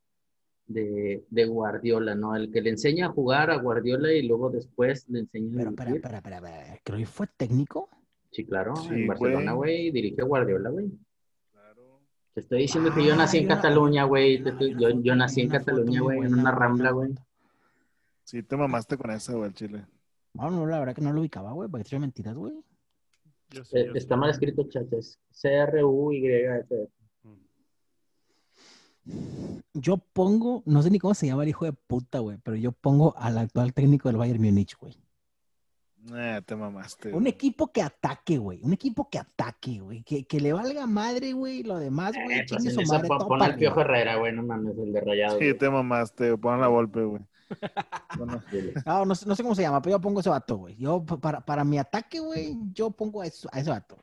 de, 0.66 1.24
de, 1.28 1.44
Guardiola, 1.44 2.14
¿no? 2.14 2.34
El 2.34 2.50
que 2.50 2.62
le 2.62 2.70
enseña 2.70 3.06
a 3.06 3.10
jugar 3.10 3.50
a 3.50 3.56
Guardiola 3.56 4.12
y 4.12 4.26
luego 4.26 4.50
después 4.50 5.06
le 5.08 5.20
enseña 5.20 5.58
Pero, 5.58 5.70
a 5.70 5.72
Pero, 5.72 6.00
pero, 6.02 6.20
pero, 6.22 6.40
¿Cruyff 6.82 7.10
fue 7.10 7.26
técnico? 7.36 7.88
Sí, 8.30 8.44
claro, 8.44 8.74
en 8.90 9.06
Barcelona, 9.06 9.52
güey, 9.52 9.90
dirige 9.90 10.22
a 10.22 10.24
Guardiola, 10.24 10.70
güey. 10.70 10.90
Te 12.34 12.40
estoy 12.40 12.58
diciendo 12.60 12.92
que 12.92 13.02
yo 13.02 13.14
ah, 13.14 13.16
nací 13.16 13.38
en 13.38 13.48
Cataluña, 13.48 14.04
güey. 14.04 14.42
Yo, 14.78 14.90
yo 15.00 15.16
nací 15.16 15.40
en 15.40 15.48
Cataluña, 15.48 16.02
güey, 16.02 16.18
en 16.18 16.34
una 16.34 16.50
rambla, 16.50 16.90
güey. 16.90 17.14
Sí, 18.24 18.42
te 18.42 18.56
mamaste 18.58 18.98
con 18.98 19.10
esa, 19.10 19.32
güey, 19.32 19.48
el 19.48 19.54
chile. 19.54 19.86
No, 20.34 20.50
no, 20.50 20.66
la 20.66 20.78
verdad 20.78 20.94
que 20.94 21.00
no 21.00 21.14
lo 21.14 21.20
ubicaba, 21.20 21.52
güey, 21.52 21.70
porque 21.70 21.88
te 21.88 21.98
mentiras, 21.98 22.34
güey. 22.34 22.52
Eh, 23.72 23.90
está 23.94 24.16
mal 24.16 24.30
escrito, 24.30 24.64
chachas. 24.68 25.18
C-R-U-Y. 25.30 26.24
Yo 29.74 29.98
pongo, 29.98 30.62
no 30.66 30.82
sé 30.82 30.90
ni 30.90 30.98
cómo 30.98 31.14
se 31.14 31.26
llama 31.26 31.44
el 31.44 31.50
hijo 31.50 31.64
de 31.64 31.72
puta, 31.72 32.18
güey, 32.18 32.38
pero 32.42 32.56
yo 32.56 32.72
pongo 32.72 33.14
al 33.16 33.38
actual 33.38 33.72
técnico 33.72 34.08
del 34.08 34.16
Bayern 34.16 34.42
Múnich, 34.42 34.76
güey. 34.78 34.96
Eh, 36.14 36.40
te 36.44 36.54
mamaste. 36.54 37.12
Un 37.12 37.26
equipo 37.26 37.72
que 37.72 37.82
ataque, 37.82 38.38
güey. 38.38 38.60
Un 38.62 38.72
equipo 38.72 39.08
que 39.10 39.18
ataque, 39.18 39.80
güey. 39.80 40.02
Que, 40.04 40.24
que 40.24 40.40
le 40.40 40.52
valga 40.52 40.86
madre, 40.86 41.32
güey. 41.32 41.62
Lo 41.64 41.78
demás, 41.78 42.12
güey. 42.12 42.38
Eh, 42.38 42.46
pues. 42.48 42.74
Pon 43.08 43.40
Piojo 43.58 43.80
Herrera, 43.80 44.16
güey. 44.16 44.32
No 44.32 44.44
mames, 44.44 44.78
el 44.78 44.92
de 44.92 45.00
rayado. 45.00 45.38
Sí, 45.38 45.54
te 45.54 45.68
mamaste. 45.68 46.36
Pon 46.38 46.60
la 46.60 46.68
golpe, 46.68 47.02
güey. 47.02 47.22
no, 48.86 49.04
no, 49.04 49.14
sé 49.14 49.42
cómo 49.42 49.54
se 49.54 49.62
llama, 49.62 49.80
pero 49.82 49.96
yo 49.96 50.00
pongo 50.00 50.20
ese 50.20 50.30
vato, 50.30 50.56
güey. 50.56 50.76
Yo, 50.76 51.04
para, 51.04 51.40
para 51.40 51.64
mi 51.64 51.78
ataque, 51.78 52.20
güey, 52.20 52.56
yo 52.72 52.90
pongo 52.90 53.22
a, 53.22 53.26
ese 53.26 53.48
vato. 53.70 53.96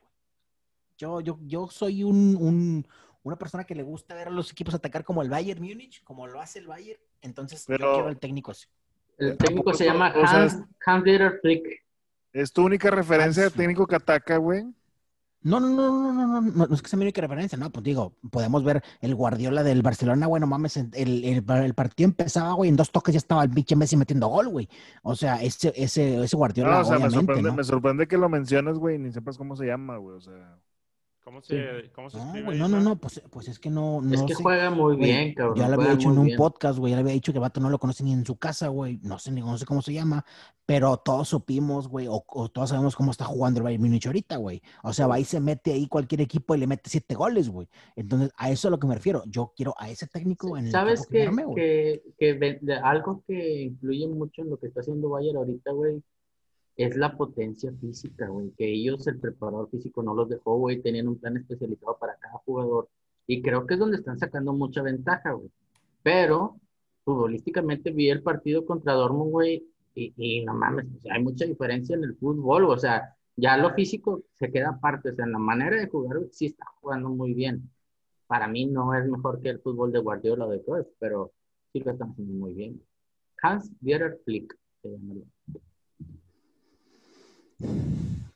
Yo, 0.96 1.20
yo, 1.20 1.38
yo 1.42 1.68
soy 1.68 2.04
un, 2.04 2.36
un, 2.36 2.86
una 3.22 3.36
persona 3.36 3.64
que 3.64 3.74
le 3.74 3.82
gusta 3.82 4.14
ver 4.14 4.28
a 4.28 4.30
los 4.30 4.52
equipos 4.52 4.74
atacar 4.74 5.04
como 5.04 5.22
el 5.22 5.30
Bayern 5.30 5.60
Múnich, 5.60 6.02
como 6.04 6.26
lo 6.26 6.40
hace 6.40 6.58
el 6.58 6.66
Bayern. 6.66 7.00
Entonces, 7.20 7.66
yo 7.66 7.76
quiero 7.76 8.08
el 8.08 8.18
técnico 8.18 8.50
así. 8.52 8.66
El 9.18 9.36
técnico 9.36 9.72
se 9.74 9.84
llama 9.84 10.12
Hans, 10.14 10.58
Hans 10.84 11.04
Flick. 11.40 11.84
¿Es 12.32 12.52
tu 12.52 12.64
única 12.64 12.90
referencia 12.90 13.44
de 13.44 13.50
técnico 13.50 13.86
que 13.86 13.96
ataca, 13.96 14.36
güey? 14.38 14.64
No, 15.44 15.60
no, 15.60 15.68
no, 15.68 15.90
no, 15.90 16.12
no, 16.12 16.26
no, 16.26 16.40
no, 16.40 16.66
no 16.66 16.74
es 16.74 16.80
que 16.80 16.88
sea 16.88 16.96
mi 16.96 17.04
única 17.04 17.20
referencia, 17.20 17.58
no, 17.58 17.70
pues 17.70 17.84
digo, 17.84 18.14
podemos 18.30 18.64
ver 18.64 18.82
el 19.02 19.14
Guardiola 19.14 19.62
del 19.62 19.82
Barcelona, 19.82 20.26
güey, 20.26 20.40
no 20.40 20.46
mames, 20.46 20.78
el, 20.78 20.90
el, 20.94 21.44
el 21.46 21.74
partido 21.74 22.08
empezaba, 22.08 22.54
güey, 22.54 22.70
en 22.70 22.76
dos 22.76 22.90
toques 22.90 23.12
ya 23.12 23.18
estaba 23.18 23.44
el 23.44 23.50
biche 23.50 23.76
Messi 23.76 23.94
metiendo 23.96 24.28
gol, 24.28 24.48
güey. 24.48 24.70
O 25.02 25.14
sea, 25.14 25.42
ese, 25.42 25.72
ese, 25.76 26.24
ese 26.24 26.36
Guardiola, 26.36 26.76
no, 26.76 26.80
o 26.80 26.84
sea, 26.86 26.98
me 26.98 27.10
sorprende, 27.10 27.52
me 27.52 27.62
sorprende 27.62 28.08
que 28.08 28.16
lo 28.16 28.30
menciones, 28.30 28.78
güey, 28.78 28.98
ni 28.98 29.12
sepas 29.12 29.36
cómo 29.36 29.54
se 29.54 29.66
llama, 29.66 29.98
güey, 29.98 30.16
o 30.16 30.20
sea... 30.20 30.58
¿Cómo 31.24 31.40
se, 31.40 31.90
¿cómo 31.94 32.10
se 32.10 32.18
no, 32.18 32.42
no, 32.52 32.68
no, 32.68 32.80
no, 32.80 33.00
pues, 33.00 33.22
pues 33.30 33.48
es 33.48 33.58
que 33.58 33.70
no, 33.70 34.02
no 34.02 34.14
Es 34.14 34.22
que 34.24 34.34
juega 34.34 34.68
muy 34.68 34.94
bien, 34.94 35.32
cabrón. 35.32 35.56
Ya 35.56 35.68
le 35.68 35.74
había 35.76 35.96
dicho 35.96 36.10
en 36.10 36.18
un 36.18 36.36
podcast, 36.36 36.78
güey, 36.78 36.90
ya 36.90 36.98
le 36.98 37.00
había 37.00 37.14
dicho 37.14 37.32
que 37.32 37.38
vato 37.38 37.60
no 37.60 37.70
lo 37.70 37.78
conoce 37.78 38.04
ni 38.04 38.12
en 38.12 38.26
su 38.26 38.36
casa, 38.36 38.68
güey. 38.68 39.00
No 39.02 39.18
sé, 39.18 39.32
ni 39.32 39.40
no 39.40 39.56
sé 39.56 39.64
cómo 39.64 39.80
se 39.80 39.94
llama, 39.94 40.22
pero 40.66 40.98
todos 40.98 41.26
supimos, 41.30 41.88
güey, 41.88 42.08
o, 42.10 42.22
todos 42.50 42.68
sabemos 42.68 42.94
cómo 42.94 43.10
está 43.10 43.24
jugando 43.24 43.60
el 43.60 43.64
Bayern 43.64 43.82
Múnich 43.82 44.06
ahorita, 44.06 44.36
güey. 44.36 44.60
O 44.82 44.92
sea, 44.92 45.06
va 45.06 45.18
y 45.18 45.24
se 45.24 45.40
mete 45.40 45.72
ahí 45.72 45.88
cualquier 45.88 46.20
equipo 46.20 46.54
y 46.54 46.58
le 46.58 46.66
mete 46.66 46.90
siete 46.90 47.14
goles, 47.14 47.48
güey. 47.48 47.68
Entonces, 47.96 48.30
a 48.36 48.50
eso 48.50 48.52
es 48.52 48.64
a 48.66 48.70
lo 48.72 48.78
que 48.78 48.86
me 48.86 48.94
refiero. 48.94 49.22
Yo 49.26 49.54
quiero 49.56 49.74
a 49.78 49.88
ese 49.88 50.06
técnico 50.06 50.58
en 50.58 50.66
el 50.66 50.72
¿Sabes 50.72 51.06
que, 51.06 51.30
que, 51.56 52.02
que, 52.18 52.38
que 52.38 52.72
algo 52.82 53.24
que 53.26 53.62
influye 53.62 54.08
mucho 54.08 54.42
en 54.42 54.50
lo 54.50 54.58
que 54.58 54.66
está 54.66 54.80
haciendo 54.80 55.08
Bayern 55.08 55.38
ahorita, 55.38 55.72
güey, 55.72 56.02
es 56.76 56.96
la 56.96 57.16
potencia 57.16 57.72
física, 57.80 58.28
güey, 58.28 58.50
que 58.56 58.66
ellos, 58.72 59.06
el 59.06 59.20
preparador 59.20 59.70
físico 59.70 60.02
no 60.02 60.14
los 60.14 60.28
dejó, 60.28 60.56
güey, 60.58 60.82
tenían 60.82 61.08
un 61.08 61.18
plan 61.18 61.36
especializado 61.36 61.96
para 61.98 62.16
cada 62.16 62.34
jugador 62.44 62.88
y 63.26 63.42
creo 63.42 63.66
que 63.66 63.74
es 63.74 63.80
donde 63.80 63.96
están 63.98 64.18
sacando 64.18 64.52
mucha 64.52 64.82
ventaja, 64.82 65.32
güey. 65.32 65.50
Pero, 66.02 66.60
futbolísticamente 67.04 67.90
vi 67.92 68.10
el 68.10 68.22
partido 68.22 68.66
contra 68.66 68.94
Dortmund, 68.94 69.30
güey, 69.32 69.66
y, 69.94 70.12
y, 70.16 70.44
no 70.44 70.54
mames, 70.54 70.86
hay 71.10 71.22
mucha 71.22 71.46
diferencia 71.46 71.96
en 71.96 72.04
el 72.04 72.16
fútbol, 72.16 72.64
o 72.66 72.78
sea, 72.78 73.14
Ya 73.36 73.56
lo 73.56 73.74
físico 73.74 74.22
se 74.34 74.50
queda 74.52 74.70
aparte, 74.70 75.10
o 75.10 75.14
sea, 75.14 75.24
en 75.24 75.32
la 75.32 75.38
manera 75.38 75.76
de 75.76 75.88
jugar 75.88 76.20
sí 76.32 76.46
está 76.46 76.66
jugando 76.80 77.08
muy 77.10 77.34
bien. 77.34 77.70
Para 78.26 78.48
mí 78.48 78.66
no 78.66 78.94
es 78.94 79.06
mejor 79.08 79.40
que 79.40 79.50
el 79.50 79.60
fútbol 79.60 79.92
de 79.92 80.00
Guardiola 80.00 80.46
o 80.46 80.50
de 80.50 80.62
Cruyff, 80.62 80.86
pero 80.98 81.32
sí 81.72 81.80
lo 81.80 81.92
están 81.92 82.10
haciendo 82.10 82.34
muy 82.34 82.54
bien. 82.54 82.82
Hans 83.42 83.70
Dieter 83.80 84.20
Flick 84.24 84.56
se 84.82 84.90
llama. 84.90 85.14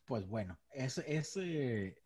Pues 0.06 0.26
bueno, 0.26 0.58
es, 0.72 0.98
es, 0.98 1.36
eh, 1.36 1.96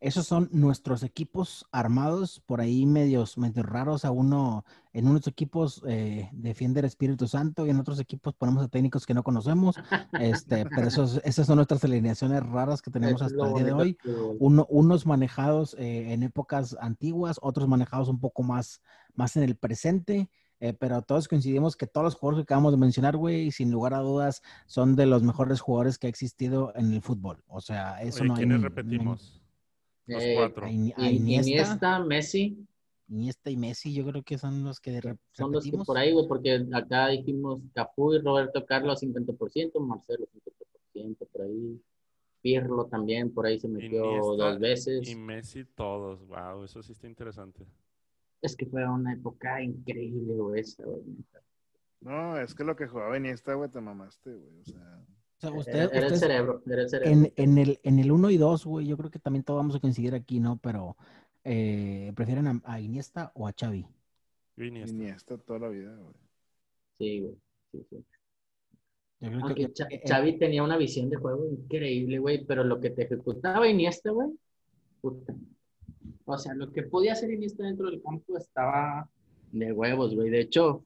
esos 0.00 0.26
son 0.26 0.48
nuestros 0.52 1.02
equipos 1.02 1.66
armados, 1.72 2.40
por 2.46 2.60
ahí 2.60 2.84
medios, 2.86 3.36
medios 3.38 3.64
raros. 3.66 4.04
A 4.04 4.10
uno, 4.10 4.64
en 4.92 5.08
unos 5.08 5.26
equipos 5.26 5.82
eh, 5.88 6.28
defiende 6.32 6.80
el 6.80 6.86
Espíritu 6.86 7.26
Santo 7.26 7.66
y 7.66 7.70
en 7.70 7.80
otros 7.80 7.98
equipos 7.98 8.34
ponemos 8.34 8.62
a 8.64 8.68
técnicos 8.68 9.06
que 9.06 9.14
no 9.14 9.22
conocemos. 9.24 9.76
Este, 10.20 10.66
pero 10.66 10.88
esos, 10.88 11.20
esas 11.24 11.46
son 11.46 11.56
nuestras 11.56 11.82
alineaciones 11.84 12.44
raras 12.44 12.82
que 12.82 12.90
tenemos 12.90 13.22
es 13.22 13.32
hasta 13.32 13.46
el 13.48 13.54
día 13.54 13.64
de 13.64 13.72
hoy. 13.72 13.98
Uno- 14.38 14.66
unos 14.68 15.06
manejados 15.06 15.74
eh, 15.78 16.12
en 16.12 16.22
épocas 16.22 16.76
antiguas, 16.80 17.38
otros 17.42 17.66
manejados 17.66 18.08
un 18.08 18.20
poco 18.20 18.42
más, 18.42 18.82
más 19.14 19.36
en 19.36 19.42
el 19.42 19.56
presente. 19.56 20.30
Eh, 20.60 20.72
pero 20.72 21.02
todos 21.02 21.28
coincidimos 21.28 21.76
que 21.76 21.86
todos 21.86 22.04
los 22.04 22.14
jugadores 22.16 22.40
que 22.44 22.52
acabamos 22.52 22.72
de 22.72 22.78
mencionar, 22.78 23.16
güey, 23.16 23.50
sin 23.50 23.70
lugar 23.70 23.94
a 23.94 23.98
dudas, 24.00 24.42
son 24.66 24.96
de 24.96 25.06
los 25.06 25.22
mejores 25.22 25.60
jugadores 25.60 25.98
que 25.98 26.06
ha 26.06 26.10
existido 26.10 26.72
en 26.74 26.92
el 26.92 27.02
fútbol. 27.02 27.42
O 27.46 27.60
sea, 27.60 28.00
eso 28.02 28.20
Oye, 28.20 28.28
no 28.28 28.34
hay 28.34 28.38
¿quiénes 28.40 28.62
repetimos? 28.62 29.40
Los 30.06 30.22
Eh, 30.22 30.34
cuatro. 30.36 30.64
a, 30.64 30.68
a 30.68 30.70
Iniesta, 30.72 31.10
Iniesta, 31.10 31.98
Messi, 32.04 32.66
Iniesta 33.08 33.50
y 33.50 33.56
Messi, 33.56 33.92
yo 33.94 34.04
creo 34.06 34.22
que 34.22 34.36
son 34.38 34.64
los 34.64 34.80
que 34.80 35.00
re- 35.00 35.16
son 35.32 35.52
los 35.52 35.64
que 35.64 35.70
repetimos. 35.70 35.86
por 35.86 35.98
ahí, 35.98 36.12
güey, 36.12 36.26
porque 36.26 36.66
acá 36.72 37.08
dijimos 37.08 37.60
Cafú 37.74 38.14
y 38.14 38.18
Roberto 38.20 38.64
Carlos 38.66 39.00
50%, 39.00 39.78
Marcelo 39.80 40.26
50%, 40.94 41.26
por 41.32 41.42
ahí. 41.42 41.80
Pirlo 42.40 42.86
también, 42.86 43.32
por 43.34 43.46
ahí 43.46 43.58
se 43.58 43.66
metió 43.68 44.04
Iniesta 44.04 44.32
dos 44.44 44.58
veces. 44.60 45.08
Y 45.08 45.14
Messi 45.16 45.64
todos. 45.64 46.24
Wow, 46.26 46.64
eso 46.64 46.82
sí 46.82 46.92
está 46.92 47.06
interesante. 47.08 47.66
Es 48.42 48.56
que 48.56 48.66
fue 48.66 48.88
una 48.88 49.12
época 49.14 49.60
increíble, 49.62 50.34
güey, 50.34 50.60
esa, 50.60 50.84
güey. 50.84 51.02
No, 52.00 52.38
es 52.38 52.54
que 52.54 52.62
lo 52.64 52.76
que 52.76 52.86
jugaba 52.86 53.16
Iniesta, 53.16 53.54
güey, 53.54 53.68
te 53.70 53.80
mamaste, 53.80 54.30
güey. 54.32 54.60
O 54.60 54.64
sea, 54.64 55.00
O 55.38 55.40
sea, 55.40 55.50
Era, 55.50 55.58
usted- 55.58 56.02
el 56.04 56.16
cerebro, 56.16 56.62
era 56.66 56.82
el 56.82 56.88
cerebro. 56.88 57.12
en, 57.12 57.32
en 57.36 57.58
el, 57.58 57.80
en 57.82 57.98
el 57.98 58.12
1 58.12 58.30
y 58.30 58.36
2, 58.36 58.64
güey, 58.66 58.86
yo 58.86 58.96
creo 58.96 59.10
que 59.10 59.18
también 59.18 59.44
todos 59.44 59.58
vamos 59.58 59.74
a 59.76 59.80
coincidir 59.80 60.14
aquí, 60.14 60.38
¿no? 60.40 60.56
Pero 60.58 60.96
eh, 61.44 62.12
¿prefieren 62.14 62.46
a, 62.46 62.60
a 62.64 62.80
Iniesta 62.80 63.32
o 63.34 63.46
a 63.48 63.52
Xavi? 63.58 63.86
Iniesta. 64.56 64.94
Iniesta 64.96 65.38
toda 65.38 65.58
la 65.60 65.68
vida, 65.68 65.96
güey. 65.96 66.14
Sí, 66.98 67.20
güey. 67.20 67.34
Sí, 67.72 67.86
sí. 67.90 68.04
Yo 69.20 69.28
creo 69.30 69.40
Aunque 69.42 69.72
que, 69.72 69.82
eh, 69.96 70.02
Xavi 70.06 70.38
tenía 70.38 70.62
una 70.62 70.76
visión 70.76 71.10
de 71.10 71.16
juego 71.16 71.44
increíble, 71.50 72.18
güey, 72.20 72.44
pero 72.44 72.62
lo 72.62 72.80
que 72.80 72.90
te 72.90 73.02
ejecutaba 73.02 73.66
Iniesta, 73.68 74.10
güey, 74.10 74.28
puta. 75.00 75.34
O 76.34 76.38
sea, 76.38 76.54
lo 76.54 76.72
que 76.72 76.82
podía 76.82 77.12
hacer 77.12 77.30
Iniesta 77.30 77.64
dentro 77.64 77.90
del 77.90 78.02
campo 78.02 78.36
estaba 78.36 79.08
de 79.52 79.72
huevos, 79.72 80.14
güey. 80.14 80.30
De 80.30 80.40
hecho, 80.40 80.84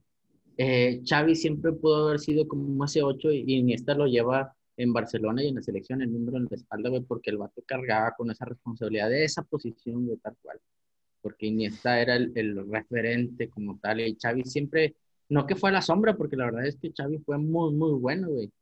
eh, 0.56 1.02
Xavi 1.04 1.34
siempre 1.34 1.72
pudo 1.72 2.08
haber 2.08 2.20
sido 2.20 2.46
como 2.46 2.84
ese 2.84 3.02
8 3.02 3.32
y 3.32 3.54
Iniesta 3.54 3.94
lo 3.94 4.06
lleva 4.06 4.54
en 4.76 4.92
Barcelona 4.92 5.42
y 5.42 5.48
en 5.48 5.56
la 5.56 5.62
selección 5.62 6.02
el 6.02 6.12
número 6.12 6.38
en 6.38 6.48
la 6.50 6.56
espalda, 6.56 6.90
güey, 6.90 7.02
porque 7.02 7.30
el 7.30 7.38
vato 7.38 7.62
cargaba 7.66 8.14
con 8.16 8.30
esa 8.30 8.44
responsabilidad 8.44 9.10
de 9.10 9.24
esa 9.24 9.42
posición, 9.42 10.06
de 10.06 10.16
tal 10.18 10.36
cual. 10.42 10.60
Porque 11.20 11.46
Iniesta 11.46 12.00
era 12.00 12.16
el, 12.16 12.32
el 12.34 12.70
referente 12.70 13.48
como 13.50 13.78
tal 13.78 14.00
y 14.00 14.16
Xavi 14.20 14.44
siempre 14.44 14.96
no 15.28 15.46
que 15.46 15.56
fue 15.56 15.70
a 15.70 15.72
la 15.72 15.82
sombra, 15.82 16.16
porque 16.16 16.36
la 16.36 16.44
verdad 16.46 16.66
es 16.66 16.76
que 16.76 16.92
Xavi 16.96 17.18
fue 17.18 17.38
muy, 17.38 17.72
muy 17.74 17.92
bueno, 17.98 18.28
güey. 18.28 18.52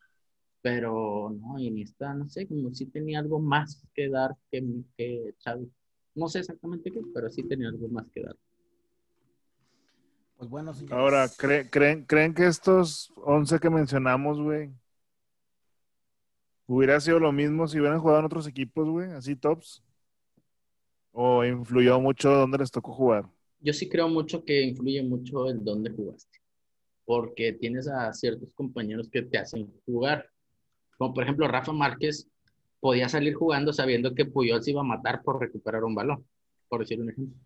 Pero 0.63 1.31
no, 1.31 1.59
Iniesta, 1.59 2.15
no 2.15 2.29
sé, 2.29 2.47
como 2.47 2.73
si 2.75 2.87
tenía 2.87 3.19
algo 3.21 3.41
más 3.41 3.83
que 3.95 4.09
dar 4.09 4.37
que, 4.51 4.63
que 4.97 5.35
Xavi. 5.45 5.71
No 6.21 6.29
sé 6.29 6.39
exactamente 6.41 6.93
qué, 6.93 7.01
pero 7.13 7.29
sí 7.31 7.43
tenía 7.43 7.69
algo 7.69 7.89
más 7.89 8.07
que 8.13 8.23
dar. 8.23 8.37
pues 10.37 10.49
bueno, 10.51 10.73
señores. 10.75 10.99
Ahora, 10.99 11.29
¿cree- 11.29 11.69
creen, 11.71 12.05
¿creen 12.05 12.35
que 12.35 12.47
estos 12.47 13.13
11 13.17 13.59
que 13.61 13.71
mencionamos, 13.71 14.41
güey, 14.41 14.73
hubiera 16.67 16.99
sido 17.01 17.19
lo 17.19 17.33
mismo 17.33 17.69
si 17.69 17.79
hubieran 17.79 18.01
jugado 18.01 18.21
en 18.21 18.25
otros 18.27 18.47
equipos, 18.47 18.89
güey, 18.89 19.11
así 19.13 19.37
tops? 19.37 19.83
¿O 21.13 21.45
influyó 21.45 22.01
mucho 22.01 22.31
dónde 22.31 22.59
les 22.59 22.71
tocó 22.73 22.93
jugar? 22.93 23.25
Yo 23.61 23.73
sí 23.73 23.89
creo 23.89 24.09
mucho 24.09 24.45
que 24.45 24.63
influye 24.63 25.03
mucho 25.03 25.47
el 25.49 25.63
dónde 25.65 25.91
jugaste, 25.91 26.39
porque 27.07 27.53
tienes 27.55 27.89
a 27.89 28.13
ciertos 28.13 28.51
compañeros 28.55 29.09
que 29.11 29.23
te 29.23 29.39
hacen 29.39 29.73
jugar. 29.87 30.27
Como 30.99 31.15
por 31.15 31.25
ejemplo 31.25 31.49
Rafa 31.49 31.73
Márquez 31.73 32.29
podía 32.81 33.09
salir 33.09 33.35
jugando 33.35 33.73
sabiendo 33.73 34.15
que 34.15 34.25
Puyol 34.25 34.63
se 34.63 34.71
iba 34.73 34.81
a 34.81 34.85
matar 34.85 35.23
por 35.23 35.41
recuperar 35.41 35.85
un 35.85 35.95
balón, 35.95 36.27
por 36.69 36.81
decir 36.81 37.01
un 37.01 37.11
ejemplo. 37.11 37.39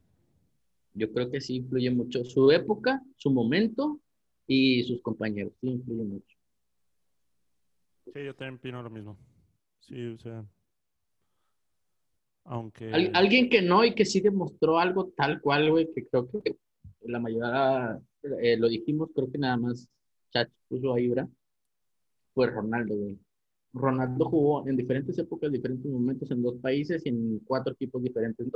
Yo 0.94 1.12
creo 1.12 1.30
que 1.30 1.40
sí 1.40 1.56
influye 1.56 1.90
mucho 1.90 2.24
su 2.24 2.50
época, 2.52 3.02
su 3.16 3.30
momento 3.32 4.00
y 4.46 4.84
sus 4.84 5.02
compañeros. 5.02 5.52
Sí 5.60 5.68
influye 5.68 6.04
mucho. 6.04 6.36
Sí, 8.04 8.24
yo 8.24 8.34
también 8.34 8.54
opino 8.56 8.82
lo 8.82 8.90
mismo. 8.90 9.18
Sí, 9.80 10.06
o 10.06 10.18
sea. 10.18 10.44
Aunque. 12.44 12.92
Al- 12.92 13.10
alguien 13.14 13.48
que 13.48 13.60
no 13.60 13.84
y 13.84 13.94
que 13.94 14.04
sí 14.04 14.20
demostró 14.20 14.78
algo 14.78 15.08
tal 15.16 15.40
cual, 15.40 15.70
güey, 15.70 15.92
que 15.92 16.06
creo 16.06 16.28
que 16.30 16.56
la 17.00 17.18
mayoría 17.18 18.00
eh, 18.40 18.56
lo 18.56 18.68
dijimos, 18.68 19.10
creo 19.14 19.30
que 19.30 19.38
nada 19.38 19.56
más 19.56 19.88
Chat 20.32 20.50
puso 20.68 20.94
ahí, 20.94 21.08
¿verdad? 21.08 21.28
Fue 22.34 22.46
Ronaldo, 22.46 22.94
güey. 22.94 23.18
Ronaldo 23.74 24.26
jugó 24.26 24.66
en 24.68 24.76
diferentes 24.76 25.18
épocas, 25.18 25.52
diferentes 25.52 25.90
momentos 25.90 26.30
en 26.30 26.42
dos 26.42 26.56
países 26.62 27.04
y 27.04 27.08
en 27.10 27.40
cuatro 27.40 27.72
equipos 27.74 28.02
diferentes, 28.02 28.46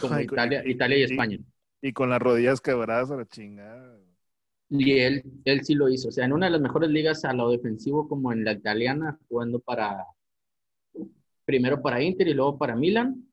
como 0.00 0.16
Ay, 0.16 0.24
Italia, 0.24 0.62
y- 0.66 0.70
Italia 0.72 0.96
y 0.98 1.02
y- 1.02 1.04
España. 1.04 1.38
Y 1.84 1.92
con 1.92 2.10
las 2.10 2.22
rodillas 2.22 2.60
quebradas 2.60 3.10
a 3.10 3.16
la 3.16 3.26
chingada. 3.26 3.98
Y 4.70 4.98
él, 4.98 5.22
él 5.44 5.64
sí 5.64 5.74
lo 5.74 5.88
hizo. 5.88 6.08
O 6.08 6.12
sea, 6.12 6.24
en 6.24 6.32
una 6.32 6.46
de 6.46 6.52
las 6.52 6.60
mejores 6.60 6.90
ligas 6.90 7.24
a 7.24 7.32
lo 7.32 7.50
defensivo, 7.50 8.08
como 8.08 8.32
en 8.32 8.44
la 8.44 8.52
italiana, 8.52 9.18
jugando 9.28 9.60
para, 9.60 10.04
primero 11.44 11.80
para 11.82 12.02
Inter 12.02 12.28
y 12.28 12.34
luego 12.34 12.58
para 12.58 12.76
Milan. 12.76 13.26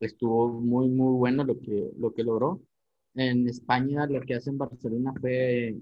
Estuvo 0.00 0.48
muy, 0.48 0.88
muy 0.88 1.14
bueno 1.18 1.44
lo 1.44 1.60
que, 1.60 1.90
lo 1.98 2.14
que 2.14 2.24
logró. 2.24 2.62
En 3.14 3.48
España, 3.48 4.06
lo 4.06 4.20
que 4.22 4.34
hace 4.36 4.50
en 4.50 4.58
Barcelona 4.58 5.14
fue 5.20 5.76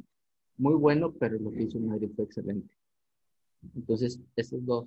muy 0.58 0.74
bueno, 0.74 1.12
pero 1.14 1.38
lo 1.38 1.52
que 1.52 1.64
hizo 1.64 1.78
en 1.78 1.88
Madrid 1.88 2.10
fue 2.16 2.26
excelente. 2.26 2.74
Entonces, 3.74 4.20
esas 4.36 4.64
dos 4.64 4.86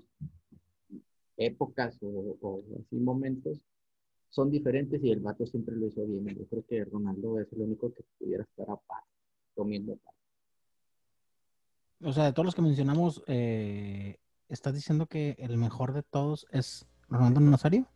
épocas 1.38 1.98
o, 2.02 2.38
o 2.42 2.64
así 2.80 2.96
momentos 2.98 3.60
son 4.30 4.52
diferentes 4.52 5.04
y 5.04 5.12
el 5.12 5.20
vato 5.22 5.46
siempre 5.46 5.76
lo 5.76 5.88
hizo 5.88 6.06
bien. 6.06 6.28
Yo 6.38 6.46
creo 6.48 6.66
que 6.68 6.86
Ronaldo 6.86 7.40
es 7.40 7.52
el 7.54 7.62
único 7.62 7.94
que 7.94 8.04
pudiera 8.20 8.44
estar 8.44 8.70
a 8.70 8.76
par, 8.78 9.04
comiendo 9.56 9.94
a 9.94 9.98
par. 9.98 10.14
O 12.04 12.12
sea, 12.14 12.26
de 12.26 12.34
todos 12.34 12.46
los 12.46 12.56
que 12.56 12.62
mencionamos, 12.62 13.24
eh, 13.28 14.18
¿estás 14.50 14.74
diciendo 14.74 15.08
que 15.08 15.36
el 15.40 15.58
mejor 15.58 15.94
de 15.94 16.04
todos 16.04 16.46
es 16.52 16.86
Ronaldo 17.10 17.40
Nazario? 17.40 17.88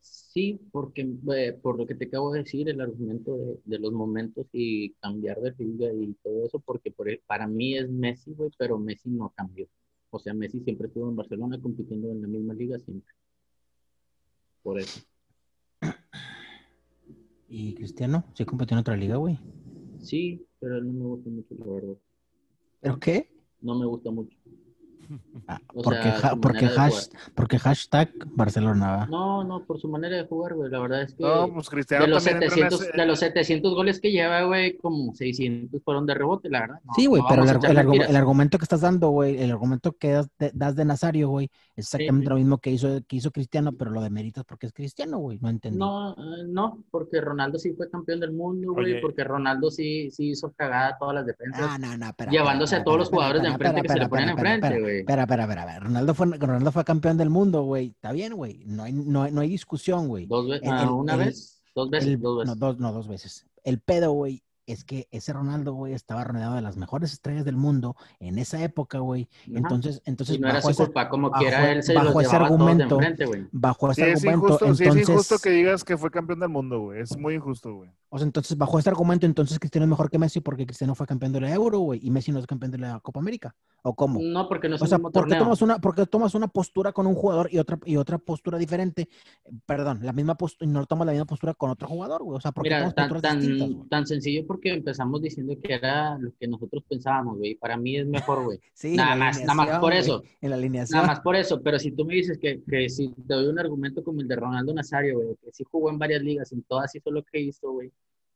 Sí, 0.00 0.58
porque 0.72 1.02
eh, 1.36 1.52
por 1.52 1.78
lo 1.78 1.86
que 1.86 1.94
te 1.94 2.06
acabo 2.06 2.32
de 2.32 2.40
decir, 2.40 2.68
el 2.68 2.80
argumento 2.80 3.36
de, 3.36 3.60
de 3.64 3.78
los 3.78 3.92
momentos 3.92 4.46
y 4.52 4.94
cambiar 4.94 5.40
de 5.40 5.54
liga 5.58 5.92
y 5.92 6.14
todo 6.22 6.46
eso, 6.46 6.58
porque 6.60 6.90
por, 6.90 7.08
el- 7.08 7.20
para 7.26 7.46
mí 7.46 7.76
es 7.76 7.88
Messi, 7.90 8.32
güey, 8.34 8.50
pero 8.58 8.78
Messi 8.78 9.10
no 9.10 9.30
cambió. 9.36 9.68
O 10.14 10.18
sea, 10.18 10.34
Messi 10.34 10.60
siempre 10.60 10.88
estuvo 10.88 11.08
en 11.08 11.16
Barcelona 11.16 11.58
compitiendo 11.58 12.12
en 12.12 12.20
la 12.20 12.28
misma 12.28 12.52
liga 12.52 12.78
siempre. 12.78 13.14
Por 14.62 14.78
eso. 14.78 15.00
¿Y 17.48 17.74
Cristiano? 17.74 18.22
Sí 18.34 18.44
compitió 18.44 18.74
en 18.74 18.80
otra 18.80 18.94
liga, 18.94 19.16
güey. 19.16 19.38
Sí, 20.00 20.46
pero 20.60 20.82
no 20.82 20.92
me 20.92 21.04
gusta 21.06 21.30
mucho, 21.30 21.54
la 21.54 21.66
verdad. 21.66 21.96
¿Pero 22.80 23.00
qué? 23.00 23.32
No 23.62 23.74
me 23.78 23.86
gusta 23.86 24.10
mucho. 24.10 24.36
Ah, 25.48 25.58
porque, 25.72 26.02
sea, 26.02 26.16
ha- 26.18 26.30
su 26.34 26.40
porque, 26.40 26.66
hash- 26.66 27.08
porque 27.34 27.58
hashtag 27.58 28.10
Barcelona, 28.34 28.96
¿va? 28.96 29.06
No, 29.06 29.44
no, 29.44 29.64
por 29.64 29.80
su 29.80 29.88
manera 29.88 30.16
de 30.16 30.24
jugar, 30.26 30.54
güey. 30.54 30.70
La 30.70 30.78
verdad 30.80 31.02
es 31.02 31.14
que 31.14 31.22
No, 31.24 31.52
pues 31.52 31.68
Cristiano 31.68 32.04
de, 32.04 32.10
los 32.10 32.24
también 32.24 32.42
entra 32.44 32.56
en 32.64 32.70
700, 32.70 32.88
ese- 32.88 32.96
de 33.00 33.06
los 33.06 33.18
700 33.18 33.74
goles 33.74 34.00
que 34.00 34.10
lleva, 34.12 34.42
güey, 34.44 34.76
como 34.78 35.14
600 35.14 35.82
fueron 35.82 36.06
de 36.06 36.14
rebote, 36.14 36.48
la 36.48 36.60
verdad. 36.60 36.80
No, 36.84 36.92
Sí, 36.94 37.06
güey, 37.06 37.22
no 37.22 37.28
pero 37.28 37.42
el, 37.44 37.48
argu- 37.50 38.16
argumento 38.16 38.58
que 38.58 38.64
estás 38.64 38.80
dando, 38.82 39.10
güey, 39.10 39.40
el 39.42 39.50
argumento 39.50 39.92
que 39.92 40.12
das 40.12 40.28
de, 40.38 40.50
das 40.54 40.76
de 40.76 40.84
Nazario, 40.84 41.28
güey, 41.28 41.50
es 41.76 41.86
exactamente 41.86 42.26
sí. 42.26 42.30
lo 42.30 42.36
mismo 42.36 42.58
que 42.58 42.70
hizo, 42.70 42.88
que 43.06 43.16
hizo 43.16 43.30
Cristiano, 43.30 43.72
pero 43.72 43.90
lo 43.90 44.00
demeritas 44.02 44.44
porque 44.44 44.66
es 44.66 44.72
Cristiano, 44.72 45.18
güey, 45.18 45.38
no 45.40 45.48
entendí. 45.48 45.78
No, 45.78 46.12
eh, 46.12 46.44
no, 46.46 46.84
porque 46.90 47.20
Ronaldo 47.20 47.58
sí 47.58 47.72
fue 47.72 47.90
campeón 47.90 48.20
del 48.20 48.32
mundo, 48.32 48.72
güey, 48.72 48.92
Oye. 48.92 49.00
porque 49.00 49.24
Ronaldo 49.24 49.70
sí, 49.70 50.10
sí 50.10 50.30
hizo 50.30 50.52
cagada 50.52 50.88
a 50.88 50.98
todas 50.98 51.14
las 51.16 51.26
defensas, 51.26 51.62
Ah, 51.68 51.78
no, 51.78 51.96
no, 51.96 52.06
espera, 52.06 52.30
llevándose 52.30 52.74
espera, 52.76 52.80
a 52.82 52.84
todos 52.84 52.98
los 52.98 53.08
jugadores 53.10 53.42
de 53.42 53.48
enfrente 53.48 53.82
que 53.82 53.88
se 53.88 53.98
le 53.98 54.08
ponen 54.08 54.28
enfrente, 54.30 54.80
güey. 54.80 55.01
Espera, 55.02 55.22
espera, 55.22 55.42
espera. 55.44 55.80
Ronaldo 55.80 56.14
fue, 56.14 56.26
Ronaldo 56.38 56.72
fue 56.72 56.84
campeón 56.84 57.16
del 57.16 57.30
mundo, 57.30 57.62
güey. 57.62 57.88
Está 57.88 58.12
bien, 58.12 58.34
güey. 58.34 58.62
No 58.66 58.82
hay, 58.84 58.92
no, 58.92 59.28
no 59.30 59.40
hay 59.40 59.48
discusión, 59.48 60.08
güey. 60.08 60.26
Dos 60.26 60.48
veces, 60.48 60.68
El- 60.68 60.78
el- 60.78 60.88
una 60.88 61.14
el- 61.14 61.18
vez, 61.20 61.62
dos 61.74 61.90
veces, 61.90 62.20
dos 62.20 62.38
veces. 62.38 62.48
No, 62.48 62.66
dos, 62.66 62.78
no, 62.78 62.92
dos 62.92 63.08
veces. 63.08 63.46
El 63.64 63.80
pedo, 63.80 64.12
güey, 64.12 64.42
es 64.66 64.84
que 64.84 65.08
ese 65.10 65.32
Ronaldo, 65.32 65.72
güey, 65.74 65.92
estaba 65.92 66.24
rodeado 66.24 66.54
de 66.54 66.62
las 66.62 66.76
mejores 66.76 67.12
estrellas 67.12 67.44
del 67.44 67.56
mundo 67.56 67.96
en 68.20 68.38
esa 68.38 68.62
época, 68.62 68.98
güey. 68.98 69.28
Entonces, 69.46 70.02
entonces 70.04 70.36
Y 70.36 70.38
no 70.38 70.46
era 70.48 70.56
bajo 70.58 70.68
su 70.68 70.70
ese- 70.72 70.84
culpa, 70.84 71.08
como 71.08 71.30
bajo- 71.30 71.42
quiera 71.42 71.72
él 71.72 71.82
se 71.82 71.94
bajo 71.94 72.06
los 72.12 72.22
ese 72.22 72.32
llevaba 72.32 72.48
todos 72.48 72.58
de 72.58 72.64
argumento, 72.64 72.94
enfrente, 72.96 73.26
güey. 73.26 73.46
bajo 73.52 73.92
Sí, 73.94 74.00
ese 74.02 74.12
es 74.12 74.24
argumento, 74.24 74.46
injusto, 74.46 74.64
sí 74.66 74.70
es 74.72 74.80
entonces, 74.88 75.08
injusto 75.08 75.38
que 75.38 75.50
digas 75.50 75.84
que 75.84 75.96
fue 75.96 76.10
campeón 76.10 76.40
del 76.40 76.48
mundo, 76.48 76.80
güey. 76.80 77.00
Es 77.00 77.16
muy 77.16 77.34
injusto, 77.34 77.74
güey. 77.74 77.90
o 78.14 78.18
sea, 78.18 78.26
entonces 78.26 78.56
bajo 78.58 78.78
ese 78.78 78.90
argumento, 78.90 79.24
entonces 79.26 79.58
Cristiano 79.58 79.84
es 79.86 79.90
mejor 79.90 80.10
que 80.10 80.18
Messi 80.18 80.40
porque 80.40 80.66
Cristiano 80.66 80.94
fue 80.94 81.06
campeón 81.06 81.32
de 81.32 81.40
la 81.40 81.50
Euro, 81.52 81.78
güey, 81.80 81.98
y 82.02 82.10
Messi 82.10 82.30
no 82.30 82.38
es 82.38 82.46
campeón 82.46 82.70
de 82.72 82.78
la 82.78 83.00
Copa 83.00 83.20
América. 83.20 83.54
¿O 83.84 83.94
cómo? 83.96 84.20
No, 84.22 84.48
porque 84.48 84.68
no 84.68 84.76
es 84.76 84.82
O 84.82 84.84
el 84.84 84.88
sea, 84.90 84.98
mismo 84.98 85.10
¿por 85.10 85.26
qué, 85.26 85.34
tomas 85.34 85.60
una, 85.60 85.78
por 85.80 85.94
qué 85.94 86.06
tomas 86.06 86.34
una 86.36 86.46
postura 86.46 86.92
con 86.92 87.06
un 87.08 87.14
jugador 87.16 87.48
y 87.50 87.58
otra, 87.58 87.78
y 87.84 87.96
otra 87.96 88.16
postura 88.18 88.56
diferente? 88.58 89.08
Perdón, 89.66 90.00
la 90.02 90.12
misma 90.12 90.36
postura, 90.36 90.68
y 90.68 90.72
no 90.72 90.86
tomas 90.86 91.06
la 91.06 91.12
misma 91.12 91.24
postura 91.26 91.54
con 91.54 91.70
otro 91.70 91.88
jugador, 91.88 92.22
güey. 92.22 92.36
O 92.36 92.40
sea, 92.40 92.52
¿por 92.52 92.62
qué 92.62 92.68
Mira, 92.70 92.78
tomas 92.80 92.94
tan, 92.94 93.08
posturas 93.08 93.38
distintas, 93.40 93.68
tan, 93.80 93.88
tan 93.88 94.06
sencillo 94.06 94.46
porque 94.52 94.70
empezamos 94.72 95.20
diciendo 95.22 95.54
que 95.62 95.74
era 95.74 96.18
lo 96.18 96.32
que 96.38 96.46
nosotros 96.46 96.82
pensábamos, 96.88 97.38
güey. 97.38 97.54
Para 97.54 97.76
mí 97.76 97.96
es 97.96 98.06
mejor, 98.06 98.44
güey. 98.44 98.58
Sí, 98.74 98.96
nada 98.96 99.16
más, 99.16 99.40
nada 99.40 99.54
más 99.54 99.78
por 99.78 99.90
güey, 99.90 99.98
eso. 99.98 100.22
En 100.40 100.50
la 100.50 100.56
alineación. 100.56 100.96
Nada 100.96 101.06
más 101.08 101.20
por 101.20 101.36
eso, 101.36 101.62
pero 101.62 101.78
si 101.78 101.92
tú 101.92 102.04
me 102.04 102.14
dices 102.14 102.38
que, 102.38 102.62
que 102.68 102.88
si 102.88 103.08
te 103.08 103.34
doy 103.34 103.46
un 103.46 103.58
argumento 103.58 104.02
como 104.04 104.20
el 104.20 104.28
de 104.28 104.36
Ronaldo 104.36 104.72
Nazario, 104.74 105.16
güey, 105.16 105.36
que 105.42 105.50
sí 105.52 105.64
jugó 105.64 105.90
en 105.90 105.98
varias 105.98 106.22
ligas, 106.22 106.52
en 106.52 106.62
todas 106.62 106.94
hizo 106.94 107.10
lo 107.10 107.22
que 107.22 107.40
hizo, 107.40 107.72
güey, 107.72 107.90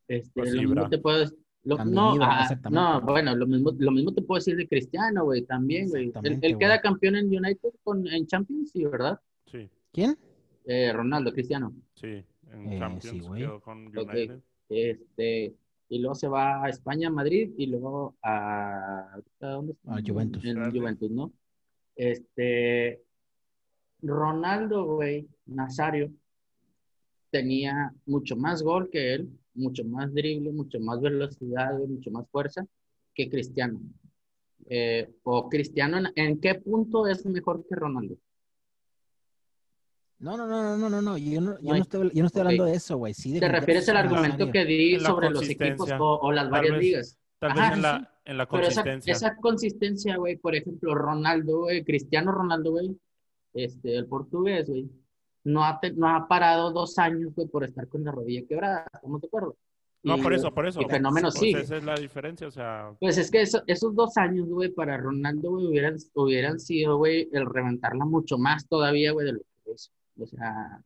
este, 0.08 0.30
Pues 0.34 0.52
lo 0.54 0.62
Ibra. 0.62 0.74
mismo 0.74 0.88
te 0.90 0.98
puedo... 0.98 1.24
lo- 1.64 1.84
no, 1.84 2.22
ajá, 2.22 2.42
exactamente. 2.44 2.80
no, 2.80 3.00
bueno, 3.02 3.34
lo 3.36 3.46
mismo, 3.46 3.72
lo 3.76 3.90
mismo 3.90 4.12
te 4.14 4.22
puedo 4.22 4.38
decir 4.38 4.56
de 4.56 4.66
Cristiano, 4.68 5.24
güey, 5.24 5.42
también, 5.42 5.88
güey. 5.88 6.12
Él, 6.22 6.38
él 6.42 6.58
queda 6.58 6.80
campeón 6.80 7.16
en 7.16 7.26
United 7.26 7.70
con, 7.84 8.06
en 8.06 8.26
Champions, 8.26 8.70
sí, 8.70 8.84
¿verdad? 8.84 9.18
Sí, 9.50 9.68
¿Quién? 9.92 10.16
Eh, 10.64 10.92
Ronaldo, 10.92 11.32
Cristiano. 11.32 11.72
sí. 11.94 12.24
En 12.52 12.72
Eh, 12.72 12.78
Champions 12.78 13.16
sí, 13.16 13.20
güey. 13.28 13.42
quedó 13.42 13.60
con. 13.60 13.86
United. 13.88 14.38
Este, 14.68 15.54
y 15.88 15.98
luego 16.00 16.14
se 16.14 16.28
va 16.28 16.64
a 16.64 16.68
España, 16.68 17.08
a 17.08 17.12
Madrid, 17.12 17.52
y 17.56 17.66
luego 17.66 18.16
a, 18.22 19.14
¿a 19.40 19.46
dónde 19.46 19.72
está? 19.72 19.94
A 19.94 20.00
Juventus. 20.04 20.44
En. 20.44 20.70
Juventus, 20.70 21.10
¿no? 21.10 21.32
Este, 21.94 23.02
Ronaldo, 24.02 24.84
güey, 24.84 25.28
Nazario, 25.46 26.12
tenía 27.30 27.92
mucho 28.04 28.36
más 28.36 28.62
gol 28.62 28.90
que 28.90 29.14
él, 29.14 29.30
mucho 29.54 29.84
más 29.84 30.12
drible, 30.12 30.52
mucho 30.52 30.80
más 30.80 31.00
velocidad, 31.00 31.78
mucho 31.78 32.10
más 32.10 32.28
fuerza 32.30 32.66
que 33.14 33.28
Cristiano. 33.28 33.80
Eh, 34.68 35.08
o 35.22 35.48
Cristiano, 35.48 35.98
¿en, 35.98 36.12
en 36.16 36.40
qué 36.40 36.56
punto 36.56 37.06
es 37.06 37.24
mejor 37.26 37.64
que 37.68 37.76
Ronaldo? 37.76 38.16
No, 40.18 40.36
no, 40.36 40.46
no, 40.46 40.62
no, 40.62 40.76
no, 40.78 40.88
no, 40.90 41.02
no. 41.02 41.18
Yo 41.18 41.40
no, 41.40 41.58
yo 41.60 41.70
No 41.70 41.74
estoy, 41.76 42.10
yo 42.14 42.22
no 42.22 42.26
estoy 42.26 42.40
hablando 42.40 42.64
de 42.64 42.74
eso, 42.74 42.96
güey. 42.96 43.12
Sí, 43.14 43.38
¿Te 43.38 43.48
refieres 43.48 43.88
al 43.88 43.98
argumento 43.98 44.50
que 44.50 44.64
di 44.64 44.98
sobre 45.00 45.30
los 45.30 45.42
equipos 45.44 45.76
consistencia. 45.76 46.00
o, 46.02 46.18
o 46.20 46.32
las 46.32 46.44
Tal 46.44 46.50
varias 46.52 46.72
vez- 46.74 46.82
ligas? 46.82 47.18
Tal 47.38 47.50
Ajá, 47.50 47.60
vez 47.60 47.68
en 47.70 47.76
sí, 47.76 47.82
la, 47.82 48.14
en 48.24 48.38
la 48.38 48.46
Pero 48.48 48.62
esa, 48.62 48.82
consistencia. 48.82 49.12
esa 49.12 49.36
consistencia, 49.36 50.16
güey, 50.16 50.36
por 50.36 50.54
ejemplo, 50.54 50.94
Ronaldo, 50.94 51.58
güey, 51.60 51.84
Cristiano 51.84 52.32
Ronaldo, 52.32 52.70
güey, 52.70 52.96
este, 53.52 53.94
el 53.96 54.06
portugués, 54.06 54.66
güey, 54.68 54.88
no 55.44 55.64
ha, 55.64 55.78
te- 55.78 55.92
no 55.92 56.08
ha 56.08 56.26
parado 56.26 56.70
dos 56.72 56.98
años, 56.98 57.34
güey, 57.34 57.46
por 57.46 57.64
estar 57.64 57.86
con 57.88 58.02
la 58.04 58.10
rodilla 58.12 58.42
quebrada, 58.48 58.86
¿estamos 58.92 59.20
de 59.20 59.26
acuerdo? 59.26 59.54
No, 60.02 60.16
Y- 60.16 60.22
por 60.22 60.32
eso, 60.32 60.50
por 60.52 60.66
eso. 60.66 60.80
Y 60.80 60.86
fenómeno 60.86 61.28
Pues 61.28 61.40
sigue. 61.40 61.60
Esa 61.60 61.76
es 61.76 61.84
la 61.84 61.94
diferencia, 61.96 62.46
o 62.48 62.50
sea, 62.50 62.92
Pues 63.00 63.18
es 63.18 63.30
que 63.30 63.42
eso- 63.42 63.62
esos 63.66 63.94
dos 63.94 64.16
años, 64.16 64.48
güey, 64.48 64.70
para 64.70 64.96
Ronaldo, 64.96 65.50
güey, 65.50 65.66
hubieran, 65.66 65.96
hubieran 66.14 66.58
sido, 66.58 66.96
güey, 66.96 67.28
el 67.32 67.44
reventarla 67.44 68.06
mucho 68.06 68.38
más 68.38 68.66
todavía, 68.66 69.12
güey, 69.12 69.26
de 69.26 69.32
lo 69.34 69.38
que 69.64 69.72
es. 69.72 69.92
O 70.18 70.26
sea, 70.26 70.82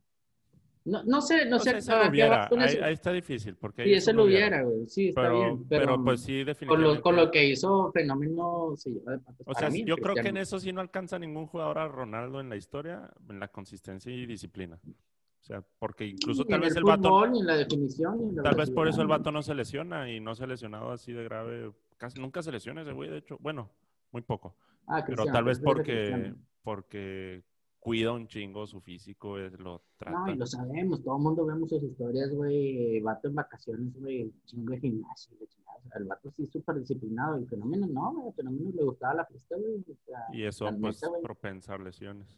no, 0.83 1.03
no 1.03 1.21
sé, 1.21 1.45
no 1.45 1.57
o 1.57 1.59
sé 1.59 1.79
sea, 1.81 2.09
hubiera. 2.09 2.49
con 2.49 2.59
Ahí, 2.59 2.73
eso. 2.75 2.83
ahí 2.85 2.93
está 2.93 3.11
difícil, 3.11 3.55
porque 3.55 3.83
Sí, 3.83 3.89
ahí 3.89 3.95
ese 3.95 4.11
es 4.11 4.17
lo 4.17 4.23
hubiera, 4.23 4.63
güey, 4.63 4.87
sí, 4.87 5.09
está 5.09 5.21
Pero, 5.21 5.39
bien, 5.39 5.65
pero, 5.69 5.85
pero, 5.85 6.03
pues 6.03 6.21
sí, 6.21 6.37
con, 6.39 6.45
definitivamente. 6.47 6.95
lo, 6.95 7.01
con 7.01 7.15
lo 7.15 7.31
que 7.31 7.45
hizo 7.45 7.91
Fenómeno 7.91 8.73
se 8.75 8.89
lleva 8.89 9.11
de 9.11 9.19
patas 9.19 9.41
O 9.45 9.53
sea, 9.53 9.69
mí, 9.69 9.83
yo 9.85 9.95
creo 9.97 10.15
que 10.15 10.29
en 10.29 10.37
eso 10.37 10.59
sí 10.59 10.73
no 10.73 10.81
alcanza 10.81 11.19
ningún 11.19 11.45
jugador 11.45 11.77
a 11.77 11.87
Ronaldo 11.87 12.39
en 12.39 12.49
la 12.49 12.55
historia, 12.55 13.11
en 13.29 13.39
la 13.39 13.47
consistencia 13.49 14.11
y 14.11 14.25
disciplina. 14.25 14.79
O 14.83 15.43
sea, 15.43 15.63
porque 15.79 16.05
incluso 16.05 16.45
tal 16.45 16.61
vez 16.61 16.71
el 16.71 16.79
el 16.79 16.83
vato, 16.83 17.25
en 17.25 17.45
la 17.45 17.57
definición, 17.57 18.17
ni 18.19 18.29
en 18.29 18.35
la 18.37 18.43
tal 18.43 18.55
vez 18.55 18.69
por 18.71 18.87
eso 18.87 19.01
el 19.01 19.07
vato 19.07 19.31
no 19.31 19.41
se 19.43 19.53
lesiona 19.55 20.09
y 20.11 20.19
no 20.19 20.35
se 20.35 20.43
ha 20.43 20.47
lesionado 20.47 20.91
así 20.91 21.13
de 21.13 21.23
grave. 21.23 21.71
Casi 21.97 22.19
nunca 22.19 22.41
se 22.41 22.51
lesiona 22.51 22.81
ese 22.81 22.91
güey, 22.91 23.09
de 23.09 23.17
hecho. 23.17 23.37
Bueno, 23.39 23.69
muy 24.11 24.21
poco. 24.23 24.55
Ah, 24.87 25.03
Pero 25.05 25.25
tal 25.25 25.43
vez 25.43 25.59
porque, 25.59 26.33
porque 26.63 27.43
cuida 27.81 28.11
un 28.13 28.27
chingo 28.27 28.65
su 28.67 28.79
físico, 28.79 29.37
es- 29.39 29.59
lo 29.59 29.81
trata. 29.97 30.17
No, 30.19 30.31
y 30.31 30.35
lo 30.37 30.45
sabemos, 30.45 31.03
todo 31.03 31.17
el 31.17 31.23
mundo 31.23 31.45
vemos 31.45 31.67
sus 31.67 31.81
historias, 31.83 32.29
güey, 32.31 33.01
vato 33.01 33.27
en 33.27 33.33
vacaciones, 33.35 33.93
güey, 33.99 34.31
chingo 34.45 34.71
de 34.71 34.79
gimnasio, 34.79 35.35
de 35.39 35.47
chingada. 35.47 35.77
O 35.83 35.89
sea, 35.89 35.97
el 35.97 36.05
vato 36.05 36.31
sí 36.37 36.45
súper 36.45 36.75
disciplinado, 36.79 37.37
el 37.37 37.47
fenómeno 37.49 37.87
no, 37.87 38.13
güey, 38.13 38.27
el 38.29 38.33
fenómeno 38.35 38.71
le 38.71 38.83
gustaba 38.83 39.15
la 39.15 39.25
fiesta, 39.25 39.55
güey. 39.57 39.79
O 39.81 39.95
sea, 40.05 40.19
Y 40.31 40.43
eso, 40.43 40.65
pues, 40.79 40.95
neta, 40.95 41.07
güey. 41.09 41.21
propensa 41.23 41.73
a 41.73 41.77
lesiones. 41.79 42.37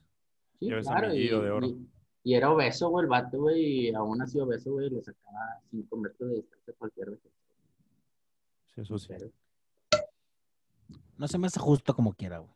Sí, 0.59 0.69
claro, 0.69 1.07
y, 1.07 1.09
anillillo 1.09 1.41
de 1.41 1.51
oro. 1.51 1.67
y- 1.67 1.87
y 2.23 2.35
era 2.35 2.49
obeso, 2.49 2.89
güey, 2.89 3.03
el 3.03 3.09
vato, 3.09 3.37
güey, 3.41 3.89
y 3.89 3.93
aún 3.93 4.21
así 4.21 4.39
obeso, 4.39 4.71
güey, 4.71 4.89
le 4.89 5.03
sacaba 5.03 5.59
5 5.69 5.97
metros 5.97 6.29
de 6.29 6.35
distancia 6.37 6.73
a 6.73 6.77
cualquier 6.77 7.09
vez. 7.11 7.19
Sí, 8.73 8.81
eso 8.81 8.97
sí. 8.97 9.07
Pero, 9.09 9.29
No 11.17 11.27
se 11.27 11.37
me 11.37 11.47
hace 11.47 11.59
justo 11.59 11.93
como 11.93 12.13
quiera, 12.13 12.39
güey. 12.39 12.51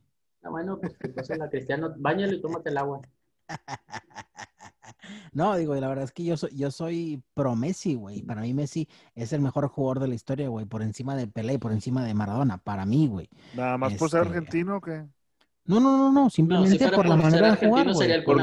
Ah, 0.48 0.50
bueno, 0.50 0.80
pues 0.80 0.96
entonces 1.02 1.38
la 1.38 1.50
Cristiano, 1.50 1.94
bañalo 1.98 2.34
y 2.34 2.42
tómate 2.42 2.70
el 2.70 2.78
agua. 2.78 3.02
No, 5.32 5.56
digo, 5.56 5.76
la 5.76 5.88
verdad 5.88 6.04
es 6.04 6.12
que 6.12 6.24
yo 6.24 6.36
soy, 6.36 6.50
yo 6.56 6.72
soy 6.72 7.22
pro 7.34 7.56
Messi, 7.56 7.96
güey. 7.96 8.24
Para 8.24 8.42
mí 8.42 8.54
Messi 8.54 8.90
es 9.16 9.32
el 9.32 9.40
mejor 9.42 9.68
jugador 9.68 10.00
de 10.02 10.08
la 10.08 10.16
historia, 10.16 10.50
güey, 10.50 10.66
por 10.66 10.82
encima 10.82 11.16
de 11.16 11.28
Pelé 11.28 11.54
y 11.54 11.58
por 11.58 11.72
encima 11.72 12.04
de 12.04 12.14
Maradona, 12.14 12.58
para 12.58 12.86
mí, 12.86 13.08
güey. 13.08 13.30
Nada 13.56 13.78
más 13.78 13.94
por 13.94 14.10
ser 14.10 14.24
Este- 14.24 14.30
argentino, 14.36 14.78
o 14.78 14.82
¿qué? 14.82 15.06
No, 15.66 15.80
no, 15.80 15.98
no, 15.98 16.12
no, 16.12 16.30
simplemente 16.30 16.90
por 16.90 17.06
la 17.08 17.18
manera 17.18 17.52
de 17.56 17.68
jugar, 17.68 17.94
sería 17.94 18.16
el 18.16 18.24
Kun 18.24 18.42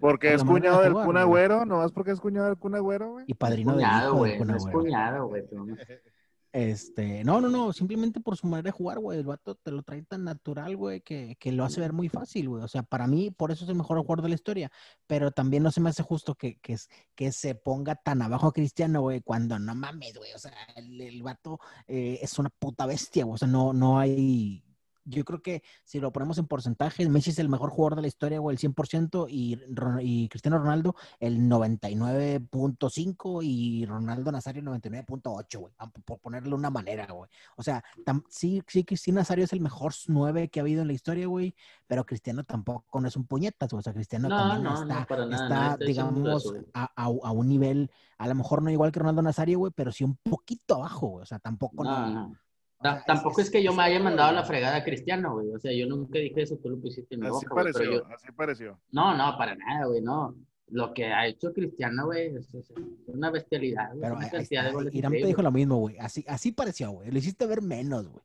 Porque, 0.00 0.34
es 0.34 0.42
cuñado 0.42 0.78
de 0.78 0.84
del 0.84 0.92
jugar, 0.92 1.06
Kun. 1.06 1.16
Agüero, 1.18 1.64
nomás 1.66 1.92
porque 1.92 2.10
es 2.12 2.20
cuñado 2.20 2.48
del 2.48 2.56
Kun 2.56 2.74
Agüero, 2.74 3.12
güey. 3.12 3.24
Y 3.28 3.34
padrino 3.34 3.72
del 3.76 3.84
Cuñado, 3.84 4.08
hijo 4.08 4.16
güey, 4.18 4.30
del 4.32 4.38
Kun 4.38 4.48
no 4.48 4.56
es 4.56 4.62
Agüero. 4.66 4.80
cuñado, 4.80 5.28
güey. 5.28 5.42
Este, 6.52 7.24
no, 7.24 7.40
no, 7.40 7.48
no, 7.48 7.72
simplemente 7.72 8.20
por 8.20 8.36
su 8.36 8.46
manera 8.46 8.66
de 8.66 8.72
jugar, 8.72 8.98
güey. 8.98 9.18
El 9.18 9.24
vato 9.24 9.54
te 9.54 9.70
lo 9.70 9.82
trae 9.82 10.02
tan 10.02 10.24
natural, 10.24 10.76
güey, 10.76 11.00
que, 11.00 11.36
que 11.40 11.50
lo 11.50 11.64
hace 11.64 11.80
ver 11.80 11.94
muy 11.94 12.10
fácil, 12.10 12.50
güey. 12.50 12.62
O 12.62 12.68
sea, 12.68 12.82
para 12.82 13.06
mí, 13.06 13.30
por 13.30 13.50
eso 13.50 13.64
es 13.64 13.70
el 13.70 13.76
mejor 13.76 13.98
jugador 13.98 14.22
de 14.22 14.28
la 14.28 14.34
historia. 14.34 14.70
Pero 15.06 15.30
también 15.30 15.62
no 15.62 15.70
se 15.70 15.80
me 15.80 15.88
hace 15.88 16.02
justo 16.02 16.34
que, 16.34 16.56
que, 16.60 16.76
que 17.14 17.32
se 17.32 17.54
ponga 17.54 17.94
tan 17.94 18.20
abajo 18.20 18.48
a 18.48 18.52
Cristiano, 18.52 19.00
güey, 19.00 19.22
cuando 19.22 19.58
no 19.58 19.74
mames, 19.74 20.16
güey. 20.18 20.32
O 20.34 20.38
sea, 20.38 20.52
el, 20.76 21.00
el 21.00 21.22
vato 21.22 21.58
eh, 21.86 22.18
es 22.20 22.38
una 22.38 22.50
puta 22.50 22.84
bestia, 22.84 23.24
güey. 23.24 23.34
O 23.36 23.38
sea, 23.38 23.48
no, 23.48 23.72
no 23.72 23.98
hay. 23.98 24.62
Yo 25.04 25.24
creo 25.24 25.42
que 25.42 25.62
si 25.84 26.00
lo 26.00 26.12
ponemos 26.12 26.38
en 26.38 26.46
porcentaje, 26.46 27.08
Messi 27.08 27.30
es 27.30 27.38
el 27.38 27.48
mejor 27.48 27.70
jugador 27.70 27.96
de 27.96 28.02
la 28.02 28.08
historia, 28.08 28.38
güey, 28.38 28.54
el 28.54 28.58
100%, 28.58 29.26
y, 29.28 29.58
y 30.00 30.28
Cristiano 30.28 30.58
Ronaldo 30.58 30.94
el 31.20 31.38
99.5 31.40 33.40
y 33.42 33.84
Ronaldo 33.86 34.32
Nazario 34.32 34.60
el 34.60 34.66
99.8, 34.68 35.58
güey, 35.58 35.72
por 36.04 36.18
ponerle 36.20 36.54
una 36.54 36.70
manera, 36.70 37.06
güey. 37.12 37.30
O 37.56 37.62
sea, 37.62 37.82
sí, 38.28 38.62
sí, 38.66 38.84
Cristiano 38.84 39.20
Nazario 39.20 39.44
es 39.44 39.52
el 39.52 39.60
mejor 39.60 39.92
9 40.08 40.48
que 40.48 40.60
ha 40.60 40.62
habido 40.62 40.82
en 40.82 40.88
la 40.88 40.92
historia, 40.94 41.26
güey, 41.26 41.54
pero 41.86 42.04
Cristiano 42.04 42.44
tampoco 42.44 43.00
no 43.00 43.08
es 43.08 43.16
un 43.16 43.26
puñetas, 43.26 43.70
güey. 43.70 43.80
O 43.80 43.82
sea, 43.82 43.92
Cristiano 43.92 44.28
No, 44.28 44.36
también 44.36 44.62
no, 44.62 44.70
está, 44.82 44.94
nada, 45.26 45.48
está, 45.74 45.84
digamos, 45.86 46.44
a, 46.74 46.84
a- 46.96 47.04
a 47.04 47.32
un 47.32 47.48
nivel, 47.48 47.90
a 48.18 48.28
lo 48.28 48.34
mejor 48.34 48.62
no 48.62 48.70
igual 48.70 48.92
que 48.92 49.00
Ronaldo 49.00 49.22
Nazario, 49.22 49.58
güey, 49.58 49.72
pero 49.74 49.92
sí 49.92 50.04
un 50.04 50.16
poquito 50.16 50.76
abajo, 50.76 51.08
güey. 51.08 51.22
O 51.22 51.26
sea, 51.26 51.38
tampoco 51.38 51.84
No, 51.84 52.36
no. 52.82 52.96
Ta- 52.98 53.04
Tampoco 53.06 53.40
es, 53.40 53.50
que 53.50 53.62
yo 53.62 53.72
me 53.72 53.82
haya 53.82 54.00
mandado 54.00 54.32
la 54.32 54.44
fregada 54.44 54.76
a 54.76 54.84
Cristiano, 54.84 55.34
güey. 55.34 55.50
O 55.54 55.58
sea, 55.58 55.72
yo 55.72 55.86
nunca 55.86 56.18
dije 56.18 56.42
eso, 56.42 56.56
tú 56.56 56.70
lo 56.70 56.78
pusiste 56.80 57.14
en 57.14 57.20
mi 57.20 57.26
Así 57.26 57.34
boca, 57.34 57.48
güey. 57.62 57.72
Pareció, 57.72 57.92
yo, 57.92 58.06
así 58.14 58.32
pareció. 58.32 58.80
no, 58.90 59.16
no, 59.16 59.36
para 59.38 59.54
nada, 59.54 59.86
güey, 59.86 60.00
no. 60.02 60.34
Lo 60.68 60.94
que 60.94 61.04
ha 61.06 61.26
hecho 61.26 61.52
Cristiano, 61.52 62.06
güey, 62.06 62.34
es, 62.34 62.52
es 62.54 62.72
una 63.06 63.30
bestialidad, 63.30 63.88
güey. 63.90 64.00
Pero 64.00 64.14
una 64.16 64.28
de 64.28 64.72
goles 64.72 64.94
Irán 64.94 65.12
te 65.12 65.26
dijo 65.26 65.42
lo 65.42 65.52
mismo, 65.52 65.76
güey. 65.76 65.98
Así, 65.98 66.24
así 66.26 66.52
pareció, 66.52 66.90
güey. 66.92 67.10
Lo 67.10 67.18
hiciste 67.18 67.46
ver 67.46 67.60
menos, 67.60 68.08
güey. 68.08 68.24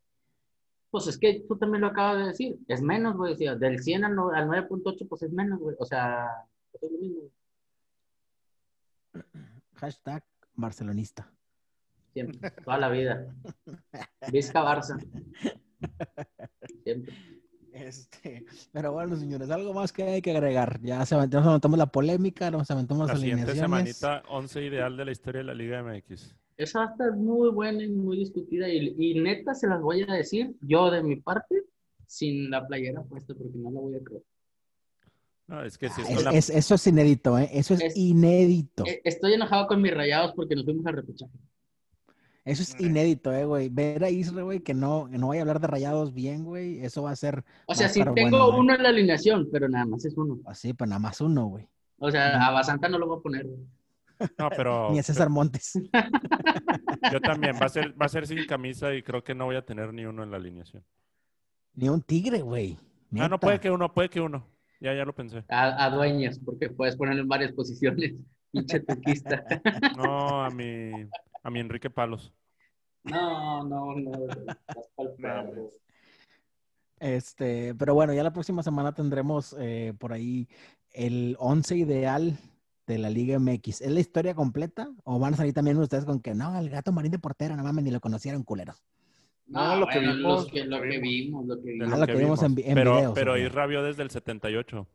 Pues 0.90 1.08
es 1.08 1.18
que 1.18 1.44
tú 1.46 1.58
también 1.58 1.82
lo 1.82 1.88
acabas 1.88 2.20
de 2.20 2.28
decir. 2.30 2.56
Es 2.70 2.82
menos, 2.82 3.18
güey. 3.18 3.34
O 3.34 3.36
sea, 3.36 3.56
del 3.56 3.80
100 3.84 4.06
al, 4.06 4.16
no- 4.16 4.30
al 4.32 4.48
9.8, 4.48 5.06
pues 5.10 5.24
es 5.24 5.32
menos, 5.34 5.60
güey. 5.60 5.76
O 5.78 5.86
sea, 5.86 6.28
es 6.72 6.90
lo 6.90 6.98
mismo, 6.98 7.20
güey. 7.20 7.32
Hashtag 9.76 10.24
barcelonista. 10.56 11.30
Siempre, 12.26 12.52
toda 12.64 12.78
la 12.80 12.90
vida. 12.90 13.28
Vizca 14.32 14.62
Barça. 14.64 14.98
Siempre. 16.84 17.14
Este, 17.74 18.44
pero 18.72 18.92
bueno, 18.92 19.16
señores, 19.16 19.52
algo 19.52 19.72
más 19.74 19.92
que 19.94 20.02
hay 20.04 20.22
que 20.22 20.32
agregar. 20.32 20.80
Ya 20.82 21.06
se 21.06 21.16
avent- 21.16 21.30
nos 21.32 21.46
aventamos 21.46 21.78
la 21.78 21.86
polémica, 21.86 22.50
nos 22.50 22.72
aventamos 22.72 23.06
La 23.08 23.14
las 23.14 23.22
siguiente 23.22 23.52
alineaciones. 23.52 23.98
semanita, 23.98 24.28
11 24.30 24.64
ideal 24.66 24.98
de 24.98 25.06
la 25.06 25.12
historia 25.12 25.40
de 25.40 25.46
la 25.46 25.54
Liga 25.54 25.84
MX. 25.84 26.36
Esa 26.58 26.80
va 26.80 26.86
a 26.86 26.90
estar 26.90 27.16
muy 27.16 27.52
buena 27.52 27.84
y 27.84 27.90
muy 27.90 28.18
discutida. 28.18 28.68
Y, 28.68 28.96
y 28.98 29.20
neta 29.20 29.54
se 29.54 29.68
las 29.68 29.80
voy 29.80 30.02
a 30.02 30.12
decir 30.12 30.56
yo 30.62 30.90
de 30.90 31.04
mi 31.04 31.18
parte, 31.18 31.66
sin 32.08 32.50
la 32.50 32.66
playera 32.66 33.04
puesta, 33.04 33.36
porque 33.36 33.58
no 33.60 33.70
la 33.70 33.80
voy 33.80 33.96
a 33.96 34.04
creer. 34.04 34.24
No, 35.46 35.64
es 35.64 35.78
que 35.78 35.90
si 35.90 36.02
es 36.02 36.10
Es- 36.10 36.16
con 36.16 36.24
la- 36.26 36.32
es- 36.32 36.50
eso 36.50 36.76
es 36.76 36.88
inédito, 36.88 37.38
¿eh? 37.38 37.50
Eso 37.54 37.76
es, 37.76 37.82
Es- 37.82 37.96
inédito. 37.98 38.86
Eh, 38.88 39.02
Estoy 39.04 39.34
enojado 39.34 39.68
con 39.68 39.82
mis 39.84 39.94
rayados 39.94 40.34
porque 40.36 40.56
nos 40.56 40.66
fuimos 40.66 40.84
al 40.88 40.96
repechaje. 40.96 41.32
Eso 42.48 42.64
es 42.64 42.80
inédito, 42.80 43.34
eh, 43.34 43.44
güey. 43.44 43.68
Ver 43.68 44.06
a 44.06 44.10
Isra, 44.10 44.42
güey, 44.42 44.62
que 44.62 44.74
no, 44.74 45.10
que 45.12 45.18
no 45.18 45.28
vaya 45.28 45.42
a 45.42 45.44
hablar 45.44 45.60
de 45.60 45.68
rayados 45.68 46.14
bien, 46.14 46.46
güey. 46.46 46.80
Eso 46.80 47.04
va 47.04 47.12
a 47.12 47.16
ser. 47.18 47.44
O 47.66 47.76
sea, 47.76 47.90
sí 47.90 48.00
estar 48.00 48.14
tengo 48.14 48.38
bueno, 48.38 48.56
eh. 48.56 48.60
uno 48.62 48.74
en 48.74 48.84
la 48.84 48.90
alineación, 48.90 49.50
pero 49.52 49.68
nada 49.68 49.86
más 49.86 50.06
es 50.06 50.16
uno. 50.16 50.40
Así, 50.46 50.74
pues 50.74 50.90
nada 50.90 51.00
más 51.00 51.20
uno, 51.20 51.48
güey. 51.48 51.68
O 52.00 52.10
sea, 52.10 52.48
a 52.48 52.52
Basanta 52.52 52.88
no 52.88 53.00
lo 53.00 53.08
voy 53.08 53.18
a 53.20 53.22
poner. 53.22 53.46
güey. 53.46 53.60
No, 54.38 54.50
pero 54.50 54.90
Ni 54.92 55.00
a 55.00 55.04
César 55.04 55.30
Montes. 55.30 55.74
yo 57.12 57.20
también. 57.20 57.58
Va 57.62 57.66
a, 57.66 57.70
ser, 57.70 58.02
va 58.02 58.06
a 58.06 58.10
ser 58.10 58.26
sin 58.26 58.46
camisa 58.46 58.94
y 58.96 59.04
creo 59.04 59.26
que 59.26 59.36
no 59.36 59.44
voy 59.44 59.58
a 59.58 59.66
tener 59.66 59.94
ni 59.94 60.06
uno 60.06 60.24
en 60.24 60.32
la 60.32 60.38
alineación. 60.38 60.86
Ni 61.76 61.90
un 61.90 62.02
tigre, 62.02 62.40
güey. 62.42 62.78
Ah, 63.20 63.28
no, 63.28 63.42
puede 63.42 63.60
que 63.60 63.70
uno, 63.70 63.94
puede 63.94 64.10
que 64.10 64.22
uno. 64.22 64.48
Ya, 64.80 64.94
ya 64.94 65.04
lo 65.04 65.14
pensé. 65.14 65.44
A, 65.50 65.84
a 65.84 65.90
dueños, 65.90 66.40
porque 66.40 66.70
puedes 66.70 66.96
ponerlo 66.96 67.24
en 67.24 67.28
varias 67.28 67.52
posiciones. 67.52 68.14
Pinche 68.54 68.80
tuquista. 68.80 69.44
No, 69.98 70.44
a 70.46 70.50
mi, 70.50 70.92
a 71.48 71.50
mi 71.50 71.62
Enrique 71.62 71.90
Palos. 71.90 72.34
No, 73.04 73.64
no, 73.64 73.96
no. 73.96 74.12
No. 75.18 75.70
Este, 77.00 77.76
pero 77.76 77.94
bueno, 77.94 78.12
ya 78.16 78.24
la 78.24 78.34
próxima 78.34 78.64
semana 78.64 78.92
tendremos 78.92 79.56
eh, 79.60 79.94
por 80.00 80.14
ahí 80.14 80.48
el 80.94 81.36
11 81.38 81.78
ideal 81.78 82.40
de 82.88 82.98
la 82.98 83.12
Liga 83.12 83.38
MX. 83.38 83.82
¿Es 83.82 83.92
la 83.92 84.00
historia 84.00 84.34
completa? 84.34 84.90
¿O 85.04 85.20
van 85.20 85.36
a 85.36 85.38
salir 85.38 85.54
también 85.54 85.78
ustedes 85.78 86.06
con 86.06 86.20
que 86.20 86.34
no, 86.34 86.58
el 86.58 86.72
gato 86.72 86.92
marín 86.92 87.12
de 87.12 87.20
portero, 87.20 87.56
no 87.56 87.64
mames, 87.64 87.84
ni 87.84 87.92
lo 87.92 88.00
conocieron 88.00 88.42
culeros? 88.42 88.84
No, 89.46 89.76
No, 89.76 89.82
lo 89.82 89.88
que 89.88 90.00
vimos, 90.00 90.22
los 90.24 90.48
que- 90.52 90.66
lo 90.66 90.78
lo 90.78 90.90
que 90.90 90.98
vimos, 90.98 91.46
lo 91.46 91.56
que 91.58 91.62
de 91.68 91.72
vimos. 91.74 91.94
Ah, 91.94 91.98
lo 91.98 92.08
que 92.08 92.16
vimos 92.16 92.42
en 92.42 92.56
pero, 92.56 92.96
videos, 92.96 93.14
Pero. 93.14 93.38
Isra 93.38 93.68
vio 93.68 93.84
desde 93.84 94.02
el 94.02 94.10
78. 94.10 94.88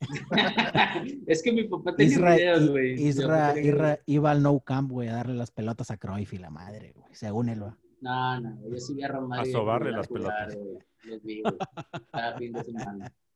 es 1.26 1.42
que 1.42 1.52
mi 1.52 1.64
papá 1.64 1.94
tenía 1.96 2.12
Isra, 2.12 2.36
videos, 2.36 2.70
güey. 2.70 3.02
Isra, 3.02 3.54
tenía 3.54 3.70
Isra 3.70 4.00
iba 4.06 4.30
al 4.30 4.42
no 4.42 4.60
camp, 4.60 4.90
güey, 4.90 5.08
a 5.08 5.14
darle 5.14 5.34
las 5.34 5.50
pelotas 5.50 5.90
a 5.90 5.96
Cruyff 5.96 6.32
y 6.34 6.38
la 6.38 6.50
madre, 6.50 6.92
güey, 6.94 7.14
según 7.14 7.48
él, 7.48 7.62
va. 7.62 7.76
No, 8.00 8.40
no, 8.40 8.58
yo 8.68 8.76
sí 8.78 8.94
vi 8.94 9.02
a 9.02 9.08
Romario. 9.08 9.42
A 9.42 9.52
sobarle 9.52 9.90
jugar, 9.90 9.98
las 9.98 10.08
pelotas. 10.08 10.56
güey. 10.56 10.78
Los 11.04 11.22
vi, 11.22 11.42
güey. 11.42 11.56
Cada 12.12 12.38
fin 12.38 12.52
de 12.52 12.64
semana. 12.64 13.12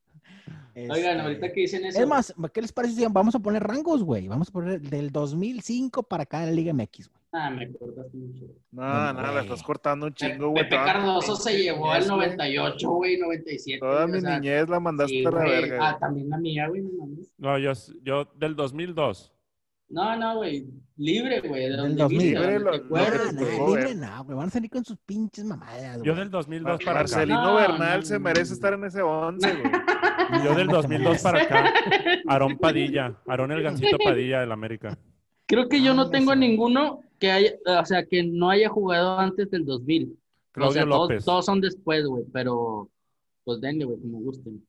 Este, 0.75 0.91
Oigan, 0.91 1.19
ahorita 1.21 1.51
que 1.53 1.61
dicen 1.61 1.85
eso. 1.85 1.99
Es 2.01 2.07
más, 2.07 2.33
¿qué 2.51 2.61
les 2.61 2.71
parece 2.71 2.95
si 2.95 3.05
vamos 3.05 3.35
a 3.35 3.39
poner 3.39 3.61
rangos, 3.63 4.03
güey? 4.03 4.27
Vamos 4.27 4.49
a 4.49 4.51
poner 4.51 4.81
del 4.81 5.11
2005 5.11 6.01
para 6.03 6.23
acá 6.23 6.39
en 6.43 6.45
la 6.47 6.51
Liga 6.53 6.73
MX, 6.73 7.09
güey. 7.09 7.23
Ah, 7.35 7.49
me 7.49 7.71
cortaste 7.73 8.15
mucho. 8.17 8.45
No, 8.71 8.81
No, 8.83 9.13
no, 9.13 9.31
la 9.33 9.41
estás 9.41 9.61
cortando 9.63 10.05
un 10.07 10.13
chingo, 10.13 10.51
Pepe 10.53 10.67
güey. 10.67 10.69
Toda- 10.69 10.85
Cardoso 10.85 11.35
se 11.35 11.57
llevó 11.63 11.91
al 11.91 11.99
niñez, 12.01 12.09
güey. 12.15 12.27
98, 12.37 12.89
güey, 12.91 13.17
97. 13.19 13.79
Toda 13.79 14.07
mi 14.07 14.21
sea, 14.21 14.39
niñez 14.39 14.69
la 14.69 14.79
mandaste 14.79 15.13
sí, 15.13 15.25
a 15.25 15.31
la 15.31 15.37
güey. 15.41 15.49
verga. 15.51 15.89
Ah, 15.89 15.97
también 15.99 16.29
la 16.29 16.37
mía, 16.37 16.67
güey, 16.67 16.81
no 16.81 16.89
mames. 16.99 17.31
No, 17.37 17.57
yo, 17.59 17.71
yo 18.03 18.25
del 18.35 18.55
2002. 18.55 19.31
No, 19.89 20.15
no, 20.15 20.37
güey. 20.37 20.65
Libre, 20.97 21.41
güey. 21.41 21.63
De 21.63 21.67
Del 21.69 21.77
donde 21.77 21.95
2000. 22.03 22.19
viste, 22.19 22.39
Libre 22.39 22.59
lo- 22.59 22.71
libre 22.71 23.85
ver. 23.85 23.95
no, 23.95 24.23
güey, 24.25 24.37
van 24.37 24.47
a 24.47 24.51
salir 24.51 24.69
con 24.71 24.83
sus 24.85 24.97
pinches 24.97 25.45
mamadas, 25.45 25.97
Yo 25.97 26.13
güey. 26.13 26.15
del 26.15 26.31
2002 26.31 26.83
para. 26.83 26.99
Marcelino 26.99 27.43
No, 27.43 27.55
Bernal 27.55 27.99
no, 27.99 28.05
se 28.05 28.13
no, 28.15 28.19
merece 28.21 28.49
no. 28.49 28.53
estar 28.55 28.73
en 28.73 28.83
ese 28.85 29.01
11, 29.01 29.51
güey. 29.53 29.63
Yo 30.43 30.55
del 30.55 30.67
No, 30.67 30.73
2002 30.73 31.21
para 31.21 31.41
acá. 31.43 31.73
Aarón 32.27 32.57
Padilla. 32.57 33.17
Aarón 33.27 33.51
el 33.51 33.61
Gancito 33.63 33.97
Padilla 34.03 34.39
del 34.41 34.51
América. 34.51 34.97
Creo 35.45 35.67
que 35.67 35.81
yo 35.83 35.93
no 35.93 36.03
Ah, 36.03 36.09
tengo 36.11 36.35
ninguno 36.35 37.01
que 37.19 37.31
haya, 37.31 37.51
o 37.65 37.85
sea, 37.85 38.05
que 38.05 38.23
no 38.23 38.49
haya 38.49 38.69
jugado 38.69 39.19
antes 39.19 39.49
del 39.51 39.65
2000. 39.65 40.05
O 40.13 40.15
Claudio 40.53 40.73
sea, 40.73 40.85
López. 40.85 41.25
todos 41.25 41.45
son 41.45 41.59
después, 41.61 42.05
güey, 42.05 42.23
pero 42.31 42.89
pues 43.43 43.59
denle, 43.59 43.85
güey, 43.85 43.99
como 43.99 44.19
gusten. 44.21 44.63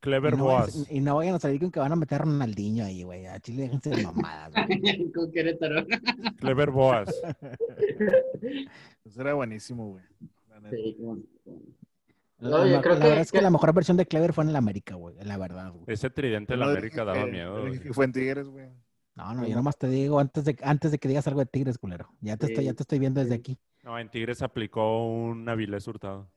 Clever 0.00 0.34
y, 0.34 0.36
no 0.36 0.44
Boas. 0.44 0.86
y 0.90 1.00
no 1.00 1.16
vayan 1.16 1.36
a 1.36 1.38
salir 1.38 1.60
con 1.60 1.70
que 1.70 1.78
van 1.80 1.92
a 1.92 1.96
meter 1.96 2.16
a 2.20 2.24
Ronaldinho 2.24 2.84
ahí, 2.84 3.02
güey. 3.04 3.26
A 3.26 3.38
Chile 3.38 3.62
déjense 3.62 3.90
de 3.90 4.02
mamadas, 4.02 4.52
güey. 4.66 5.10
Con 5.14 5.30
Querétaro. 5.30 5.86
Clever 6.40 6.70
Boas. 6.72 7.08
Eso 9.04 9.20
era 9.20 9.34
buenísimo, 9.34 9.90
güey. 9.90 10.04
Sí, 10.70 10.96
como- 10.98 11.18
La, 12.42 12.56
Oye, 12.60 12.72
la- 12.72 12.80
creo 12.80 12.94
la 12.94 13.00
que- 13.00 13.06
verdad 13.06 13.22
es 13.22 13.30
que, 13.30 13.38
que- 13.38 13.42
la 13.42 13.50
mejor 13.50 13.72
versión 13.72 13.96
de 13.96 14.06
Clever 14.06 14.32
fue 14.32 14.42
en 14.44 14.50
el 14.50 14.56
América, 14.56 14.96
güey. 14.96 15.14
La 15.22 15.36
verdad, 15.38 15.70
güey. 15.72 15.84
Ese 15.86 16.10
tridente 16.10 16.54
del 16.54 16.60
No, 16.60 16.66
América 16.66 17.04
daba 17.04 17.20
eh, 17.20 17.26
miedo. 17.30 17.60
güey. 17.60 17.78
Fue 17.92 18.04
en 18.04 18.12
Tigres, 18.12 18.48
güey. 18.48 18.68
No, 19.14 19.34
no, 19.34 19.46
yo 19.46 19.54
nomás 19.54 19.76
te 19.78 19.88
digo 19.88 20.18
antes 20.18 20.44
de, 20.44 20.56
antes 20.62 20.90
de 20.90 20.98
que 20.98 21.06
digas 21.06 21.26
algo 21.28 21.40
de 21.40 21.46
Tigres, 21.46 21.78
culero. 21.78 22.08
Ya 22.20 22.36
te, 22.36 22.46
estoy, 22.46 22.64
ya 22.64 22.72
te 22.74 22.82
estoy 22.82 22.98
viendo 22.98 23.20
desde 23.20 23.34
aquí. 23.34 23.58
No, 23.84 23.98
en 23.98 24.10
Tigres 24.10 24.42
aplicó 24.42 25.06
un 25.06 25.48
Avilés 25.48 25.86
Hurtado. 25.86 26.28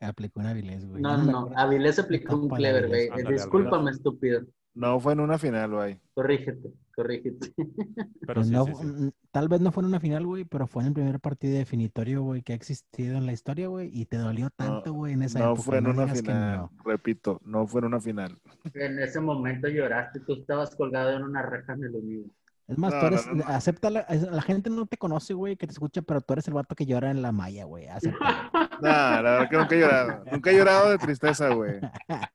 Aplicó 0.00 0.40
una 0.40 0.50
Avilés, 0.50 0.86
güey. 0.86 1.02
No, 1.02 1.16
no, 1.16 1.24
no. 1.48 1.50
Avilés 1.56 1.98
aplicó 1.98 2.36
un 2.36 2.48
de 2.48 2.56
clever, 2.56 2.88
güey. 2.88 3.10
Discúlpame, 3.28 3.90
estúpido. 3.90 4.42
No 4.76 5.00
fue 5.00 5.14
en 5.14 5.20
una 5.20 5.38
final, 5.38 5.70
güey. 5.72 5.98
Corrígete, 6.14 6.72
corrígete. 6.94 7.52
Pero 8.26 8.34
Pues 8.34 8.46
sí, 8.46 8.52
no, 8.52 8.64
sí, 8.66 8.72
sí. 8.74 9.10
Tal 9.30 9.48
vez 9.48 9.60
no 9.60 9.72
fue 9.72 9.82
en 9.82 9.88
una 9.88 10.00
final, 10.00 10.26
güey, 10.26 10.44
pero 10.44 10.66
fue 10.66 10.82
en 10.82 10.88
el 10.88 10.94
primer 10.94 11.20
partido 11.20 11.56
definitorio, 11.58 12.22
güey, 12.22 12.42
que 12.42 12.52
ha 12.52 12.56
existido 12.56 13.16
en 13.18 13.26
la 13.26 13.32
historia, 13.32 13.68
güey, 13.68 13.90
y 13.92 14.06
te 14.06 14.16
dolió 14.16 14.48
tanto, 14.50 14.92
güey, 14.92 15.12
en 15.14 15.22
esa 15.22 15.38
No 15.40 15.46
época. 15.52 15.62
fue 15.62 15.78
en 15.78 15.84
no 15.84 15.90
una 15.90 16.08
final. 16.08 16.56
no. 16.58 16.72
Repito, 16.84 17.40
no 17.44 17.66
fue 17.66 17.80
en 17.80 17.86
una 17.86 18.00
final. 18.00 18.38
En 18.74 18.98
ese 18.98 19.20
momento 19.20 19.68
lloraste, 19.68 20.20
tú 20.20 20.34
estabas 20.34 20.74
colgado 20.76 21.10
en 21.16 21.22
una 21.24 21.42
reja 21.42 21.74
en 21.74 21.84
el 21.84 21.94
unido. 21.96 22.24
Es 22.68 22.76
más, 22.78 22.92
No, 22.94 23.00
tú 23.00 23.06
eres, 23.06 23.26
no, 23.26 23.32
no, 23.34 23.44
no. 23.44 23.50
acepta, 23.54 23.90
la, 23.90 24.06
la 24.08 24.42
gente 24.42 24.70
no 24.70 24.86
te 24.86 24.96
conoce, 24.96 25.34
güey, 25.34 25.56
que 25.56 25.66
te 25.68 25.72
escucha, 25.72 26.02
pero 26.02 26.20
tú 26.20 26.32
eres 26.32 26.48
el 26.48 26.54
vato 26.54 26.74
que 26.74 26.84
llora 26.84 27.10
en 27.12 27.22
la 27.22 27.30
malla, 27.32 27.64
güey. 27.64 27.86
No, 28.82 28.88
la 28.88 29.20
verdad 29.22 29.48
que 29.48 29.56
nunca 29.56 29.74
he 29.74 29.78
llorado. 29.80 30.24
Nunca 30.30 30.50
he 30.50 30.56
llorado 30.56 30.90
de 30.90 30.98
tristeza, 30.98 31.48
güey. 31.54 31.76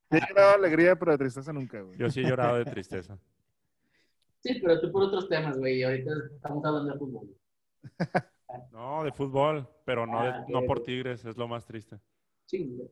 He 0.09 0.19
llorado 0.27 0.49
de 0.49 0.55
alegría, 0.55 0.95
pero 0.97 1.11
de 1.11 1.17
tristeza 1.19 1.53
nunca, 1.53 1.81
güey. 1.81 1.97
Yo 1.99 2.09
sí 2.09 2.21
he 2.21 2.23
llorado 2.23 2.57
de 2.57 2.65
tristeza. 2.65 3.17
Sí, 4.39 4.59
pero 4.59 4.79
tú 4.81 4.91
por 4.91 5.03
otros 5.03 5.29
temas, 5.29 5.57
güey. 5.59 5.79
y 5.79 5.83
Ahorita 5.83 6.09
estamos 6.33 6.65
hablando 6.65 6.93
de 6.93 6.99
fútbol. 6.99 7.27
No, 8.71 9.03
de 9.05 9.13
fútbol, 9.13 9.65
pero 9.85 10.05
no, 10.05 10.21
de- 10.23 10.29
Ah, 10.29 10.45
no 10.49 10.63
por 10.63 10.83
Tigres, 10.83 11.23
es 11.23 11.37
lo 11.37 11.47
más 11.47 11.65
triste. 11.65 11.97
Sí, 12.45 12.65
güey. 12.65 12.89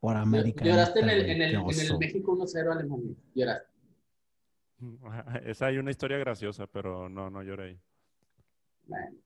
Por 0.00 0.14
América. 0.16 0.62
Lloraste 0.64 1.00
en 1.00 1.08
el, 1.08 1.20
en 1.30 1.42
el, 1.42 1.54
en 1.54 1.80
el. 1.80 1.98
México 1.98 2.36
1-0 2.36 2.70
Alemania. 2.72 3.14
Lloraste. 3.34 3.67
Esa 5.44 5.66
hay 5.66 5.78
una 5.78 5.90
historia 5.90 6.18
graciosa, 6.18 6.66
pero 6.66 7.08
no, 7.08 7.30
no 7.30 7.42
lloré 7.42 7.64
ahí. 7.64 7.80
Bueno, 8.86 9.16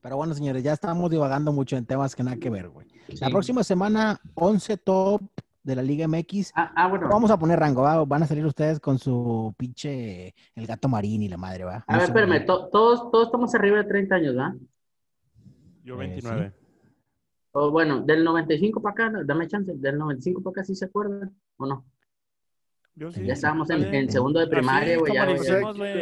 Pero 0.00 0.16
bueno, 0.16 0.34
señores, 0.34 0.62
ya 0.62 0.72
estamos 0.72 1.10
divagando 1.10 1.52
mucho 1.52 1.76
en 1.76 1.84
temas 1.86 2.14
que 2.14 2.22
nada 2.22 2.36
que 2.36 2.50
ver, 2.50 2.68
güey. 2.68 2.86
La 3.20 3.26
sí. 3.26 3.32
próxima 3.32 3.64
semana, 3.64 4.18
11 4.34 4.76
top 4.78 5.22
de 5.62 5.74
la 5.76 5.82
Liga 5.82 6.06
MX. 6.06 6.52
Ah, 6.54 6.72
ah, 6.76 6.88
bueno. 6.88 7.08
Vamos 7.08 7.30
a 7.30 7.38
poner 7.38 7.58
rango, 7.58 7.82
¿va? 7.82 8.02
Van 8.04 8.22
a 8.22 8.26
salir 8.26 8.46
ustedes 8.46 8.78
con 8.80 8.98
su 8.98 9.52
pinche 9.58 10.34
el 10.54 10.66
gato 10.66 10.88
marín 10.88 11.22
y 11.22 11.28
la 11.28 11.36
madre, 11.36 11.64
¿va? 11.64 11.84
A 11.86 11.96
ver, 11.98 12.04
espérame. 12.06 12.46
to- 12.46 12.68
todos, 12.68 13.10
todos 13.10 13.26
estamos 13.26 13.54
arriba 13.54 13.78
de 13.78 13.84
30 13.84 14.14
años, 14.14 14.34
¿verdad? 14.36 14.54
Yo 15.82 15.94
Eh, 15.94 15.98
29. 15.98 16.52
O 17.52 17.70
bueno, 17.72 18.00
del 18.02 18.22
95 18.22 18.80
para 18.80 18.92
acá, 18.92 19.12
dame 19.24 19.48
chance. 19.48 19.72
Del 19.74 19.98
95 19.98 20.40
para 20.42 20.52
acá, 20.52 20.64
¿sí 20.64 20.74
se 20.76 20.84
acuerdan? 20.84 21.34
¿O 21.56 21.66
no? 21.66 21.84
Yo 22.94 23.10
sí. 23.12 23.24
Ya 23.24 23.32
estábamos 23.34 23.70
está 23.70 23.88
en, 23.88 23.94
en 23.94 24.10
segundo 24.10 24.40
de 24.40 24.46
primaria, 24.48 24.98
güey. 24.98 25.12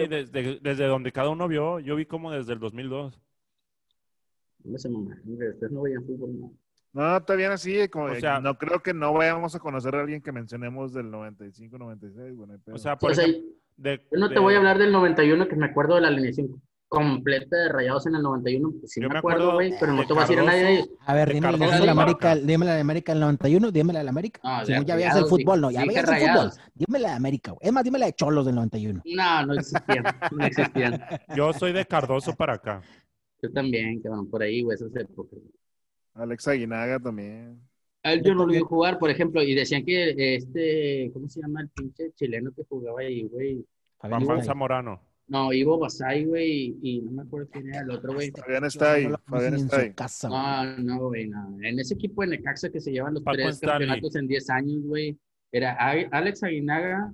desde, 0.08 0.58
desde 0.60 0.84
donde 0.86 1.12
cada 1.12 1.28
uno 1.30 1.46
vio, 1.48 1.78
yo 1.80 1.94
vi 1.96 2.06
como 2.06 2.32
desde 2.32 2.52
el 2.54 2.58
2002. 2.58 3.20
No 4.64 4.90
maman, 4.90 5.20
hombre, 5.26 5.50
Ustedes 5.50 5.72
no 5.72 5.82
veían 5.82 6.04
fútbol, 6.04 6.40
no. 6.40 6.52
No, 6.92 7.16
está 7.18 7.34
bien 7.34 7.52
así. 7.52 7.88
Como, 7.88 8.06
O 8.06 8.14
sea- 8.16 8.40
no 8.40 8.56
creo 8.58 8.82
que 8.82 8.92
no 8.94 9.12
vayamos 9.12 9.54
a 9.54 9.58
conocer 9.60 9.94
a 9.94 10.00
alguien 10.00 10.20
que 10.22 10.32
mencionemos 10.32 10.92
del 10.92 11.10
95, 11.10 11.78
96. 11.78 12.34
Bueno, 12.34 12.58
pedo. 12.64 12.74
O 12.74 12.78
sea, 12.78 12.96
por 12.98 13.12
O 13.12 13.14
sea, 13.14 13.24
ejemplo, 13.24 13.50
de- 13.76 13.98
Yo 14.10 14.18
no 14.18 14.28
te 14.28 14.34
de- 14.34 14.40
voy 14.40 14.54
a 14.54 14.58
hablar 14.58 14.78
del 14.78 14.90
91, 14.90 15.46
que 15.48 15.56
me 15.56 15.66
acuerdo 15.66 15.94
de 15.94 16.00
la 16.00 16.08
alineación 16.08 16.60
completa 16.88 17.56
de 17.56 17.68
Rayados 17.68 18.06
en 18.06 18.14
el 18.14 18.22
91. 18.22 18.72
Pues 18.80 18.92
sí 18.92 19.00
Yo 19.00 19.08
me 19.08 19.18
acuerdo, 19.18 19.52
güey, 19.52 19.74
pero 19.78 19.92
no 19.92 20.06
te 20.06 20.12
voy 20.12 20.22
a 20.22 20.26
decir 20.26 20.40
a 20.40 20.44
nadie 20.44 20.62
de 20.62 20.72
ellos. 20.72 20.88
A 21.06 21.14
ver, 21.14 21.28
de 21.28 21.34
dime 21.34 21.52
la 21.52 21.80
de 21.80 21.90
América, 21.90 22.36
dime 22.36 22.66
la 22.66 22.74
de 22.74 22.80
América 22.80 23.12
del 23.12 23.20
91, 23.20 23.70
dime 23.70 23.92
la 23.92 24.02
de 24.02 24.08
América. 24.08 24.40
No, 24.42 24.64
Si 24.64 24.72
de 24.72 24.78
no, 24.78 24.84
ya 24.84 24.96
veías 24.96 25.16
el 25.16 25.26
fútbol, 25.26 25.60
no, 25.60 25.70
ya 25.70 25.84
veías 25.84 26.08
el 26.08 26.28
fútbol. 26.28 26.50
Dime 26.74 26.98
la 26.98 27.10
de 27.10 27.14
América, 27.14 27.52
güey. 27.52 27.68
Es 27.68 27.72
más, 27.72 27.84
dime 27.84 27.98
la 27.98 28.06
de 28.06 28.12
Cholos 28.14 28.46
del 28.46 28.54
91. 28.54 29.02
No, 29.04 29.46
no 29.46 29.54
existían. 29.54 30.04
No 30.32 30.46
existían. 30.46 31.02
yo 31.36 31.52
soy 31.52 31.72
de 31.72 31.84
Cardoso 31.84 32.34
para 32.34 32.54
acá. 32.54 32.82
Yo 33.42 33.50
también, 33.52 34.02
que 34.02 34.08
van 34.08 34.26
por 34.26 34.42
ahí, 34.42 34.62
güey, 34.62 34.74
esas 34.74 34.94
épocas. 34.96 35.38
Alex 36.14 36.48
Aguinaga 36.48 36.98
también. 36.98 37.60
A 38.02 38.12
él 38.12 38.22
yo 38.24 38.34
no 38.34 38.46
lo 38.46 38.52
vi 38.52 38.60
jugar, 38.60 38.98
por 38.98 39.10
ejemplo, 39.10 39.42
y 39.42 39.54
decían 39.54 39.84
que 39.84 40.36
este, 40.36 41.10
¿cómo 41.12 41.28
se 41.28 41.40
llama 41.40 41.60
el 41.60 41.68
pinche 41.68 42.12
chileno 42.14 42.50
que 42.52 42.64
jugaba 42.64 43.00
ahí, 43.00 43.24
güey? 43.24 43.64
Juan. 43.98 44.42
Zamorano. 44.42 45.07
No, 45.28 45.52
Ivo 45.52 45.78
Basay, 45.78 46.24
güey, 46.24 46.78
y 46.80 47.02
no 47.02 47.10
me 47.10 47.22
acuerdo 47.22 47.48
quién 47.52 47.68
era 47.68 47.82
el 47.82 47.90
otro, 47.90 48.14
güey. 48.14 48.30
Fabián 48.30 48.64
está 48.64 48.94
ahí. 48.94 49.08
Fabián 49.26 49.54
está 49.54 49.80
ahí. 49.80 49.92
casa. 49.92 50.28
No, 50.28 50.78
no, 50.78 51.08
güey, 51.08 51.28
no. 51.28 51.58
En 51.62 51.78
ese 51.78 51.94
equipo 51.94 52.22
de 52.22 52.28
Necaxa 52.28 52.70
que 52.70 52.80
se 52.80 52.90
llevan 52.90 53.12
los 53.12 53.22
Paco 53.22 53.36
tres 53.36 53.56
Stanley. 53.56 53.86
campeonatos 53.86 54.16
en 54.16 54.26
10 54.26 54.50
años, 54.50 54.82
güey, 54.84 55.18
era 55.52 55.74
Alex 55.74 56.42
Aguinaga, 56.42 57.12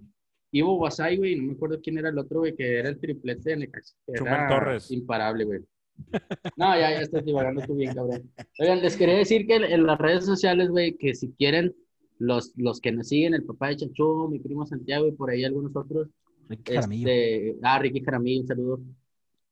Ivo 0.53 0.79
Basay, 0.79 1.17
güey, 1.17 1.33
y 1.33 1.37
no 1.37 1.43
me 1.49 1.53
acuerdo 1.55 1.81
quién 1.83 1.99
era 1.99 2.11
el 2.11 2.19
otro, 2.19 2.41
güey, 2.41 2.55
que 2.55 2.79
era 2.79 2.89
el 2.89 3.01
triplete 3.01 3.51
de 3.51 3.57
Necaxa. 3.57 3.95
que 4.07 4.13
Chumel 4.15 4.33
era 4.33 4.49
Torres. 4.49 4.91
Imparable, 4.93 5.45
güey. 5.45 5.61
No, 6.57 6.77
ya, 6.79 6.91
ya 6.91 7.01
estás 7.01 7.25
divagando 7.25 7.63
tú 7.63 7.75
bien, 7.75 7.95
cabrón. 7.95 8.31
Oigan, 8.61 8.81
les 8.81 8.97
quería 8.97 9.17
decir 9.17 9.47
que 9.47 9.57
en, 9.57 9.87
las 9.87 9.99
redes 9.99 10.25
sociales, 10.25 10.69
güey, 10.69 10.97
que 10.97 11.15
si 11.15 11.33
quieren, 11.33 11.75
los, 12.19 12.53
los 12.57 12.81
que 12.81 12.93
nos 12.93 13.09
siguen, 13.09 13.35
el 13.35 13.43
papá 13.43 13.69
de 13.69 13.77
Chacho, 13.77 14.29
mi 14.29 14.39
primo 14.39 14.67
Santiago 14.67 15.09
y 15.09 15.13
por 15.13 15.31
ahí 15.31 15.45
algunos 15.45 15.75
otros, 15.75 16.09
Ricky 16.49 16.75
Jaramillo. 16.75 17.09
este, 17.09 17.59
ah, 17.63 17.79
Ricky 17.79 18.01
Jaramillo, 18.01 18.41
un 18.41 18.47
saludo. 18.47 18.81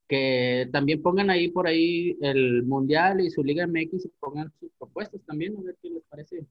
que 0.09 0.69
también 0.73 1.01
pongan 1.03 1.31
ahí 1.31 1.49
por 1.49 1.67
ahí 1.67 2.17
el 2.21 2.65
Mundial 2.65 3.21
y 3.21 3.31
su 3.31 3.43
Liga 3.43 3.67
MX 3.67 4.05
y 4.05 4.09
pongan 4.21 4.53
sus 4.61 4.71
propuestas 4.79 5.21
también, 5.27 5.57
a 5.57 5.63
ver 5.63 5.77
qué 5.81 5.91
les 5.91 6.03
parece 6.05 6.47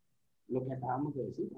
lo 0.47 0.65
que 0.65 0.73
acabamos 0.73 1.15
de 1.15 1.25
decir. 1.25 1.49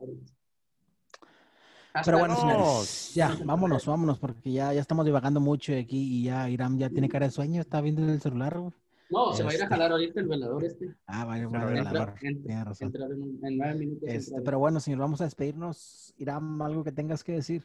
Pero 2.06 2.20
bueno, 2.20 2.36
señores, 2.36 3.14
ya, 3.14 3.38
vámonos, 3.46 3.86
vámonos, 3.86 4.18
porque 4.18 4.52
ya, 4.52 4.74
ya 4.74 4.82
estamos 4.82 5.06
divagando 5.06 5.40
mucho 5.40 5.74
aquí 5.74 6.20
y 6.20 6.24
ya 6.24 6.50
Irán 6.50 6.80
ya 6.80 6.90
tiene 6.90 7.08
cara 7.08 7.28
de 7.28 7.32
sueño, 7.32 7.62
está 7.62 7.82
viendo 7.82 8.02
en 8.02 8.10
el 8.10 8.22
celular. 8.22 8.60
No, 9.14 9.32
se 9.34 9.44
va 9.44 9.52
a 9.52 9.54
ir 9.54 9.62
a 9.62 9.64
este. 9.66 9.76
jalar 9.76 9.92
ahorita 9.92 10.20
el 10.20 10.28
velador 10.28 10.64
este. 10.64 10.96
Ah, 11.06 11.24
vaya, 11.26 11.48
vaya, 11.48 11.68
el 11.68 11.74
velador. 11.74 12.16
Tiene 12.20 12.64
razón. 12.64 12.92
en, 13.44 13.58
nueve 13.58 13.76
minutos. 13.76 14.10
Este, 14.10 14.42
pero 14.42 14.58
bueno, 14.58 14.80
señor, 14.80 15.00
vamos 15.02 15.22
a 15.22 15.26
despedirnos. 15.26 16.16
Irán, 16.18 16.60
algo 16.62 16.84
que 16.84 16.92
tengas 16.92 17.24
que 17.24 17.34
decir. 17.34 17.64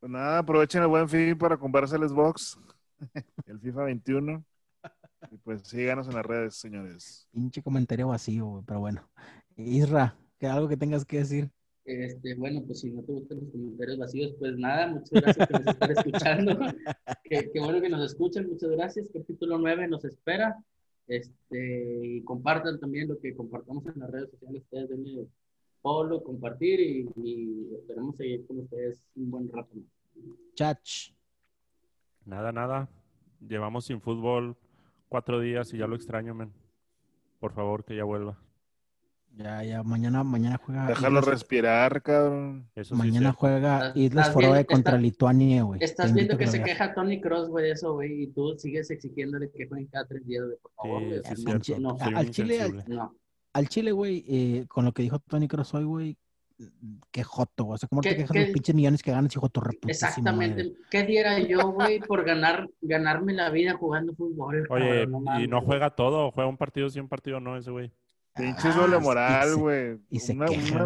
Pues 0.00 0.12
nada, 0.12 0.38
aprovechen 0.38 0.82
el 0.82 0.88
buen 0.88 1.08
fin 1.08 1.36
para 1.36 1.56
comprarse 1.56 1.96
el 1.96 2.08
Xbox, 2.08 2.56
el 3.46 3.58
FIFA 3.58 3.84
21. 3.84 4.44
Y 5.32 5.36
pues 5.38 5.62
síganos 5.62 6.06
en 6.06 6.14
las 6.14 6.24
redes, 6.24 6.54
señores. 6.54 7.26
Pinche 7.32 7.62
comentario 7.62 8.06
vacío, 8.06 8.62
pero 8.64 8.78
bueno. 8.78 9.08
Isra, 9.56 10.16
que 10.38 10.46
algo 10.46 10.68
que 10.68 10.76
tengas 10.76 11.04
que 11.04 11.18
decir. 11.18 11.50
Este, 11.84 12.34
bueno, 12.34 12.62
pues 12.64 12.80
si 12.80 12.90
no 12.90 13.02
te 13.02 13.12
gustan 13.12 13.38
los 13.40 13.50
comentarios 13.50 13.98
vacíos, 13.98 14.34
pues 14.38 14.56
nada, 14.56 14.86
muchas 14.86 15.10
gracias 15.10 15.48
por 15.48 15.68
estar 15.68 15.90
escuchando. 15.90 16.58
qué, 17.24 17.50
bueno 17.58 17.80
que 17.80 17.88
nos 17.88 18.12
escuchan, 18.12 18.48
muchas 18.48 18.70
gracias. 18.70 19.08
Capítulo 19.12 19.58
9 19.58 19.88
nos 19.88 20.04
espera. 20.04 20.56
Este, 21.08 22.00
y 22.06 22.22
compartan 22.22 22.78
también 22.78 23.08
lo 23.08 23.18
que 23.18 23.34
compartamos 23.34 23.84
en 23.86 23.98
las 23.98 24.10
redes 24.10 24.30
sociales. 24.30 24.62
Ustedes 24.62 24.90
denle 24.90 25.26
follow, 25.88 26.22
compartir 26.22 26.80
y, 26.80 27.08
y 27.16 27.74
esperemos 27.74 28.16
seguir 28.16 28.46
con 28.46 28.58
ustedes 28.58 29.02
un 29.16 29.30
buen 29.30 29.48
rato. 29.50 29.74
Chach. 30.54 31.12
Nada, 32.26 32.52
nada. 32.52 32.88
Llevamos 33.40 33.86
sin 33.86 34.00
fútbol 34.00 34.54
cuatro 35.08 35.40
días 35.40 35.72
y 35.72 35.78
ya 35.78 35.86
lo 35.86 35.96
extraño, 35.96 36.34
men. 36.34 36.52
Por 37.40 37.52
favor, 37.52 37.84
que 37.84 37.96
ya 37.96 38.04
vuelva. 38.04 38.36
Ya, 39.34 39.62
ya, 39.62 39.82
mañana, 39.82 40.24
mañana 40.24 40.58
juega. 40.62 40.88
Déjalo 40.88 41.20
respirar, 41.22 42.02
cabrón. 42.02 42.68
mañana 42.90 43.32
juega 43.32 43.92
Islas 43.94 44.32
Foroe 44.32 44.66
contra 44.66 44.98
Lituania, 44.98 45.62
güey. 45.62 45.82
Estás 45.82 46.12
viendo 46.12 46.36
que, 46.36 46.48
se 46.48 46.62
queja 46.62 46.92
Tony 46.92 47.20
Cross, 47.20 47.48
güey, 47.48 47.66
de 47.66 47.70
eso, 47.70 47.94
güey, 47.94 48.24
y 48.24 48.26
tú 48.26 48.58
sigues 48.58 48.90
exigiéndole 48.90 49.50
que 49.50 49.68
jueguen 49.68 49.86
cada 49.86 50.06
tres 50.06 50.26
días, 50.26 50.44
güey, 50.44 50.58
por 50.58 50.72
favor, 50.72 51.80
no, 51.80 51.96
al 52.00 52.30
Chile, 52.30 52.84
no. 52.88 53.14
Al 53.58 53.68
Chile, 53.68 53.92
güey, 53.92 54.24
eh, 54.28 54.66
con 54.68 54.84
lo 54.84 54.92
que 54.92 55.02
dijo 55.02 55.18
Tony 55.18 55.48
Cross 55.48 55.74
hoy, 55.74 55.84
güey, 55.84 56.16
qué 57.10 57.22
joto, 57.22 57.64
güey. 57.64 57.74
O 57.74 57.78
sea, 57.78 57.88
¿cómo 57.88 58.02
te 58.02 58.16
quejas 58.16 58.30
de 58.30 58.40
los 58.40 58.50
pinches 58.50 58.74
millones 58.74 59.02
que 59.02 59.10
ganas, 59.10 59.34
hijo 59.34 59.48
tu 59.48 59.60
Exactamente. 59.86 60.72
¿Qué 60.90 61.04
diera 61.04 61.38
yo, 61.40 61.72
güey, 61.72 62.00
por 62.00 62.24
ganar, 62.24 62.68
ganarme 62.80 63.32
la 63.32 63.50
vida 63.50 63.74
jugando 63.74 64.14
fútbol? 64.14 64.66
Oye, 64.70 65.06
y 65.42 65.48
no 65.48 65.60
juega 65.62 65.90
todo, 65.90 66.30
juega 66.30 66.48
un 66.48 66.56
partido 66.56 66.88
sí, 66.88 67.00
un 67.00 67.08
partido 67.08 67.40
no, 67.40 67.56
ese 67.56 67.70
güey. 67.70 67.92
Pinche 68.34 68.68
doble 68.68 68.96
ah, 68.96 69.00
moral, 69.00 69.56
güey. 69.56 69.98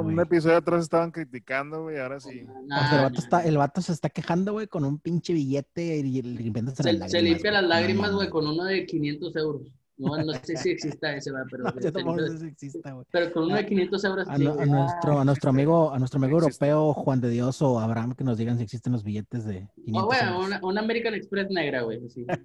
un 0.03 0.20
episodio 0.20 0.57
atrás 0.57 0.85
estaban 0.85 1.11
criticando, 1.11 1.82
güey, 1.82 1.99
ahora 1.99 2.19
sí. 2.19 2.40
el, 2.40 3.03
vato 3.03 3.20
está, 3.20 3.44
el, 3.44 3.59
vato 3.59 3.82
se 3.82 3.93
está 3.93 4.09
quejando, 4.09 4.53
güey, 4.53 4.69
con 4.69 4.86
un 4.86 4.99
pinche 4.99 5.35
billete 5.35 5.99
y 5.99 6.23
se, 6.23 6.82
se, 6.82 7.09
se 7.09 7.23
limpia 7.23 7.53
las 7.53 7.65
lágrimas, 7.65 8.12
güey, 8.12 8.31
con 8.31 8.47
uno 8.47 8.65
de 8.65 8.86
500 8.86 9.36
euros. 9.36 9.81
No, 10.02 10.16
no 10.16 10.32
sé 10.42 10.56
si 10.56 10.70
exista 10.70 11.14
ese, 11.14 11.30
pero. 11.50 11.64
No, 12.84 13.04
Pero 13.10 13.32
con 13.32 13.44
uno 13.44 13.56
de 13.56 13.66
500 13.66 14.04
euros. 14.04 14.28
A, 14.28 14.38
nuestro, 14.38 15.20
a 15.20 15.24
nuestro 15.24 15.50
amigo, 15.50 15.92
a 15.92 15.98
nuestro 15.98 16.18
amigo 16.18 16.38
europeo, 16.38 16.92
Juan 16.94 17.20
de 17.20 17.30
Dios 17.30 17.62
o 17.62 17.78
Abraham, 17.78 18.14
que 18.14 18.24
nos 18.24 18.38
digan 18.38 18.58
si 18.58 18.64
existen 18.64 18.92
los 18.92 19.04
billetes 19.04 19.44
de 19.44 19.68
500 19.84 20.02
oh, 20.02 20.06
bueno, 20.06 20.58
una, 20.68 20.80
American 20.80 21.14
Express 21.14 21.50
negra, 21.50 21.82
güey. 21.82 22.00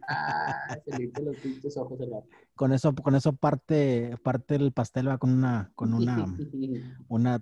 Ah, 0.08 0.78
se 0.86 0.98
limpia 0.98 1.24
los 1.24 1.36
pinches 1.38 1.76
ojos 1.78 1.98
del 2.00 2.12
Con 2.56 2.74
eso, 2.74 2.94
con 2.94 3.16
eso 3.16 3.34
parte, 3.34 4.16
parte 4.22 4.56
el 4.56 4.72
pastel 4.72 5.08
va 5.08 5.18
con 5.18 5.32
una, 5.32 5.72
con 5.76 5.94
una, 5.94 6.26
una 7.08 7.42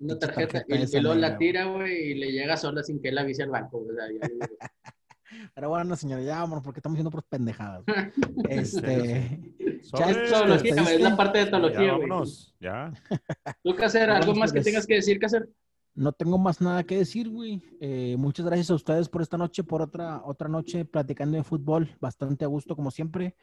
una 0.00 0.18
tarjeta, 0.18 0.64
y, 0.68 1.00
luego 1.00 1.18
la 1.18 1.36
tira, 1.36 1.64
güey, 1.64 2.12
y 2.12 2.14
le 2.14 2.30
llega 2.30 2.56
sola 2.56 2.84
sin 2.84 3.00
que 3.00 3.08
él 3.08 3.18
avise 3.18 3.42
al 3.42 3.50
banco. 3.50 3.78
O 3.78 3.92
sea, 3.92 4.04
ya, 4.12 4.28
pero 5.54 5.68
bueno, 5.68 5.96
señor, 5.96 6.20
ya 6.20 6.40
vámonos 6.40 6.64
porque 6.64 6.80
estamos 6.80 6.96
haciendo 6.96 7.10
por 7.10 7.22
pendejadas. 7.24 7.84
este. 8.48 9.40
ya 9.98 10.10
es 10.10 10.30
teología, 10.30 10.74
es 10.74 11.00
la 11.00 11.16
parte 11.16 11.38
de 11.38 11.46
teología. 11.46 11.86
Ya, 11.86 11.92
vámonos, 11.92 12.54
ya. 12.60 12.92
¿Tú, 13.62 13.74
hacer 13.82 14.10
algo 14.10 14.34
más 14.34 14.52
que 14.52 14.60
tengas 14.60 14.86
que 14.86 14.94
decir, 14.94 15.24
hacer 15.24 15.48
No 15.94 16.12
tengo 16.12 16.38
más 16.38 16.60
nada 16.60 16.84
que 16.84 16.98
decir, 16.98 17.28
güey. 17.28 17.62
Eh, 17.80 18.16
muchas 18.18 18.46
gracias 18.46 18.70
a 18.70 18.74
ustedes 18.74 19.08
por 19.08 19.22
esta 19.22 19.36
noche, 19.38 19.64
por 19.64 19.82
otra, 19.82 20.22
otra 20.24 20.48
noche 20.48 20.84
platicando 20.84 21.36
de 21.36 21.44
fútbol. 21.44 21.96
Bastante 22.00 22.44
a 22.44 22.48
gusto, 22.48 22.76
como 22.76 22.90
siempre. 22.90 23.36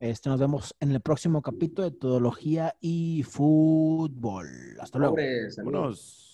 Este, 0.00 0.28
nos 0.28 0.38
vemos 0.38 0.76
en 0.78 0.92
el 0.92 1.00
próximo 1.00 1.42
capítulo 1.42 1.90
de 1.90 1.96
Teología 1.96 2.76
y 2.80 3.24
Fútbol. 3.24 4.48
Hasta 4.80 4.98
luego. 4.98 5.16
Vámonos. 5.56 6.27